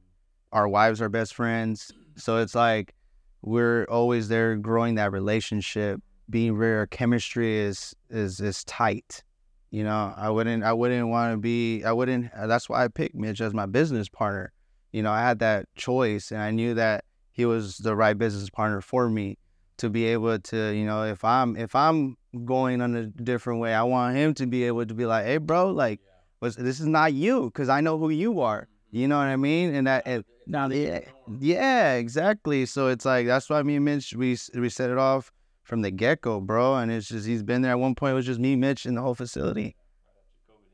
Our 0.53 0.69
wives 0.69 1.03
are 1.03 1.09
best 1.09 1.35
friends. 1.35 1.91
So 2.17 2.39
it's 2.39 2.55
like 2.55 2.95
we're 3.43 3.85
always 3.85 4.29
there 4.29 4.57
growing 4.57 4.95
that 4.95 5.13
relationship. 5.13 6.01
Being 6.31 6.55
rare 6.55 6.87
chemistry 6.87 7.59
is 7.59 7.95
is 8.11 8.41
is 8.41 8.65
tight. 8.65 9.25
You 9.71 9.85
know, 9.85 10.15
I 10.17 10.31
wouldn't 10.31 10.63
I 10.63 10.73
wouldn't 10.73 11.09
want 11.09 11.35
to 11.35 11.37
be 11.39 11.85
I 11.85 11.93
wouldn't 11.93 12.31
that's 12.35 12.69
why 12.69 12.85
I 12.85 12.89
picked 12.89 13.15
Mitch 13.15 13.41
as 13.41 13.55
my 13.55 13.67
business 13.67 14.09
partner. 14.09 14.53
You 14.93 15.03
know, 15.03 15.11
I 15.11 15.21
had 15.21 15.41
that 15.41 15.67
choice 15.75 16.31
and 16.31 16.41
I 16.41 16.51
knew 16.51 16.75
that 16.75 17.05
he 17.39 17.47
was 17.47 17.79
the 17.79 17.95
right 17.95 18.19
business 18.19 18.51
partner 18.51 18.81
for 18.81 19.09
me 19.09 19.39
to 19.77 19.89
be 19.89 20.07
able 20.07 20.41
to, 20.41 20.75
you 20.75 20.85
know, 20.85 21.05
if 21.05 21.25
I'm 21.25 21.55
if 21.55 21.73
I'm 21.73 22.17
going 22.45 22.83
on 22.83 22.97
a 22.97 23.07
different 23.07 23.61
way, 23.61 23.73
I 23.73 23.85
want 23.85 24.17
him 24.17 24.35
to 24.35 24.47
be 24.49 24.65
able 24.65 24.85
to 24.85 24.93
be 24.93 25.07
like, 25.07 25.25
"Hey, 25.25 25.37
bro, 25.37 25.71
like, 25.71 26.01
was 26.41 26.57
this 26.57 26.81
is 26.81 26.87
not 26.87 27.15
you 27.15 27.45
because 27.45 27.69
I 27.69 27.81
know 27.81 27.97
who 27.97 28.11
you 28.11 28.41
are." 28.41 28.67
You 28.91 29.07
know 29.07 29.19
what 29.19 29.29
I 29.29 29.37
mean? 29.37 29.73
And 29.73 29.87
that, 29.87 30.03
and, 30.05 30.25
now 30.49 30.69
yeah, 30.69 31.03
yeah, 31.39 31.95
exactly. 31.95 32.67
So 32.67 32.89
it's 32.89 33.05
like 33.05 33.29
that's 33.29 33.49
why 33.49 33.63
me 33.63 33.77
and 33.77 33.85
Mitch 33.85 34.15
we 34.15 34.37
we 34.57 34.69
set 34.69 34.91
it 34.91 34.99
off 34.99 35.31
from 35.63 35.83
the 35.83 35.93
get 35.93 36.23
go, 36.23 36.41
bro. 36.41 36.75
And 36.75 36.91
it's 36.91 37.07
just 37.07 37.25
he's 37.25 37.45
been 37.45 37.63
there 37.63 37.71
at 37.71 37.79
one 37.79 37.95
point. 37.95 38.13
It 38.13 38.17
was 38.17 38.27
just 38.27 38.41
me, 38.41 38.57
Mitch, 38.57 38.85
and 38.85 38.97
the 38.97 39.03
whole 39.03 39.15
facility. 39.15 39.77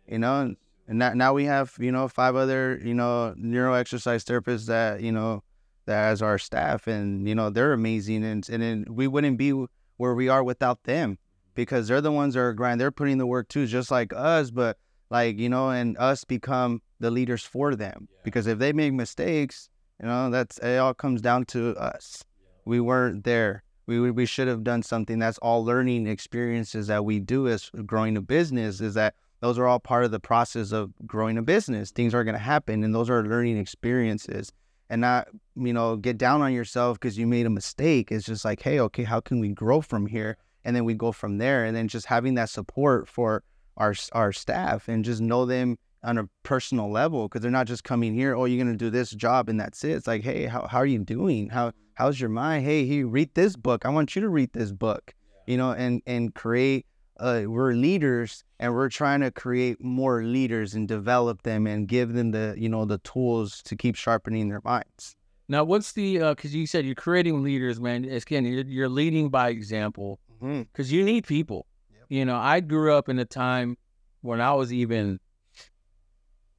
You 0.08 0.18
know, 0.18 0.40
and, 0.40 0.56
and 0.88 0.98
now 0.98 1.12
now 1.12 1.34
we 1.34 1.44
have 1.44 1.74
you 1.78 1.92
know 1.92 2.08
five 2.08 2.36
other 2.36 2.80
you 2.82 2.94
know 2.94 3.34
neuro 3.36 3.74
exercise 3.74 4.24
therapists 4.24 4.64
that 4.68 5.02
you 5.02 5.12
know 5.12 5.42
as 5.88 6.22
our 6.22 6.38
staff, 6.38 6.86
and 6.86 7.28
you 7.28 7.34
know 7.34 7.50
they're 7.50 7.72
amazing, 7.72 8.24
and 8.24 8.48
and 8.48 8.62
then 8.62 8.84
we 8.88 9.06
wouldn't 9.06 9.38
be 9.38 9.52
where 9.96 10.14
we 10.14 10.28
are 10.28 10.42
without 10.42 10.82
them 10.84 11.18
because 11.54 11.88
they're 11.88 12.00
the 12.00 12.12
ones 12.12 12.34
that 12.34 12.40
are 12.40 12.52
grind. 12.52 12.80
They're 12.80 12.90
putting 12.90 13.18
the 13.18 13.26
work 13.26 13.48
too, 13.48 13.66
just 13.66 13.90
like 13.90 14.12
us, 14.14 14.50
but 14.50 14.76
like 15.10 15.38
you 15.38 15.48
know, 15.48 15.70
and 15.70 15.96
us 15.98 16.24
become 16.24 16.82
the 17.00 17.10
leaders 17.10 17.44
for 17.44 17.74
them 17.74 18.08
because 18.24 18.46
if 18.46 18.58
they 18.58 18.72
make 18.72 18.92
mistakes, 18.92 19.68
you 20.00 20.08
know, 20.08 20.30
that's 20.30 20.58
it. 20.58 20.78
All 20.78 20.94
comes 20.94 21.20
down 21.20 21.44
to 21.46 21.76
us. 21.76 22.24
We 22.64 22.80
weren't 22.80 23.24
there. 23.24 23.62
We 23.86 24.00
we- 24.00 24.10
we 24.10 24.26
should 24.26 24.48
have 24.48 24.64
done 24.64 24.82
something. 24.82 25.18
That's 25.18 25.38
all 25.38 25.64
learning 25.64 26.06
experiences 26.06 26.86
that 26.86 27.04
we 27.04 27.20
do 27.20 27.46
as 27.48 27.70
growing 27.84 28.16
a 28.16 28.22
business. 28.22 28.80
Is 28.80 28.94
that 28.94 29.14
those 29.40 29.58
are 29.58 29.66
all 29.66 29.78
part 29.78 30.04
of 30.04 30.10
the 30.10 30.20
process 30.20 30.72
of 30.72 30.92
growing 31.06 31.36
a 31.36 31.42
business. 31.42 31.90
Things 31.90 32.14
are 32.14 32.24
going 32.24 32.34
to 32.34 32.38
happen, 32.40 32.82
and 32.82 32.94
those 32.94 33.10
are 33.10 33.22
learning 33.22 33.58
experiences. 33.58 34.50
And 34.90 35.00
not 35.00 35.28
you 35.56 35.72
know 35.72 35.96
get 35.96 36.18
down 36.18 36.42
on 36.42 36.52
yourself 36.52 36.98
because 36.98 37.18
you 37.18 37.26
made 37.26 37.46
a 37.46 37.50
mistake. 37.50 38.12
It's 38.12 38.26
just 38.26 38.44
like, 38.44 38.62
hey, 38.62 38.80
okay, 38.80 39.04
how 39.04 39.20
can 39.20 39.40
we 39.40 39.48
grow 39.48 39.80
from 39.80 40.06
here? 40.06 40.36
And 40.64 40.74
then 40.74 40.84
we 40.84 40.94
go 40.94 41.12
from 41.12 41.38
there. 41.38 41.64
And 41.64 41.76
then 41.76 41.88
just 41.88 42.06
having 42.06 42.34
that 42.34 42.50
support 42.50 43.08
for 43.08 43.42
our 43.76 43.94
our 44.12 44.32
staff 44.32 44.88
and 44.88 45.04
just 45.04 45.20
know 45.20 45.46
them 45.46 45.78
on 46.02 46.18
a 46.18 46.28
personal 46.42 46.90
level 46.90 47.28
because 47.28 47.40
they're 47.40 47.50
not 47.50 47.66
just 47.66 47.82
coming 47.82 48.14
here. 48.14 48.36
Oh, 48.36 48.44
you're 48.44 48.62
gonna 48.62 48.76
do 48.76 48.90
this 48.90 49.10
job 49.10 49.48
and 49.48 49.58
that's 49.58 49.82
it. 49.84 49.92
It's 49.92 50.06
like, 50.06 50.22
hey, 50.22 50.46
how 50.46 50.66
how 50.66 50.78
are 50.78 50.86
you 50.86 50.98
doing? 50.98 51.48
How 51.48 51.72
how's 51.94 52.20
your 52.20 52.30
mind? 52.30 52.64
Hey, 52.64 52.84
he 52.84 53.02
read 53.02 53.34
this 53.34 53.56
book. 53.56 53.86
I 53.86 53.88
want 53.88 54.14
you 54.14 54.22
to 54.22 54.28
read 54.28 54.52
this 54.52 54.72
book. 54.72 55.14
You 55.46 55.56
know, 55.56 55.72
and 55.72 56.02
and 56.06 56.34
create. 56.34 56.86
Uh, 57.18 57.42
we're 57.46 57.72
leaders 57.72 58.42
and 58.58 58.74
we're 58.74 58.88
trying 58.88 59.20
to 59.20 59.30
create 59.30 59.82
more 59.82 60.24
leaders 60.24 60.74
and 60.74 60.88
develop 60.88 61.42
them 61.42 61.66
and 61.66 61.86
give 61.86 62.12
them 62.12 62.32
the 62.32 62.54
you 62.58 62.68
know 62.68 62.84
the 62.84 62.98
tools 62.98 63.62
to 63.62 63.76
keep 63.76 63.94
sharpening 63.94 64.48
their 64.48 64.60
minds. 64.64 65.14
Now, 65.46 65.62
what's 65.64 65.92
the? 65.92 66.18
Because 66.18 66.54
you 66.54 66.66
said 66.66 66.86
you're 66.86 66.94
creating 66.94 67.42
leaders, 67.42 67.78
man. 67.78 68.04
Again, 68.04 68.44
you're, 68.46 68.64
you're 68.64 68.88
leading 68.88 69.28
by 69.28 69.50
example 69.50 70.18
Mm-hmm. 70.42 70.62
because 70.62 70.92
you 70.92 71.04
need 71.04 71.26
people. 71.26 71.66
You 72.08 72.24
know, 72.24 72.36
I 72.36 72.60
grew 72.60 72.92
up 72.92 73.08
in 73.08 73.18
a 73.18 73.24
time 73.24 73.78
when 74.20 74.40
I 74.40 74.52
was 74.52 74.72
even, 74.72 75.20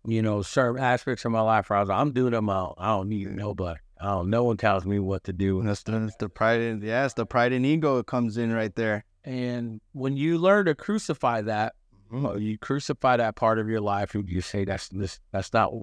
you 0.07 0.21
know, 0.21 0.41
certain 0.41 0.81
aspects 0.81 1.25
of 1.25 1.31
my 1.31 1.41
life 1.41 1.69
where 1.69 1.77
I 1.77 1.81
was, 1.81 1.89
like, 1.89 1.99
I'm 1.99 2.11
doing 2.11 2.31
them 2.31 2.49
all. 2.49 2.75
I 2.77 2.87
don't 2.87 3.09
need 3.09 3.29
nobody. 3.31 3.79
I 3.99 4.05
don't. 4.05 4.29
No 4.29 4.43
one 4.43 4.57
tells 4.57 4.85
me 4.85 4.99
what 4.99 5.23
to 5.25 5.33
do. 5.33 5.61
That's 5.61 5.83
the, 5.83 5.99
that's 5.99 6.15
the 6.15 6.29
pride 6.29 6.81
yeah, 6.83 7.05
it's 7.05 7.13
the 7.13 7.25
pride 7.25 7.53
and 7.53 7.65
ego 7.65 8.01
comes 8.03 8.37
in 8.37 8.51
right 8.53 8.75
there. 8.75 9.05
And 9.25 9.81
when 9.93 10.15
you 10.15 10.37
learn 10.37 10.65
to 10.65 10.75
crucify 10.75 11.41
that, 11.41 11.73
you 12.11 12.57
crucify 12.59 13.17
that 13.17 13.35
part 13.35 13.59
of 13.59 13.67
your 13.67 13.81
life, 13.81 14.13
and 14.15 14.29
you 14.29 14.39
say 14.41 14.63
that's 14.65 14.87
this, 14.89 15.19
that's 15.31 15.51
not. 15.51 15.73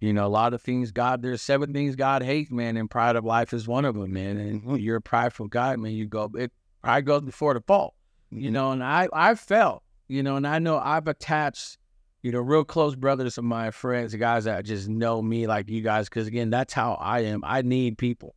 You 0.00 0.12
know, 0.12 0.26
a 0.26 0.28
lot 0.28 0.52
of 0.52 0.60
things 0.60 0.92
God. 0.92 1.22
There's 1.22 1.40
seven 1.40 1.72
things 1.72 1.96
God 1.96 2.22
hates, 2.22 2.50
man, 2.50 2.76
and 2.76 2.90
pride 2.90 3.16
of 3.16 3.24
life 3.24 3.54
is 3.54 3.66
one 3.66 3.86
of 3.86 3.94
them, 3.94 4.12
man. 4.12 4.36
And 4.36 4.62
Mhm. 4.62 4.82
you're 4.82 4.96
a 4.96 5.00
prideful 5.00 5.48
guy, 5.48 5.74
man. 5.76 5.92
You 5.92 6.06
go, 6.06 6.30
it, 6.34 6.52
pride 6.82 7.06
goes 7.06 7.22
before 7.22 7.54
the 7.54 7.62
fall. 7.62 7.94
you 8.30 8.50
Mhm. 8.50 8.54
know, 8.54 8.72
and 8.72 8.82
I 8.84 9.08
I 9.12 9.36
felt, 9.36 9.84
you 10.08 10.20
know, 10.20 10.34
and 10.34 10.46
I 10.48 10.58
know 10.58 10.78
I've 10.78 11.06
attached, 11.06 11.78
you 12.22 12.32
know, 12.32 12.40
real 12.40 12.64
close 12.64 12.96
brothers 12.96 13.38
of 13.38 13.44
my 13.44 13.70
friends, 13.70 14.14
guys 14.16 14.44
that 14.44 14.64
just 14.64 14.88
know 14.88 15.22
me 15.22 15.46
like 15.46 15.70
you 15.70 15.80
guys, 15.80 16.08
because 16.08 16.26
again, 16.26 16.50
that's 16.50 16.74
how 16.74 16.94
I 16.94 17.20
am. 17.20 17.40
I 17.44 17.62
need 17.62 17.96
people. 17.98 18.34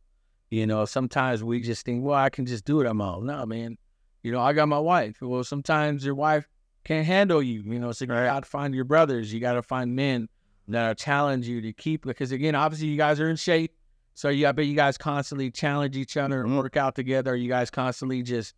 You 0.48 0.64
know, 0.66 0.84
sometimes 0.84 1.42
we 1.42 1.60
just 1.60 1.84
think, 1.84 2.04
well, 2.04 2.14
I 2.14 2.30
can 2.30 2.46
just 2.46 2.64
do 2.64 2.80
it 2.80 2.86
on 2.86 2.98
my 2.98 3.08
own. 3.14 3.26
No, 3.26 3.44
man. 3.44 3.76
You 4.22 4.32
know, 4.32 4.40
I 4.40 4.52
got 4.52 4.68
my 4.68 4.78
wife. 4.78 5.18
Well, 5.20 5.44
sometimes 5.44 6.04
your 6.04 6.14
wife 6.14 6.46
can't 6.84 7.06
handle 7.06 7.42
you. 7.42 7.62
You 7.62 7.78
know, 7.78 7.92
so 7.92 8.04
you 8.04 8.08
got 8.08 8.42
to 8.44 8.48
find 8.48 8.74
your 8.74 8.84
brothers. 8.84 9.32
You 9.32 9.40
got 9.40 9.54
to 9.54 9.62
find 9.62 9.94
men 9.96 10.28
that 10.68 10.98
challenge 10.98 11.48
you 11.48 11.60
to 11.62 11.72
keep. 11.72 12.04
Because 12.04 12.32
again, 12.32 12.54
obviously, 12.54 12.88
you 12.88 12.96
guys 12.96 13.18
are 13.20 13.30
in 13.30 13.36
shape. 13.36 13.72
So 14.14 14.28
you, 14.28 14.46
I 14.46 14.52
bet 14.52 14.66
you 14.66 14.76
guys 14.76 14.98
constantly 14.98 15.50
challenge 15.50 15.96
each 15.96 16.16
other 16.16 16.42
and 16.42 16.50
Mhm. 16.50 16.58
work 16.58 16.76
out 16.76 16.94
together. 16.94 17.34
You 17.34 17.48
guys 17.48 17.70
constantly 17.70 18.22
just, 18.22 18.54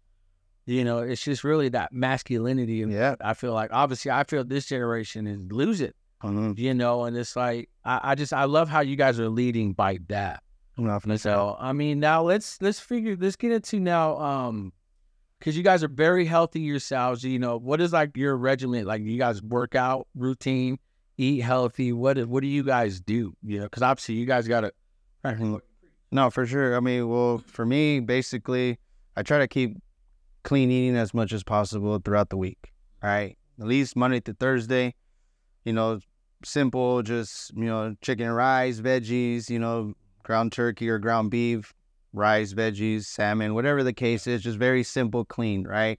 you 0.67 0.83
know, 0.83 0.99
it's 0.99 1.23
just 1.23 1.45
really 1.45 1.69
that 1.71 1.93
masculinity. 1.93 2.83
And 2.83 2.91
Yeah. 2.93 3.15
I 3.21 3.35
feel 3.35 3.53
like, 3.53 3.71
obviously, 3.73 4.11
I 4.11 4.25
feel 4.25 4.45
this 4.45 4.67
generation 4.67 5.27
is 5.27 5.41
lose 5.53 5.81
it, 5.81 5.95
Mhm. 6.25 6.59
you 6.59 6.75
know, 6.75 7.05
and 7.05 7.17
it's 7.17 7.37
like, 7.37 7.69
I, 7.85 8.01
I 8.03 8.15
just, 8.17 8.33
I 8.33 8.45
love 8.45 8.69
how 8.69 8.81
you 8.81 8.97
guys 8.97 9.21
are 9.21 9.29
leading 9.29 9.73
by 9.73 9.99
that. 10.09 10.43
So 11.19 11.57
I 11.61 11.73
mean, 11.73 12.01
now 12.01 12.23
let's 12.23 12.61
let's 12.63 12.81
figure 12.81 13.17
let's 13.21 13.37
get 13.37 13.53
into 13.53 13.79
now, 13.79 14.17
um, 14.19 14.73
because 15.43 15.57
you 15.57 15.65
guys 15.65 15.83
are 15.83 15.89
very 15.89 16.25
healthy 16.25 16.61
yourselves. 16.61 17.25
You 17.25 17.41
know, 17.41 17.57
what 17.57 17.81
is 17.81 17.93
like 17.93 18.17
your 18.17 18.37
regimen? 18.37 18.85
Like 18.85 19.03
you 19.03 19.19
guys 19.19 19.43
work 19.43 19.75
out 19.75 20.07
routine, 20.15 20.79
eat 21.19 21.41
healthy. 21.41 21.93
What 21.93 22.17
what 22.29 22.43
do 22.43 22.47
you 22.47 22.63
guys 22.63 23.01
do? 23.01 23.35
You 23.43 23.59
know, 23.59 23.65
because 23.65 23.83
obviously 23.83 24.15
you 24.15 24.25
guys 24.25 24.47
got 24.47 24.61
to. 24.61 24.73
No, 26.13 26.31
for 26.31 26.47
sure. 26.47 26.77
I 26.77 26.81
mean, 26.81 27.09
well, 27.09 27.43
for 27.49 27.67
me, 27.67 27.99
basically, 27.99 28.79
I 29.17 29.25
try 29.25 29.41
to 29.41 29.49
keep 29.49 29.79
clean 30.45 30.71
eating 30.71 30.97
as 30.97 31.13
much 31.13 31.33
as 31.33 31.43
possible 31.43 31.99
throughout 31.99 32.31
the 32.31 32.37
week. 32.37 32.73
All 33.03 33.11
right. 33.11 33.37
At 33.59 33.67
least 33.67 33.97
Monday 33.97 34.21
to 34.21 34.35
Thursday, 34.35 34.95
you 35.65 35.73
know, 35.73 35.99
simple, 36.45 37.03
just, 37.03 37.53
you 37.57 37.65
know, 37.65 37.97
chicken 38.01 38.27
and 38.27 38.37
rice, 38.37 38.79
veggies, 38.79 39.51
you 39.51 39.59
know, 39.59 39.95
ground 40.23 40.53
turkey 40.53 40.89
or 40.89 40.99
ground 40.99 41.31
beef, 41.33 41.73
rice, 42.13 42.53
veggies, 42.53 43.05
salmon, 43.05 43.55
whatever 43.55 43.83
the 43.83 43.93
case 43.93 44.27
is, 44.27 44.43
just 44.43 44.59
very 44.59 44.83
simple, 44.83 45.25
clean, 45.25 45.67
right? 45.67 45.99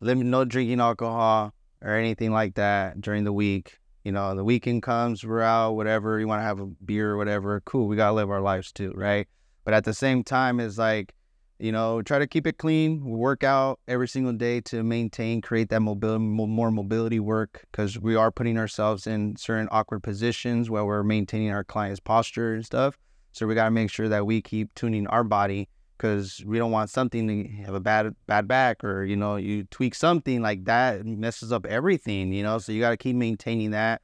Limit, 0.00 0.26
no 0.26 0.44
drinking 0.44 0.80
alcohol 0.80 1.52
or 1.82 1.94
anything 1.94 2.32
like 2.32 2.54
that 2.54 3.00
during 3.00 3.24
the 3.24 3.32
week. 3.32 3.78
You 4.04 4.12
know, 4.12 4.34
the 4.34 4.44
weekend 4.44 4.82
comes, 4.82 5.24
we're 5.24 5.42
out, 5.42 5.72
whatever. 5.72 6.18
You 6.18 6.28
want 6.28 6.40
to 6.40 6.44
have 6.44 6.60
a 6.60 6.66
beer 6.66 7.10
or 7.10 7.16
whatever. 7.16 7.60
Cool. 7.62 7.88
We 7.88 7.96
got 7.96 8.08
to 8.08 8.14
live 8.14 8.30
our 8.30 8.40
lives 8.40 8.72
too, 8.72 8.92
right? 8.94 9.26
But 9.64 9.74
at 9.74 9.84
the 9.84 9.92
same 9.92 10.24
time, 10.24 10.60
it's 10.60 10.78
like, 10.78 11.14
you 11.58 11.72
know, 11.72 12.00
try 12.02 12.20
to 12.20 12.26
keep 12.26 12.46
it 12.46 12.56
clean. 12.58 13.04
Work 13.04 13.42
out 13.42 13.80
every 13.88 14.08
single 14.08 14.32
day 14.32 14.60
to 14.62 14.84
maintain, 14.84 15.42
create 15.42 15.68
that 15.70 15.80
mobility, 15.80 16.24
more 16.24 16.70
mobility 16.70 17.18
work 17.18 17.64
because 17.70 17.98
we 17.98 18.14
are 18.14 18.30
putting 18.30 18.56
ourselves 18.56 19.06
in 19.06 19.36
certain 19.36 19.68
awkward 19.72 20.02
positions 20.02 20.70
while 20.70 20.86
we're 20.86 21.02
maintaining 21.02 21.50
our 21.50 21.64
client's 21.64 22.00
posture 22.00 22.54
and 22.54 22.64
stuff. 22.64 22.96
So 23.32 23.46
we 23.46 23.54
got 23.54 23.66
to 23.66 23.70
make 23.70 23.90
sure 23.90 24.08
that 24.08 24.26
we 24.26 24.40
keep 24.40 24.74
tuning 24.74 25.06
our 25.06 25.24
body 25.24 25.68
because 25.98 26.42
we 26.46 26.58
don't 26.58 26.70
want 26.70 26.90
something 26.90 27.26
to 27.26 27.48
have 27.64 27.74
a 27.74 27.80
bad 27.80 28.14
bad 28.26 28.46
back 28.46 28.84
or 28.84 29.04
you 29.04 29.16
know 29.16 29.36
you 29.36 29.64
tweak 29.64 29.94
something 29.94 30.40
like 30.40 30.64
that 30.64 31.04
messes 31.04 31.52
up 31.52 31.66
everything 31.66 32.32
you 32.32 32.42
know? 32.42 32.58
So 32.58 32.72
you 32.72 32.80
got 32.80 32.90
to 32.90 32.96
keep 32.96 33.16
maintaining 33.16 33.72
that 33.72 34.00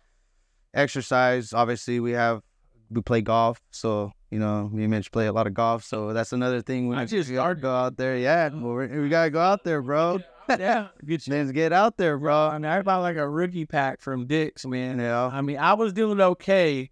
exercise. 0.74 1.52
Obviously 1.52 2.00
we 2.00 2.12
have 2.12 2.42
we 2.90 3.00
play 3.00 3.22
golf 3.22 3.60
so 3.70 4.12
you 4.30 4.38
know 4.38 4.68
me 4.68 4.82
and 4.84 4.90
Mitch 4.90 5.10
play 5.12 5.26
a 5.26 5.32
lot 5.32 5.46
of 5.46 5.54
golf 5.54 5.84
so 5.84 6.12
that's 6.12 6.32
another 6.32 6.60
thing. 6.60 6.88
We 6.88 6.96
I 6.96 7.04
just 7.04 7.30
started. 7.30 7.62
go 7.62 7.74
out 7.74 7.96
there. 7.96 8.16
Yeah 8.16 8.48
we 8.50 9.08
gotta 9.08 9.30
go 9.30 9.40
out 9.40 9.64
there 9.64 9.80
bro. 9.80 10.20
Yeah, 10.48 10.88
get 11.06 11.26
you. 11.26 11.52
get 11.52 11.72
out 11.72 11.96
there 11.96 12.18
bro. 12.18 12.48
I 12.48 12.58
mean, 12.58 12.70
I 12.70 12.82
bought 12.82 13.00
like 13.00 13.16
a 13.16 13.28
rookie 13.28 13.66
pack 13.66 14.00
from 14.00 14.26
Dick's, 14.26 14.66
man. 14.66 14.98
know 14.98 15.30
I 15.32 15.40
mean, 15.40 15.58
I 15.58 15.74
was 15.74 15.92
doing 15.92 16.20
okay, 16.20 16.90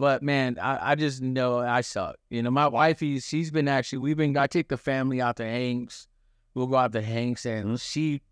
but 0.00 0.22
man, 0.22 0.58
I, 0.58 0.92
I 0.92 0.94
just 0.94 1.20
know 1.20 1.58
I 1.58 1.82
suck. 1.82 2.16
You 2.30 2.42
know, 2.42 2.50
my 2.50 2.66
wifey, 2.66 3.20
she's 3.20 3.50
been 3.50 3.68
actually, 3.68 3.98
we've 3.98 4.16
been, 4.16 4.34
I 4.34 4.46
take 4.46 4.68
the 4.68 4.78
family 4.78 5.20
out 5.20 5.36
to 5.36 5.44
Hanks. 5.44 6.08
We'll 6.54 6.68
go 6.68 6.76
out 6.76 6.92
to 6.92 7.02
Hanks, 7.02 7.44
and 7.44 7.66
mm-hmm. 7.66 7.76
she 7.76 8.22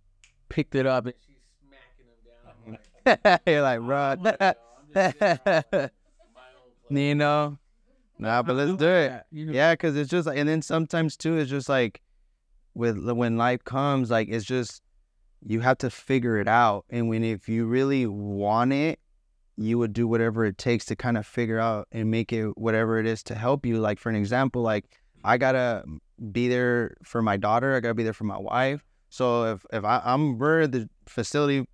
picked 0.48 0.74
it 0.74 0.86
up 0.86 1.04
and 1.04 1.14
she's 1.26 1.36
smacking 1.68 2.06
them 2.08 2.74
down. 2.74 2.78
I'm 3.04 3.18
mm-hmm. 3.18 3.28
like, 3.30 3.42
you're 3.46 3.62
like 3.62 3.80
bro 3.80 4.14
"Oh 4.18 4.22
my 4.22 4.36
God, 4.38 4.56
I'm 4.78 4.94
just 4.94 5.18
sitting 5.18 5.32
around 5.32 5.64
my 6.34 6.40
own 6.56 6.72
place." 6.88 6.98
you 7.02 7.14
know 7.14 7.58
nah 8.18 8.42
but 8.42 8.56
let's 8.56 8.74
do 8.76 8.88
it 8.88 9.12
Yeah, 9.12 9.20
you 9.30 9.44
know, 9.44 9.52
Yeah, 9.52 9.72
because 9.74 9.94
it's 9.94 10.10
just 10.10 10.26
and 10.26 10.48
then 10.48 10.62
sometimes 10.62 11.18
too, 11.18 11.36
it's 11.36 11.50
just 11.50 11.68
like 11.68 12.00
with 12.74 12.98
when 12.98 13.36
life 13.36 13.62
comes, 13.64 14.10
like 14.10 14.28
it's 14.28 14.46
just 14.46 14.80
you 15.46 15.60
have 15.60 15.78
to 15.78 15.90
figure 15.90 16.38
it 16.38 16.48
out, 16.48 16.86
and 16.88 17.08
when 17.10 17.22
if 17.22 17.46
you 17.46 17.66
really 17.66 18.06
want 18.06 18.72
it, 18.72 18.98
you 19.58 19.76
would 19.76 19.92
do 19.92 20.06
whatever 20.06 20.44
it 20.44 20.56
takes 20.56 20.84
to 20.86 20.96
kind 20.96 21.18
of 21.18 21.26
figure 21.26 21.58
out 21.58 21.88
and 21.90 22.10
make 22.10 22.32
it 22.32 22.56
whatever 22.56 22.98
it 22.98 23.06
is 23.06 23.22
to 23.24 23.34
help 23.34 23.66
you. 23.66 23.78
Like 23.78 23.98
for 23.98 24.08
an 24.08 24.14
example, 24.14 24.62
like 24.62 24.84
I 25.24 25.36
gotta 25.36 25.82
be 26.30 26.48
there 26.48 26.96
for 27.02 27.22
my 27.22 27.36
daughter, 27.36 27.74
I 27.74 27.80
gotta 27.80 27.94
be 27.94 28.04
there 28.04 28.12
for 28.12 28.24
my 28.24 28.38
wife. 28.38 28.84
So 29.10 29.52
if 29.52 29.66
if 29.72 29.84
I, 29.84 30.00
I'm 30.04 30.38
we're 30.38 30.62
at 30.62 30.72
the 30.72 30.88
facility 31.06 31.66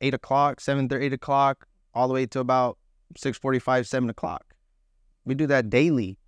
eight 0.00 0.14
o'clock, 0.14 0.60
seven 0.60 0.88
thirty, 0.88 1.06
eight 1.06 1.12
o'clock, 1.12 1.66
all 1.94 2.06
the 2.06 2.14
way 2.14 2.26
to 2.26 2.40
about 2.40 2.78
six 3.16 3.36
forty 3.36 3.58
five, 3.58 3.88
seven 3.88 4.08
o'clock. 4.08 4.54
We 5.24 5.34
do 5.34 5.48
that 5.48 5.68
daily. 5.68 6.18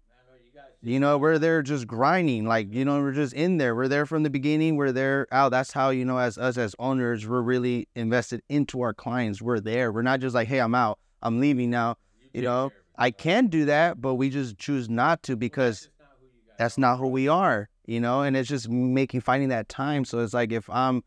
You 0.81 1.01
know, 1.01 1.19
we're 1.19 1.39
there 1.39 1.61
just 1.63 1.89
grinding. 1.89 2.47
Like, 2.47 2.73
you 2.73 2.85
know, 2.85 3.01
we're 3.01 3.13
just 3.13 3.33
in 3.33 3.59
there. 3.59 3.75
We're 3.75 3.89
there 3.89 4.07
from 4.07 4.23
the 4.23 4.31
beginning. 4.31 4.77
We're 4.77 4.93
there 4.93 5.27
out. 5.33 5.51
That's 5.51 5.73
how, 5.73 5.91
you 5.91 6.05
know, 6.05 6.19
as 6.19 6.39
us 6.39 6.57
as 6.57 6.75
owners, 6.79 7.27
we're 7.27 7.43
really 7.43 7.89
invested 7.97 8.43
into 8.49 8.83
our 8.83 8.95
clients. 8.95 9.43
We're 9.43 9.59
there. 9.59 9.91
We're 9.91 10.03
not 10.03 10.21
just 10.21 10.37
like, 10.37 10.47
hey, 10.47 10.61
I'm 10.61 10.77
out. 10.77 11.01
I'm 11.21 11.41
leaving 11.41 11.71
now. 11.71 11.97
You 12.33 12.43
know, 12.43 12.73
I 12.97 13.11
can 13.11 13.49
do 13.49 13.65
that, 13.65 14.01
but 14.01 14.15
we 14.15 14.31
just 14.31 14.57
choose 14.59 14.89
not 14.89 15.23
to 15.25 15.35
because 15.35 15.89
that's 16.59 16.79
not 16.79 16.99
who 16.99 17.09
we 17.09 17.27
are, 17.27 17.69
you 17.87 17.99
know, 18.01 18.23
and 18.23 18.37
it's 18.37 18.49
just 18.49 18.69
making 18.69 19.21
finding 19.23 19.49
that 19.49 19.69
time. 19.69 20.05
So 20.05 20.21
it's 20.21 20.35
like 20.35 20.53
if 20.53 20.69
I'm, 20.71 21.03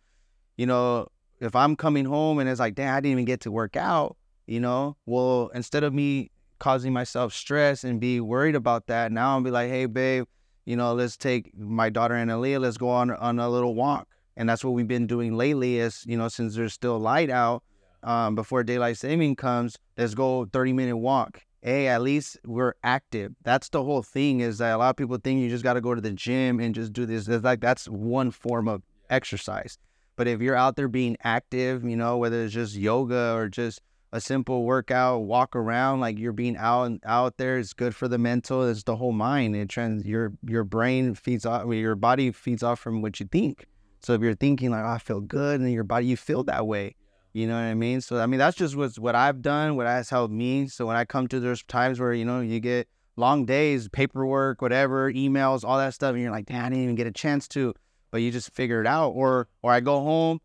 you 0.58 0.66
know, 0.66 1.08
if 1.40 1.56
I'm 1.56 1.76
coming 1.78 2.06
home 2.06 2.40
and 2.40 2.50
it's 2.50 2.60
like, 2.60 2.76
damn, 2.76 2.96
I 2.96 3.00
didn't 3.00 3.12
even 3.14 3.26
get 3.26 3.42
to 3.42 3.52
work 3.52 3.78
out, 3.78 4.18
you 4.48 4.60
know, 4.60 4.98
well, 5.06 5.50
instead 5.54 5.84
of 5.84 5.94
me 5.94 6.32
causing 6.62 6.94
myself 6.94 7.34
stress 7.34 7.84
and 7.84 8.00
be 8.00 8.22
worried 8.22 8.56
about 8.56 8.86
that, 8.86 9.12
now 9.12 9.32
I'll 9.32 9.42
be 9.42 9.50
like, 9.50 9.70
hey, 9.70 9.88
babe, 9.88 10.26
you 10.64 10.76
know, 10.76 10.94
let's 10.94 11.18
take 11.18 11.58
my 11.58 11.90
daughter 11.90 12.14
and 12.14 12.30
Aaliyah, 12.30 12.62
let's 12.62 12.78
go 12.78 12.90
on 12.90 13.10
on 13.10 13.40
a 13.40 13.50
little 13.50 13.74
walk. 13.74 14.08
And 14.38 14.48
that's 14.48 14.64
what 14.64 14.72
we've 14.72 14.88
been 14.88 15.08
doing 15.08 15.36
lately 15.36 15.80
is, 15.80 16.06
you 16.06 16.16
know, 16.16 16.28
since 16.28 16.56
there's 16.56 16.74
still 16.74 17.00
light 17.00 17.32
out, 17.32 17.64
um, 18.04 18.36
before 18.36 18.64
daylight 18.64 18.98
saving 18.98 19.36
comes, 19.36 19.76
let's 19.98 20.14
go 20.14 20.46
30 20.46 20.74
minute 20.74 20.98
walk. 20.98 21.42
Hey, 21.64 21.88
at 21.88 22.04
least 22.04 22.38
we're 22.46 22.74
active. 22.84 23.34
That's 23.44 23.70
the 23.70 23.84
whole 23.84 24.04
thing 24.04 24.40
is 24.42 24.60
that 24.60 24.74
a 24.74 24.78
lot 24.78 24.92
of 24.92 24.96
people 24.98 25.18
think 25.18 25.42
you 25.42 25.50
just 25.50 25.64
got 25.64 25.74
to 25.74 25.82
go 25.82 25.96
to 25.96 26.02
the 26.02 26.12
gym 26.12 26.60
and 26.60 26.76
just 26.76 26.94
do 26.94 27.08
this. 27.08 27.28
It's 27.28 27.44
like 27.44 27.60
that's 27.60 27.88
one 27.88 28.30
form 28.30 28.68
of 28.68 28.84
exercise. 29.10 29.80
But 30.16 30.28
if 30.28 30.42
you're 30.42 30.56
out 30.56 30.76
there 30.76 30.88
being 30.88 31.18
active, 31.24 31.84
you 31.84 31.96
know, 31.96 32.18
whether 32.18 32.44
it's 32.44 32.54
just 32.54 32.76
yoga 32.76 33.34
or 33.36 33.50
just 33.50 33.82
a 34.14 34.20
simple 34.20 34.64
workout, 34.66 35.24
walk 35.24 35.56
around, 35.56 36.02
like 36.02 36.20
you're 36.20 36.34
being 36.34 36.58
out 36.58 36.84
and 36.84 37.00
out 37.06 37.38
there, 37.38 37.58
it's 37.58 37.74
good 37.74 37.96
for 37.96 38.08
the 38.08 38.18
mental, 38.18 38.68
it's 38.68 38.84
the 38.84 38.96
whole 38.96 39.14
mind. 39.14 39.56
It 39.56 39.70
trans 39.70 40.06
your 40.06 40.34
your 40.46 40.64
brain 40.64 41.16
feeds 41.16 41.46
off 41.46 41.72
your 41.72 41.96
body 41.96 42.32
feeds 42.32 42.64
off 42.64 42.80
from 42.80 43.02
what 43.02 43.20
you 43.20 43.28
think. 43.28 43.66
So 44.02 44.14
if 44.14 44.22
you're 44.22 44.36
thinking 44.36 44.72
like, 44.72 44.84
oh, 44.84 44.90
I 44.90 44.98
feel 44.98 45.22
good, 45.22 45.62
and 45.62 45.72
your 45.72 45.84
body 45.84 46.08
you 46.08 46.18
feel 46.18 46.44
that 46.46 46.68
way. 46.68 46.96
You 47.34 47.48
know 47.48 47.54
what 47.54 47.62
I 47.62 47.74
mean? 47.74 48.02
So 48.02 48.20
I 48.20 48.26
mean 48.26 48.40
that's 48.40 48.58
just 48.58 48.76
what's 48.76 49.00
what 49.00 49.16
I've 49.16 49.42
done, 49.42 49.78
what 49.78 49.88
has 49.88 50.10
helped 50.10 50.34
me. 50.34 50.68
So 50.68 50.86
when 50.86 50.98
I 50.98 51.06
come 51.06 51.28
to 51.30 51.40
those 51.40 51.64
times 51.64 52.00
where 52.00 52.14
you 52.14 52.26
know 52.26 52.42
you 52.42 52.60
get 52.60 52.90
long 53.16 53.46
days, 53.46 53.88
paperwork, 53.88 54.62
whatever, 54.62 55.12
emails, 55.14 55.64
all 55.64 55.78
that 55.78 55.94
stuff, 55.94 56.14
and 56.14 56.22
you're 56.22 56.32
like, 56.32 56.48
damn, 56.48 56.66
I 56.66 56.70
didn't 56.70 56.84
even 56.84 56.96
get 56.96 57.08
a 57.08 57.12
chance 57.12 57.48
to, 57.50 57.74
but 58.10 58.22
you 58.22 58.32
just 58.32 58.54
figure 58.54 58.82
it 58.82 58.88
out. 58.88 59.12
Or 59.12 59.48
or 59.62 59.72
I 59.72 59.80
go 59.80 60.02
home 60.02 60.40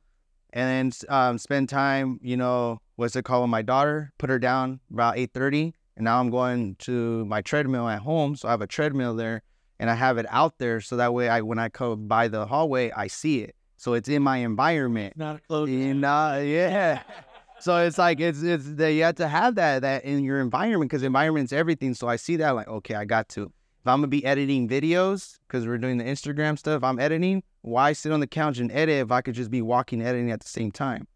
and 0.53 0.93
then 0.93 1.09
um, 1.09 1.39
spend 1.39 1.69
time, 1.69 2.21
you 2.23 2.37
know, 2.37 2.81
what's 2.97 3.17
it 3.17 3.25
called 3.25 3.43
with 3.43 3.51
my 3.51 3.63
daughter, 3.63 4.13
put 4.19 4.31
her 4.31 4.39
down 4.39 4.81
about 4.93 5.17
eight 5.17 5.33
thirty, 5.33 5.75
and 5.97 6.05
now 6.05 6.21
I'm 6.21 6.31
going 6.31 6.77
to 6.81 7.25
my 7.27 7.43
treadmill 7.43 7.89
at 7.89 8.01
home, 8.01 8.37
so 8.37 8.49
I 8.49 8.51
have 8.51 8.63
a 8.63 8.67
treadmill 8.67 9.15
there, 9.15 9.43
and 9.79 9.89
I 9.89 9.95
have 9.95 10.19
it 10.19 10.27
out 10.31 10.59
there, 10.59 10.81
so 10.81 10.97
that 10.97 11.15
way 11.15 11.29
I 11.29 11.41
when 11.41 11.59
I 11.59 11.69
come 11.69 12.09
by 12.09 12.29
the 12.29 12.47
hallway, 12.47 12.91
I 12.91 13.07
see 13.07 13.41
it, 13.41 13.55
so 13.77 13.95
it's 13.95 14.09
in 14.09 14.23
my 14.23 14.39
environment. 14.39 15.17
Not 15.17 15.37
a 15.37 15.39
close. 15.41 15.69
And 15.69 16.05
uh, 16.05 16.41
yeah. 16.43 17.03
So 17.59 17.77
it's 17.79 17.99
like 17.99 18.21
it's 18.21 18.43
it's 18.43 18.65
that 18.75 18.93
you 18.93 19.03
have 19.05 19.15
to 19.17 19.29
have 19.29 19.55
that 19.55 19.81
that 19.83 20.05
in 20.05 20.23
your 20.25 20.41
environment 20.41 20.91
because 20.91 21.03
environment's 21.03 21.53
everything. 21.53 21.95
So 21.95 22.07
I 22.07 22.17
see 22.17 22.37
that 22.37 22.51
like 22.51 22.69
okay, 22.69 22.95
I 22.95 23.05
got 23.05 23.29
to. 23.31 23.45
If 23.45 23.87
I'm 23.87 23.99
gonna 23.99 24.09
be 24.09 24.25
editing 24.25 24.69
videos 24.69 25.39
because 25.47 25.67
we're 25.67 25.79
doing 25.79 25.97
the 25.99 26.05
Instagram 26.05 26.59
stuff, 26.59 26.83
I'm 26.83 26.99
editing. 26.99 27.43
Why 27.63 27.93
sit 27.93 28.13
on 28.13 28.21
the 28.21 28.27
couch 28.27 28.59
and 28.59 28.71
edit 28.71 28.97
if 28.97 29.11
I 29.11 29.21
could 29.23 29.35
just 29.35 29.51
be 29.51 29.63
walking 29.63 30.03
editing 30.03 30.31
at 30.31 30.41
the 30.41 30.49
same 30.49 30.71
time? 30.71 31.07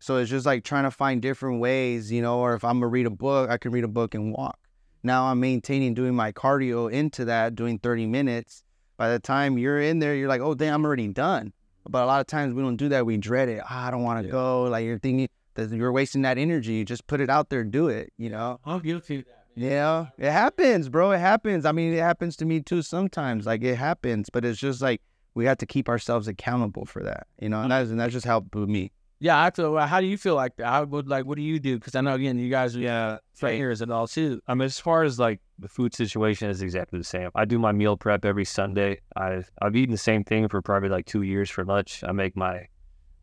So 0.00 0.16
it's 0.16 0.30
just 0.30 0.46
like 0.46 0.64
trying 0.64 0.84
to 0.84 0.90
find 0.90 1.20
different 1.20 1.60
ways, 1.60 2.10
you 2.12 2.22
know. 2.22 2.38
Or 2.38 2.54
if 2.54 2.64
I'm 2.64 2.76
gonna 2.76 2.86
read 2.88 3.06
a 3.06 3.10
book, 3.10 3.50
I 3.50 3.58
can 3.58 3.72
read 3.72 3.84
a 3.84 3.88
book 3.88 4.14
and 4.14 4.32
walk. 4.32 4.58
Now 5.02 5.24
I'm 5.26 5.40
maintaining 5.40 5.94
doing 5.94 6.14
my 6.14 6.32
cardio 6.32 6.90
into 6.92 7.24
that, 7.26 7.54
doing 7.54 7.78
30 7.78 8.06
minutes. 8.06 8.62
By 8.96 9.10
the 9.10 9.18
time 9.18 9.58
you're 9.58 9.80
in 9.80 9.98
there, 10.00 10.14
you're 10.14 10.28
like, 10.28 10.40
oh 10.40 10.54
damn, 10.54 10.74
I'm 10.74 10.84
already 10.84 11.08
done. 11.08 11.52
But 11.88 12.02
a 12.02 12.06
lot 12.06 12.20
of 12.20 12.26
times 12.26 12.52
we 12.54 12.62
don't 12.62 12.76
do 12.76 12.88
that. 12.90 13.06
We 13.06 13.16
dread 13.16 13.48
it. 13.48 13.62
Ah, 13.64 13.86
I 13.88 13.90
don't 13.90 14.02
want 14.02 14.20
to 14.20 14.26
Yeah. 14.26 14.32
go. 14.32 14.64
Like 14.64 14.84
you're 14.84 14.98
thinking 14.98 15.28
that 15.54 15.70
you're 15.70 15.92
wasting 15.92 16.22
that 16.22 16.36
energy. 16.38 16.74
You 16.74 16.84
just 16.84 17.06
put 17.06 17.20
it 17.20 17.30
out 17.30 17.48
there, 17.48 17.64
do 17.64 17.88
it. 17.88 18.12
You 18.18 18.30
know. 18.30 18.60
I'm 18.64 18.80
guilty 18.80 19.20
of 19.20 19.24
that. 19.24 19.44
man. 19.56 19.70
Yeah, 19.70 20.06
it 20.18 20.30
happens, 20.30 20.88
bro. 20.88 21.10
It 21.12 21.18
happens. 21.18 21.64
I 21.64 21.72
mean, 21.72 21.92
it 21.94 21.98
happens 21.98 22.36
to 22.36 22.44
me 22.44 22.60
too 22.60 22.82
sometimes. 22.82 23.46
Like 23.46 23.62
it 23.64 23.76
happens, 23.76 24.28
but 24.30 24.44
it's 24.44 24.58
just 24.60 24.80
like 24.82 25.00
we 25.34 25.46
have 25.46 25.58
to 25.58 25.66
keep 25.66 25.88
ourselves 25.88 26.28
accountable 26.28 26.84
for 26.84 27.02
that. 27.04 27.26
You 27.40 27.48
know, 27.48 27.62
and 27.62 27.70
that's 27.72 27.90
and 27.90 27.98
that's 27.98 28.12
just 28.12 28.26
helped 28.26 28.54
me. 28.54 28.92
Yeah, 29.20 29.42
I 29.42 29.50
feel. 29.50 29.76
How 29.78 30.00
do 30.00 30.06
you 30.06 30.16
feel 30.16 30.36
like 30.36 30.56
that? 30.56 30.66
I 30.66 30.80
would 30.82 31.08
like. 31.08 31.24
What 31.26 31.36
do 31.36 31.42
you 31.42 31.58
do? 31.58 31.76
Because 31.78 31.94
I 31.96 32.00
know 32.02 32.14
again, 32.14 32.38
you 32.38 32.50
guys 32.50 32.76
are 32.76 32.80
Yeah. 32.80 33.18
trainers 33.36 33.80
and 33.82 33.90
all 33.92 34.06
too. 34.06 34.40
I 34.46 34.54
mean, 34.54 34.66
as 34.66 34.78
far 34.78 35.02
as 35.02 35.18
like 35.18 35.40
the 35.58 35.68
food 35.68 35.92
situation 35.94 36.48
is 36.50 36.62
exactly 36.62 36.98
the 37.00 37.04
same. 37.04 37.30
I 37.34 37.44
do 37.44 37.58
my 37.58 37.72
meal 37.72 37.96
prep 37.96 38.24
every 38.24 38.44
Sunday. 38.44 39.00
I 39.16 39.42
I've 39.60 39.74
eaten 39.74 39.90
the 39.92 39.98
same 39.98 40.22
thing 40.22 40.48
for 40.48 40.62
probably 40.62 40.88
like 40.88 41.06
two 41.06 41.22
years 41.22 41.50
for 41.50 41.64
lunch. 41.64 42.04
I 42.06 42.12
make 42.12 42.36
my, 42.36 42.66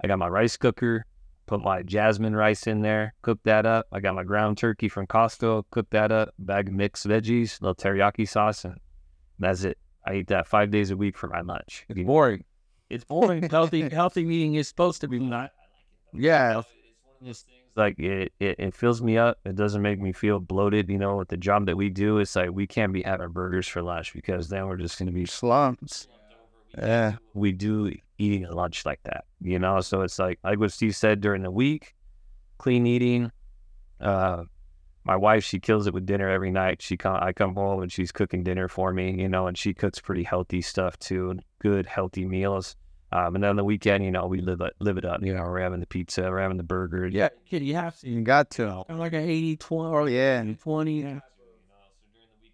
I 0.03 0.07
got 0.07 0.19
my 0.19 0.27
rice 0.27 0.57
cooker, 0.57 1.05
put 1.45 1.61
my 1.63 1.81
jasmine 1.81 2.35
rice 2.35 2.67
in 2.67 2.81
there, 2.81 3.13
cook 3.21 3.39
that 3.45 3.65
up. 3.65 3.87
I 3.93 4.01
got 4.01 4.15
my 4.15 4.25
ground 4.25 4.57
turkey 4.57 4.89
from 4.89 5.07
Costco, 5.07 5.63
cook 5.71 5.89
that 5.91 6.11
up, 6.11 6.29
bag 6.39 6.67
of 6.67 6.73
mixed 6.73 7.07
veggies, 7.07 7.61
little 7.61 7.73
teriyaki 7.75 8.27
sauce, 8.27 8.65
and 8.65 8.75
that's 9.39 9.63
it. 9.63 9.77
I 10.05 10.15
eat 10.15 10.27
that 10.27 10.45
five 10.45 10.71
days 10.71 10.91
a 10.91 10.97
week 10.97 11.17
for 11.17 11.27
my 11.27 11.39
lunch. 11.39 11.85
It's 11.87 12.01
boring. 12.01 12.43
It's 12.89 13.05
boring. 13.05 13.43
healthy, 13.43 13.87
healthy 13.89 14.23
eating 14.23 14.55
is 14.55 14.67
supposed 14.67 14.99
to 15.01 15.07
be 15.07 15.19
not. 15.19 15.51
Yeah, 16.17 16.59
It's 16.59 16.67
one 17.03 17.15
of 17.21 17.27
those 17.27 17.41
things 17.41 17.65
like 17.75 17.99
it, 17.99 18.33
it, 18.39 18.55
it 18.59 18.73
fills 18.75 19.01
me 19.01 19.17
up. 19.17 19.39
It 19.45 19.55
doesn't 19.55 19.81
make 19.81 19.99
me 19.99 20.11
feel 20.13 20.39
bloated. 20.39 20.89
You 20.89 20.97
know, 20.97 21.17
with 21.17 21.27
the 21.27 21.37
job 21.37 21.65
that 21.65 21.77
we 21.77 21.89
do, 21.89 22.19
it's 22.19 22.35
like 22.35 22.51
we 22.51 22.67
can't 22.67 22.93
be 22.93 23.03
having 23.03 23.29
burgers 23.29 23.67
for 23.67 23.81
lunch 23.81 24.13
because 24.13 24.49
then 24.49 24.67
we're 24.67 24.77
just 24.77 24.97
going 24.97 25.07
to 25.07 25.13
be. 25.13 25.25
slumps. 25.25 26.07
Yeah, 26.77 27.15
We 27.33 27.53
do 27.53 27.93
eating 28.17 28.45
a 28.45 28.53
lunch 28.53 28.85
like 28.85 28.99
that, 29.03 29.25
you 29.41 29.59
know. 29.59 29.79
So 29.81 30.01
it's 30.01 30.19
like 30.19 30.39
like 30.43 30.59
what 30.59 30.71
Steve 30.73 30.95
said 30.95 31.21
during 31.21 31.41
the 31.41 31.51
week, 31.51 31.95
clean 32.57 32.85
eating. 32.85 33.31
Uh, 33.99 34.43
my 35.05 35.15
wife, 35.15 35.43
she 35.43 35.59
kills 35.59 35.87
it 35.87 35.93
with 35.93 36.05
dinner 36.05 36.29
every 36.29 36.51
night. 36.51 36.81
She 36.81 36.97
come, 36.97 37.17
I 37.21 37.31
come 37.31 37.53
home 37.53 37.83
and 37.83 37.91
she's 37.91 38.11
cooking 38.11 38.43
dinner 38.43 38.67
for 38.67 38.91
me, 38.91 39.21
you 39.21 39.29
know, 39.29 39.47
and 39.47 39.57
she 39.57 39.73
cooks 39.73 39.99
pretty 39.99 40.23
healthy 40.23 40.61
stuff 40.61 40.97
too, 40.97 41.37
good 41.59 41.85
healthy 41.85 42.25
meals. 42.25 42.75
Um, 43.11 43.35
and 43.35 43.43
then 43.43 43.51
on 43.51 43.55
the 43.55 43.63
weekend, 43.63 44.03
you 44.03 44.11
know, 44.11 44.25
we 44.27 44.41
live 44.41 44.61
it, 44.61 44.73
live 44.79 44.97
it 44.97 45.05
up. 45.05 45.21
You 45.23 45.33
know, 45.33 45.43
we're 45.43 45.61
having 45.61 45.79
the 45.79 45.85
pizza, 45.87 46.23
we're 46.23 46.41
having 46.41 46.57
the 46.57 46.63
burger. 46.63 47.07
Yeah, 47.07 47.29
kid, 47.49 47.61
you 47.63 47.75
have 47.75 47.97
to. 47.99 48.09
you 48.09 48.21
got 48.21 48.49
to. 48.51 48.65
Kind 48.65 48.85
of 48.89 48.99
like 48.99 49.13
an 49.13 49.21
80 49.29 49.57
20 49.57 49.89
or 49.89 50.09
Yeah. 50.09 50.43
20. 50.59 51.21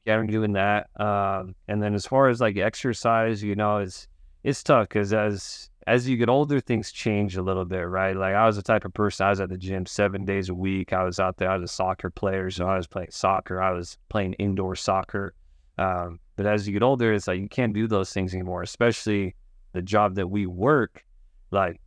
yeah, 0.06 0.16
I'm 0.18 0.28
doing 0.28 0.54
that. 0.54 0.90
Um, 1.00 1.56
and 1.68 1.82
then 1.82 1.94
as 1.94 2.06
far 2.06 2.30
as 2.30 2.42
like 2.42 2.58
exercise, 2.58 3.44
you 3.44 3.56
know, 3.56 3.78
it's 3.78 4.08
it's 4.44 4.64
tough 4.64 4.90
because 4.90 5.14
as 5.14 5.70
as 5.88 6.08
you 6.08 6.18
get 6.18 6.30
older, 6.30 6.60
things 6.60 6.92
change 6.92 7.38
a 7.38 7.42
little 7.42 7.66
bit, 7.66 7.88
right? 7.88 8.16
Like 8.16 8.36
I 8.36 8.46
was 8.46 8.56
the 8.56 8.62
type 8.62 8.86
of 8.86 8.94
person 8.94 9.26
I 9.26 9.30
was 9.30 9.40
at 9.40 9.50
the 9.50 9.58
gym 9.58 9.86
seven 9.86 10.26
days 10.26 10.50
a 10.50 10.54
week. 10.54 10.94
I 10.94 11.04
was 11.04 11.20
out 11.20 11.38
there. 11.38 11.50
I 11.50 11.58
was 11.58 11.70
a 11.70 11.74
soccer 11.74 12.10
player, 12.10 12.50
so 12.52 12.68
I 12.68 12.78
was 12.78 12.88
playing 12.88 13.10
soccer. 13.12 13.62
I 13.62 13.72
was 13.72 13.98
playing 14.10 14.34
indoor 14.34 14.76
soccer. 14.76 15.34
Um, 15.78 16.20
but 16.36 16.46
as 16.46 16.68
you 16.68 16.74
get 16.74 16.84
older, 16.84 17.14
it's 17.14 17.28
like 17.28 17.40
you 17.40 17.50
can't 17.50 17.74
do 17.74 17.88
those 17.88 18.12
things 18.14 18.34
anymore, 18.34 18.62
especially 18.64 19.36
the 19.74 19.82
job 19.82 20.16
that 20.16 20.28
we 20.28 20.46
work. 20.46 21.04
Like, 21.52 21.80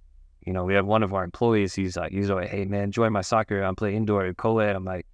you 0.47 0.53
know, 0.53 0.65
we 0.65 0.75
have 0.75 0.87
one 0.87 1.03
of 1.03 1.15
our 1.15 1.25
employees. 1.25 1.75
He's 1.75 1.97
like, 1.97 2.13
he's 2.13 2.31
like, 2.31 2.49
hey 2.51 2.65
man, 2.65 2.93
join 2.93 3.13
my 3.13 3.23
soccer. 3.23 3.63
I'm 3.63 3.77
playing 3.77 3.97
indoor 3.97 4.33
co-ed. 4.35 4.77
I'm 4.77 4.85
like, 4.85 5.07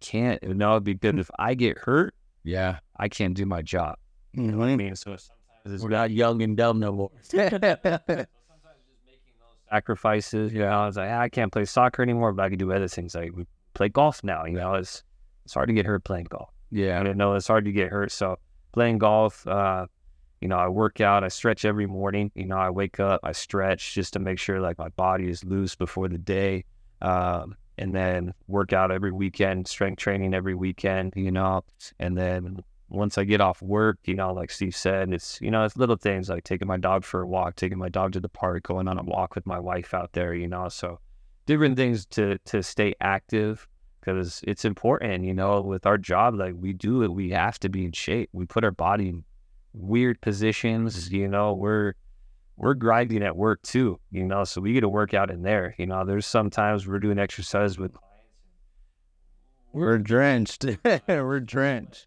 can't. 0.00 0.42
No, 0.42 0.72
it'd 0.72 0.84
be 0.84 0.94
good 0.94 1.18
if 1.18 1.30
I 1.38 1.54
get 1.54 1.78
hurt, 1.78 2.14
Yeah. 2.42 2.78
I 2.96 3.08
can't 3.08 3.34
do 3.34 3.46
my 3.46 3.62
job. 3.62 3.96
You 4.32 4.42
know 4.42 4.58
what 4.58 4.68
I 4.68 4.72
I 4.72 4.76
mean? 4.76 4.96
so 4.96 5.16
sometimes 5.16 5.74
it's 5.74 5.82
We're 5.82 5.90
not 5.90 6.10
young 6.10 6.42
and 6.42 6.56
dumb 6.56 6.78
no 6.80 6.92
more. 6.92 7.10
So 7.22 7.38
sometimes 7.38 7.78
just 7.80 9.00
making 9.06 9.32
those 9.38 9.56
sacrifices. 9.70 10.52
You 10.52 10.60
know, 10.60 10.68
I 10.68 10.86
was 10.86 10.96
like, 10.96 11.08
"Ah, 11.10 11.20
I 11.20 11.28
can't 11.28 11.52
play 11.52 11.64
soccer 11.64 12.02
anymore, 12.02 12.32
but 12.32 12.42
I 12.44 12.48
can 12.50 12.58
do 12.58 12.72
other 12.72 12.88
things. 12.88 13.14
Like 13.14 13.32
we 13.34 13.46
play 13.74 13.88
golf 13.88 14.22
now. 14.22 14.44
You 14.44 14.56
know, 14.56 14.74
it's 14.74 15.02
it's 15.44 15.54
hard 15.54 15.68
to 15.68 15.72
get 15.74 15.86
hurt 15.86 16.04
playing 16.04 16.26
golf. 16.30 16.50
I 16.50 16.76
yeah. 16.76 17.02
didn't 17.02 17.16
know 17.16 17.34
it's 17.34 17.46
hard 17.46 17.64
to 17.64 17.72
get 17.72 17.90
hurt. 17.90 18.10
So 18.12 18.38
playing 18.72 18.98
golf, 18.98 19.46
uh, 19.46 19.86
you 20.44 20.48
know, 20.48 20.58
I 20.58 20.68
work 20.68 21.00
out, 21.00 21.24
I 21.24 21.28
stretch 21.28 21.64
every 21.64 21.86
morning. 21.86 22.30
You 22.34 22.44
know, 22.44 22.58
I 22.58 22.68
wake 22.68 23.00
up, 23.00 23.20
I 23.22 23.32
stretch 23.32 23.94
just 23.94 24.12
to 24.12 24.18
make 24.18 24.38
sure 24.38 24.60
like 24.60 24.76
my 24.76 24.90
body 24.90 25.30
is 25.30 25.42
loose 25.42 25.74
before 25.74 26.06
the 26.06 26.18
day. 26.18 26.66
Um, 27.00 27.56
and 27.78 27.94
then 27.94 28.34
work 28.46 28.74
out 28.74 28.92
every 28.92 29.10
weekend, 29.10 29.66
strength 29.66 30.00
training 30.00 30.34
every 30.34 30.54
weekend, 30.54 31.14
you 31.16 31.30
know, 31.30 31.64
and 31.98 32.14
then 32.14 32.62
once 32.90 33.16
I 33.16 33.24
get 33.24 33.40
off 33.40 33.62
work, 33.62 33.96
you 34.04 34.16
know, 34.16 34.34
like 34.34 34.50
Steve 34.50 34.76
said, 34.76 35.14
it's, 35.14 35.40
you 35.40 35.50
know, 35.50 35.64
it's 35.64 35.78
little 35.78 35.96
things 35.96 36.28
like 36.28 36.44
taking 36.44 36.68
my 36.68 36.76
dog 36.76 37.04
for 37.04 37.22
a 37.22 37.26
walk, 37.26 37.56
taking 37.56 37.78
my 37.78 37.88
dog 37.88 38.12
to 38.12 38.20
the 38.20 38.28
park, 38.28 38.64
going 38.64 38.86
on 38.86 38.98
a 38.98 39.02
walk 39.02 39.34
with 39.34 39.46
my 39.46 39.58
wife 39.58 39.94
out 39.94 40.12
there, 40.12 40.34
you 40.34 40.46
know, 40.46 40.68
so 40.68 41.00
different 41.46 41.76
things 41.78 42.04
to, 42.08 42.36
to 42.44 42.62
stay 42.62 42.92
active 43.00 43.66
because 43.98 44.44
it's 44.46 44.66
important, 44.66 45.24
you 45.24 45.32
know, 45.32 45.62
with 45.62 45.86
our 45.86 45.96
job, 45.96 46.34
like 46.34 46.52
we 46.54 46.74
do 46.74 47.02
it, 47.02 47.08
we 47.10 47.30
have 47.30 47.58
to 47.60 47.70
be 47.70 47.86
in 47.86 47.92
shape. 47.92 48.28
We 48.34 48.44
put 48.44 48.62
our 48.62 48.70
body 48.70 49.14
weird 49.74 50.20
positions, 50.20 51.10
you 51.12 51.28
know, 51.28 51.52
we're, 51.52 51.94
we're 52.56 52.74
grinding 52.74 53.22
at 53.22 53.36
work 53.36 53.60
too, 53.62 53.98
you 54.10 54.24
know, 54.24 54.44
so 54.44 54.60
we 54.60 54.72
get 54.72 54.80
to 54.82 54.88
work 54.88 55.12
out 55.12 55.30
in 55.30 55.42
there. 55.42 55.74
You 55.76 55.86
know, 55.86 56.04
there's 56.04 56.26
sometimes 56.26 56.86
we're 56.86 57.00
doing 57.00 57.18
exercise 57.18 57.78
with 57.78 57.92
We're 59.72 59.98
drenched. 59.98 60.64
We're 61.08 61.40
drenched. 61.40 62.06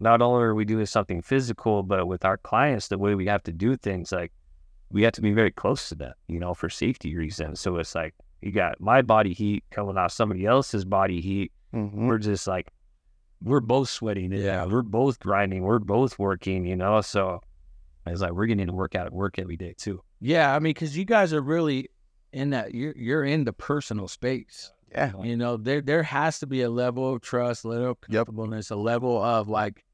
not 0.00 0.20
only 0.22 0.42
are 0.42 0.54
we 0.54 0.64
doing 0.64 0.86
something 0.86 1.22
physical, 1.22 1.82
but 1.84 2.06
with 2.08 2.24
our 2.24 2.36
clients, 2.38 2.88
the 2.88 2.98
way 2.98 3.14
we 3.14 3.26
have 3.26 3.42
to 3.44 3.52
do 3.52 3.76
things, 3.76 4.10
like 4.12 4.32
we 4.90 5.02
have 5.02 5.12
to 5.12 5.20
be 5.22 5.32
very 5.32 5.52
close 5.52 5.88
to 5.90 5.94
them, 5.94 6.14
you 6.26 6.40
know, 6.40 6.54
for 6.54 6.68
safety 6.68 7.14
reasons. 7.16 7.60
So 7.60 7.76
it's 7.76 7.94
like 7.94 8.14
you 8.40 8.50
got 8.50 8.80
my 8.80 9.02
body 9.02 9.32
heat 9.32 9.62
coming 9.70 9.96
off 9.96 10.10
somebody 10.10 10.44
else's 10.46 10.84
body 10.84 11.20
heat. 11.20 11.52
Mhm. 11.72 12.08
We're 12.08 12.18
just 12.18 12.48
like, 12.48 12.72
we're 13.42 13.60
both 13.60 13.88
sweating. 13.88 14.32
Yeah. 14.32 14.64
We're 14.66 14.82
both 14.82 15.18
grinding. 15.18 15.62
We're 15.62 15.78
both 15.78 16.18
working, 16.18 16.66
you 16.66 16.76
know? 16.76 17.00
So 17.00 17.40
it's 18.06 18.20
like 18.20 18.32
we're 18.32 18.46
getting 18.46 18.66
to 18.66 18.72
work 18.72 18.94
out 18.94 19.06
at 19.06 19.12
work 19.12 19.38
every 19.38 19.56
day 19.56 19.74
too. 19.76 20.02
Yeah. 20.20 20.54
I 20.54 20.58
mean, 20.58 20.72
because 20.74 20.96
you 20.96 21.04
guys 21.04 21.32
are 21.32 21.40
really 21.40 21.88
in 22.32 22.50
that, 22.50 22.74
you're, 22.74 22.94
you're 22.96 23.24
in 23.24 23.44
the 23.44 23.52
personal 23.52 24.08
space. 24.08 24.72
Yeah. 24.92 25.12
You 25.22 25.36
know, 25.36 25.56
there 25.56 25.80
there 25.80 26.02
has 26.02 26.40
to 26.40 26.46
be 26.46 26.62
a 26.62 26.70
level 26.70 27.14
of 27.14 27.22
trust, 27.22 27.64
a 27.64 27.68
level 27.68 27.90
of 27.90 27.98
Yep. 28.08 28.28
a 28.28 28.74
level 28.74 29.22
of 29.22 29.48
like, 29.48 29.84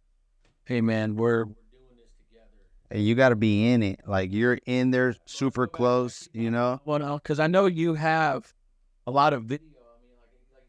hey 0.64 0.80
man, 0.80 1.16
we're 1.16 1.44
doing 1.44 1.54
this 1.90 2.08
together. 2.30 2.48
And 2.90 3.04
you 3.04 3.14
got 3.14 3.28
to 3.28 3.36
be 3.36 3.70
in 3.70 3.82
it. 3.82 4.00
Like 4.06 4.32
you're 4.32 4.58
in 4.64 4.90
there 4.92 5.14
super 5.26 5.66
close, 5.66 6.28
you 6.32 6.50
know? 6.50 6.80
well, 6.86 6.98
no, 6.98 7.18
because 7.18 7.38
I 7.40 7.46
know 7.46 7.66
you 7.66 7.92
have 7.94 8.52
a 9.06 9.10
lot 9.10 9.34
of 9.34 9.44
video. 9.44 9.68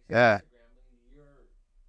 Yeah. 0.09 0.39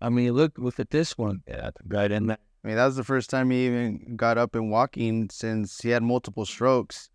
I 0.00 0.08
mean, 0.08 0.32
look, 0.32 0.58
look 0.58 0.78
at 0.78 0.90
this 0.90 1.18
one. 1.18 1.42
Yeah, 1.46 1.70
right 1.86 2.10
in 2.10 2.26
there. 2.28 2.38
I 2.64 2.68
mean, 2.68 2.76
that 2.76 2.86
was 2.86 2.96
the 2.96 3.04
first 3.04 3.30
time 3.30 3.50
he 3.50 3.66
even 3.66 4.16
got 4.16 4.38
up 4.38 4.54
and 4.54 4.70
walking 4.70 5.28
since 5.30 5.80
he 5.80 5.90
had 5.90 6.02
multiple 6.02 6.44
strokes, 6.44 7.08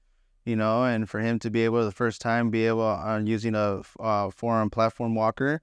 you 0.46 0.56
know, 0.56 0.84
and 0.84 1.10
for 1.10 1.20
him 1.20 1.40
to 1.40 1.50
be 1.50 1.64
able, 1.66 1.84
the 1.84 1.92
first 1.92 2.22
time, 2.22 2.50
be 2.50 2.66
able 2.66 2.82
on 2.82 3.28
using 3.28 3.56
a 3.56 3.82
uh, 4.00 4.30
forearm 4.30 4.70
platform 4.70 5.16
walker 5.16 5.62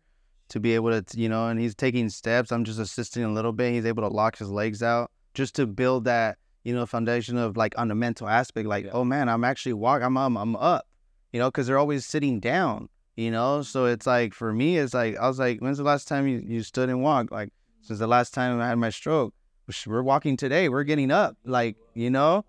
to 0.48 0.60
be 0.60 0.74
able 0.74 1.00
to, 1.00 1.20
you 1.20 1.28
know, 1.28 1.48
and 1.48 1.60
he's 1.60 1.74
taking 1.74 2.08
steps. 2.08 2.52
I'm 2.52 2.64
just 2.64 2.78
assisting 2.78 3.24
a 3.24 3.32
little 3.32 3.52
bit. 3.52 3.72
He's 3.72 3.86
able 3.86 4.02
to 4.02 4.08
lock 4.14 4.36
his 4.38 4.50
legs 4.50 4.82
out 4.82 5.10
just 5.34 5.54
to 5.56 5.66
build 5.66 6.04
that, 6.04 6.38
you 6.64 6.74
know, 6.74 6.84
foundation 6.86 7.36
of 7.38 7.56
like 7.56 7.74
on 7.78 7.88
the 7.88 7.94
mental 7.94 8.28
aspect, 8.28 8.66
like, 8.68 8.84
Yeah. 8.84 8.92
oh 8.92 9.04
man, 9.04 9.28
I'm 9.28 9.44
actually 9.44 9.74
walk, 9.74 10.02
I'm, 10.02 10.16
I'm, 10.16 10.36
I'm 10.36 10.56
up, 10.56 10.86
you 11.32 11.40
know, 11.40 11.48
because 11.48 11.66
they're 11.66 11.78
always 11.78 12.04
sitting 12.04 12.40
down, 12.40 12.88
you 13.16 13.30
know. 13.30 13.62
So 13.62 13.86
it's 13.86 14.06
like 14.06 14.34
for 14.34 14.52
me, 14.52 14.78
it's 14.78 14.94
like 14.94 15.16
I 15.16 15.28
was 15.28 15.38
like, 15.38 15.60
when's 15.60 15.78
the 15.78 15.84
last 15.84 16.08
time 16.08 16.26
you, 16.26 16.42
you 16.44 16.62
stood 16.62 16.88
and 16.88 17.02
walked? 17.02 17.32
Like 17.32 17.52
since 17.82 17.98
the 17.98 18.06
last 18.06 18.34
time 18.34 18.60
I 18.60 18.68
had 18.68 18.78
my 18.78 18.90
stroke. 18.90 19.34
We're 19.86 20.02
walking 20.02 20.36
today. 20.36 20.68
We're 20.68 20.82
getting 20.82 21.12
up, 21.12 21.36
like 21.44 21.76
you 21.94 22.10
know. 22.10 22.44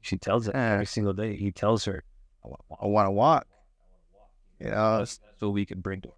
She 0.00 0.16
tells 0.16 0.46
it 0.46 0.54
every 0.54 0.86
single 0.86 1.12
day. 1.12 1.34
He 1.34 1.50
tells 1.50 1.84
her, 1.84 2.04
I 2.44 2.86
want 2.86 3.08
to 3.08 3.10
walk. 3.10 3.46
You 4.60 4.70
know, 4.70 5.04
so 5.38 5.50
we 5.50 5.66
can 5.66 5.80
bring 5.80 6.00
to 6.02 6.12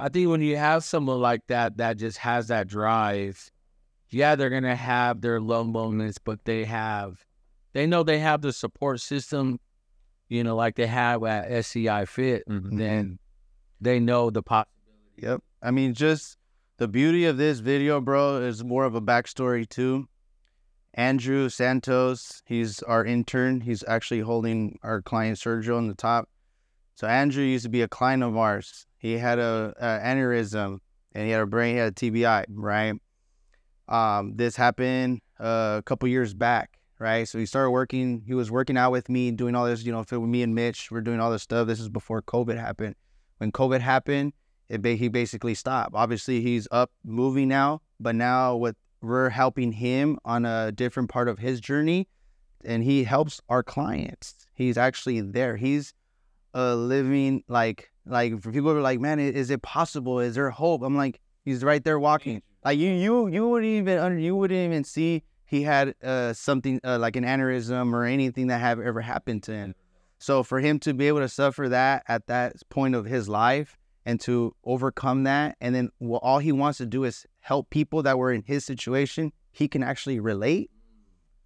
I 0.00 0.08
think 0.08 0.28
when 0.28 0.40
you 0.40 0.56
have 0.56 0.84
someone 0.84 1.20
like 1.20 1.46
that 1.48 1.76
that 1.78 1.96
just 1.96 2.18
has 2.18 2.48
that 2.48 2.68
drive, 2.68 3.50
yeah, 4.10 4.36
they're 4.36 4.50
gonna 4.50 4.76
have 4.76 5.20
their 5.20 5.40
low 5.40 5.64
moments, 5.64 6.18
but 6.18 6.44
they 6.44 6.64
have, 6.64 7.24
they 7.72 7.86
know 7.86 8.02
they 8.02 8.18
have 8.18 8.40
the 8.40 8.52
support 8.52 9.00
system, 9.00 9.58
you 10.28 10.44
know, 10.44 10.56
like 10.56 10.76
they 10.76 10.86
have 10.86 11.22
at 11.24 11.50
SCI 11.50 12.04
Fit. 12.04 12.46
Mhm. 12.48 12.78
Then 12.78 13.18
they 13.80 13.98
know 14.00 14.30
the 14.30 14.42
possibility. 14.42 14.92
Yep. 15.16 15.42
I 15.62 15.70
mean, 15.70 15.94
just 15.94 16.36
the 16.78 16.88
beauty 16.88 17.24
of 17.24 17.36
this 17.36 17.58
video, 17.60 18.00
bro, 18.00 18.36
is 18.36 18.62
more 18.64 18.84
of 18.84 18.94
a 18.94 19.00
backstory 19.00 19.68
too. 19.68 20.08
Andrew 20.94 21.48
Santos, 21.48 22.42
he's 22.46 22.82
our 22.82 23.04
intern. 23.04 23.60
He's 23.60 23.84
actually 23.86 24.20
holding 24.20 24.78
our 24.82 25.00
client 25.02 25.38
Sergio 25.38 25.76
on 25.76 25.86
the 25.86 25.94
top. 25.94 26.28
So 26.94 27.06
Andrew 27.06 27.44
used 27.44 27.64
to 27.64 27.68
be 27.68 27.82
a 27.82 27.88
client 27.88 28.22
of 28.22 28.36
ours. 28.36 28.86
He 28.96 29.18
had 29.18 29.38
a, 29.38 29.72
a 29.78 30.04
aneurysm 30.04 30.78
and 31.12 31.24
he 31.24 31.30
had 31.30 31.42
a 31.42 31.46
brain, 31.46 31.74
he 31.74 31.78
had 31.80 31.92
a 31.92 31.94
TBI, 31.94 32.46
right? 32.50 32.94
Um, 33.88 34.34
this 34.36 34.56
happened 34.56 35.20
uh, 35.38 35.76
a 35.78 35.82
couple 35.84 36.08
years 36.08 36.34
back, 36.34 36.77
right? 36.98 37.26
So 37.28 37.38
he 37.38 37.46
started 37.46 37.70
working. 37.70 38.22
He 38.26 38.34
was 38.34 38.50
working 38.50 38.76
out 38.76 38.92
with 38.92 39.08
me, 39.08 39.30
doing 39.30 39.54
all 39.54 39.66
this, 39.66 39.84
you 39.84 39.92
know, 39.92 39.98
with 39.98 40.12
me 40.12 40.42
and 40.42 40.54
Mitch. 40.54 40.90
We're 40.90 41.00
doing 41.00 41.20
all 41.20 41.30
this 41.30 41.42
stuff. 41.42 41.66
This 41.66 41.80
is 41.80 41.88
before 41.88 42.22
COVID 42.22 42.58
happened. 42.58 42.94
When 43.38 43.52
COVID 43.52 43.80
happened, 43.80 44.32
it 44.68 44.82
ba- 44.82 44.94
he 44.94 45.08
basically 45.08 45.54
stopped. 45.54 45.92
Obviously, 45.94 46.40
he's 46.40 46.68
up 46.70 46.90
moving 47.04 47.48
now, 47.48 47.80
but 48.00 48.14
now 48.14 48.56
with 48.56 48.76
we're 49.00 49.30
helping 49.30 49.72
him 49.72 50.18
on 50.24 50.44
a 50.44 50.72
different 50.72 51.08
part 51.08 51.28
of 51.28 51.38
his 51.38 51.60
journey, 51.60 52.08
and 52.64 52.82
he 52.82 53.04
helps 53.04 53.40
our 53.48 53.62
clients. 53.62 54.34
He's 54.54 54.76
actually 54.76 55.20
there. 55.20 55.56
He's 55.56 55.94
a 56.54 56.74
living 56.74 57.44
like 57.48 57.90
like 58.06 58.40
for 58.42 58.50
people 58.50 58.72
who 58.72 58.78
are 58.78 58.82
like, 58.82 59.00
man, 59.00 59.20
is 59.20 59.50
it 59.50 59.62
possible? 59.62 60.18
Is 60.18 60.34
there 60.34 60.50
hope? 60.50 60.82
I'm 60.82 60.96
like, 60.96 61.20
he's 61.44 61.62
right 61.62 61.82
there 61.84 61.98
walking. 61.98 62.42
Like 62.64 62.78
you 62.78 62.90
you 62.90 63.28
you 63.28 63.48
wouldn't 63.48 63.70
even 63.70 63.98
under 63.98 64.18
you 64.18 64.34
wouldn't 64.34 64.58
even 64.58 64.84
see 64.84 65.22
he 65.48 65.62
had 65.62 65.94
uh 66.04 66.32
something 66.34 66.78
uh, 66.84 66.98
like 66.98 67.16
an 67.16 67.24
aneurysm 67.24 67.92
or 67.94 68.04
anything 68.04 68.48
that 68.48 68.60
have 68.60 68.78
ever 68.78 69.00
happened 69.00 69.42
to 69.44 69.52
him. 69.52 69.74
So 70.18 70.42
for 70.42 70.60
him 70.60 70.78
to 70.80 70.92
be 70.92 71.08
able 71.08 71.20
to 71.20 71.28
suffer 71.28 71.68
that 71.70 72.04
at 72.06 72.26
that 72.26 72.56
point 72.68 72.94
of 72.94 73.06
his 73.06 73.28
life 73.28 73.78
and 74.04 74.20
to 74.20 74.54
overcome 74.64 75.24
that, 75.24 75.56
and 75.60 75.74
then 75.74 75.90
well, 76.00 76.20
all 76.22 76.38
he 76.38 76.52
wants 76.52 76.78
to 76.78 76.86
do 76.86 77.04
is 77.04 77.26
help 77.40 77.70
people 77.70 78.02
that 78.02 78.18
were 78.18 78.32
in 78.32 78.42
his 78.42 78.64
situation, 78.64 79.32
he 79.50 79.68
can 79.68 79.82
actually 79.82 80.20
relate. 80.20 80.70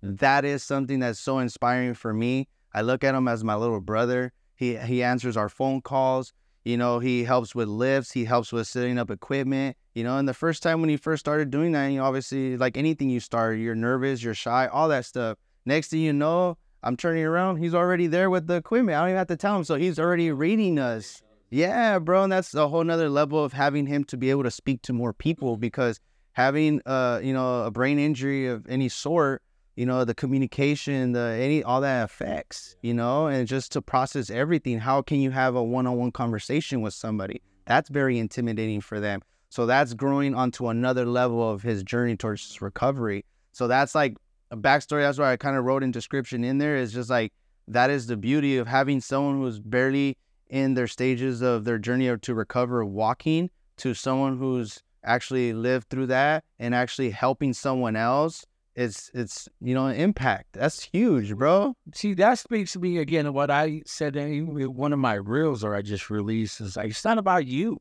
That 0.02 0.44
is 0.44 0.64
something 0.64 0.98
that's 0.98 1.20
so 1.20 1.38
inspiring 1.38 1.94
for 1.94 2.12
me. 2.12 2.48
I 2.74 2.82
look 2.82 3.04
at 3.04 3.14
him 3.14 3.28
as 3.28 3.44
my 3.44 3.54
little 3.54 3.80
brother. 3.80 4.32
He 4.56 4.76
he 4.76 5.02
answers 5.02 5.36
our 5.36 5.48
phone 5.48 5.80
calls. 5.80 6.32
You 6.64 6.76
know, 6.76 7.00
he 7.00 7.24
helps 7.24 7.54
with 7.54 7.68
lifts. 7.68 8.12
He 8.12 8.24
helps 8.24 8.52
with 8.52 8.66
setting 8.68 8.98
up 8.98 9.10
equipment. 9.10 9.76
You 9.94 10.04
know, 10.04 10.16
and 10.16 10.28
the 10.28 10.34
first 10.34 10.62
time 10.62 10.80
when 10.80 10.90
he 10.90 10.96
first 10.96 11.20
started 11.20 11.50
doing 11.50 11.72
that, 11.72 11.86
you 11.88 12.00
obviously, 12.00 12.56
like 12.56 12.76
anything 12.76 13.10
you 13.10 13.20
start, 13.20 13.58
you're 13.58 13.74
nervous, 13.74 14.22
you're 14.22 14.34
shy, 14.34 14.66
all 14.68 14.88
that 14.88 15.04
stuff. 15.04 15.38
Next 15.66 15.88
thing 15.88 16.00
you 16.00 16.12
know, 16.12 16.56
I'm 16.82 16.96
turning 16.96 17.24
around. 17.24 17.56
He's 17.56 17.74
already 17.74 18.06
there 18.06 18.30
with 18.30 18.46
the 18.46 18.54
equipment. 18.54 18.96
I 18.96 19.00
don't 19.00 19.10
even 19.10 19.18
have 19.18 19.26
to 19.28 19.36
tell 19.36 19.56
him. 19.56 19.64
So 19.64 19.74
he's 19.74 19.98
already 19.98 20.30
reading 20.32 20.78
us. 20.78 21.22
Yeah, 21.50 21.98
bro. 21.98 22.24
And 22.24 22.32
that's 22.32 22.54
a 22.54 22.68
whole 22.68 22.82
nother 22.82 23.10
level 23.10 23.44
of 23.44 23.52
having 23.52 23.86
him 23.86 24.04
to 24.04 24.16
be 24.16 24.30
able 24.30 24.42
to 24.44 24.50
speak 24.50 24.82
to 24.82 24.92
more 24.92 25.12
people 25.12 25.56
because 25.56 26.00
having 26.32 26.80
uh, 26.86 27.20
you 27.22 27.32
know, 27.32 27.64
a 27.64 27.70
brain 27.70 27.98
injury 27.98 28.46
of 28.46 28.66
any 28.68 28.88
sort, 28.88 29.42
you 29.76 29.86
know, 29.86 30.04
the 30.04 30.14
communication, 30.14 31.12
the 31.12 31.36
any 31.40 31.62
all 31.62 31.80
that 31.80 32.04
affects, 32.04 32.76
you 32.82 32.94
know, 32.94 33.26
and 33.26 33.48
just 33.48 33.72
to 33.72 33.82
process 33.82 34.30
everything. 34.30 34.78
How 34.78 35.02
can 35.02 35.20
you 35.20 35.30
have 35.30 35.54
a 35.54 35.62
one-on-one 35.62 36.12
conversation 36.12 36.82
with 36.82 36.94
somebody? 36.94 37.40
That's 37.64 37.88
very 37.88 38.18
intimidating 38.18 38.80
for 38.80 39.00
them. 39.00 39.22
So 39.48 39.66
that's 39.66 39.94
growing 39.94 40.34
onto 40.34 40.68
another 40.68 41.04
level 41.04 41.48
of 41.48 41.62
his 41.62 41.82
journey 41.82 42.16
towards 42.16 42.46
his 42.46 42.62
recovery. 42.62 43.24
So 43.52 43.68
that's 43.68 43.94
like 43.94 44.16
a 44.50 44.56
backstory. 44.56 45.02
That's 45.02 45.18
why 45.18 45.32
I 45.32 45.36
kind 45.36 45.56
of 45.56 45.64
wrote 45.64 45.82
in 45.82 45.90
description 45.90 46.44
in 46.44 46.58
there. 46.58 46.76
Is 46.76 46.92
just 46.92 47.10
like 47.10 47.32
that 47.68 47.90
is 47.90 48.06
the 48.06 48.16
beauty 48.16 48.56
of 48.56 48.66
having 48.66 49.00
someone 49.00 49.38
who's 49.38 49.58
barely 49.58 50.16
in 50.48 50.74
their 50.74 50.86
stages 50.86 51.40
of 51.40 51.64
their 51.64 51.78
journey 51.78 52.14
to 52.16 52.34
recover 52.34 52.84
walking 52.84 53.50
to 53.78 53.94
someone 53.94 54.38
who's 54.38 54.82
actually 55.04 55.52
lived 55.52 55.88
through 55.88 56.06
that 56.06 56.44
and 56.58 56.74
actually 56.74 57.10
helping 57.10 57.52
someone 57.52 57.96
else. 57.96 58.44
It's 58.74 59.10
it's 59.12 59.48
you 59.60 59.74
know 59.74 59.86
an 59.86 59.96
impact. 59.96 60.54
That's 60.54 60.82
huge, 60.82 61.34
bro. 61.36 61.74
See, 61.94 62.14
that 62.14 62.38
speaks 62.38 62.72
to 62.72 62.78
me 62.78 62.98
again 62.98 63.32
what 63.32 63.50
I 63.50 63.82
said 63.84 64.16
in 64.16 64.74
one 64.74 64.92
of 64.92 64.98
my 64.98 65.14
reels 65.14 65.62
or 65.62 65.74
I 65.74 65.82
just 65.82 66.08
released. 66.08 66.60
Is 66.60 66.76
like 66.76 66.90
it's 66.90 67.04
not 67.04 67.18
about 67.18 67.46
you. 67.46 67.80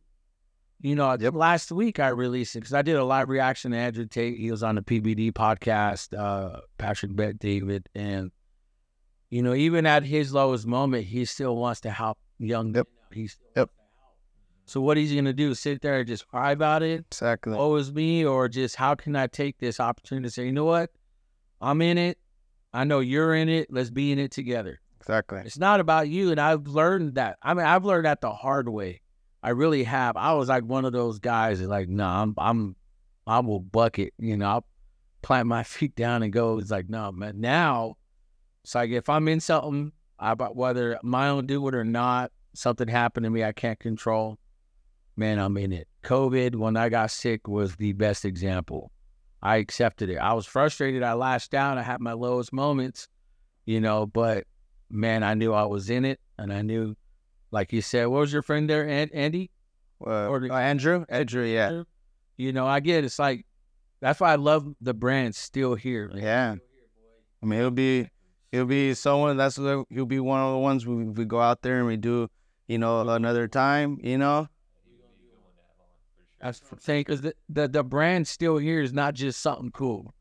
You 0.82 0.96
know, 0.96 1.16
last 1.16 1.72
week 1.72 2.00
I 2.00 2.08
released 2.08 2.56
it 2.56 2.62
because 2.62 2.74
I 2.74 2.82
did 2.82 2.96
a 2.96 3.06
live 3.06 3.30
reaction 3.30 3.72
to 3.72 3.78
Andrew 3.78 4.06
Tate. 4.06 4.38
He 4.38 4.50
was 4.50 4.64
on 4.64 4.76
the 4.76 4.82
PBD 4.82 5.32
podcast, 5.32 6.18
uh, 6.18 6.62
Patrick 6.80 7.16
Bet 7.16 7.38
David, 7.38 7.88
and 7.94 8.32
you 9.30 9.42
know, 9.44 9.54
even 9.54 9.86
at 9.86 10.04
his 10.04 10.34
lowest 10.34 10.66
moment, 10.68 11.06
he 11.06 11.24
still 11.26 11.56
wants 11.56 11.82
to 11.82 11.92
help 11.92 12.18
young. 12.38 12.76
Yep. 12.76 12.88
men. 12.88 13.18
He 13.18 13.28
still 13.28 13.48
Yep. 13.56 13.70
To. 14.72 14.74
So 14.74 14.82
what 14.82 14.98
he's 14.98 15.14
gonna 15.14 15.34
do? 15.34 15.54
Sit 15.54 15.82
there 15.82 16.00
and 16.00 16.08
just 16.08 16.28
cry 16.28 16.52
about 16.52 16.84
it? 16.84 17.06
Exactly. 17.12 17.56
Oh, 17.58 17.76
is 17.76 17.92
me, 17.92 18.26
or 18.26 18.48
just 18.48 18.76
how 18.76 18.96
can 18.96 19.16
I 19.16 19.28
take 19.28 19.58
this 19.58 19.80
opportunity 19.80 20.28
to 20.28 20.32
say, 20.32 20.46
you 20.46 20.52
know 20.52 20.66
what, 20.66 20.92
I'm 21.62 21.82
in 21.82 21.98
it. 21.98 22.18
I 22.74 22.84
know 22.84 23.00
you're 23.00 23.36
in 23.36 23.50
it. 23.50 23.68
Let's 23.70 23.90
be 23.90 24.12
in 24.12 24.20
it 24.20 24.32
together. 24.32 24.80
Exactly. 25.00 25.42
It's 25.46 25.58
not 25.58 25.80
about 25.80 26.10
you, 26.10 26.32
and 26.32 26.40
I've 26.40 26.68
learned 26.68 27.16
that. 27.16 27.38
I 27.42 27.54
mean, 27.54 27.66
I've 27.66 27.86
learned 27.86 28.06
that 28.06 28.22
the 28.22 28.32
hard 28.32 28.70
way. 28.70 29.02
I 29.44 29.50
really 29.50 29.84
have. 29.84 30.16
I 30.16 30.34
was 30.34 30.50
like 30.50 30.64
one 30.64 30.86
of 30.86 30.94
those 30.94 31.20
guys 31.20 31.60
that 31.60 31.68
like, 31.68 31.90
no, 31.90 32.04
nah, 32.04 32.22
I'm, 32.22 32.34
I'm, 32.38 32.76
I 33.26 33.40
will 33.40 33.60
bucket. 33.60 34.14
You 34.20 34.38
know, 34.38 34.46
I'll 34.46 34.66
plant 35.22 35.48
my 35.48 35.64
feet 35.64 35.96
down 35.96 36.24
and 36.24 36.32
go. 36.32 36.60
It's 36.60 36.72
like, 36.72 36.90
no, 36.90 37.12
man. 37.12 37.42
Now, 37.42 37.96
it's 38.64 38.76
like 38.76 38.92
if 38.92 39.10
I'm 39.10 39.28
in 39.28 39.40
something, 39.40 39.92
about 40.22 40.56
whether 40.56 41.00
my 41.02 41.30
own 41.30 41.48
do 41.48 41.68
it 41.68 41.74
or 41.74 41.84
not, 41.84 42.32
something 42.54 42.88
happened 42.88 43.24
to 43.24 43.30
me 43.32 43.44
I 43.44 43.52
can't 43.52 43.80
control. 43.80 44.38
Man, 45.22 45.38
I'm 45.38 45.56
in 45.58 45.72
it. 45.72 45.88
COVID, 46.04 46.56
when 46.56 46.76
I 46.76 46.90
got 46.90 47.12
sick, 47.12 47.48
was 47.48 47.76
the 47.76 47.94
best 47.94 48.26
example. 48.26 48.92
I 49.44 49.58
accepted 49.58 50.10
it. 50.10 50.16
I 50.16 50.34
was 50.34 50.48
frustrated. 50.48 51.04
I 51.04 51.14
lashed 51.14 51.54
out. 51.54 51.78
I 51.78 51.84
had 51.84 52.02
my 52.02 52.14
lowest 52.14 52.52
moments, 52.52 53.08
you 53.68 53.80
know, 53.80 54.08
but 54.08 54.46
man, 54.90 55.22
I 55.22 55.36
knew 55.36 55.54
I 55.54 55.66
was 55.66 55.92
in 55.92 56.06
it. 56.06 56.20
And 56.40 56.52
I 56.52 56.64
knew, 56.64 56.96
like 57.52 57.72
you 57.72 57.84
said, 57.84 58.08
what 58.08 58.22
was 58.22 58.34
your 58.34 58.42
friend 58.42 58.68
there, 58.68 58.90
An- 58.90 59.12
Andy? 59.14 59.52
Uh, 60.04 60.28
Or 60.28 60.44
oh, 60.44 60.56
Andrew. 60.56 61.06
Andrew. 61.08 61.46
Yeah. 61.46 61.84
You 62.38 62.52
know, 62.52 62.66
I 62.66 62.80
get 62.80 63.04
it. 63.04 63.06
it's 63.06 63.20
like, 63.20 63.46
that's 64.00 64.20
why 64.20 64.32
I 64.32 64.38
love 64.38 64.74
the 64.82 64.96
brand 64.96 65.36
still 65.36 65.76
here. 65.76 66.10
Like, 66.12 66.24
Yeah. 66.24 66.56
I 67.44 67.46
mean, 67.46 67.60
he'll 67.60 67.70
be 67.70 68.10
he'll 68.52 68.66
be 68.66 68.96
someone 68.96 69.38
that's 69.38 69.58
he'll 69.58 69.86
be 70.08 70.20
one 70.20 70.42
of 70.42 70.54
the 70.54 70.58
ones 70.58 70.88
we 70.88 71.04
we 71.04 71.26
go 71.26 71.40
out 71.40 71.62
there 71.62 71.78
and 71.78 71.86
we 71.86 71.98
do 71.98 72.28
you 72.68 72.80
know 72.80 73.08
another 73.08 73.48
time. 73.48 74.00
You 74.02 74.18
know. 74.18 74.48
That's 76.42 76.60
the 76.60 76.76
thing, 76.76 77.02
because 77.02 77.22
the, 77.22 77.36
the, 77.50 77.68
the 77.68 77.84
brand 77.84 78.28
still 78.28 78.58
here 78.58 78.82
is 78.82 78.94
not 78.94 79.14
just 79.14 79.42
something 79.42 79.72
cool. 79.72 80.14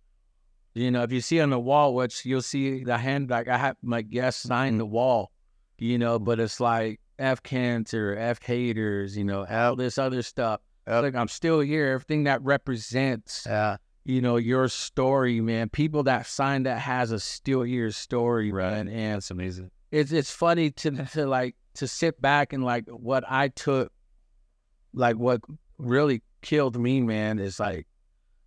You 0.74 0.90
know, 0.90 1.02
if 1.02 1.12
you 1.12 1.20
see 1.20 1.40
on 1.40 1.50
the 1.50 1.58
wall, 1.58 1.94
which 1.94 2.24
you'll 2.24 2.42
see 2.42 2.84
the 2.84 2.96
handbag. 2.96 3.48
I 3.48 3.56
have 3.56 3.76
my 3.82 4.02
guest 4.02 4.42
sign 4.42 4.72
mm-hmm. 4.72 4.78
the 4.78 4.86
wall, 4.86 5.32
you 5.78 5.98
know, 5.98 6.18
but 6.18 6.38
it's 6.38 6.60
like 6.60 7.00
F 7.18 7.42
cancer, 7.42 8.16
F 8.18 8.42
haters, 8.42 9.16
you 9.16 9.24
know, 9.24 9.44
all 9.46 9.74
this 9.76 9.98
other 9.98 10.22
stuff. 10.22 10.60
Yep. 10.86 11.02
Like 11.02 11.14
I'm 11.16 11.28
still 11.28 11.60
here. 11.60 11.92
Everything 11.92 12.24
that 12.24 12.42
represents, 12.42 13.44
Yeah. 13.46 13.78
you 14.04 14.20
know, 14.20 14.36
your 14.36 14.68
story, 14.68 15.40
man. 15.40 15.68
People 15.70 16.02
that 16.04 16.26
sign 16.26 16.62
that 16.64 16.78
has 16.78 17.10
a 17.10 17.18
still 17.18 17.62
here 17.62 17.90
story, 17.90 18.52
right? 18.52 18.86
And 18.86 18.88
That's 19.14 19.30
amazing. 19.30 19.70
it's 19.90 20.12
it's 20.12 20.30
funny 20.30 20.70
to 20.70 20.90
to 21.12 21.26
like 21.26 21.56
to 21.74 21.88
sit 21.88 22.20
back 22.22 22.52
and 22.52 22.62
like 22.64 22.88
what 22.88 23.24
I 23.28 23.48
took, 23.48 23.92
like 24.94 25.16
what 25.16 25.40
really 25.80 26.22
killed 26.42 26.78
me, 26.78 27.00
man, 27.00 27.38
is 27.38 27.60
like, 27.60 27.86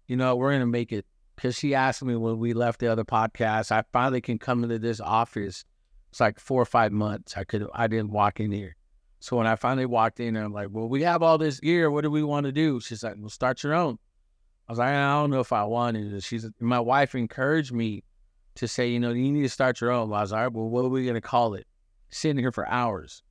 you 0.07 0.15
know, 0.15 0.35
we're 0.35 0.51
gonna 0.51 0.65
make 0.65 0.91
it. 0.91 1.05
Cause 1.35 1.55
she 1.55 1.73
asked 1.73 2.03
me 2.03 2.15
when 2.15 2.37
we 2.37 2.53
left 2.53 2.79
the 2.79 2.87
other 2.87 3.03
podcast, 3.03 3.71
I 3.71 3.83
finally 3.91 4.21
can 4.21 4.37
come 4.37 4.63
into 4.63 4.77
this 4.77 4.99
office. 4.99 5.65
It's 6.11 6.19
like 6.19 6.39
four 6.39 6.61
or 6.61 6.65
five 6.65 6.91
months. 6.91 7.35
I 7.35 7.43
could 7.43 7.67
I 7.73 7.87
didn't 7.87 8.11
walk 8.11 8.39
in 8.39 8.51
here. 8.51 8.75
So 9.19 9.37
when 9.37 9.47
I 9.47 9.55
finally 9.55 9.87
walked 9.87 10.19
in, 10.19 10.35
I'm 10.35 10.53
like, 10.53 10.67
well, 10.71 10.87
we 10.87 11.01
have 11.01 11.23
all 11.23 11.37
this 11.37 11.59
gear. 11.59 11.89
What 11.89 12.01
do 12.01 12.11
we 12.11 12.23
want 12.23 12.45
to 12.45 12.51
do? 12.51 12.79
She's 12.79 13.03
like, 13.03 13.15
well, 13.17 13.29
start 13.29 13.63
your 13.63 13.73
own. 13.73 13.97
I 14.67 14.71
was 14.71 14.79
like, 14.79 14.89
I 14.89 15.13
don't 15.13 15.31
know 15.31 15.39
if 15.39 15.51
I 15.51 15.63
wanted 15.63 16.13
it. 16.13 16.23
She's 16.23 16.47
my 16.59 16.79
wife 16.79 17.15
encouraged 17.15 17.73
me 17.73 18.03
to 18.55 18.67
say, 18.67 18.89
you 18.89 18.99
know, 18.99 19.11
you 19.11 19.31
need 19.31 19.41
to 19.41 19.49
start 19.49 19.81
your 19.81 19.91
own. 19.91 20.13
I 20.13 20.21
was 20.21 20.31
like, 20.31 20.53
well, 20.53 20.69
what 20.69 20.85
are 20.85 20.89
we 20.89 21.05
gonna 21.05 21.21
call 21.21 21.55
it? 21.55 21.65
sitting 22.13 22.37
here 22.37 22.51
for 22.51 22.67
hours. 22.67 23.23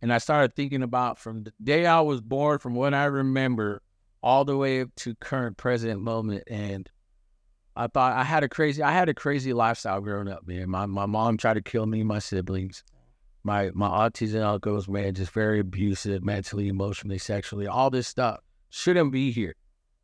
And 0.00 0.12
I 0.12 0.18
started 0.18 0.54
thinking 0.54 0.82
about 0.82 1.18
from 1.18 1.44
the 1.44 1.52
day 1.62 1.86
I 1.86 2.00
was 2.00 2.20
born, 2.20 2.58
from 2.58 2.74
what 2.74 2.94
I 2.94 3.04
remember, 3.04 3.82
all 4.22 4.44
the 4.44 4.56
way 4.56 4.82
up 4.82 4.94
to 4.96 5.14
current 5.16 5.56
present 5.56 6.00
moment. 6.00 6.44
And 6.46 6.88
I 7.74 7.88
thought 7.88 8.12
I 8.12 8.24
had 8.24 8.44
a 8.44 8.48
crazy, 8.48 8.82
I 8.82 8.92
had 8.92 9.08
a 9.08 9.14
crazy 9.14 9.52
lifestyle 9.52 10.00
growing 10.00 10.28
up, 10.28 10.46
man. 10.46 10.68
My 10.68 10.86
my 10.86 11.06
mom 11.06 11.36
tried 11.36 11.54
to 11.54 11.62
kill 11.62 11.86
me, 11.86 12.02
my 12.02 12.18
siblings. 12.18 12.84
My 13.44 13.70
my 13.74 14.04
aunties 14.04 14.34
and 14.34 14.44
uncles, 14.44 14.88
man, 14.88 15.14
just 15.14 15.32
very 15.32 15.60
abusive, 15.60 16.24
mentally, 16.24 16.68
emotionally, 16.68 17.18
sexually, 17.18 17.66
all 17.66 17.88
this 17.88 18.08
stuff 18.08 18.40
shouldn't 18.70 19.12
be 19.12 19.30
here. 19.30 19.54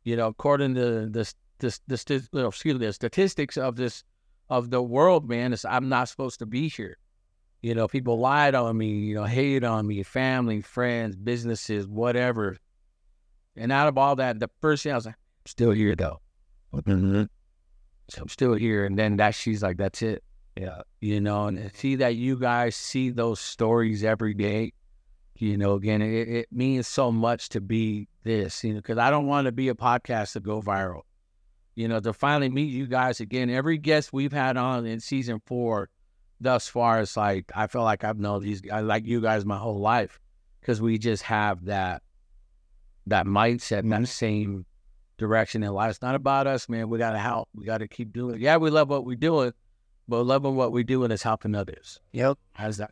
You 0.03 0.15
know, 0.15 0.27
according 0.27 0.75
to 0.75 1.09
the 1.09 1.33
the 1.59 1.79
the, 1.87 2.27
the 2.31 2.47
excuse 2.47 2.79
me, 2.79 2.85
the 2.85 2.93
statistics 2.93 3.57
of 3.57 3.75
this 3.75 4.03
of 4.49 4.69
the 4.69 4.81
world, 4.81 5.27
man, 5.29 5.53
is 5.53 5.65
I'm 5.65 5.89
not 5.89 6.09
supposed 6.09 6.39
to 6.39 6.45
be 6.45 6.67
here. 6.69 6.97
You 7.65 7.73
know, 7.73 7.87
people 7.87 8.19
lied 8.19 8.53
on 8.53 8.77
me, 8.77 8.89
you 8.89 9.15
know, 9.15 9.23
hated 9.23 9.63
on 9.63 9.87
me, 9.87 10.03
family, 10.03 10.61
friends, 10.61 11.15
businesses, 11.15 11.87
whatever. 11.87 12.57
And 13.55 13.71
out 13.71 13.87
of 13.87 13.97
all 13.97 14.15
that, 14.17 14.39
the 14.39 14.51
first 14.61 14.83
thing 14.83 14.91
I 14.91 14.95
was 14.95 15.07
like, 15.07 15.15
I'm 15.15 15.47
still 15.47 15.71
here 15.71 15.95
though. 15.95 16.21
Mm-hmm. 16.75 17.23
So 18.09 18.21
I'm 18.21 18.29
still 18.29 18.53
here. 18.53 18.85
And 18.85 18.99
then 18.99 19.17
that 19.17 19.33
she's 19.33 19.63
like, 19.63 19.77
that's 19.77 20.03
it. 20.03 20.23
Yeah. 20.55 20.81
You 21.01 21.19
know, 21.19 21.47
and 21.47 21.71
see 21.73 21.95
that 21.95 22.13
you 22.13 22.37
guys 22.37 22.75
see 22.75 23.09
those 23.09 23.39
stories 23.39 24.03
every 24.03 24.35
day. 24.35 24.73
You 25.33 25.57
know, 25.57 25.73
again, 25.73 26.03
it, 26.03 26.27
it 26.27 26.47
means 26.51 26.87
so 26.87 27.11
much 27.11 27.49
to 27.49 27.61
be 27.61 28.07
this, 28.23 28.63
you 28.63 28.75
know, 28.75 28.79
because 28.79 28.99
I 28.99 29.09
don't 29.09 29.25
want 29.25 29.45
to 29.45 29.51
be 29.51 29.69
a 29.69 29.73
podcast 29.73 30.33
to 30.33 30.39
go 30.39 30.61
viral. 30.61 31.01
You 31.73 31.87
know, 31.87 31.99
to 31.99 32.13
finally 32.13 32.49
meet 32.49 32.69
you 32.69 32.85
guys 32.85 33.21
again. 33.21 33.49
Every 33.49 33.79
guest 33.79 34.13
we've 34.13 34.31
had 34.31 34.55
on 34.55 34.85
in 34.85 34.99
season 34.99 35.41
four 35.47 35.89
thus 36.39 36.67
far, 36.67 37.01
it's 37.01 37.17
like 37.17 37.51
I 37.55 37.67
feel 37.67 37.83
like 37.83 38.03
I've 38.03 38.19
known 38.19 38.43
these 38.43 38.61
I 38.71 38.81
like 38.81 39.05
you 39.05 39.21
guys 39.21 39.45
my 39.45 39.57
whole 39.57 39.79
life 39.79 40.19
because 40.61 40.81
we 40.81 40.97
just 40.97 41.23
have 41.23 41.65
that 41.65 42.01
that 43.07 43.25
mindset, 43.25 43.79
mm-hmm. 43.79 43.89
that 43.89 44.07
same 44.07 44.65
direction 45.17 45.63
in 45.63 45.71
life. 45.71 45.91
It's 45.91 46.01
not 46.01 46.15
about 46.15 46.47
us, 46.47 46.67
man. 46.67 46.89
We 46.89 46.97
gotta 46.97 47.19
help. 47.19 47.49
We 47.55 47.65
gotta 47.65 47.87
keep 47.87 48.13
doing 48.13 48.35
it. 48.35 48.41
Yeah, 48.41 48.57
we 48.57 48.69
love 48.69 48.89
what 48.89 49.05
we're 49.05 49.15
doing, 49.15 49.53
but 50.07 50.23
loving 50.23 50.55
what 50.55 50.71
we're 50.71 50.83
doing 50.83 51.11
is 51.11 51.23
helping 51.23 51.55
others. 51.55 51.99
Yep. 52.13 52.37
How's 52.53 52.77
that? 52.77 52.91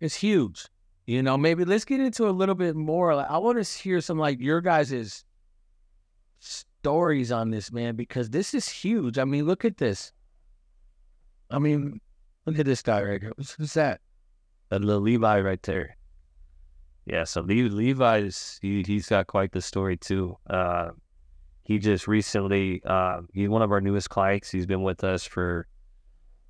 It's 0.00 0.14
huge. 0.14 0.66
You 1.06 1.22
know, 1.22 1.38
maybe 1.38 1.64
let's 1.64 1.86
get 1.86 2.00
into 2.00 2.28
a 2.28 2.30
little 2.30 2.54
bit 2.54 2.76
more. 2.76 3.14
Like, 3.14 3.30
I 3.30 3.38
want 3.38 3.64
to 3.64 3.78
hear 3.82 4.00
some 4.02 4.18
like 4.18 4.40
your 4.40 4.60
guys's 4.60 5.24
stories 6.38 7.32
on 7.32 7.50
this, 7.50 7.72
man, 7.72 7.96
because 7.96 8.30
this 8.30 8.52
is 8.52 8.68
huge. 8.68 9.18
I 9.18 9.24
mean, 9.24 9.46
look 9.46 9.64
at 9.64 9.78
this. 9.78 10.12
I 11.50 11.58
mean, 11.58 12.00
Look 12.48 12.58
at 12.58 12.66
this 12.66 12.80
guy 12.80 13.02
right 13.02 13.20
here. 13.20 13.32
Who's, 13.36 13.52
what's 13.58 13.74
that? 13.74 14.00
That 14.70 14.82
little 14.82 15.02
Levi 15.02 15.40
right 15.40 15.62
there. 15.62 15.96
Yeah, 17.04 17.24
so 17.24 17.42
Le- 17.42 17.68
Levi's 17.68 18.58
he 18.62 18.82
he's 18.82 19.06
got 19.08 19.26
quite 19.26 19.52
the 19.52 19.60
story 19.60 19.98
too. 19.98 20.36
Uh, 20.48 20.90
he 21.64 21.78
just 21.78 22.08
recently 22.08 22.82
uh, 22.86 23.20
he's 23.34 23.50
one 23.50 23.60
of 23.60 23.70
our 23.70 23.82
newest 23.82 24.08
clients. 24.08 24.50
He's 24.50 24.64
been 24.64 24.82
with 24.82 25.04
us 25.04 25.24
for 25.24 25.66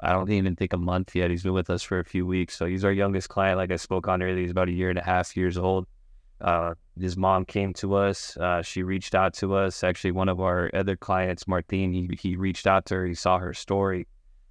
I 0.01 0.13
don't 0.13 0.31
even 0.31 0.55
think 0.55 0.73
a 0.73 0.77
month 0.77 1.17
yet. 1.17 1.31
He's 1.31 1.43
been 1.43 1.53
with 1.53 1.69
us 1.69 1.83
for 1.83 1.99
a 1.99 2.05
few 2.05 2.25
weeks. 2.25 2.57
So 2.57 2.67
he's 2.67 2.85
our 2.85 2.93
youngest 2.93 3.29
client. 3.29 3.59
Like 3.59 3.73
I 3.73 3.77
spoke 3.77 4.07
on 4.07 4.23
earlier, 4.23 4.43
he's 4.43 4.53
about 4.53 4.69
a 4.69 4.73
year 4.73 4.91
and 4.91 4.99
a 5.01 5.05
half 5.05 5.37
years 5.37 5.59
old. 5.59 5.89
Uh, 6.41 6.75
his 6.97 7.17
mom 7.17 7.45
came 7.45 7.73
to 7.75 7.97
us. 7.97 8.37
Uh, 8.37 8.63
she 8.63 8.85
reached 8.85 9.17
out 9.17 9.35
to 9.35 9.57
us. 9.57 9.83
Actually, 9.83 10.13
one 10.13 10.29
of 10.29 10.41
our 10.41 10.71
other 10.73 10.97
clients, 10.97 11.49
Martin, 11.49 11.93
he 11.93 12.09
he 12.21 12.37
reached 12.37 12.69
out 12.69 12.87
to 12.87 12.95
her. 12.95 13.07
He 13.07 13.15
saw 13.15 13.39
her 13.39 13.53
story, 13.53 14.07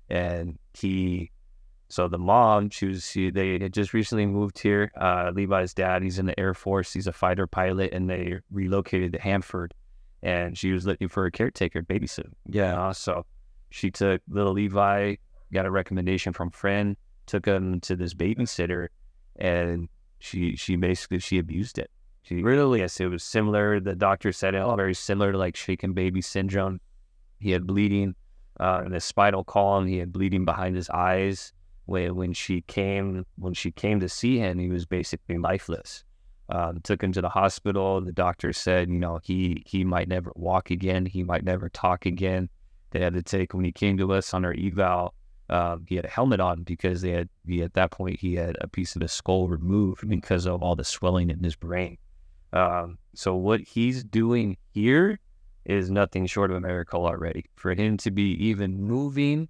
and 0.10 0.60
he 0.74 1.32
so 1.90 2.08
the 2.08 2.18
mom, 2.18 2.70
she 2.70 2.88
was 2.88 3.10
she, 3.10 3.32
they 3.32 3.60
had 3.60 3.74
just 3.74 3.94
recently 3.94 4.26
moved 4.26 4.60
here. 4.60 4.92
Uh, 5.00 5.32
Levi's 5.34 5.74
dad, 5.74 6.04
he's 6.04 6.20
in 6.20 6.26
the 6.26 6.38
Air 6.38 6.54
Force. 6.54 6.92
He's 6.92 7.08
a 7.08 7.14
fighter 7.14 7.48
pilot, 7.48 7.94
and 7.94 8.10
they 8.10 8.40
relocated 8.52 9.14
to 9.14 9.20
Hanford. 9.20 9.74
And 10.22 10.58
she 10.58 10.72
was 10.74 10.86
looking 10.86 11.08
for 11.08 11.26
a 11.26 11.32
caretaker, 11.32 11.82
babysitter. 11.82 12.32
Yeah. 12.46 12.92
so 12.92 13.26
she 13.70 13.90
took 13.90 14.22
little 14.28 14.54
Levi, 14.54 15.16
got 15.54 15.66
a 15.66 15.72
recommendation 15.72 16.34
from 16.34 16.50
friend, 16.52 16.98
took 17.26 17.46
him 17.46 17.80
to 17.82 17.96
this 17.96 18.14
babysitter, 18.14 18.88
and 19.38 19.88
she 20.20 20.56
she 20.56 20.76
basically 20.76 21.20
she 21.20 21.38
abused 21.38 21.78
it. 21.78 21.90
She 22.24 22.44
really, 22.44 22.80
yes, 22.80 23.00
it 23.00 23.06
was 23.08 23.24
similar. 23.24 23.80
The 23.80 23.96
doctor 23.96 24.34
said 24.34 24.56
it 24.56 24.58
all 24.58 24.76
very 24.76 24.94
similar 24.94 25.32
to 25.32 25.38
like 25.38 25.56
shaken 25.56 25.94
baby 25.94 26.22
syndrome. 26.22 26.82
He 27.40 27.52
had 27.52 27.66
bleeding 27.66 28.16
uh, 28.60 28.84
in 28.86 28.92
his 28.92 29.06
spinal 29.06 29.46
column. 29.46 29.88
He 29.88 30.00
had 30.00 30.12
bleeding 30.12 30.44
behind 30.44 30.76
his 30.76 30.90
eyes 30.90 31.54
when 31.88 32.16
when 32.16 32.34
she 32.34 32.62
came 32.62 33.26
when 33.38 33.54
she 33.54 33.72
came 33.72 34.00
to 34.02 34.10
see 34.10 34.38
him, 34.38 34.60
he 34.60 34.70
was 34.70 34.86
basically 34.86 35.38
lifeless. 35.38 36.04
Um, 36.50 36.80
took 36.82 37.04
him 37.04 37.12
to 37.14 37.22
the 37.22 37.30
hospital. 37.30 38.00
The 38.00 38.14
doctor 38.14 38.54
said, 38.54 38.90
you 38.90 39.00
know, 39.00 39.20
he 39.24 39.64
he 39.66 39.84
might 39.84 40.08
never 40.08 40.32
walk 40.36 40.70
again. 40.70 41.06
He 41.06 41.24
might 41.24 41.44
never 41.44 41.70
talk 41.70 42.06
again. 42.06 42.50
They 42.92 43.02
had 43.02 43.14
to 43.14 43.24
take 43.24 43.54
when 43.54 43.66
he 43.66 43.72
came 43.72 43.98
to 43.98 44.14
us 44.14 44.34
on 44.34 44.46
our 44.46 44.54
eval. 44.54 45.14
Um, 45.50 45.86
he 45.88 45.96
had 45.96 46.06
a 46.06 46.10
helmet 46.10 46.42
on 46.42 46.64
because 46.64 47.02
they 47.02 47.12
had 47.12 47.30
he, 47.46 47.64
at 47.64 47.74
that 47.74 47.92
point 47.92 48.20
he 48.20 48.36
had 48.36 48.58
a 48.62 48.68
piece 48.68 48.96
of 48.96 49.02
his 49.02 49.14
skull 49.14 49.48
removed 49.48 50.08
because 50.08 50.46
of 50.46 50.62
all 50.62 50.76
the 50.76 50.84
swelling 50.84 51.30
in 51.30 51.42
his 51.44 51.56
brain. 51.56 51.98
Um, 52.54 52.98
so 53.14 53.36
what 53.36 53.62
he's 53.62 54.04
doing 54.04 54.58
here 54.74 55.20
is 55.66 55.90
nothing 55.90 56.26
short 56.26 56.52
of 56.52 56.58
a 56.58 56.62
miracle 56.62 57.06
already. 57.06 57.46
For 57.56 57.74
him 57.74 57.98
to 57.98 58.12
be 58.12 58.32
even 58.46 58.82
moving, 58.82 59.50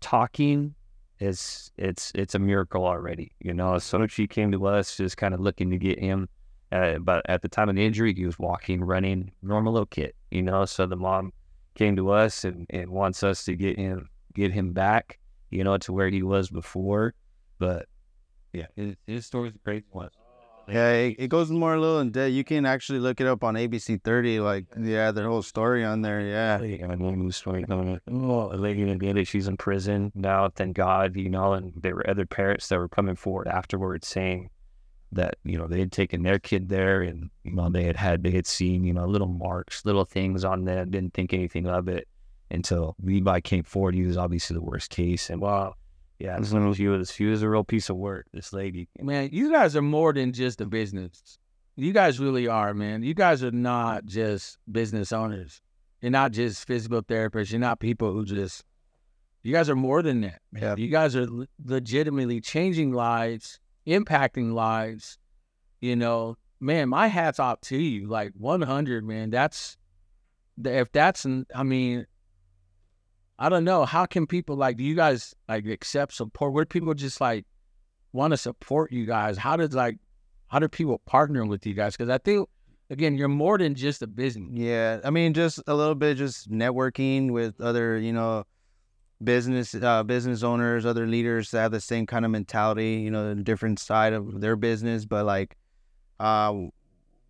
talking, 0.00 0.74
it's 1.18 1.70
it's 1.76 2.12
it's 2.14 2.34
a 2.34 2.38
miracle 2.38 2.84
already. 2.84 3.32
You 3.40 3.54
know, 3.54 3.78
so 3.78 4.06
she 4.06 4.26
came 4.26 4.52
to 4.52 4.66
us 4.66 4.96
just 4.96 5.16
kind 5.16 5.34
of 5.34 5.40
looking 5.40 5.70
to 5.70 5.78
get 5.78 5.98
him. 5.98 6.28
Uh, 6.72 6.98
but 6.98 7.22
at 7.28 7.42
the 7.42 7.48
time 7.48 7.68
of 7.68 7.76
the 7.76 7.84
injury, 7.84 8.12
he 8.14 8.26
was 8.26 8.38
walking, 8.38 8.82
running, 8.82 9.30
normal 9.42 9.72
little 9.72 9.86
kid. 9.86 10.12
You 10.30 10.42
know, 10.42 10.64
so 10.64 10.86
the 10.86 10.96
mom 10.96 11.32
came 11.74 11.96
to 11.96 12.10
us 12.10 12.44
and, 12.44 12.66
and 12.70 12.90
wants 12.90 13.22
us 13.22 13.44
to 13.44 13.54
get 13.54 13.78
him 13.78 14.08
get 14.34 14.52
him 14.52 14.72
back. 14.72 15.18
You 15.50 15.64
know, 15.64 15.78
to 15.78 15.92
where 15.92 16.08
he 16.08 16.22
was 16.22 16.50
before. 16.50 17.14
But 17.58 17.86
yeah, 18.52 18.66
his, 18.74 18.96
his 19.06 19.26
is 19.26 19.34
a 19.34 19.58
crazy 19.64 19.84
one. 19.90 20.10
Yeah, 20.68 20.92
it, 20.92 21.16
it, 21.18 21.28
goes 21.28 21.50
more 21.50 21.74
a 21.74 21.80
little 21.80 22.00
in 22.00 22.10
depth. 22.10 22.32
You 22.32 22.42
can 22.42 22.66
actually 22.66 22.98
look 22.98 23.20
it 23.20 23.26
up 23.26 23.44
on 23.44 23.54
ABC 23.54 24.02
30. 24.02 24.40
Like, 24.40 24.66
yeah, 24.78 25.12
their 25.12 25.28
whole 25.28 25.42
story 25.42 25.84
on 25.84 26.02
there. 26.02 26.20
Yeah. 26.20 26.60
Yeah, 26.60 26.86
my 26.86 26.94
new 26.96 27.30
story 27.30 27.64
Oh, 27.70 28.52
a 28.52 28.56
lady 28.56 28.82
in 28.82 28.88
the 28.88 28.96
daily 28.96 29.24
she's 29.24 29.46
in 29.48 29.56
prison 29.56 30.10
now. 30.14 30.48
Thank 30.48 30.76
God, 30.76 31.16
you 31.16 31.30
know. 31.30 31.52
And 31.52 31.72
there 31.76 31.94
were 31.94 32.08
other 32.08 32.26
parents 32.26 32.68
that 32.68 32.78
were 32.78 32.88
coming 32.88 33.16
forward 33.16 33.48
afterwards 33.48 34.08
saying 34.08 34.50
that 35.12 35.36
you 35.44 35.56
know 35.56 35.68
they 35.68 35.78
had 35.78 35.92
taken 35.92 36.22
their 36.22 36.38
kid 36.38 36.68
there, 36.68 37.02
and 37.02 37.30
you 37.44 37.52
know 37.52 37.70
they 37.70 37.84
had 37.84 37.96
had 37.96 38.22
they 38.24 38.32
had 38.32 38.46
seen 38.46 38.84
you 38.84 38.92
know 38.92 39.06
little 39.06 39.28
marks, 39.28 39.84
little 39.84 40.04
things 40.04 40.44
on 40.44 40.64
them. 40.64 40.90
Didn't 40.90 41.14
think 41.14 41.32
anything 41.32 41.66
of 41.66 41.88
it 41.88 42.08
until 42.50 42.96
Levi 43.02 43.40
came 43.40 43.62
forward. 43.62 43.94
He 43.94 44.02
was 44.02 44.16
obviously 44.16 44.54
the 44.54 44.62
worst 44.62 44.90
case, 44.90 45.30
and 45.30 45.40
wow 45.40 45.74
yeah, 46.18 46.32
mm-hmm. 46.32 46.42
this 46.42 46.52
one 46.52 46.68
was 46.68 46.78
you. 46.78 47.04
She 47.04 47.24
was 47.26 47.42
a 47.42 47.48
real 47.48 47.64
piece 47.64 47.90
of 47.90 47.96
work. 47.96 48.26
This 48.32 48.52
lady, 48.52 48.88
man, 49.00 49.30
you 49.32 49.50
guys 49.50 49.76
are 49.76 49.82
more 49.82 50.12
than 50.12 50.32
just 50.32 50.60
a 50.60 50.66
business. 50.66 51.38
You 51.76 51.92
guys 51.92 52.18
really 52.18 52.48
are, 52.48 52.72
man. 52.72 53.02
You 53.02 53.12
guys 53.12 53.44
are 53.44 53.50
not 53.50 54.06
just 54.06 54.58
business 54.70 55.12
owners. 55.12 55.60
You're 56.00 56.10
not 56.10 56.32
just 56.32 56.66
physical 56.66 57.02
therapists. 57.02 57.50
You're 57.50 57.60
not 57.60 57.80
people 57.80 58.12
who 58.12 58.24
just. 58.24 58.64
You 59.42 59.52
guys 59.52 59.68
are 59.70 59.76
more 59.76 60.02
than 60.02 60.22
that. 60.22 60.40
Man. 60.52 60.62
Yeah. 60.62 60.74
You 60.76 60.88
guys 60.88 61.14
are 61.14 61.26
legitimately 61.64 62.40
changing 62.40 62.92
lives, 62.92 63.60
impacting 63.86 64.54
lives. 64.54 65.18
You 65.80 65.96
know, 65.96 66.36
man, 66.60 66.88
my 66.88 67.08
hat's 67.08 67.38
off 67.38 67.60
to 67.62 67.76
you. 67.76 68.08
Like 68.08 68.32
100, 68.36 69.04
man. 69.04 69.30
That's 69.30 69.76
if 70.64 70.90
that's. 70.92 71.26
I 71.54 71.62
mean, 71.62 72.06
I 73.38 73.48
don't 73.48 73.64
know. 73.64 73.84
How 73.84 74.06
can 74.06 74.26
people 74.26 74.56
like 74.56 74.76
do 74.76 74.84
you 74.84 74.94
guys 74.94 75.34
like 75.48 75.66
accept 75.66 76.14
support? 76.14 76.52
Where 76.52 76.64
people 76.64 76.94
just 76.94 77.20
like 77.20 77.44
want 78.12 78.32
to 78.32 78.36
support 78.36 78.92
you 78.92 79.06
guys? 79.06 79.36
How 79.36 79.56
does 79.56 79.74
like 79.74 79.98
how 80.48 80.58
do 80.58 80.68
people 80.68 81.00
partner 81.06 81.44
with 81.44 81.66
you 81.66 81.74
guys? 81.74 81.96
Because 81.96 82.08
I 82.10 82.18
think 82.18 82.48
again, 82.90 83.16
you're 83.16 83.28
more 83.28 83.58
than 83.58 83.74
just 83.74 84.02
a 84.02 84.06
business. 84.06 84.50
Yeah, 84.52 85.00
I 85.04 85.10
mean, 85.10 85.34
just 85.34 85.60
a 85.66 85.74
little 85.74 85.94
bit, 85.94 86.16
just 86.16 86.50
networking 86.50 87.30
with 87.30 87.60
other, 87.60 87.98
you 87.98 88.12
know, 88.12 88.44
business 89.22 89.74
uh, 89.74 90.02
business 90.02 90.42
owners, 90.42 90.86
other 90.86 91.06
leaders 91.06 91.50
that 91.50 91.60
have 91.60 91.72
the 91.72 91.80
same 91.80 92.06
kind 92.06 92.24
of 92.24 92.30
mentality, 92.30 92.96
you 92.96 93.10
know, 93.10 93.34
different 93.34 93.78
side 93.78 94.12
of 94.12 94.40
their 94.40 94.56
business, 94.56 95.04
but 95.04 95.26
like, 95.26 95.56
uh, 96.20 96.54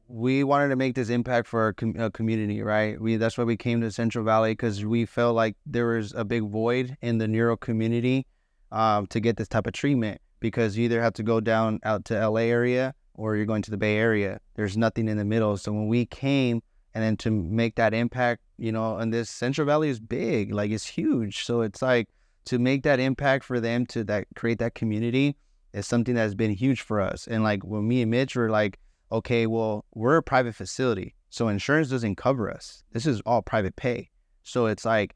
we 0.09 0.45
wanted 0.45 0.69
to 0.69 0.77
make 0.77 0.95
this 0.95 1.09
impact 1.09 1.49
for 1.49 1.61
our 1.61 1.73
com- 1.73 1.97
uh, 1.99 2.11
community, 2.11 2.62
right? 2.62 3.01
We 3.01 3.16
that's 3.16 3.37
why 3.37 3.45
we 3.45 3.57
came 3.57 3.81
to 3.81 3.91
Central 3.91 4.24
Valley 4.24 4.53
because 4.53 4.85
we 4.85 5.05
felt 5.05 5.35
like 5.35 5.57
there 5.66 5.87
was 5.87 6.12
a 6.15 6.24
big 6.24 6.45
void 6.45 6.97
in 7.03 7.19
the 7.19 7.27
neuro 7.27 7.57
community 7.57 8.27
um, 8.73 9.07
to 9.09 9.20
get 9.20 9.37
this 9.37 9.49
type 9.49 9.66
of 9.66 9.73
treatment 9.73 10.20
because 10.41 10.77
you 10.77 10.85
either 10.85 11.03
have 11.03 11.15
to 11.15 11.23
go 11.23 11.41
down 11.41 11.81
out 11.85 12.05
to 12.07 12.28
LA 12.28 12.43
area 12.43 12.95
or 13.15 13.37
you're 13.37 13.47
going 13.47 13.62
to 13.62 13.70
the 13.70 13.77
Bay 13.77 13.97
Area. 13.97 14.39
There's 14.55 14.77
nothing 14.77 15.09
in 15.09 15.16
the 15.16 15.24
middle. 15.24 15.57
So 15.57 15.73
when 15.73 15.89
we 15.89 16.07
came 16.07 16.62
and 16.95 17.03
then 17.03 17.16
to 17.19 17.31
make 17.31 17.74
that 17.77 17.95
impact, 17.95 18.43
you 18.59 18.73
know, 18.73 18.99
and 18.99 19.12
this 19.12 19.31
Central 19.31 19.66
Valley 19.66 19.89
is 19.89 19.99
big, 19.99 20.53
like 20.53 20.70
it's 20.70 20.87
huge. 20.87 21.45
So 21.45 21.62
it's 21.62 21.83
like 21.83 22.09
to 22.47 22.59
make 22.59 22.83
that 22.85 23.01
impact 23.01 23.45
for 23.45 23.59
them 23.59 23.87
to 23.87 24.05
that 24.05 24.27
create 24.37 24.59
that 24.59 24.74
community 24.74 25.37
is 25.73 25.87
something 25.87 26.15
that's 26.15 26.35
been 26.35 26.53
huge 26.53 26.83
for 26.83 27.01
us. 27.01 27.27
And 27.27 27.43
like 27.43 27.65
when 27.65 27.89
me 27.89 28.03
and 28.03 28.11
Mitch 28.11 28.37
were 28.37 28.51
like, 28.51 28.78
okay, 29.11 29.47
well, 29.47 29.85
we're 29.95 30.16
a 30.16 30.23
private 30.23 30.55
facility. 30.55 31.15
So 31.31 31.49
insurance 31.49 31.89
doesn't 31.89 32.16
cover 32.16 32.51
us. 32.51 32.83
This 32.93 33.07
is 33.07 33.20
all 33.23 33.43
private 33.43 33.77
pay. 33.77 34.11
So 34.43 34.66
it's 34.66 34.85
like 34.85 35.15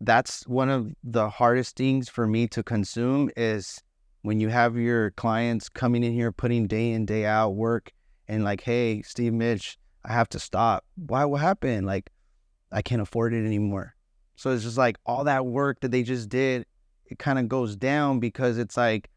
that's 0.00 0.46
one 0.46 0.68
of 0.68 0.92
the 1.02 1.28
hardest 1.28 1.76
things 1.76 2.08
for 2.08 2.26
me 2.26 2.46
to 2.48 2.62
consume 2.62 3.30
is 3.36 3.82
when 4.22 4.40
you 4.40 4.48
have 4.48 4.76
your 4.76 5.10
clients 5.12 5.68
coming 5.68 6.02
in 6.02 6.12
here 6.12 6.32
putting 6.32 6.66
day 6.66 6.90
in 6.90 7.06
day 7.06 7.24
out 7.24 7.50
work 7.50 7.92
and 8.28 8.44
like 8.44 8.60
hey 8.60 9.02
steve 9.02 9.32
mitch 9.32 9.78
i 10.04 10.12
have 10.12 10.28
to 10.28 10.38
stop 10.38 10.84
why 10.96 11.24
what 11.24 11.40
happened 11.40 11.86
like 11.86 12.10
i 12.72 12.82
can't 12.82 13.02
afford 13.02 13.32
it 13.32 13.44
anymore 13.44 13.94
so 14.36 14.50
it's 14.50 14.64
just 14.64 14.78
like 14.78 14.96
all 15.06 15.24
that 15.24 15.46
work 15.46 15.80
that 15.80 15.90
they 15.90 16.02
just 16.02 16.28
did 16.28 16.66
it 17.06 17.18
kind 17.18 17.38
of 17.38 17.48
goes 17.48 17.76
down 17.76 18.18
because 18.18 18.58
it's 18.58 18.76
like 18.76 19.10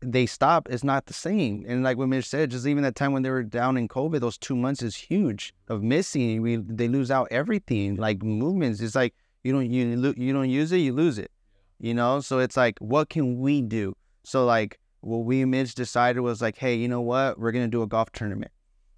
they 0.00 0.26
stop 0.26 0.68
it's 0.70 0.84
not 0.84 1.06
the 1.06 1.12
same 1.12 1.64
and 1.66 1.82
like 1.82 1.98
what 1.98 2.08
mitch 2.08 2.24
said 2.24 2.50
just 2.50 2.66
even 2.66 2.84
that 2.84 2.94
time 2.94 3.12
when 3.12 3.22
they 3.22 3.30
were 3.30 3.42
down 3.42 3.76
in 3.76 3.88
covid 3.88 4.20
those 4.20 4.38
two 4.38 4.54
months 4.54 4.82
is 4.82 4.94
huge 4.94 5.52
of 5.68 5.82
missing 5.82 6.40
we 6.40 6.56
they 6.56 6.86
lose 6.86 7.10
out 7.10 7.26
everything 7.30 7.96
like 7.96 8.22
movements 8.22 8.80
it's 8.80 8.94
like 8.94 9.12
you 9.42 9.52
don't 9.52 9.70
you 9.70 10.14
you 10.16 10.32
don't 10.32 10.50
use 10.50 10.70
it 10.70 10.78
you 10.78 10.92
lose 10.92 11.18
it 11.18 11.32
you 11.78 11.94
know? 11.94 12.20
So 12.20 12.38
it's 12.38 12.56
like 12.56 12.78
what 12.78 13.08
can 13.08 13.38
we 13.40 13.62
do? 13.62 13.96
So 14.24 14.44
like 14.44 14.78
what 15.00 15.18
we 15.18 15.42
and 15.42 15.50
Mitch 15.50 15.74
decided 15.74 16.20
was 16.20 16.42
like 16.42 16.58
hey 16.58 16.74
you 16.74 16.88
know 16.88 17.00
what? 17.00 17.38
We're 17.38 17.52
gonna 17.52 17.68
do 17.68 17.82
a 17.82 17.86
golf 17.86 18.12
tournament. 18.12 18.52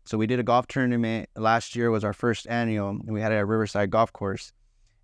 So 0.05 0.19
we 0.19 0.27
did 0.27 0.41
a 0.41 0.43
golf 0.43 0.67
tournament 0.67 1.29
last 1.37 1.77
year 1.77 1.91
was 1.91 2.05
our 2.05 2.13
first 2.13 2.47
annual 2.49 2.91
and 2.91 3.13
we 3.13 3.21
had 3.21 3.33
it 3.33 3.37
at 3.37 3.47
riverside 3.47 3.91
golf 3.91 4.13
course 4.13 4.53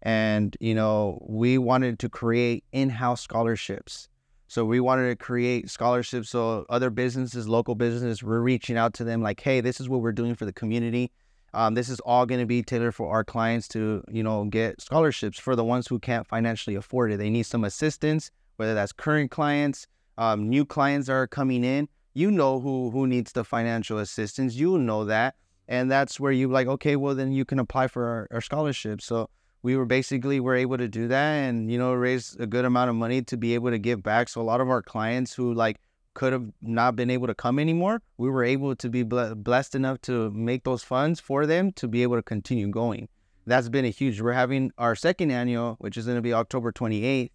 and 0.03 0.57
you 0.61 0.75
know 0.75 1.25
we 1.27 1.59
wanted 1.59 1.99
to 2.01 2.09
create 2.09 2.65
in-house 2.73 3.23
scholarships 3.23 4.09
so 4.49 4.65
we 4.65 4.81
wanted 4.81 5.09
to 5.09 5.17
create 5.17 5.69
scholarships 5.69 6.31
so 6.31 6.65
other 6.69 6.91
businesses 6.91 7.49
local 7.49 7.75
businesses 7.75 8.23
we're 8.23 8.41
reaching 8.41 8.77
out 8.77 8.95
to 8.95 9.05
them 9.05 9.23
like 9.23 9.41
hey 9.41 9.61
this 9.61 9.81
is 9.81 9.89
what 9.89 10.01
we're 10.01 10.13
doing 10.13 10.35
for 10.35 10.45
the 10.45 10.53
community. 10.53 11.11
Um, 11.55 11.73
this 11.73 11.89
is 11.89 12.01
all 12.01 12.27
going 12.27 12.41
to 12.41 12.47
be 12.47 12.63
tailored 12.63 12.95
for 12.95 13.11
our 13.11 13.25
clients 13.25 13.67
to 13.69 14.03
you 14.11 14.23
know 14.23 14.45
get 14.45 14.81
scholarships 14.81 15.39
for 15.39 15.57
the 15.57 15.65
ones 15.65 15.87
who 15.87 15.99
can't 15.99 16.27
financially 16.27 16.77
afford 16.77 17.13
it. 17.13 17.19
They 17.19 17.31
need 17.31 17.45
some 17.45 17.65
assistance 17.65 18.31
whether 18.57 18.75
that's 18.75 18.93
current 18.93 19.31
clients 19.31 19.87
um, 20.19 20.49
new 20.49 20.65
clients 20.65 21.09
that 21.09 21.13
are 21.15 21.27
coming 21.27 21.65
in. 21.65 21.89
You 22.15 22.31
know 22.31 22.61
who 22.61 22.91
who 22.91 23.07
needs 23.07 23.33
the 23.33 23.45
financial 23.45 23.99
assistance. 23.99 24.55
You 24.55 24.79
know 24.79 25.05
that. 25.05 25.35
And 25.69 25.91
that's 25.91 26.21
where 26.21 26.33
you 26.33 26.49
like 26.49 26.69
okay 26.69 26.97
well 26.97 27.15
then 27.15 27.33
you 27.33 27.45
can 27.45 27.59
apply 27.59 27.89
for 27.89 28.07
our, 28.07 28.29
our 28.31 28.41
scholarship 28.41 29.01
so 29.01 29.29
we 29.67 29.77
were 29.77 29.85
basically 29.85 30.39
were 30.39 30.55
able 30.55 30.79
to 30.79 30.87
do 30.87 31.09
that 31.09 31.33
and 31.47 31.73
you 31.73 31.77
know 31.77 31.93
raise 31.93 32.37
a 32.39 32.47
good 32.47 32.65
amount 32.65 32.89
of 32.89 32.95
money 32.95 33.21
to 33.21 33.37
be 33.37 33.53
able 33.55 33.69
to 33.69 33.81
give 33.81 34.01
back. 34.01 34.29
So 34.29 34.41
a 34.41 34.47
lot 34.53 34.61
of 34.61 34.71
our 34.71 34.81
clients 34.81 35.35
who 35.35 35.53
like 35.53 35.81
could 36.15 36.33
have 36.33 36.47
not 36.63 36.95
been 36.95 37.11
able 37.11 37.27
to 37.27 37.35
come 37.35 37.59
anymore 37.59 38.01
we 38.17 38.31
were 38.31 38.45
able 38.45 38.77
to 38.77 38.89
be 38.89 39.03
ble- 39.03 39.35
blessed 39.35 39.75
enough 39.75 40.01
to 40.03 40.31
make 40.31 40.63
those 40.63 40.85
funds 40.85 41.19
for 41.19 41.47
them 41.47 41.73
to 41.73 41.89
be 41.89 42.05
able 42.05 42.15
to 42.15 42.23
continue 42.23 42.69
going. 42.69 43.09
That's 43.45 43.69
been 43.69 43.85
a 43.85 43.91
huge 43.91 44.21
we're 44.21 44.41
having 44.45 44.71
our 44.79 44.95
second 44.95 45.33
annual 45.33 45.75
which 45.81 45.97
is 45.97 46.07
going 46.07 46.21
to 46.23 46.23
be 46.23 46.33
october 46.33 46.71
28th 46.71 47.33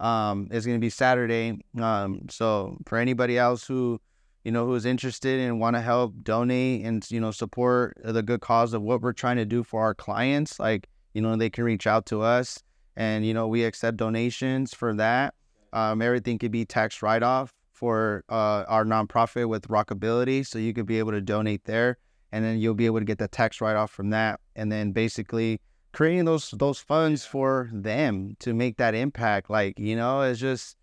um 0.00 0.48
is 0.50 0.64
going 0.64 0.78
to 0.80 0.86
be 0.88 0.90
saturday 0.90 1.46
um 1.88 2.10
so 2.30 2.78
for 2.86 2.96
anybody 2.96 3.36
else 3.36 3.66
who 3.66 4.00
you 4.42 4.52
know 4.52 4.64
who's 4.66 4.86
interested 4.86 5.38
and 5.38 5.60
want 5.60 5.76
to 5.76 5.82
help 5.82 6.14
donate 6.22 6.84
and 6.86 7.06
you 7.10 7.20
know 7.20 7.30
support 7.30 7.96
the 8.02 8.22
good 8.22 8.40
cause 8.40 8.72
of 8.72 8.82
what 8.82 9.02
we're 9.02 9.12
trying 9.12 9.36
to 9.36 9.44
do 9.44 9.62
for 9.62 9.82
our 9.82 9.94
clients 9.94 10.58
like 10.58 10.88
you 11.14 11.22
know 11.22 11.36
they 11.36 11.50
can 11.50 11.64
reach 11.64 11.86
out 11.86 12.06
to 12.06 12.20
us 12.20 12.62
and 12.96 13.24
you 13.24 13.32
know 13.32 13.48
we 13.48 13.64
accept 13.64 13.96
donations 13.96 14.74
for 14.74 14.94
that. 14.94 15.34
Um, 15.72 16.02
everything 16.02 16.38
could 16.38 16.52
be 16.52 16.64
tax 16.64 17.02
write-off 17.02 17.52
for 17.72 18.24
uh, 18.28 18.64
our 18.68 18.84
nonprofit 18.84 19.48
with 19.48 19.66
rockability 19.68 20.46
so 20.46 20.58
you 20.58 20.72
could 20.72 20.86
be 20.86 20.98
able 21.00 21.10
to 21.10 21.20
donate 21.20 21.64
there 21.64 21.98
and 22.30 22.44
then 22.44 22.58
you'll 22.58 22.74
be 22.74 22.86
able 22.86 22.98
to 22.98 23.04
get 23.04 23.18
the 23.18 23.28
tax 23.28 23.60
write-off 23.60 23.90
from 23.90 24.10
that. 24.10 24.40
And 24.56 24.70
then 24.70 24.92
basically 24.92 25.60
creating 25.92 26.24
those 26.24 26.50
those 26.52 26.78
funds 26.78 27.24
for 27.24 27.70
them 27.72 28.36
to 28.40 28.52
make 28.52 28.76
that 28.78 28.96
impact 28.96 29.48
like 29.48 29.78
you 29.78 29.94
know 29.94 30.22
it's 30.22 30.40
just 30.40 30.76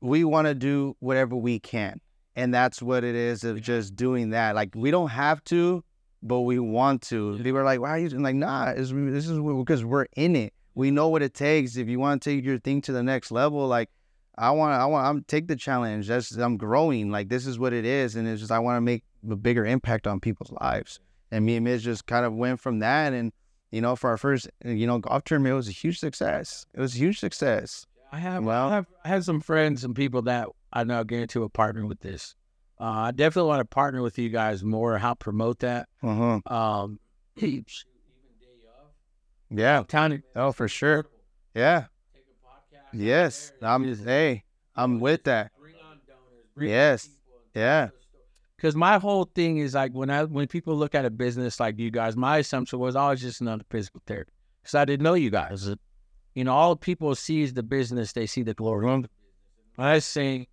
we 0.00 0.22
want 0.22 0.46
to 0.46 0.54
do 0.54 0.96
whatever 1.00 1.34
we 1.34 1.58
can. 1.58 2.00
And 2.36 2.54
that's 2.54 2.80
what 2.80 3.02
it 3.02 3.16
is 3.16 3.42
of 3.42 3.60
just 3.60 3.96
doing 3.96 4.30
that. 4.30 4.54
Like 4.54 4.70
we 4.76 4.92
don't 4.92 5.08
have 5.08 5.42
to 5.44 5.82
but 6.22 6.40
we 6.40 6.58
want 6.58 7.02
to. 7.02 7.36
People 7.38 7.58
are 7.58 7.64
like 7.64 7.80
why 7.80 7.90
are 7.90 7.98
you 7.98 8.08
doing 8.08 8.22
like 8.22 8.34
nah 8.34 8.74
this 8.74 8.90
is 8.90 9.38
because 9.38 9.84
we're 9.84 10.06
in 10.16 10.36
it. 10.36 10.52
We 10.74 10.90
know 10.90 11.08
what 11.08 11.22
it 11.22 11.34
takes. 11.34 11.76
If 11.76 11.88
you 11.88 11.98
want 11.98 12.22
to 12.22 12.30
take 12.30 12.44
your 12.44 12.58
thing 12.58 12.80
to 12.82 12.92
the 12.92 13.02
next 13.02 13.30
level 13.30 13.66
like 13.66 13.90
i 14.36 14.50
want 14.52 14.72
i 14.72 14.86
want 14.86 15.06
i'm 15.06 15.24
take 15.24 15.48
the 15.48 15.56
challenge. 15.56 16.08
That's 16.08 16.36
i'm 16.36 16.56
growing. 16.56 17.10
Like 17.10 17.28
this 17.28 17.46
is 17.46 17.58
what 17.58 17.72
it 17.72 17.84
is 17.84 18.16
and 18.16 18.26
it's 18.28 18.40
just 18.40 18.52
i 18.52 18.58
want 18.58 18.76
to 18.76 18.80
make 18.80 19.02
a 19.28 19.36
bigger 19.36 19.64
impact 19.66 20.06
on 20.06 20.20
people's 20.20 20.52
lives. 20.60 21.00
And 21.30 21.44
me 21.44 21.56
and 21.56 21.64
Mitch 21.64 21.82
just 21.82 22.06
kind 22.06 22.24
of 22.24 22.34
went 22.34 22.60
from 22.60 22.78
that 22.78 23.12
and 23.12 23.32
you 23.70 23.80
know 23.80 23.96
for 23.96 24.10
our 24.10 24.16
first 24.16 24.48
you 24.64 24.86
know 24.86 24.98
golf 24.98 25.24
tournament 25.24 25.52
it 25.52 25.56
was 25.56 25.68
a 25.68 25.72
huge 25.72 25.98
success. 25.98 26.66
It 26.74 26.80
was 26.80 26.94
a 26.94 26.98
huge 26.98 27.18
success. 27.20 27.86
I 28.10 28.18
have, 28.20 28.42
Well- 28.44 28.68
I 28.70 28.74
have, 28.76 28.86
I 29.04 29.08
have 29.08 29.24
some 29.24 29.40
friends 29.40 29.84
and 29.84 29.94
people 29.94 30.22
that 30.22 30.48
I 30.72 30.84
know 30.84 31.04
get 31.04 31.20
into 31.20 31.42
a 31.44 31.48
partner 31.50 31.84
with 31.86 32.00
this. 32.00 32.34
Uh, 32.80 32.84
I 32.84 33.10
definitely 33.10 33.48
want 33.48 33.60
to 33.60 33.64
partner 33.64 34.02
with 34.02 34.18
you 34.18 34.28
guys 34.28 34.62
more, 34.62 34.96
help 34.98 35.18
promote 35.18 35.58
that. 35.60 35.88
uh-huh 36.02 36.40
Um, 36.46 37.00
yeah 39.50 39.82
Tony, 39.88 40.22
oh 40.36 40.52
for 40.52 40.68
sure 40.68 41.06
yeah 41.54 41.84
yes 42.92 43.52
i'm 43.62 43.84
just, 43.84 44.04
hey 44.04 44.44
i'm 44.76 45.00
with 45.00 45.24
that 45.24 45.50
Yes. 46.60 47.08
Yeah. 47.54 47.88
Because 48.56 48.74
my 48.74 48.98
whole 48.98 49.24
thing 49.24 49.58
is 49.58 49.74
like 49.74 49.92
when 49.92 50.10
I 50.10 50.24
when 50.24 50.48
people 50.48 50.74
look 50.74 50.94
at 50.96 51.04
a 51.04 51.10
business 51.10 51.60
like 51.60 51.78
you 51.78 51.90
guys, 51.92 52.16
my 52.16 52.38
assumption 52.38 52.80
was 52.80 52.96
I 52.96 53.10
was 53.10 53.20
just 53.20 53.40
another 53.40 53.62
physical 53.70 54.02
therapy 54.06 54.32
because 54.60 54.74
I 54.74 54.84
didn't 54.84 55.04
know 55.04 55.14
you 55.14 55.30
guys. 55.30 55.70
You 56.34 56.44
know, 56.44 56.52
all 56.52 56.74
people 56.74 57.14
see 57.14 57.42
is 57.42 57.54
the 57.54 57.62
business; 57.62 58.12
they 58.12 58.26
see 58.26 58.42
the 58.42 58.54
glory. 58.54 58.86
When 58.86 59.06
I 59.78 60.00
say, 60.00 60.48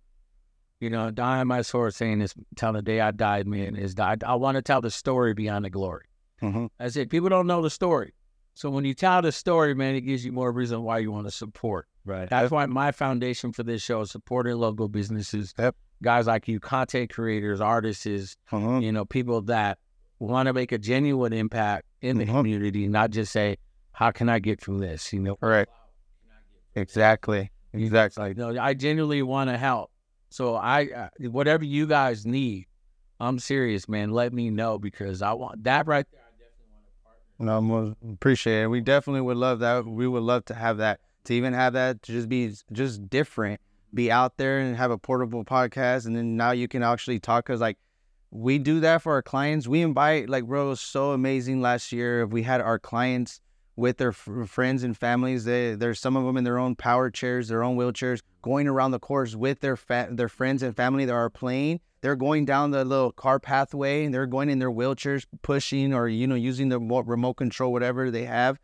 you 0.80 0.90
know, 0.90 1.10
dying 1.10 1.46
my 1.46 1.62
sword, 1.62 1.94
saying 1.94 2.18
this, 2.18 2.34
tell 2.56 2.72
the 2.72 2.82
day 2.82 3.00
I 3.00 3.10
died, 3.10 3.46
man, 3.46 3.76
is 3.76 3.94
died. 3.94 4.22
I 4.24 4.34
want 4.34 4.56
to 4.56 4.62
tell 4.62 4.80
the 4.80 4.90
story 4.90 5.32
beyond 5.34 5.64
the 5.64 5.70
glory. 5.70 6.04
Mhm. 6.42 6.68
That's 6.78 6.96
it. 6.96 7.08
People 7.10 7.28
don't 7.30 7.46
know 7.46 7.62
the 7.62 7.70
story, 7.70 8.12
so 8.54 8.68
when 8.68 8.84
you 8.84 8.92
tell 8.94 9.22
the 9.22 9.32
story, 9.32 9.74
man, 9.74 9.94
it 9.94 10.02
gives 10.02 10.24
you 10.24 10.32
more 10.32 10.52
reason 10.52 10.82
why 10.82 10.98
you 10.98 11.10
want 11.10 11.26
to 11.26 11.30
support. 11.30 11.86
Right. 12.04 12.28
That's 12.28 12.50
why 12.50 12.66
my 12.66 12.92
foundation 12.92 13.52
for 13.52 13.62
this 13.62 13.82
show 13.82 14.02
is 14.02 14.10
supporting 14.10 14.54
local 14.56 14.88
businesses. 14.88 15.54
Yep. 15.58 15.74
Guys 16.02 16.26
like 16.26 16.46
you, 16.46 16.60
content 16.60 17.10
creators, 17.12 17.60
artists, 17.60 18.36
Uh-huh. 18.52 18.78
you 18.78 18.92
know, 18.92 19.04
people 19.06 19.40
that 19.42 19.78
want 20.18 20.46
to 20.46 20.52
make 20.52 20.72
a 20.72 20.78
genuine 20.78 21.32
impact 21.32 21.86
in 22.02 22.18
the 22.18 22.26
Mhm. 22.26 22.32
community, 22.32 22.86
not 22.86 23.10
just 23.10 23.32
say, 23.32 23.56
"How 23.92 24.10
can 24.10 24.28
I 24.28 24.38
get 24.38 24.60
through 24.60 24.78
this?" 24.80 25.10
You 25.12 25.20
know, 25.20 25.38
Right. 25.40 25.66
Exactly. 26.74 27.50
Exactly. 27.72 28.22
like, 28.22 28.36
no, 28.36 28.56
I 28.60 28.74
genuinely 28.74 29.22
want 29.22 29.48
to 29.50 29.56
help. 29.56 29.90
So 30.36 30.54
I, 30.54 30.88
uh, 30.94 31.08
whatever 31.30 31.64
you 31.64 31.86
guys 31.86 32.26
need, 32.26 32.66
I'm 33.18 33.38
serious, 33.38 33.88
man. 33.88 34.10
Let 34.10 34.34
me 34.34 34.50
know 34.50 34.78
because 34.78 35.22
I 35.22 35.32
want 35.32 35.64
that 35.64 35.86
right 35.86 36.04
there. 36.12 36.20
I 36.20 36.30
definitely 36.38 36.66
want 36.74 36.84
a 36.90 37.06
partner. 37.06 37.46
No, 37.46 37.60
mo- 37.62 38.12
appreciate 38.12 38.64
it. 38.64 38.66
We 38.66 38.82
definitely 38.82 39.22
would 39.22 39.38
love 39.38 39.60
that. 39.60 39.86
We 39.86 40.06
would 40.06 40.22
love 40.22 40.44
to 40.44 40.54
have 40.54 40.76
that. 40.76 41.00
To 41.24 41.32
even 41.32 41.54
have 41.54 41.72
that 41.72 42.02
to 42.02 42.12
just 42.12 42.28
be 42.28 42.52
just 42.70 43.08
different, 43.08 43.62
be 43.94 44.12
out 44.12 44.36
there 44.36 44.58
and 44.58 44.76
have 44.76 44.90
a 44.90 44.98
portable 44.98 45.42
podcast, 45.42 46.04
and 46.04 46.14
then 46.14 46.36
now 46.36 46.50
you 46.50 46.68
can 46.68 46.82
actually 46.82 47.18
talk. 47.18 47.46
Cause 47.46 47.62
like 47.62 47.78
we 48.30 48.58
do 48.58 48.80
that 48.80 49.00
for 49.00 49.14
our 49.14 49.22
clients. 49.22 49.66
We 49.66 49.80
invite 49.80 50.28
like 50.28 50.44
bro, 50.44 50.66
it 50.66 50.68
was 50.68 50.82
so 50.82 51.12
amazing 51.12 51.62
last 51.62 51.92
year. 51.92 52.24
If 52.24 52.28
we 52.28 52.42
had 52.42 52.60
our 52.60 52.78
clients 52.78 53.40
with 53.76 53.98
their 53.98 54.10
f- 54.10 54.48
friends 54.48 54.82
and 54.82 54.96
families, 54.96 55.44
they 55.44 55.74
there's 55.74 56.00
some 56.00 56.16
of 56.16 56.24
them 56.24 56.36
in 56.36 56.44
their 56.44 56.58
own 56.58 56.74
power 56.74 57.10
chairs, 57.10 57.48
their 57.48 57.62
own 57.62 57.76
wheelchairs, 57.76 58.22
going 58.42 58.66
around 58.66 58.90
the 58.90 58.98
course 58.98 59.36
with 59.36 59.60
their 59.60 59.76
fa- 59.76 60.08
their 60.10 60.28
friends 60.28 60.62
and 60.62 60.74
family 60.74 61.04
that 61.04 61.12
are 61.12 61.30
playing. 61.30 61.80
They're 62.00 62.16
going 62.16 62.44
down 62.44 62.70
the 62.70 62.84
little 62.84 63.12
car 63.12 63.38
pathway 63.38 64.04
and 64.04 64.14
they're 64.14 64.26
going 64.26 64.48
in 64.48 64.58
their 64.58 64.70
wheelchairs, 64.70 65.26
pushing 65.42 65.92
or 65.92 66.08
you 66.08 66.26
know 66.26 66.34
using 66.34 66.70
the 66.70 66.80
remote 66.80 67.34
control, 67.34 67.72
whatever 67.72 68.10
they 68.10 68.24
have, 68.24 68.58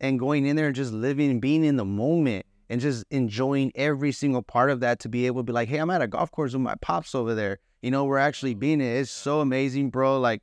and 0.00 0.18
going 0.18 0.46
in 0.46 0.56
there 0.56 0.66
and 0.66 0.76
just 0.76 0.92
living 0.92 1.30
and 1.30 1.40
being 1.40 1.64
in 1.64 1.76
the 1.76 1.84
moment 1.84 2.44
and 2.68 2.80
just 2.80 3.04
enjoying 3.10 3.70
every 3.74 4.12
single 4.12 4.42
part 4.42 4.70
of 4.70 4.80
that 4.80 4.98
to 5.00 5.08
be 5.08 5.26
able 5.26 5.40
to 5.40 5.44
be 5.44 5.52
like, 5.52 5.68
hey, 5.68 5.78
I'm 5.78 5.90
at 5.90 6.02
a 6.02 6.08
golf 6.08 6.30
course 6.30 6.52
with 6.52 6.62
my 6.62 6.74
pops 6.80 7.14
over 7.14 7.34
there. 7.34 7.58
You 7.82 7.90
know, 7.92 8.04
we're 8.04 8.18
actually 8.18 8.54
being 8.54 8.80
it. 8.80 8.96
It's 8.96 9.10
so 9.10 9.40
amazing, 9.40 9.90
bro. 9.90 10.18
Like 10.18 10.42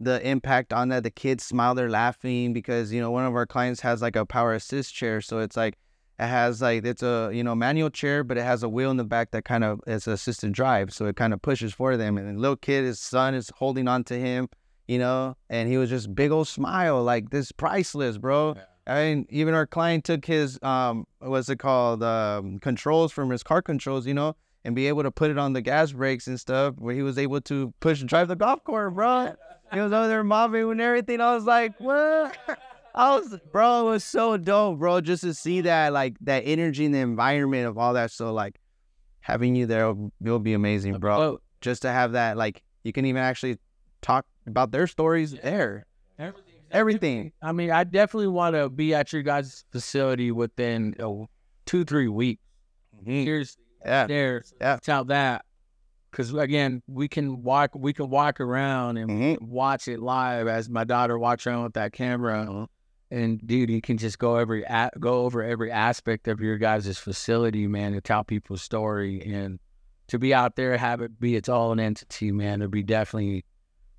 the 0.00 0.26
impact 0.26 0.72
on 0.72 0.88
that. 0.88 1.02
The 1.04 1.10
kids 1.10 1.44
smile, 1.44 1.74
they're 1.74 1.90
laughing 1.90 2.52
because 2.52 2.92
you 2.92 3.00
know 3.00 3.10
one 3.10 3.24
of 3.24 3.34
our 3.34 3.46
clients 3.46 3.80
has 3.82 4.02
like 4.02 4.16
a 4.16 4.26
power 4.26 4.54
assist 4.54 4.94
chair, 4.94 5.20
so 5.20 5.38
it's 5.38 5.56
like 5.56 5.78
it 6.18 6.26
has 6.26 6.60
like 6.60 6.84
it's 6.84 7.02
a 7.02 7.30
you 7.32 7.44
know 7.44 7.54
manual 7.54 7.90
chair, 7.90 8.24
but 8.24 8.38
it 8.38 8.42
has 8.42 8.62
a 8.62 8.68
wheel 8.68 8.90
in 8.90 8.96
the 8.96 9.04
back 9.04 9.30
that 9.32 9.44
kind 9.44 9.62
of 9.62 9.80
is 9.86 10.08
assisted 10.08 10.52
drive, 10.52 10.92
so 10.92 11.06
it 11.06 11.16
kind 11.16 11.32
of 11.32 11.42
pushes 11.42 11.72
for 11.72 11.96
them. 11.96 12.18
And 12.18 12.36
the 12.36 12.40
little 12.40 12.56
kid, 12.56 12.84
his 12.84 12.98
son, 12.98 13.34
is 13.34 13.50
holding 13.56 13.86
on 13.86 14.04
to 14.04 14.18
him, 14.18 14.48
you 14.88 14.98
know, 14.98 15.36
and 15.48 15.68
he 15.68 15.76
was 15.76 15.90
just 15.90 16.14
big 16.14 16.30
old 16.30 16.48
smile, 16.48 17.02
like 17.02 17.30
this 17.30 17.52
priceless, 17.52 18.18
bro. 18.18 18.56
I 18.86 19.04
mean, 19.04 19.26
even 19.30 19.54
our 19.54 19.66
client 19.66 20.04
took 20.04 20.24
his 20.24 20.58
um, 20.62 21.06
what's 21.20 21.48
it 21.48 21.58
called, 21.58 22.02
um, 22.02 22.58
controls 22.58 23.12
from 23.12 23.30
his 23.30 23.42
car 23.42 23.62
controls, 23.62 24.06
you 24.06 24.14
know, 24.14 24.34
and 24.64 24.74
be 24.74 24.88
able 24.88 25.02
to 25.02 25.10
put 25.10 25.30
it 25.30 25.38
on 25.38 25.52
the 25.52 25.62
gas 25.62 25.92
brakes 25.92 26.26
and 26.26 26.40
stuff, 26.40 26.74
where 26.78 26.94
he 26.94 27.02
was 27.02 27.18
able 27.18 27.40
to 27.42 27.72
push 27.80 28.00
and 28.00 28.08
drive 28.08 28.28
the 28.28 28.36
golf 28.36 28.64
cart, 28.64 28.94
bro. 28.94 29.34
He 29.72 29.80
was 29.80 29.92
over 29.92 30.08
there 30.08 30.24
mobbing 30.24 30.70
and 30.70 30.80
everything. 30.80 31.20
I 31.20 31.34
was 31.34 31.44
like, 31.44 31.78
what? 31.78 32.36
I 32.94 33.14
was, 33.16 33.38
bro, 33.52 33.80
it 33.88 33.90
was 33.90 34.04
so 34.04 34.36
dope, 34.36 34.78
bro, 34.80 35.00
just 35.00 35.22
to 35.22 35.32
see 35.32 35.60
that, 35.62 35.92
like, 35.92 36.16
that 36.22 36.40
energy 36.44 36.84
and 36.86 36.94
the 36.94 36.98
environment 36.98 37.68
of 37.68 37.78
all 37.78 37.94
that. 37.94 38.10
So, 38.10 38.32
like, 38.32 38.58
having 39.20 39.54
you 39.54 39.66
there 39.66 39.86
will, 39.92 40.12
will 40.20 40.38
be 40.40 40.54
amazing, 40.54 40.98
bro. 40.98 41.18
Well, 41.18 41.38
Just 41.60 41.82
to 41.82 41.90
have 41.92 42.12
that, 42.12 42.36
like, 42.36 42.62
you 42.82 42.92
can 42.92 43.04
even 43.04 43.22
actually 43.22 43.58
talk 44.02 44.26
about 44.46 44.72
their 44.72 44.86
stories 44.88 45.32
there. 45.32 45.86
Everything. 46.72 47.32
I 47.42 47.52
mean, 47.52 47.70
I 47.70 47.84
definitely 47.84 48.28
want 48.28 48.54
to 48.54 48.68
be 48.68 48.94
at 48.94 49.12
your 49.12 49.22
guys' 49.22 49.64
facility 49.72 50.30
within 50.30 50.94
uh, 51.00 51.26
two, 51.66 51.84
three 51.84 52.08
weeks. 52.08 52.42
Here's 53.04 53.56
Yeah. 53.84 54.06
there, 54.06 54.44
Yeah. 54.60 54.78
tell 54.82 55.04
that, 55.06 55.44
because 56.10 56.32
again, 56.34 56.82
we 56.86 57.08
can 57.08 57.42
walk, 57.42 57.70
we 57.74 57.92
can 57.92 58.10
walk 58.10 58.40
around 58.40 58.96
and 58.96 59.10
Mhm. 59.10 59.40
watch 59.42 59.88
it 59.88 60.00
live 60.00 60.48
as 60.48 60.68
my 60.68 60.84
daughter 60.84 61.18
walks 61.18 61.46
around 61.46 61.64
with 61.64 61.74
that 61.74 61.92
camera. 61.92 62.66
And 63.12 63.44
dude, 63.44 63.70
you 63.70 63.80
can 63.80 63.98
just 63.98 64.18
go 64.18 64.36
every 64.36 64.62
a- 64.64 64.90
go 64.98 65.24
over 65.24 65.42
every 65.42 65.70
aspect 65.70 66.28
of 66.28 66.40
your 66.40 66.58
guys' 66.58 66.98
facility, 66.98 67.66
man, 67.66 67.92
to 67.92 68.00
tell 68.00 68.22
people's 68.24 68.62
story. 68.62 69.20
And 69.22 69.58
to 70.08 70.18
be 70.18 70.32
out 70.34 70.56
there, 70.56 70.76
have 70.76 71.00
it 71.00 71.18
be 71.20 71.34
its 71.36 71.48
own 71.48 71.80
entity, 71.80 72.30
man, 72.32 72.60
it'd 72.62 72.70
be 72.70 72.82
definitely 72.82 73.44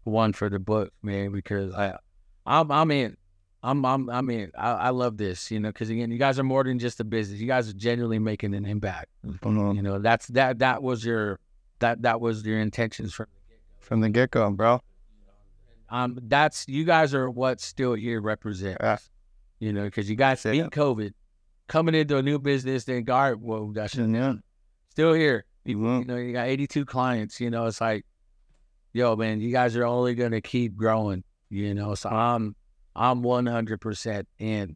one 0.03 0.33
for 0.33 0.49
the 0.49 0.59
book, 0.59 0.93
man. 1.01 1.31
Because 1.31 1.73
I, 1.73 1.97
I'm, 2.45 2.71
I'm 2.71 2.91
in. 2.91 3.17
I'm, 3.63 3.85
I'm, 3.85 4.09
I'm 4.09 4.29
in. 4.31 4.51
I, 4.57 4.71
I 4.71 4.89
love 4.89 5.17
this, 5.17 5.51
you 5.51 5.59
know, 5.59 5.69
because 5.69 5.89
again, 5.91 6.09
you 6.09 6.17
guys 6.17 6.39
are 6.39 6.43
more 6.43 6.63
than 6.63 6.79
just 6.79 6.99
a 6.99 7.03
business. 7.03 7.39
You 7.39 7.47
guys 7.47 7.69
are 7.69 7.73
genuinely 7.73 8.17
making 8.17 8.55
an 8.55 8.65
impact. 8.65 9.07
Mhm. 9.25 9.75
You 9.75 9.81
know, 9.83 9.99
that's 9.99 10.27
that. 10.27 10.59
That 10.59 10.81
was 10.81 11.05
your, 11.05 11.39
that 11.82 12.02
that 12.03 12.20
was 12.22 12.44
your 12.45 12.60
intentions 12.60 13.14
from 13.14 13.28
From 13.80 13.99
the 14.02 14.10
get 14.10 14.32
go, 14.32 14.49
bro. 14.52 14.80
um, 15.90 16.18
that's 16.24 16.68
you 16.68 16.86
guys 16.86 17.14
are 17.14 17.30
what 17.30 17.60
still 17.60 17.94
here 17.94 18.22
represents. 18.22 18.78
Yeah. 18.82 18.98
You 19.60 19.74
know, 19.74 19.84
because 19.84 20.10
you 20.10 20.16
guys 20.16 20.41
beat 20.44 20.64
COVID, 20.72 21.12
coming 21.68 21.94
into 21.94 22.18
a 22.18 22.24
new 22.24 22.40
business, 22.40 22.86
then 22.86 23.03
guard, 23.03 23.41
well, 23.41 23.68
that's 23.74 23.95
Yeah. 23.95 24.34
still 24.90 25.14
here. 25.14 25.45
You, 25.66 25.78
Mhm. 25.78 25.99
you 25.99 26.06
know, 26.06 26.16
you 26.16 26.34
got 26.34 26.48
82 26.48 26.86
clients. 26.86 27.40
You 27.40 27.49
know, 27.52 27.66
it's 27.68 27.80
like, 27.82 28.06
yo, 28.94 29.16
man, 29.16 29.40
you 29.41 29.52
guys 29.52 29.76
are 29.76 29.86
only 29.86 30.16
gonna 30.16 30.41
keep 30.41 30.76
growing. 30.76 31.24
You 31.49 31.74
know, 31.74 31.94
so 31.95 32.10
I'm, 32.10 32.56
I'm 32.95 33.22
100% 33.24 34.28
in. 34.40 34.76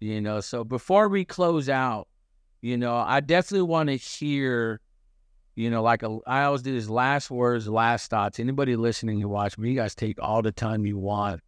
You 0.00 0.20
know, 0.20 0.40
so 0.40 0.64
before 0.64 1.08
we 1.08 1.24
close 1.24 1.68
out, 1.68 2.08
you 2.60 2.76
know, 2.76 2.94
I 2.96 3.20
definitely 3.20 3.66
want 3.68 3.88
to 3.88 3.96
hear. 3.96 4.80
You 5.54 5.70
know, 5.70 5.82
like 5.82 6.02
a, 6.02 6.18
I 6.26 6.44
always 6.44 6.62
do 6.62 6.72
this 6.72 6.88
last 6.88 7.30
words, 7.30 7.68
last 7.68 8.10
thoughts. 8.10 8.40
Anybody 8.40 8.76
listening 8.76 9.20
who 9.20 9.28
watch 9.28 9.58
me, 9.58 9.70
you 9.70 9.76
guys 9.76 9.94
take 9.94 10.20
all 10.20 10.40
the 10.40 10.52
time 10.52 10.86
you 10.86 10.96
want. 10.96 11.40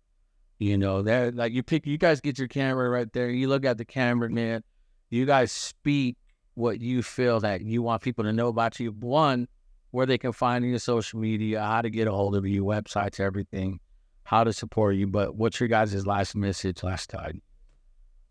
You 0.58 0.78
know, 0.78 1.02
that 1.02 1.34
like 1.34 1.52
you 1.52 1.62
pick, 1.62 1.86
you 1.86 1.98
guys 1.98 2.20
get 2.20 2.38
your 2.38 2.48
camera 2.48 2.88
right 2.88 3.12
there. 3.12 3.30
You 3.30 3.48
look 3.48 3.64
at 3.64 3.78
the 3.78 3.84
camera, 3.84 4.30
man. 4.30 4.62
You 5.10 5.26
guys 5.26 5.52
speak 5.52 6.16
what 6.54 6.80
you 6.80 7.02
feel 7.02 7.40
that 7.40 7.62
you 7.62 7.82
want 7.82 8.02
people 8.02 8.24
to 8.24 8.32
know 8.32 8.48
about 8.48 8.78
you. 8.78 8.92
One, 8.92 9.48
where 9.90 10.06
they 10.06 10.18
can 10.18 10.32
find 10.32 10.64
you 10.64 10.72
on 10.72 10.78
social 10.78 11.20
media, 11.20 11.62
how 11.62 11.82
to 11.82 11.90
get 11.90 12.08
a 12.08 12.12
hold 12.12 12.34
of 12.36 12.46
you, 12.46 12.64
websites, 12.64 13.20
everything, 13.20 13.80
how 14.24 14.44
to 14.44 14.52
support 14.52 14.96
you. 14.96 15.06
But 15.06 15.36
what's 15.36 15.60
your 15.60 15.68
guys' 15.68 16.06
last 16.06 16.34
message, 16.34 16.82
last 16.82 17.10
time? 17.10 17.40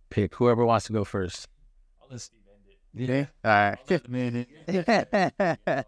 Pick 0.09 0.35
whoever 0.35 0.65
wants 0.65 0.85
to 0.87 0.93
go 0.93 1.03
first. 1.03 1.47
Yeah. 2.93 3.25
All 3.43 3.51
right. 3.51 3.77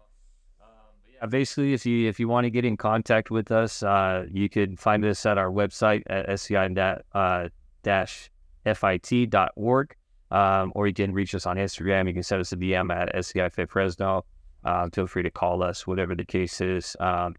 Yeah, 1.18 1.26
basically, 1.26 1.72
if 1.72 1.86
you 1.86 2.08
if 2.08 2.20
you 2.20 2.28
want 2.28 2.44
to 2.44 2.50
get 2.50 2.66
in 2.66 2.76
contact 2.76 3.30
with 3.30 3.50
us, 3.50 3.82
uh, 3.82 4.26
you 4.30 4.50
can 4.50 4.76
find 4.76 5.02
us 5.04 5.24
at 5.24 5.38
our 5.38 5.50
website 5.50 6.02
at 6.08 6.28
sci 6.28 6.68
da- 6.68 6.98
uh, 7.14 7.48
fit 7.82 9.30
dot 9.30 9.52
org, 9.56 9.94
um, 10.30 10.72
or 10.74 10.86
you 10.86 10.92
can 10.92 11.14
reach 11.14 11.34
us 11.34 11.46
on 11.46 11.56
Instagram. 11.56 12.06
You 12.06 12.12
can 12.12 12.22
send 12.22 12.42
us 12.42 12.52
a 12.52 12.56
DM 12.56 12.94
at 12.94 13.14
SCI 13.14 13.48
Fit 13.48 13.70
Fresno. 13.70 14.26
Uh, 14.62 14.90
feel 14.92 15.06
free 15.06 15.22
to 15.22 15.30
call 15.30 15.62
us, 15.62 15.86
whatever 15.86 16.14
the 16.14 16.24
case 16.24 16.60
is. 16.60 16.96
Um, 17.00 17.34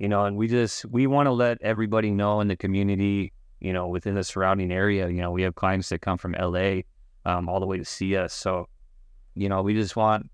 you 0.00 0.08
know, 0.08 0.24
and 0.24 0.36
we 0.36 0.48
just 0.48 0.86
we 0.86 1.06
want 1.06 1.26
to 1.26 1.32
let 1.32 1.58
everybody 1.62 2.10
know 2.10 2.40
in 2.40 2.48
the 2.48 2.56
community, 2.56 3.32
you 3.60 3.72
know, 3.72 3.86
within 3.86 4.16
the 4.16 4.24
surrounding 4.24 4.72
area. 4.72 5.08
You 5.08 5.20
know, 5.22 5.30
we 5.30 5.42
have 5.42 5.54
clients 5.54 5.90
that 5.90 6.00
come 6.00 6.18
from 6.18 6.32
LA 6.32 6.80
um, 7.24 7.48
all 7.48 7.60
the 7.60 7.66
way 7.66 7.78
to 7.78 7.84
see 7.84 8.16
us, 8.16 8.34
so 8.34 8.66
you 9.34 9.48
know, 9.48 9.62
we 9.62 9.74
just 9.74 9.96
want 9.96 10.30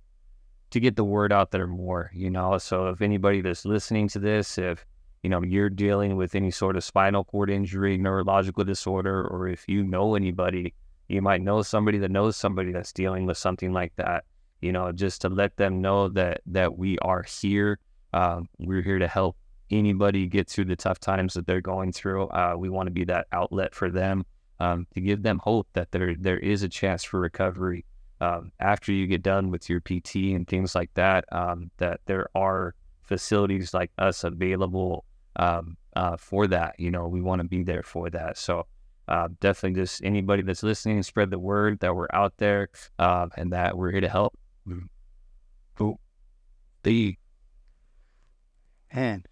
to 0.70 0.80
get 0.80 0.96
the 0.96 1.04
word 1.04 1.32
out 1.32 1.50
there 1.50 1.66
more, 1.66 2.10
you 2.14 2.30
know. 2.30 2.58
So 2.58 2.88
if 2.88 3.00
anybody 3.00 3.40
that's 3.40 3.64
listening 3.64 4.08
to 4.08 4.18
this, 4.18 4.58
if 4.58 4.84
you 5.22 5.30
know 5.30 5.42
you're 5.42 5.70
dealing 5.70 6.16
with 6.16 6.34
any 6.34 6.50
sort 6.50 6.76
of 6.76 6.84
spinal 6.84 7.24
cord 7.24 7.50
injury, 7.50 7.96
neurological 7.96 8.64
disorder, 8.64 9.26
or 9.26 9.48
if 9.48 9.68
you 9.68 9.84
know 9.84 10.14
anybody, 10.14 10.74
you 11.08 11.22
might 11.22 11.42
know 11.42 11.62
somebody 11.62 11.98
that 11.98 12.10
knows 12.10 12.36
somebody 12.36 12.72
that's 12.72 12.92
dealing 12.92 13.26
with 13.26 13.38
something 13.38 13.72
like 13.72 13.92
that, 13.96 14.24
you 14.60 14.72
know, 14.72 14.92
just 14.92 15.20
to 15.22 15.28
let 15.28 15.56
them 15.56 15.80
know 15.80 16.08
that 16.08 16.40
that 16.46 16.76
we 16.76 16.98
are 16.98 17.22
here. 17.22 17.78
Um, 18.12 18.48
we're 18.58 18.82
here 18.82 18.98
to 18.98 19.08
help 19.08 19.36
anybody 19.70 20.26
get 20.26 20.48
through 20.48 20.66
the 20.66 20.76
tough 20.76 21.00
times 21.00 21.34
that 21.34 21.46
they're 21.46 21.60
going 21.60 21.92
through. 21.92 22.28
Uh, 22.28 22.54
we 22.56 22.68
want 22.68 22.86
to 22.86 22.92
be 22.92 23.04
that 23.04 23.26
outlet 23.32 23.74
for 23.74 23.90
them 23.90 24.24
um, 24.60 24.86
to 24.94 25.00
give 25.00 25.22
them 25.22 25.40
hope 25.42 25.68
that 25.74 25.90
there 25.92 26.14
there 26.18 26.38
is 26.38 26.62
a 26.62 26.68
chance 26.68 27.04
for 27.04 27.20
recovery 27.20 27.84
um, 28.20 28.52
after 28.60 28.92
you 28.92 29.06
get 29.06 29.22
done 29.22 29.50
with 29.50 29.68
your 29.68 29.80
PT 29.80 30.16
and 30.34 30.46
things 30.46 30.74
like 30.74 30.92
that, 30.94 31.24
um, 31.32 31.70
that 31.78 32.00
there 32.06 32.28
are 32.34 32.74
facilities 33.02 33.74
like 33.74 33.90
us 33.98 34.24
available 34.24 35.04
um, 35.36 35.76
uh, 35.94 36.16
for 36.16 36.46
that. 36.46 36.78
You 36.78 36.90
know, 36.90 37.06
we 37.08 37.20
want 37.20 37.40
to 37.40 37.48
be 37.48 37.62
there 37.62 37.82
for 37.82 38.10
that. 38.10 38.38
So 38.38 38.66
uh, 39.08 39.28
definitely, 39.40 39.80
just 39.80 40.02
anybody 40.02 40.42
that's 40.42 40.62
listening, 40.62 41.02
spread 41.02 41.30
the 41.30 41.38
word 41.38 41.80
that 41.80 41.94
we're 41.94 42.08
out 42.12 42.34
there 42.38 42.68
uh, 42.98 43.28
and 43.36 43.52
that 43.52 43.76
we're 43.76 43.92
here 43.92 44.00
to 44.00 44.08
help. 44.08 44.36
The 46.82 47.16
Man. 48.94 49.24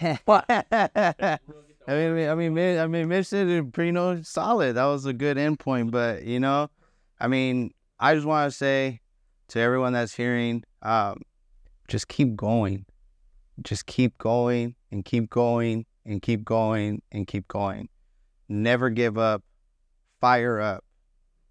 I 1.90 1.94
mean, 1.94 2.28
I 2.28 2.34
mean, 2.34 2.54
Mi- 2.54 2.78
I 2.78 2.86
mean, 2.86 3.08
Mitch 3.08 3.30
did 3.30 3.48
it 3.48 3.72
pretty 3.72 3.90
no 3.90 4.22
solid. 4.22 4.74
That 4.74 4.84
was 4.84 5.06
a 5.06 5.12
good 5.12 5.36
endpoint, 5.36 5.90
but 5.90 6.24
you 6.24 6.38
know, 6.38 6.70
I 7.18 7.26
mean, 7.26 7.72
I 8.02 8.14
just 8.14 8.26
want 8.26 8.50
to 8.50 8.56
say 8.56 9.00
to 9.48 9.60
everyone 9.60 9.92
that's 9.92 10.14
hearing, 10.14 10.64
um, 10.80 11.20
just 11.86 12.08
keep 12.08 12.34
going, 12.34 12.86
just 13.62 13.84
keep 13.84 14.16
going 14.16 14.74
and 14.90 15.04
keep 15.04 15.28
going 15.28 15.84
and 16.06 16.22
keep 16.22 16.42
going 16.42 17.02
and 17.12 17.26
keep 17.26 17.46
going. 17.46 17.90
Never 18.48 18.88
give 18.88 19.18
up. 19.18 19.42
Fire 20.18 20.58
up. 20.60 20.82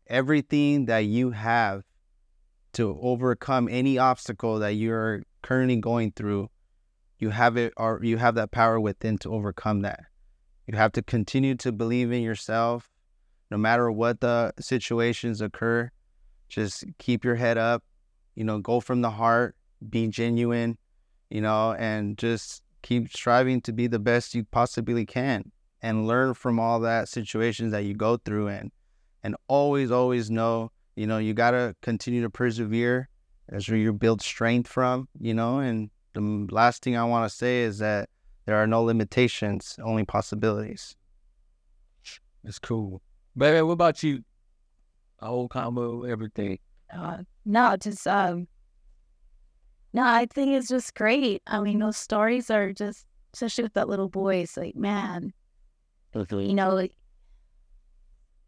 Everything 0.07 0.87
that 0.87 1.05
you 1.05 1.31
have 1.31 1.83
to 2.73 2.97
overcome 2.99 3.67
any 3.69 3.99
obstacle 3.99 4.57
that 4.57 4.73
you're 4.73 5.21
currently 5.43 5.75
going 5.75 6.13
through, 6.13 6.49
you 7.19 7.29
have 7.29 7.57
it 7.57 7.73
or 7.77 7.99
you 8.01 8.17
have 8.17 8.33
that 8.35 8.49
power 8.49 8.79
within 8.79 9.19
to 9.19 9.31
overcome 9.31 9.81
that. 9.81 9.99
You 10.65 10.77
have 10.77 10.93
to 10.93 11.03
continue 11.03 11.53
to 11.57 11.71
believe 11.71 12.11
in 12.11 12.23
yourself 12.23 12.89
no 13.51 13.57
matter 13.57 13.91
what 13.91 14.19
the 14.19 14.51
situations 14.59 15.41
occur. 15.41 15.91
Just 16.49 16.83
keep 16.97 17.23
your 17.23 17.35
head 17.35 17.57
up, 17.57 17.83
you 18.35 18.43
know, 18.43 18.59
go 18.59 18.79
from 18.79 19.01
the 19.01 19.11
heart, 19.11 19.55
be 19.89 20.07
genuine, 20.07 20.77
you 21.29 21.41
know, 21.41 21.73
and 21.73 22.17
just 22.17 22.63
keep 22.81 23.09
striving 23.09 23.61
to 23.61 23.73
be 23.73 23.87
the 23.87 23.99
best 23.99 24.33
you 24.33 24.43
possibly 24.45 25.05
can 25.05 25.51
and 25.81 26.07
learn 26.07 26.33
from 26.33 26.59
all 26.59 26.79
that 26.81 27.07
situations 27.07 27.71
that 27.71 27.83
you 27.83 27.93
go 27.93 28.17
through 28.17 28.47
and 28.47 28.71
and 29.23 29.35
always 29.47 29.91
always 29.91 30.31
know, 30.31 30.71
you 30.95 31.05
know, 31.05 31.17
you 31.17 31.33
got 31.33 31.51
to 31.51 31.75
continue 31.81 32.21
to 32.21 32.29
persevere. 32.29 33.09
That's 33.49 33.67
where 33.67 33.77
you 33.77 33.91
build 33.91 34.21
strength 34.21 34.69
from, 34.69 35.09
you 35.19 35.33
know, 35.33 35.59
and 35.59 35.89
the 36.13 36.47
last 36.51 36.83
thing 36.83 36.95
I 36.95 37.03
want 37.03 37.29
to 37.29 37.35
say 37.35 37.61
is 37.61 37.79
that 37.79 38.09
there 38.45 38.55
are 38.55 38.67
no 38.67 38.83
limitations, 38.83 39.77
only 39.83 40.05
possibilities. 40.05 40.95
It's 42.43 42.59
cool. 42.59 43.01
Baby, 43.35 43.61
what 43.61 43.73
about 43.73 44.01
you? 44.03 44.23
A 45.21 45.27
whole 45.27 45.47
combo, 45.47 46.03
everything. 46.03 46.59
Uh, 46.93 47.17
no, 47.45 47.75
just 47.77 48.07
um, 48.07 48.47
no, 49.93 50.03
I 50.03 50.27
think 50.27 50.51
it's 50.51 50.67
just 50.67 50.93
great. 50.95 51.41
I 51.47 51.59
mean, 51.61 51.79
those 51.79 51.97
stories 51.97 52.49
are 52.49 52.73
just, 52.73 53.05
especially 53.33 53.63
with 53.63 53.73
that 53.73 53.89
little 53.89 54.09
boy. 54.09 54.37
It's 54.37 54.55
like, 54.55 54.75
man, 54.75 55.33
you 56.47 56.53
know, 56.53 56.73
like, 56.73 56.93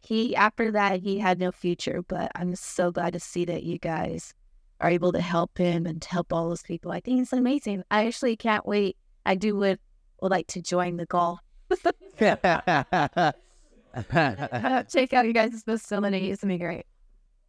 he 0.03 0.35
after 0.35 0.71
that 0.71 1.01
he 1.01 1.19
had 1.19 1.39
no 1.39 1.51
future. 1.51 2.01
But 2.07 2.31
I'm 2.35 2.55
so 2.55 2.91
glad 2.91 3.13
to 3.13 3.19
see 3.19 3.45
that 3.45 3.63
you 3.63 3.77
guys 3.77 4.33
are 4.79 4.89
able 4.89 5.11
to 5.11 5.21
help 5.21 5.57
him 5.57 5.85
and 5.85 6.03
help 6.03 6.33
all 6.33 6.49
those 6.49 6.63
people. 6.63 6.91
I 6.91 6.99
think 6.99 7.21
it's 7.21 7.33
amazing. 7.33 7.83
I 7.91 8.07
actually 8.07 8.35
can't 8.35 8.65
wait. 8.65 8.97
I 9.25 9.35
do 9.35 9.55
would 9.57 9.79
would 10.21 10.31
like 10.31 10.47
to 10.47 10.61
join 10.61 10.97
the 10.97 11.05
golf. 11.05 11.39
Check 14.89 15.13
out 15.13 15.25
you 15.25 15.33
guys' 15.33 15.63
facility. 15.63 16.31
It's 16.31 16.41
gonna 16.41 16.53
be 16.53 16.57
great. 16.59 16.85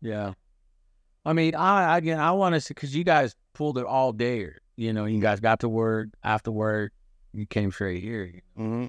Yeah. 0.00 0.32
I 1.24 1.32
mean, 1.32 1.54
I 1.54 1.96
again, 1.98 2.18
I 2.18 2.32
want 2.32 2.54
to 2.54 2.60
say 2.60 2.74
because 2.74 2.94
you 2.96 3.04
guys 3.04 3.36
pulled 3.54 3.78
it 3.78 3.84
all 3.84 4.12
day. 4.12 4.48
You 4.76 4.92
know, 4.92 5.04
you 5.04 5.20
guys 5.20 5.38
got 5.40 5.60
to 5.60 5.68
work 5.68 6.08
after 6.24 6.50
work. 6.50 6.92
You 7.32 7.46
came 7.46 7.70
straight 7.70 8.02
here. 8.02 8.40
hmm 8.56 8.86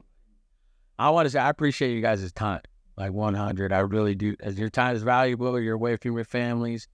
I 0.98 1.10
want 1.10 1.26
to 1.26 1.30
say 1.32 1.40
I 1.40 1.50
appreciate 1.50 1.94
you 1.94 2.02
guys' 2.02 2.32
time, 2.32 2.62
like 2.98 3.12
100. 3.12 3.74
I 3.74 3.80
really 3.80 4.16
do. 4.16 4.36
As 4.40 4.58
your 4.60 4.70
time 4.70 4.96
is 4.96 5.04
valuable, 5.04 5.60
you're 5.60 5.76
away 5.76 5.98
from 5.98 6.16
your 6.16 6.24
families, 6.26 6.88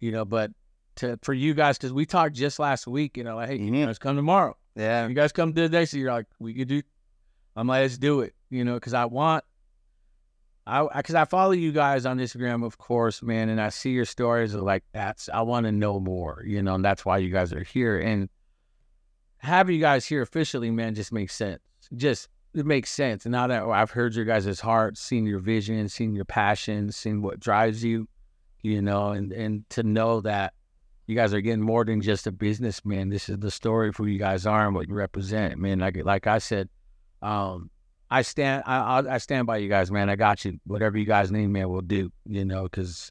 you 0.00 0.12
know. 0.12 0.24
But 0.24 0.50
to 0.96 1.18
for 1.22 1.32
you 1.32 1.54
guys, 1.54 1.78
because 1.78 1.92
we 1.92 2.06
talked 2.06 2.34
just 2.34 2.58
last 2.58 2.86
week, 2.86 3.16
you 3.16 3.24
know, 3.24 3.36
like, 3.36 3.48
hey, 3.50 3.56
you 3.56 3.70
Mhm. 3.72 3.86
guys 3.86 3.98
come 3.98 4.16
tomorrow. 4.16 4.56
Yeah. 4.74 5.06
You 5.06 5.14
guys 5.14 5.32
come 5.32 5.52
to 5.54 5.60
the 5.62 5.68
day, 5.68 5.84
so 5.86 5.96
you're 5.96 6.12
like, 6.12 6.26
we 6.38 6.54
could 6.54 6.68
do. 6.68 6.82
I'm 7.56 7.66
like, 7.66 7.82
let's 7.82 7.98
do 7.98 8.20
it, 8.20 8.34
you 8.50 8.64
know, 8.64 8.74
because 8.74 8.94
I 8.94 9.06
want. 9.06 9.44
I 10.66 10.86
because 10.96 11.14
I 11.14 11.24
follow 11.24 11.52
you 11.52 11.70
guys 11.70 12.06
on 12.06 12.18
Instagram, 12.18 12.64
of 12.64 12.76
course, 12.78 13.22
man, 13.22 13.48
and 13.48 13.60
I 13.60 13.68
see 13.68 13.90
your 13.90 14.04
stories. 14.04 14.54
Like 14.54 14.84
that's 14.92 15.28
I 15.28 15.42
want 15.42 15.66
to 15.66 15.72
know 15.72 16.00
more, 16.00 16.42
you 16.44 16.62
know, 16.62 16.74
and 16.74 16.84
that's 16.84 17.04
why 17.04 17.18
you 17.18 17.30
guys 17.30 17.52
are 17.52 17.62
here. 17.62 18.00
And 18.00 18.28
having 19.38 19.76
you 19.76 19.80
guys 19.80 20.04
here 20.04 20.22
officially, 20.22 20.70
man, 20.70 20.94
just 20.94 21.12
makes 21.12 21.34
sense. 21.34 21.60
Just 21.94 22.28
it 22.52 22.66
makes 22.66 22.90
sense. 22.90 23.26
And 23.26 23.32
now 23.32 23.46
that 23.46 23.62
I've 23.62 23.92
heard 23.92 24.14
your 24.14 24.24
guys' 24.24 24.58
heart, 24.58 24.98
seen 24.98 25.24
your 25.24 25.38
vision, 25.38 25.88
seen 25.88 26.16
your 26.16 26.24
passion, 26.24 26.90
seen 26.90 27.22
what 27.22 27.38
drives 27.38 27.84
you, 27.84 28.08
you 28.62 28.82
know, 28.82 29.10
and 29.10 29.32
and 29.32 29.68
to 29.70 29.84
know 29.84 30.20
that 30.22 30.52
you 31.06 31.14
guys 31.14 31.32
are 31.32 31.40
getting 31.40 31.62
more 31.62 31.84
than 31.84 32.00
just 32.00 32.26
a 32.26 32.32
businessman. 32.32 33.10
This 33.10 33.28
is 33.28 33.38
the 33.38 33.52
story 33.52 33.88
of 33.88 33.96
who 33.96 34.06
you 34.06 34.18
guys 34.18 34.46
are 34.46 34.66
and 34.66 34.74
what 34.74 34.88
you 34.88 34.94
represent, 34.94 35.58
man. 35.58 35.78
Like 35.78 35.96
like 36.04 36.26
I 36.26 36.38
said, 36.38 36.68
um, 37.22 37.70
I 38.10 38.22
stand 38.22 38.62
I 38.66 38.76
I 39.00 39.14
I 39.14 39.18
stand 39.18 39.46
by 39.46 39.56
you 39.58 39.68
guys, 39.68 39.90
man. 39.90 40.08
I 40.08 40.16
got 40.16 40.44
you. 40.44 40.58
Whatever 40.64 40.98
you 40.98 41.04
guys 41.06 41.30
need, 41.32 41.48
man, 41.48 41.68
we'll 41.68 41.80
do. 41.80 42.12
You 42.24 42.44
know, 42.44 42.64
because 42.64 43.10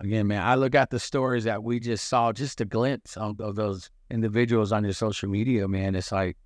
again, 0.00 0.26
man, 0.26 0.42
I 0.42 0.54
look 0.56 0.74
at 0.74 0.90
the 0.90 0.98
stories 1.00 1.44
that 1.44 1.62
we 1.62 1.80
just 1.80 2.08
saw, 2.08 2.32
just 2.32 2.60
a 2.60 2.64
glimpse 2.64 3.16
of, 3.16 3.40
of 3.40 3.56
those 3.56 3.90
individuals 4.10 4.72
on 4.72 4.84
your 4.84 4.92
social 4.92 5.28
media, 5.28 5.66
man. 5.68 5.94
It's 5.94 6.12
like, 6.12 6.36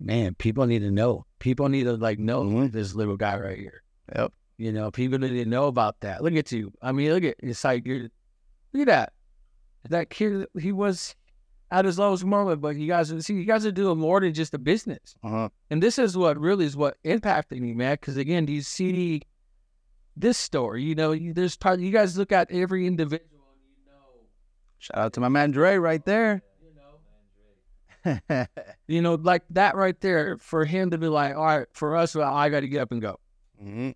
man, 0.00 0.34
people 0.34 0.66
need 0.66 0.80
to 0.80 0.90
know. 0.90 1.24
People 1.38 1.68
need 1.68 1.84
to 1.84 1.94
like 1.94 2.18
know 2.18 2.42
Mhm. 2.44 2.72
this 2.72 2.94
little 2.94 3.16
guy 3.16 3.38
right 3.38 3.58
here. 3.58 3.82
Yep. 4.14 4.32
You 4.58 4.72
know, 4.72 4.90
people 4.90 5.18
need 5.18 5.42
to 5.42 5.44
know 5.44 5.66
about 5.66 6.00
that. 6.00 6.22
Look 6.22 6.34
at 6.34 6.50
you. 6.50 6.72
I 6.82 6.92
mean, 6.92 7.12
look 7.12 7.24
at 7.24 7.36
it's 7.40 7.62
like 7.62 7.86
you're 7.86 8.08
look 8.72 8.82
at 8.82 8.86
that. 8.86 9.12
That 9.88 10.10
kid, 10.10 10.46
he 10.58 10.72
was 10.72 11.14
at 11.70 11.84
his 11.84 11.98
lowest 11.98 12.24
moment, 12.24 12.60
but 12.60 12.76
you 12.76 12.86
guys 12.86 13.12
see, 13.24 13.34
you 13.34 13.44
guys 13.44 13.66
are 13.66 13.72
doing 13.72 13.98
more 13.98 14.20
than 14.20 14.32
just 14.32 14.54
a 14.54 14.58
business. 14.58 15.16
Uh-huh. 15.24 15.48
And 15.70 15.82
this 15.82 15.98
is 15.98 16.16
what 16.16 16.38
really 16.38 16.64
is 16.64 16.76
what 16.76 16.96
impacted 17.04 17.60
me, 17.60 17.72
man. 17.74 17.94
Because 17.94 18.16
again, 18.16 18.46
do 18.46 18.52
you 18.52 18.62
see 18.62 19.22
this 20.16 20.38
story, 20.38 20.82
you 20.82 20.94
know, 20.94 21.12
you, 21.12 21.34
there's 21.34 21.56
part 21.56 21.78
you 21.80 21.90
guys 21.90 22.16
look 22.16 22.32
at 22.32 22.50
every 22.50 22.86
individual 22.86 23.28
you 23.30 23.90
know, 23.92 24.26
Shout 24.78 24.96
out 24.98 25.12
to 25.14 25.20
my 25.20 25.28
man 25.28 25.50
Dre 25.50 25.76
right 25.76 26.04
there. 26.04 26.42
you 28.04 28.14
know, 28.32 28.46
you 28.86 29.02
know, 29.02 29.14
like 29.16 29.42
that 29.50 29.74
right 29.76 30.00
there 30.00 30.38
for 30.38 30.64
him 30.64 30.90
to 30.90 30.98
be 30.98 31.08
like, 31.08 31.34
all 31.36 31.44
right, 31.44 31.66
for 31.72 31.96
us, 31.96 32.14
well, 32.14 32.32
I 32.32 32.48
got 32.48 32.60
to 32.60 32.68
get 32.68 32.80
up 32.80 32.92
and 32.92 33.02
go. 33.02 33.18
hmm 33.60 33.90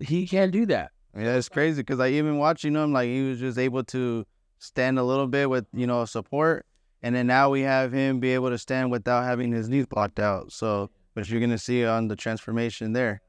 He 0.00 0.26
can't 0.26 0.52
do 0.52 0.66
that. 0.66 0.92
Yeah, 1.16 1.36
it's 1.36 1.48
crazy 1.48 1.82
because 1.82 2.00
I 2.00 2.08
even 2.10 2.36
watching 2.38 2.74
him, 2.74 2.92
like 2.92 3.08
he 3.08 3.28
was 3.28 3.38
just 3.38 3.58
able 3.58 3.84
to 3.84 4.26
stand 4.58 4.98
a 4.98 5.02
little 5.02 5.26
bit 5.26 5.48
with 5.50 5.66
you 5.72 5.86
know 5.86 6.04
support, 6.04 6.66
and 7.02 7.14
then 7.14 7.26
now 7.26 7.50
we 7.50 7.62
have 7.62 7.92
him 7.92 8.20
be 8.20 8.30
able 8.34 8.50
to 8.50 8.58
stand 8.58 8.90
without 8.90 9.24
having 9.24 9.52
his 9.52 9.68
knees 9.68 9.86
blocked 9.86 10.18
out. 10.18 10.52
So, 10.52 10.90
which 11.14 11.30
you're 11.30 11.40
gonna 11.40 11.58
see 11.58 11.84
on 11.84 12.08
the 12.08 12.16
transformation 12.16 12.92
there. 12.92 13.22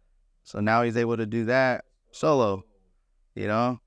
So 0.44 0.60
now 0.60 0.84
he's 0.84 0.98
able 0.98 1.18
to 1.18 1.26
do 1.26 1.45
that 1.45 1.86
solo. 2.12 2.64
You 3.36 3.48
know, 3.48 3.80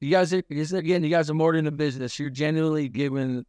You 0.00 0.10
guys, 0.10 0.32
are, 0.32 0.42
again, 0.76 1.02
you 1.02 1.10
guys 1.10 1.28
are 1.28 1.34
more 1.34 1.52
than 1.52 1.66
a 1.66 1.72
business. 1.72 2.18
You're 2.18 2.30
genuinely 2.30 2.88
giving 2.88 3.44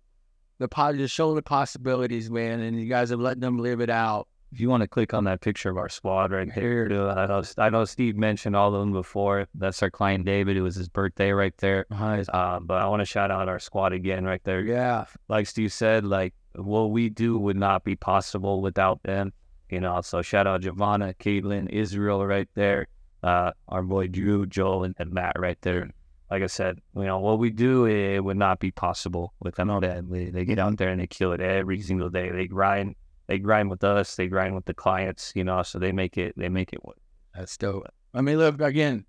the 0.58 0.68
just 0.96 1.14
showing 1.14 1.36
the 1.36 1.42
possibilities, 1.42 2.32
man, 2.32 2.62
and 2.62 2.80
you 2.80 2.88
guys 2.88 3.12
are 3.12 3.18
letting 3.18 3.42
them 3.42 3.60
live 3.60 3.82
it 3.82 3.90
out. 3.90 4.28
If 4.56 4.62
you 4.62 4.70
want 4.70 4.84
to 4.84 4.88
click 4.88 5.14
on 5.14 5.26
that 5.26 5.42
picture 5.42 5.70
of 5.70 5.76
our 5.76 5.90
squad 5.90 6.32
right 6.32 6.50
here, 6.50 6.88
I 6.90 7.26
know, 7.26 7.44
I 7.58 7.70
know 7.70 7.84
Steve 7.84 8.16
mentioned 8.16 8.56
all 8.56 8.74
of 8.74 8.80
them 8.80 8.94
before. 8.94 9.50
That's 9.54 9.84
our 9.84 9.90
client 9.90 10.24
David. 10.24 10.56
It 10.56 10.62
was 10.62 10.76
his 10.76 10.88
birthday 10.88 11.32
right 11.32 11.54
there. 11.58 11.86
Nice. 11.90 12.30
Uh, 12.30 12.62
but 12.62 12.82
I 12.82 12.88
want 12.88 13.02
to 13.02 13.06
shout 13.06 13.32
out 13.32 13.50
our 13.50 13.60
squad 13.60 13.92
again 13.92 14.24
right 14.24 14.42
there. 14.46 14.62
Yeah. 14.62 15.08
Like 15.28 15.48
Steve 15.48 15.74
said, 15.74 16.06
like 16.06 16.34
what 16.54 16.92
we 16.92 17.10
do 17.10 17.38
would 17.38 17.58
not 17.58 17.84
be 17.84 17.98
possible 17.98 18.62
without 18.62 19.04
them. 19.04 19.34
You 19.70 19.82
know, 19.82 20.00
so 20.00 20.22
shout 20.22 20.48
out 20.48 20.62
Giovanna, 20.62 21.14
Caitlin, 21.20 21.70
Israel 21.70 22.26
right 22.26 22.48
there. 22.56 22.88
Uh, 23.24 23.52
our 23.68 23.84
boy 23.84 24.08
Drew, 24.08 24.46
Joel, 24.46 24.86
and, 24.86 24.96
and 25.00 25.12
Matt 25.12 25.36
right 25.38 25.62
there. 25.64 25.90
Like 26.32 26.44
I 26.44 26.48
said, 26.48 26.80
you 26.96 27.04
know, 27.04 27.20
what 27.20 27.40
we 27.40 27.50
do, 27.50 27.88
it 27.88 28.22
would 28.22 28.38
not 28.38 28.62
be 28.62 28.72
possible 28.72 29.34
without 29.42 29.82
them. 29.82 30.08
They, 30.10 30.30
they 30.30 30.46
get 30.46 30.60
out 30.60 30.78
there 30.78 30.92
and 30.92 31.02
they 31.02 31.08
kill 31.08 31.34
it 31.34 31.42
every 31.42 31.82
single 31.82 32.10
day. 32.10 32.32
They 32.32 32.48
grind, 32.48 32.96
they 33.28 33.40
grind 33.40 33.70
with 33.70 33.84
us, 33.84 34.16
they 34.16 34.28
grind 34.28 34.56
with 34.56 34.66
the 34.66 34.74
clients, 34.74 35.32
you 35.36 35.44
know, 35.44 35.64
so 35.64 35.80
they 35.80 35.92
make 35.92 36.18
it, 36.18 36.34
they 36.38 36.50
make 36.50 36.74
it 36.74 36.84
work. 36.86 36.98
That's 37.36 37.58
dope. 37.58 37.88
I 38.14 38.22
mean, 38.22 38.38
look 38.38 38.62
again. 38.62 39.06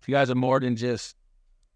If 0.00 0.08
you 0.08 0.14
guys 0.14 0.30
are 0.30 0.34
more 0.34 0.60
than 0.60 0.76
just 0.76 1.16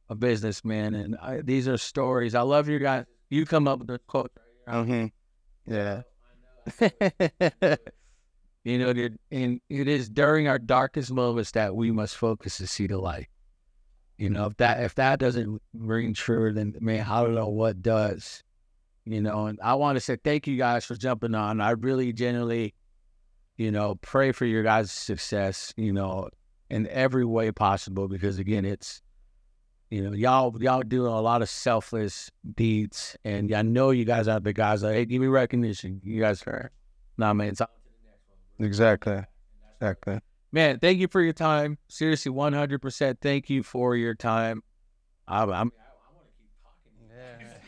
a 0.08 0.14
businessman, 0.14 0.94
and 0.94 1.16
I, 1.16 1.40
these 1.40 1.66
are 1.68 1.78
stories. 1.78 2.34
I 2.34 2.42
love 2.42 2.68
you 2.68 2.78
guys. 2.78 3.04
You 3.30 3.44
come 3.46 3.66
up 3.68 3.78
with 3.80 3.88
the 3.88 3.98
quote. 4.06 4.30
hmm 4.68 5.06
yeah. 5.66 6.02
You 8.64 8.78
know, 8.78 8.90
it- 8.90 9.20
and 9.30 9.60
it 9.70 9.88
is 9.88 10.10
during 10.10 10.46
our 10.48 10.58
darkest 10.58 11.10
moments 11.10 11.52
that 11.52 11.74
we 11.74 11.90
must 11.90 12.16
focus 12.16 12.58
to 12.58 12.66
see 12.66 12.86
the 12.86 12.98
light. 12.98 13.28
You 14.18 14.28
know, 14.30 14.46
if 14.46 14.56
that 14.58 14.82
if 14.82 14.94
that 14.96 15.20
doesn't 15.20 15.62
ring 15.72 16.12
true, 16.12 16.52
then 16.52 16.74
man, 16.80 17.06
I 17.08 17.22
don't 17.22 17.34
know 17.34 17.48
what 17.48 17.80
does. 17.82 18.42
You 19.08 19.22
know, 19.22 19.46
and 19.46 19.58
I 19.62 19.74
want 19.74 19.96
to 19.96 20.00
say 20.00 20.18
thank 20.22 20.46
you 20.46 20.58
guys 20.58 20.84
for 20.84 20.94
jumping 20.94 21.34
on. 21.34 21.62
I 21.62 21.70
really 21.70 22.12
genuinely, 22.12 22.74
you 23.56 23.70
know, 23.70 23.94
pray 24.02 24.32
for 24.32 24.44
your 24.44 24.62
guys' 24.62 24.90
success. 24.90 25.72
You 25.78 25.94
know, 25.94 26.28
in 26.68 26.86
every 26.88 27.24
way 27.24 27.50
possible 27.50 28.06
because 28.06 28.38
again, 28.38 28.66
it's 28.66 29.00
you 29.88 30.02
know 30.02 30.12
y'all 30.12 30.54
y'all 30.60 30.82
doing 30.82 31.10
a 31.10 31.20
lot 31.22 31.40
of 31.40 31.48
selfless 31.48 32.30
deeds, 32.54 33.16
and 33.24 33.50
I 33.54 33.62
know 33.62 33.90
you 33.90 34.04
guys 34.04 34.28
are 34.28 34.40
the 34.40 34.52
guys 34.52 34.82
like, 34.82 34.94
hey, 34.94 35.06
give 35.06 35.22
me 35.22 35.28
recognition. 35.28 36.02
You 36.04 36.20
guys 36.20 36.42
are, 36.42 36.70
nah, 37.16 37.32
man, 37.32 37.48
it's 37.48 37.62
exactly. 38.58 39.22
Exactly. 39.80 40.18
man, 40.52 40.80
thank 40.80 40.98
you 40.98 41.08
for 41.08 41.22
your 41.22 41.32
time. 41.32 41.78
Seriously, 41.88 42.30
one 42.30 42.52
hundred 42.52 42.82
percent. 42.82 43.20
Thank 43.22 43.48
you 43.48 43.62
for 43.62 43.96
your 43.96 44.14
time. 44.14 44.62
I'm, 45.26 45.50
I'm 45.50 45.72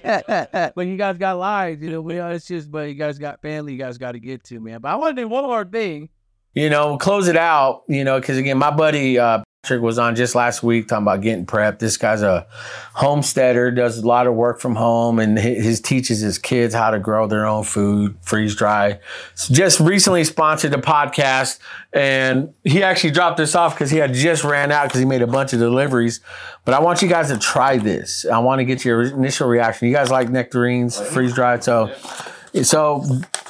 but 0.75 0.87
you 0.87 0.97
guys 0.97 1.19
got 1.19 1.39
lives, 1.39 1.83
you 1.83 1.91
know. 1.91 2.09
It's 2.31 2.47
just, 2.47 2.71
but 2.71 2.89
you 2.89 2.95
guys 2.95 3.19
got 3.19 3.41
family. 3.43 3.73
You 3.73 3.79
guys 3.79 3.99
got 3.99 4.13
to 4.13 4.21
get 4.21 4.45
to, 4.45 4.61
man. 4.61 4.81
But 4.81 4.91
I 4.93 4.97
want 4.97 5.17
to 5.17 5.23
do 5.23 5.29
one 5.29 5.45
more 5.45 5.65
thing. 5.65 6.09
you 6.55 6.71
know, 6.71 6.97
close 6.99 7.29
it 7.29 7.37
out, 7.37 7.83
you 7.89 8.05
know, 8.05 8.19
because 8.21 8.39
again, 8.39 8.59
my 8.59 8.71
buddy 8.71 9.19
uh, 9.19 9.43
Patrick 9.63 9.83
was 9.83 9.99
on 9.99 10.17
just 10.17 10.35
last 10.35 10.63
week 10.63 10.89
talking 10.89 11.03
about 11.03 11.21
getting 11.21 11.45
prepped. 11.45 11.81
This 11.81 11.99
guy's 11.99 12.23
a 12.23 12.47
homesteader, 12.95 13.71
does 13.71 13.99
a 13.99 14.07
lot 14.07 14.27
of 14.27 14.35
work 14.35 14.59
from 14.59 14.75
home, 14.75 15.19
and 15.19 15.39
he, 15.39 15.57
his 15.57 15.83
teaches 15.83 16.21
his 16.21 16.39
kids 16.39 16.75
how 16.75 16.91
to 16.91 16.99
grow 16.99 17.27
their 17.27 17.45
own 17.45 17.65
food, 17.65 18.17
freeze 18.23 18.57
dry. 18.57 18.99
Just 19.37 19.79
recently 19.79 20.25
sponsored 20.25 20.73
a 20.73 20.79
podcast, 20.79 21.59
and 21.93 22.55
he 22.65 22.83
actually 22.83 23.11
dropped 23.11 23.37
this 23.37 23.55
off 23.55 23.75
because 23.75 23.91
he 23.91 23.99
had 23.99 24.15
just 24.15 24.45
ran 24.45 24.73
out 24.73 24.85
because 24.85 24.99
he 25.01 25.05
made 25.05 25.21
a 25.21 25.27
bunch 25.27 25.53
of 25.53 25.59
deliveries. 25.59 26.21
But 26.65 26.73
I 26.73 26.81
want 26.81 27.03
you 27.03 27.09
guys 27.09 27.29
to 27.29 27.37
try 27.37 27.77
this. 27.77 28.25
I 28.25 28.39
want 28.39 28.61
to 28.61 28.65
get 28.65 28.83
your 28.83 29.03
initial 29.03 29.47
reaction. 29.47 29.89
You 29.89 29.95
guys 29.95 30.11
like 30.11 30.31
nectarines, 30.31 30.99
freeze 30.99 31.35
dried, 31.35 31.63
so. 31.65 31.93
So 32.65 33.05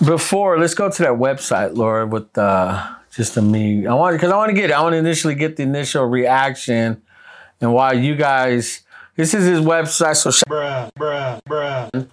before, 0.05 0.59
let's 0.59 0.75
go 0.75 0.91
to 0.91 1.03
that 1.05 1.13
website, 1.13 1.75
Laura, 1.75 2.07
with 2.07 2.37
uh, 2.37 2.97
just 3.15 3.35
to 3.35 3.43
me. 3.43 3.87
I 3.87 3.95
want 3.95 4.15
because 4.15 4.33
I 4.33 4.37
want 4.37 4.51
to 4.51 4.55
get 4.55 4.73
I 4.73 4.83
want 4.83 4.95
to 4.95 4.99
initially 4.99 5.35
get 5.35 5.57
the 5.57 5.63
initial 5.63 6.05
reaction, 6.05 7.03
and 7.61 7.73
why 7.73 7.93
you 7.93 8.15
guys. 8.15 8.83
This 9.17 9.35
is 9.35 9.45
his 9.45 9.61
website, 9.61 10.17
so 10.17 10.31
bruh, 10.49 10.91
bruh, 10.95 11.43
bruh. 11.43 12.09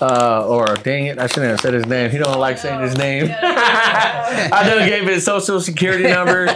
Uh, 0.00 0.46
or 0.46 0.74
dang 0.76 1.06
it, 1.06 1.18
I 1.18 1.26
shouldn't 1.26 1.50
have 1.50 1.60
said 1.60 1.74
his 1.74 1.86
name. 1.86 2.10
He 2.10 2.18
don't 2.18 2.38
like 2.38 2.58
saying 2.58 2.80
his 2.80 2.96
name. 2.96 3.32
I 3.42 4.64
done 4.66 4.88
gave 4.88 5.06
his 5.06 5.24
social 5.24 5.60
security 5.60 6.04
number. 6.04 6.48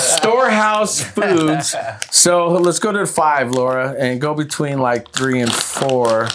Storehouse 0.00 1.02
Foods. 1.02 1.74
So 2.10 2.48
let's 2.48 2.78
go 2.78 2.92
to 2.92 3.06
five, 3.06 3.50
Laura, 3.50 3.94
and 3.98 4.20
go 4.20 4.32
between 4.34 4.78
like 4.78 5.10
three 5.12 5.40
and 5.40 5.52
four 5.52 6.28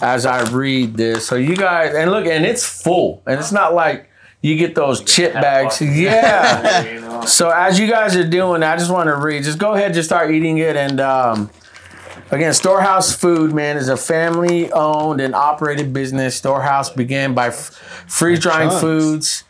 as 0.00 0.26
I 0.26 0.48
read 0.50 0.96
this. 0.96 1.26
So 1.26 1.36
you 1.36 1.56
guys, 1.56 1.94
and 1.94 2.10
look, 2.10 2.26
and 2.26 2.44
it's 2.44 2.64
full, 2.64 3.22
and 3.26 3.40
it's 3.40 3.52
not 3.52 3.74
like 3.74 4.10
you 4.44 4.56
get 4.56 4.74
those 4.74 5.02
chip 5.02 5.32
bags. 5.32 5.80
Yeah. 5.80 7.00
So 7.26 7.48
as 7.48 7.78
you 7.78 7.86
guys 7.86 8.14
are 8.16 8.28
doing, 8.28 8.62
I 8.62 8.76
just 8.76 8.90
want 8.90 9.06
to 9.06 9.16
read. 9.16 9.44
Just 9.44 9.56
go 9.56 9.72
ahead, 9.72 9.94
just 9.94 10.10
start 10.10 10.30
eating 10.30 10.58
it, 10.58 10.76
and 10.76 11.00
um, 11.00 11.48
again, 12.30 12.52
Storehouse 12.52 13.16
Food, 13.16 13.54
man, 13.54 13.78
is 13.78 13.88
a 13.88 13.96
family-owned 13.96 15.22
and 15.22 15.34
operated 15.34 15.94
business. 15.94 16.36
Storehouse 16.36 16.90
began 16.90 17.32
by 17.32 17.46
f- 17.46 17.70
freeze 18.06 18.40
drying 18.40 18.68
foods 18.68 19.44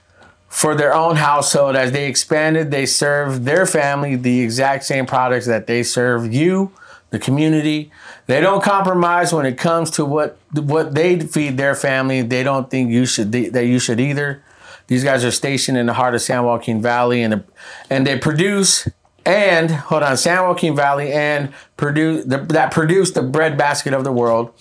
for 0.47 0.77
their 0.77 0.95
own 0.95 1.17
household. 1.17 1.75
As 1.75 1.91
they 1.91 2.07
expanded, 2.07 2.71
they 2.71 2.87
served 2.87 3.45
their 3.45 3.67
family 3.67 4.15
the 4.15 4.43
exact 4.43 4.85
same 4.85 5.07
products 5.07 5.47
that 5.47 5.67
they 5.67 5.83
serve 5.83 6.33
you 6.33 6.71
the 7.11 7.19
community. 7.19 7.91
They 8.27 8.41
don't 8.41 8.63
compromise 8.63 9.33
when 9.33 9.47
it 9.47 9.59
comes 9.59 9.91
to 9.93 10.05
what 10.05 10.37
what 10.53 10.95
they 10.95 11.19
feed 11.19 11.57
their 11.57 11.75
family. 11.75 12.23
They 12.23 12.45
don't 12.45 12.71
think 12.71 12.91
you 12.91 13.07
should 13.07 13.33
that 13.33 13.67
you 13.67 13.81
should 13.81 13.99
either. 13.99 14.43
These 14.87 15.05
guys 15.05 15.25
are 15.25 15.31
stationed 15.31 15.79
in 15.79 15.87
the 15.87 15.95
heart 15.95 16.15
of 16.15 16.23
San 16.23 16.45
Joaquin 16.45 16.83
Valley, 16.83 17.23
and 17.23 17.45
and 17.91 18.07
they 18.07 18.19
produce 18.19 18.89
and 19.27 19.71
hold 19.71 20.03
on, 20.03 20.17
San 20.17 20.43
Joaquin 20.43 20.77
Valley 20.77 21.13
and 21.13 21.53
produce 21.77 22.25
the, 22.25 22.39
that 22.39 22.73
produce 22.73 23.13
the 23.13 23.23
bread 23.23 23.57
basket 23.57 23.95
of 23.95 24.05
the 24.05 24.13
world. 24.13 24.53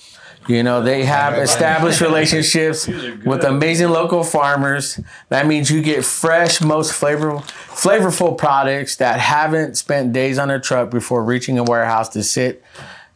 You 0.47 0.61
know, 0.61 0.81
they 0.81 1.05
have 1.05 1.37
established 1.37 2.01
relationships 2.01 2.87
with 2.87 3.43
amazing 3.45 3.89
local 3.89 4.23
farmers. 4.23 4.99
That 5.29 5.47
means 5.47 5.71
you 5.71 5.81
get 5.81 6.03
fresh, 6.03 6.61
most 6.61 6.91
flavorful, 6.91 7.43
flavorful 7.43 8.37
products 8.37 8.97
that 8.97 9.19
haven't 9.19 9.77
spent 9.77 10.11
days 10.11 10.37
on 10.37 10.51
a 10.51 10.59
truck 10.59 10.89
before 10.89 11.23
reaching 11.23 11.57
a 11.57 11.63
warehouse 11.63 12.09
to 12.09 12.23
sit. 12.23 12.63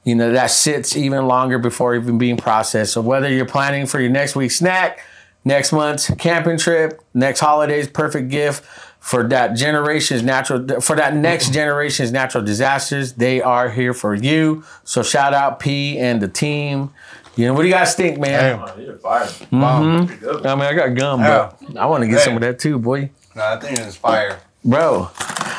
You 0.05 0.15
know, 0.15 0.31
that 0.31 0.51
sits 0.51 0.95
even 0.95 1.27
longer 1.27 1.59
before 1.59 1.95
even 1.95 2.17
being 2.17 2.37
processed. 2.37 2.93
So 2.93 3.01
whether 3.01 3.29
you're 3.29 3.45
planning 3.45 3.87
for 3.87 3.99
your 3.99 4.09
next 4.09 4.37
week's 4.37 4.55
snack, 4.55 5.03
next 5.47 5.71
month's 5.71 6.11
camping 6.15 6.57
trip, 6.57 7.01
next 7.13 7.39
holiday's 7.39 7.87
perfect 7.87 8.29
gift, 8.29 8.63
for 8.99 9.25
that 9.29 9.55
generation's 9.55 10.21
natural 10.21 10.81
for 10.81 10.95
that 10.97 11.15
next 11.15 11.53
generation's 11.53 12.11
natural 12.11 12.43
disasters. 12.43 13.13
They 13.13 13.41
are 13.41 13.69
here 13.69 13.93
for 13.93 14.13
you. 14.13 14.63
So 14.83 15.01
shout 15.01 15.33
out 15.33 15.59
P 15.59 15.97
and 15.97 16.21
the 16.21 16.27
team. 16.27 16.91
You 17.37 17.45
know 17.45 17.53
what 17.53 17.61
do 17.61 17.67
you 17.67 17.73
guys 17.73 17.95
think, 17.95 18.19
man? 18.19 18.59
Damn. 18.59 18.67
Mm-hmm. 18.67 20.47
I 20.47 20.55
mean, 20.55 20.63
I 20.63 20.73
got 20.73 20.95
gum, 20.95 21.21
but 21.21 21.77
I 21.77 21.85
want 21.85 22.01
to 22.03 22.07
get 22.07 22.19
Hey. 22.19 22.25
some 22.25 22.35
of 22.35 22.41
that 22.41 22.59
too, 22.59 22.79
boy. 22.79 23.11
No, 23.35 23.43
I 23.43 23.59
think 23.59 23.77
it's 23.79 23.95
fire. 23.95 24.39
Bro, 24.65 25.11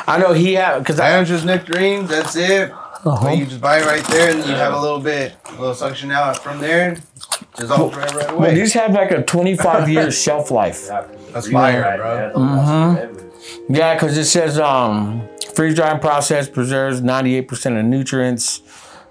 I 0.05 0.17
know 0.19 0.33
he 0.33 0.53
had 0.53 0.79
because 0.79 0.99
I 0.99 1.23
just 1.23 1.45
nectarines. 1.45 2.09
That's 2.09 2.35
it. 2.35 2.71
Uh-huh. 3.05 3.29
You 3.29 3.45
just 3.45 3.61
buy 3.61 3.79
it 3.79 3.85
right 3.85 4.03
there, 4.05 4.31
and 4.35 4.39
you 4.45 4.55
have 4.55 4.73
a 4.73 4.79
little 4.79 4.99
bit, 4.99 5.35
a 5.45 5.51
little 5.51 5.73
suction 5.73 6.11
out 6.11 6.37
from 6.37 6.59
there. 6.59 6.97
Just 7.57 7.71
all 7.71 7.89
right, 7.91 8.13
right 8.13 8.27
well, 8.27 8.37
away. 8.37 8.55
these 8.55 8.73
have 8.73 8.93
like 8.93 9.11
a 9.11 9.23
25 9.23 9.89
year 9.89 10.11
shelf 10.23 10.51
life. 10.51 10.87
That's 11.31 11.49
fire, 11.49 11.97
bro. 11.97 12.33
Mm-hmm. 12.35 13.73
Yeah, 13.73 13.93
because 13.95 14.17
it 14.17 14.25
says 14.25 14.59
um, 14.59 15.27
freeze 15.53 15.75
drying 15.75 15.99
process 15.99 16.49
preserves 16.49 17.01
98% 17.01 17.79
of 17.79 17.85
nutrients, 17.85 18.61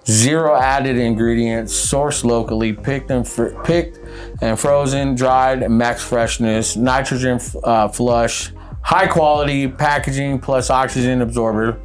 zero 0.06 0.54
added 0.54 0.98
ingredients, 0.98 1.72
sourced 1.74 2.24
locally, 2.24 2.72
picked 2.72 3.10
and 3.10 3.26
fr- 3.26 3.58
picked 3.64 3.98
and 4.42 4.58
frozen, 4.58 5.14
dried, 5.14 5.68
max 5.70 6.02
freshness, 6.02 6.76
nitrogen 6.76 7.40
uh, 7.64 7.88
flush, 7.88 8.52
high 8.82 9.06
quality 9.06 9.66
packaging 9.68 10.38
plus 10.40 10.70
oxygen 10.70 11.22
absorber. 11.22 11.80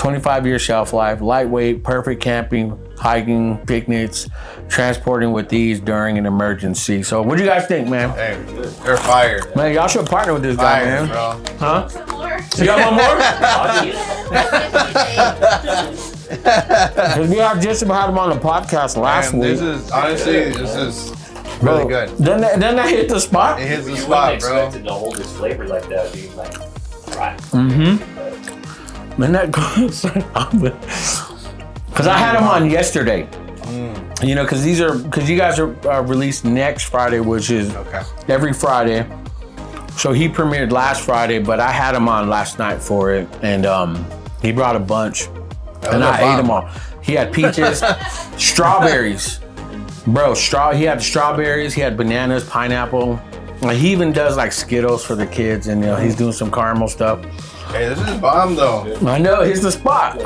25 0.00 0.46
year 0.46 0.58
shelf 0.58 0.94
life, 0.94 1.20
lightweight, 1.20 1.84
perfect 1.84 2.22
camping, 2.22 2.74
hiking, 2.96 3.58
picnics, 3.66 4.30
transporting 4.70 5.30
with 5.30 5.52
ease 5.52 5.78
during 5.78 6.16
an 6.16 6.24
emergency. 6.24 7.02
So, 7.02 7.20
what 7.20 7.36
do 7.36 7.44
you 7.44 7.48
guys 7.50 7.66
think, 7.66 7.86
man? 7.86 8.08
Hey, 8.10 8.42
they're 8.82 8.96
fire. 8.96 9.42
Man, 9.54 9.74
y'all 9.74 9.88
should 9.88 10.06
partner 10.06 10.32
with 10.32 10.42
this 10.42 10.56
guy, 10.56 10.84
man. 10.86 11.06
bro. 11.08 11.42
Huh? 11.58 11.86
Some 11.88 12.08
more. 12.08 12.40
You 12.56 12.64
got 12.64 12.92
one 12.92 12.94
more? 12.96 13.16
Because 16.30 17.28
we 17.28 17.36
had 17.38 17.60
just 17.60 17.82
about 17.82 18.02
had 18.02 18.10
him 18.10 18.18
on 18.18 18.30
the 18.30 18.36
podcast 18.36 18.96
last 18.96 19.32
Man, 19.32 19.40
week. 19.42 19.50
this 19.58 19.60
is 19.60 19.90
honestly, 19.90 20.32
this 20.50 20.76
is 20.76 21.10
Bro, 21.58 21.78
really 21.78 21.88
good. 21.88 22.08
Doesn't 22.18 22.40
that, 22.40 22.60
doesn't 22.60 22.76
that 22.76 22.88
hit 22.88 23.08
the 23.08 23.18
spot? 23.18 23.60
It 23.60 23.66
hits 23.66 23.84
the 23.84 23.94
You 23.94 24.06
wouldn't 24.06 24.06
spot, 24.06 24.34
expect 24.34 24.72
bro. 24.72 24.80
it 24.80 24.84
to 24.84 24.92
hold 24.92 25.18
its 25.18 25.32
flavor 25.32 25.66
like 25.66 25.88
that, 25.88 26.12
being 26.14 26.34
like 26.36 26.56
right. 27.16 27.36
Mm-hmm. 27.50 28.59
Man, 29.20 29.32
that 29.32 29.50
goes. 29.52 30.00
Because 31.86 32.06
I 32.06 32.16
had 32.16 32.38
him 32.38 32.44
on 32.44 32.70
yesterday. 32.70 33.28
Mm. 33.64 34.26
You 34.26 34.34
know, 34.34 34.44
because 34.44 34.62
these 34.64 34.80
are 34.80 34.96
because 34.96 35.28
you 35.28 35.36
guys 35.36 35.58
are 35.58 35.76
uh, 35.86 36.00
released 36.00 36.46
next 36.46 36.84
Friday, 36.84 37.20
which 37.20 37.50
is 37.50 37.74
Okay. 37.76 38.02
every 38.28 38.54
Friday. 38.54 39.06
So 39.98 40.12
he 40.12 40.26
premiered 40.26 40.72
last 40.72 41.04
Friday, 41.04 41.38
but 41.38 41.60
I 41.60 41.70
had 41.70 41.94
him 41.94 42.08
on 42.08 42.30
last 42.30 42.58
night 42.58 42.80
for 42.80 43.12
it, 43.12 43.28
and 43.42 43.66
um, 43.66 44.06
he 44.40 44.52
brought 44.52 44.74
a 44.74 44.80
bunch, 44.80 45.26
and 45.82 46.02
I 46.02 46.18
a 46.18 46.24
I 46.24 46.32
ate 46.32 46.36
them 46.38 46.50
all. 46.50 46.66
He 47.02 47.12
had 47.12 47.30
peaches, 47.30 47.82
strawberries, 48.38 49.40
bro. 50.06 50.32
Straw. 50.32 50.72
He 50.72 50.84
had 50.84 51.02
strawberries. 51.02 51.74
He 51.74 51.82
had 51.82 51.94
bananas, 51.98 52.44
pineapple. 52.48 53.20
Like, 53.60 53.76
he 53.76 53.92
even 53.92 54.12
does 54.12 54.38
like 54.38 54.52
Skittles 54.52 55.04
for 55.04 55.14
the 55.14 55.26
kids, 55.26 55.66
and 55.66 55.82
you 55.82 55.88
know 55.88 55.96
he's 55.96 56.16
doing 56.16 56.32
some 56.32 56.50
caramel 56.50 56.88
stuff. 56.88 57.20
Hey, 57.72 57.88
this 57.88 58.00
is 58.00 58.18
bomb 58.18 58.56
though. 58.56 58.96
I 59.06 59.18
know 59.18 59.42
here's 59.42 59.62
the 59.62 59.70
spot. 59.72 60.20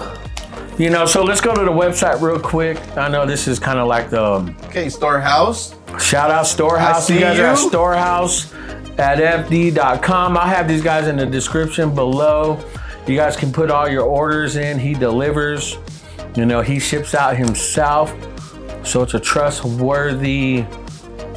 You 0.78 0.90
know, 0.90 1.06
so 1.06 1.22
let's 1.22 1.40
go 1.40 1.54
to 1.54 1.64
the 1.64 1.70
website 1.70 2.20
real 2.20 2.40
quick. 2.40 2.78
I 2.96 3.08
know 3.08 3.26
this 3.26 3.46
is 3.46 3.58
kind 3.58 3.78
of 3.78 3.86
like 3.86 4.10
the 4.10 4.24
um, 4.24 4.56
Okay, 4.64 4.88
storehouse. 4.88 5.74
Shout 6.00 6.30
out 6.30 6.46
Storehouse. 6.46 7.08
You 7.08 7.16
see 7.16 7.20
guys 7.20 7.38
are 7.38 7.46
at 7.46 7.58
you. 7.58 7.68
Storehouse 7.68 8.52
at 8.98 9.18
fd.com. 9.46 10.36
I'll 10.36 10.46
have 10.46 10.66
these 10.66 10.82
guys 10.82 11.06
in 11.06 11.16
the 11.16 11.26
description 11.26 11.94
below. 11.94 12.58
You 13.06 13.14
guys 13.14 13.36
can 13.36 13.52
put 13.52 13.70
all 13.70 13.88
your 13.88 14.02
orders 14.04 14.56
in. 14.56 14.78
He 14.78 14.94
delivers. 14.94 15.78
You 16.34 16.46
know, 16.46 16.62
he 16.62 16.80
ships 16.80 17.14
out 17.14 17.36
himself. 17.36 18.12
So 18.84 19.02
it's 19.02 19.14
a 19.14 19.20
trustworthy 19.20 20.64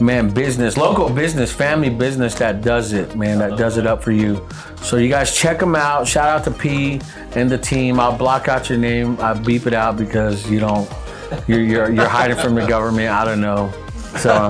man 0.01 0.29
business, 0.29 0.77
local 0.77 1.09
business, 1.09 1.51
family 1.51 1.89
business 1.89 2.35
that 2.35 2.61
does 2.61 2.93
it, 2.93 3.15
man, 3.15 3.39
that 3.39 3.57
does 3.57 3.77
it 3.77 3.87
up 3.87 4.03
for 4.03 4.11
you. 4.11 4.47
So 4.81 4.97
you 4.97 5.09
guys 5.09 5.35
check 5.35 5.59
them 5.59 5.75
out. 5.75 6.07
Shout 6.07 6.27
out 6.27 6.43
to 6.45 6.51
P 6.51 7.01
and 7.35 7.49
the 7.49 7.57
team. 7.57 7.99
I'll 7.99 8.17
block 8.17 8.47
out 8.47 8.69
your 8.69 8.77
name. 8.77 9.19
I 9.19 9.33
beep 9.33 9.65
it 9.67 9.73
out 9.73 9.97
because 9.97 10.49
you 10.49 10.59
don't 10.59 10.89
you're 11.47 11.61
you're, 11.61 11.91
you're 11.91 12.07
hiding 12.07 12.37
from 12.37 12.55
the 12.55 12.65
government. 12.65 13.09
I 13.09 13.25
don't 13.25 13.41
know. 13.41 13.71
So 14.17 14.49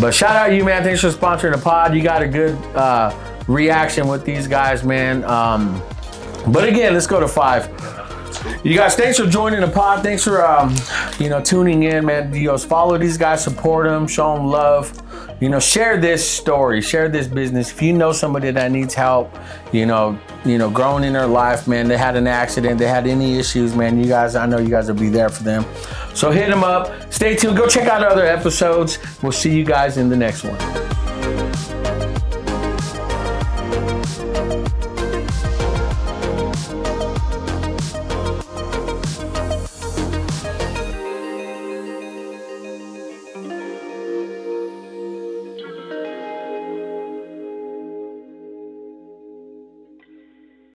but 0.00 0.12
shout 0.12 0.36
out 0.36 0.52
you, 0.52 0.64
man. 0.64 0.82
Thanks 0.82 1.00
for 1.00 1.10
sponsoring 1.10 1.54
the 1.54 1.62
pod. 1.62 1.94
You 1.94 2.02
got 2.02 2.22
a 2.22 2.28
good 2.28 2.56
uh, 2.74 3.14
reaction 3.46 4.08
with 4.08 4.24
these 4.24 4.46
guys, 4.46 4.84
man. 4.84 5.24
Um, 5.24 5.82
but 6.48 6.68
again, 6.68 6.94
let's 6.94 7.06
go 7.06 7.20
to 7.20 7.28
five. 7.28 7.68
You 8.64 8.74
guys, 8.74 8.94
thanks 8.94 9.18
for 9.18 9.26
joining 9.26 9.60
the 9.60 9.68
pod. 9.68 10.02
Thanks 10.02 10.24
for 10.24 10.44
um, 10.44 10.74
you 11.18 11.28
know 11.28 11.40
tuning 11.40 11.82
in, 11.82 12.06
man. 12.06 12.34
You 12.34 12.48
know, 12.48 12.58
follow 12.58 12.96
these 12.98 13.18
guys, 13.18 13.42
support 13.42 13.86
them, 13.86 14.06
show 14.06 14.34
them 14.34 14.46
love. 14.46 14.92
You 15.40 15.48
know, 15.48 15.60
share 15.60 15.98
this 15.98 16.28
story, 16.28 16.82
share 16.82 17.08
this 17.08 17.26
business. 17.26 17.70
If 17.70 17.80
you 17.80 17.94
know 17.94 18.12
somebody 18.12 18.50
that 18.50 18.70
needs 18.70 18.92
help, 18.92 19.34
you 19.72 19.86
know, 19.86 20.18
you 20.44 20.58
know, 20.58 20.70
growing 20.70 21.04
in 21.04 21.14
their 21.14 21.26
life, 21.26 21.66
man, 21.66 21.88
they 21.88 21.96
had 21.96 22.16
an 22.16 22.26
accident, 22.26 22.78
they 22.78 22.86
had 22.86 23.06
any 23.06 23.38
issues, 23.38 23.74
man. 23.74 23.98
You 23.98 24.06
guys, 24.06 24.36
I 24.36 24.44
know 24.44 24.58
you 24.58 24.68
guys 24.68 24.88
will 24.88 25.00
be 25.00 25.08
there 25.08 25.30
for 25.30 25.42
them. 25.42 25.64
So 26.14 26.30
hit 26.30 26.48
them 26.50 26.62
up. 26.62 27.12
Stay 27.12 27.36
tuned. 27.36 27.56
Go 27.56 27.66
check 27.66 27.88
out 27.88 28.02
other 28.02 28.26
episodes. 28.26 28.98
We'll 29.22 29.32
see 29.32 29.56
you 29.56 29.64
guys 29.64 29.96
in 29.96 30.10
the 30.10 30.16
next 30.16 30.44
one. 30.44 30.89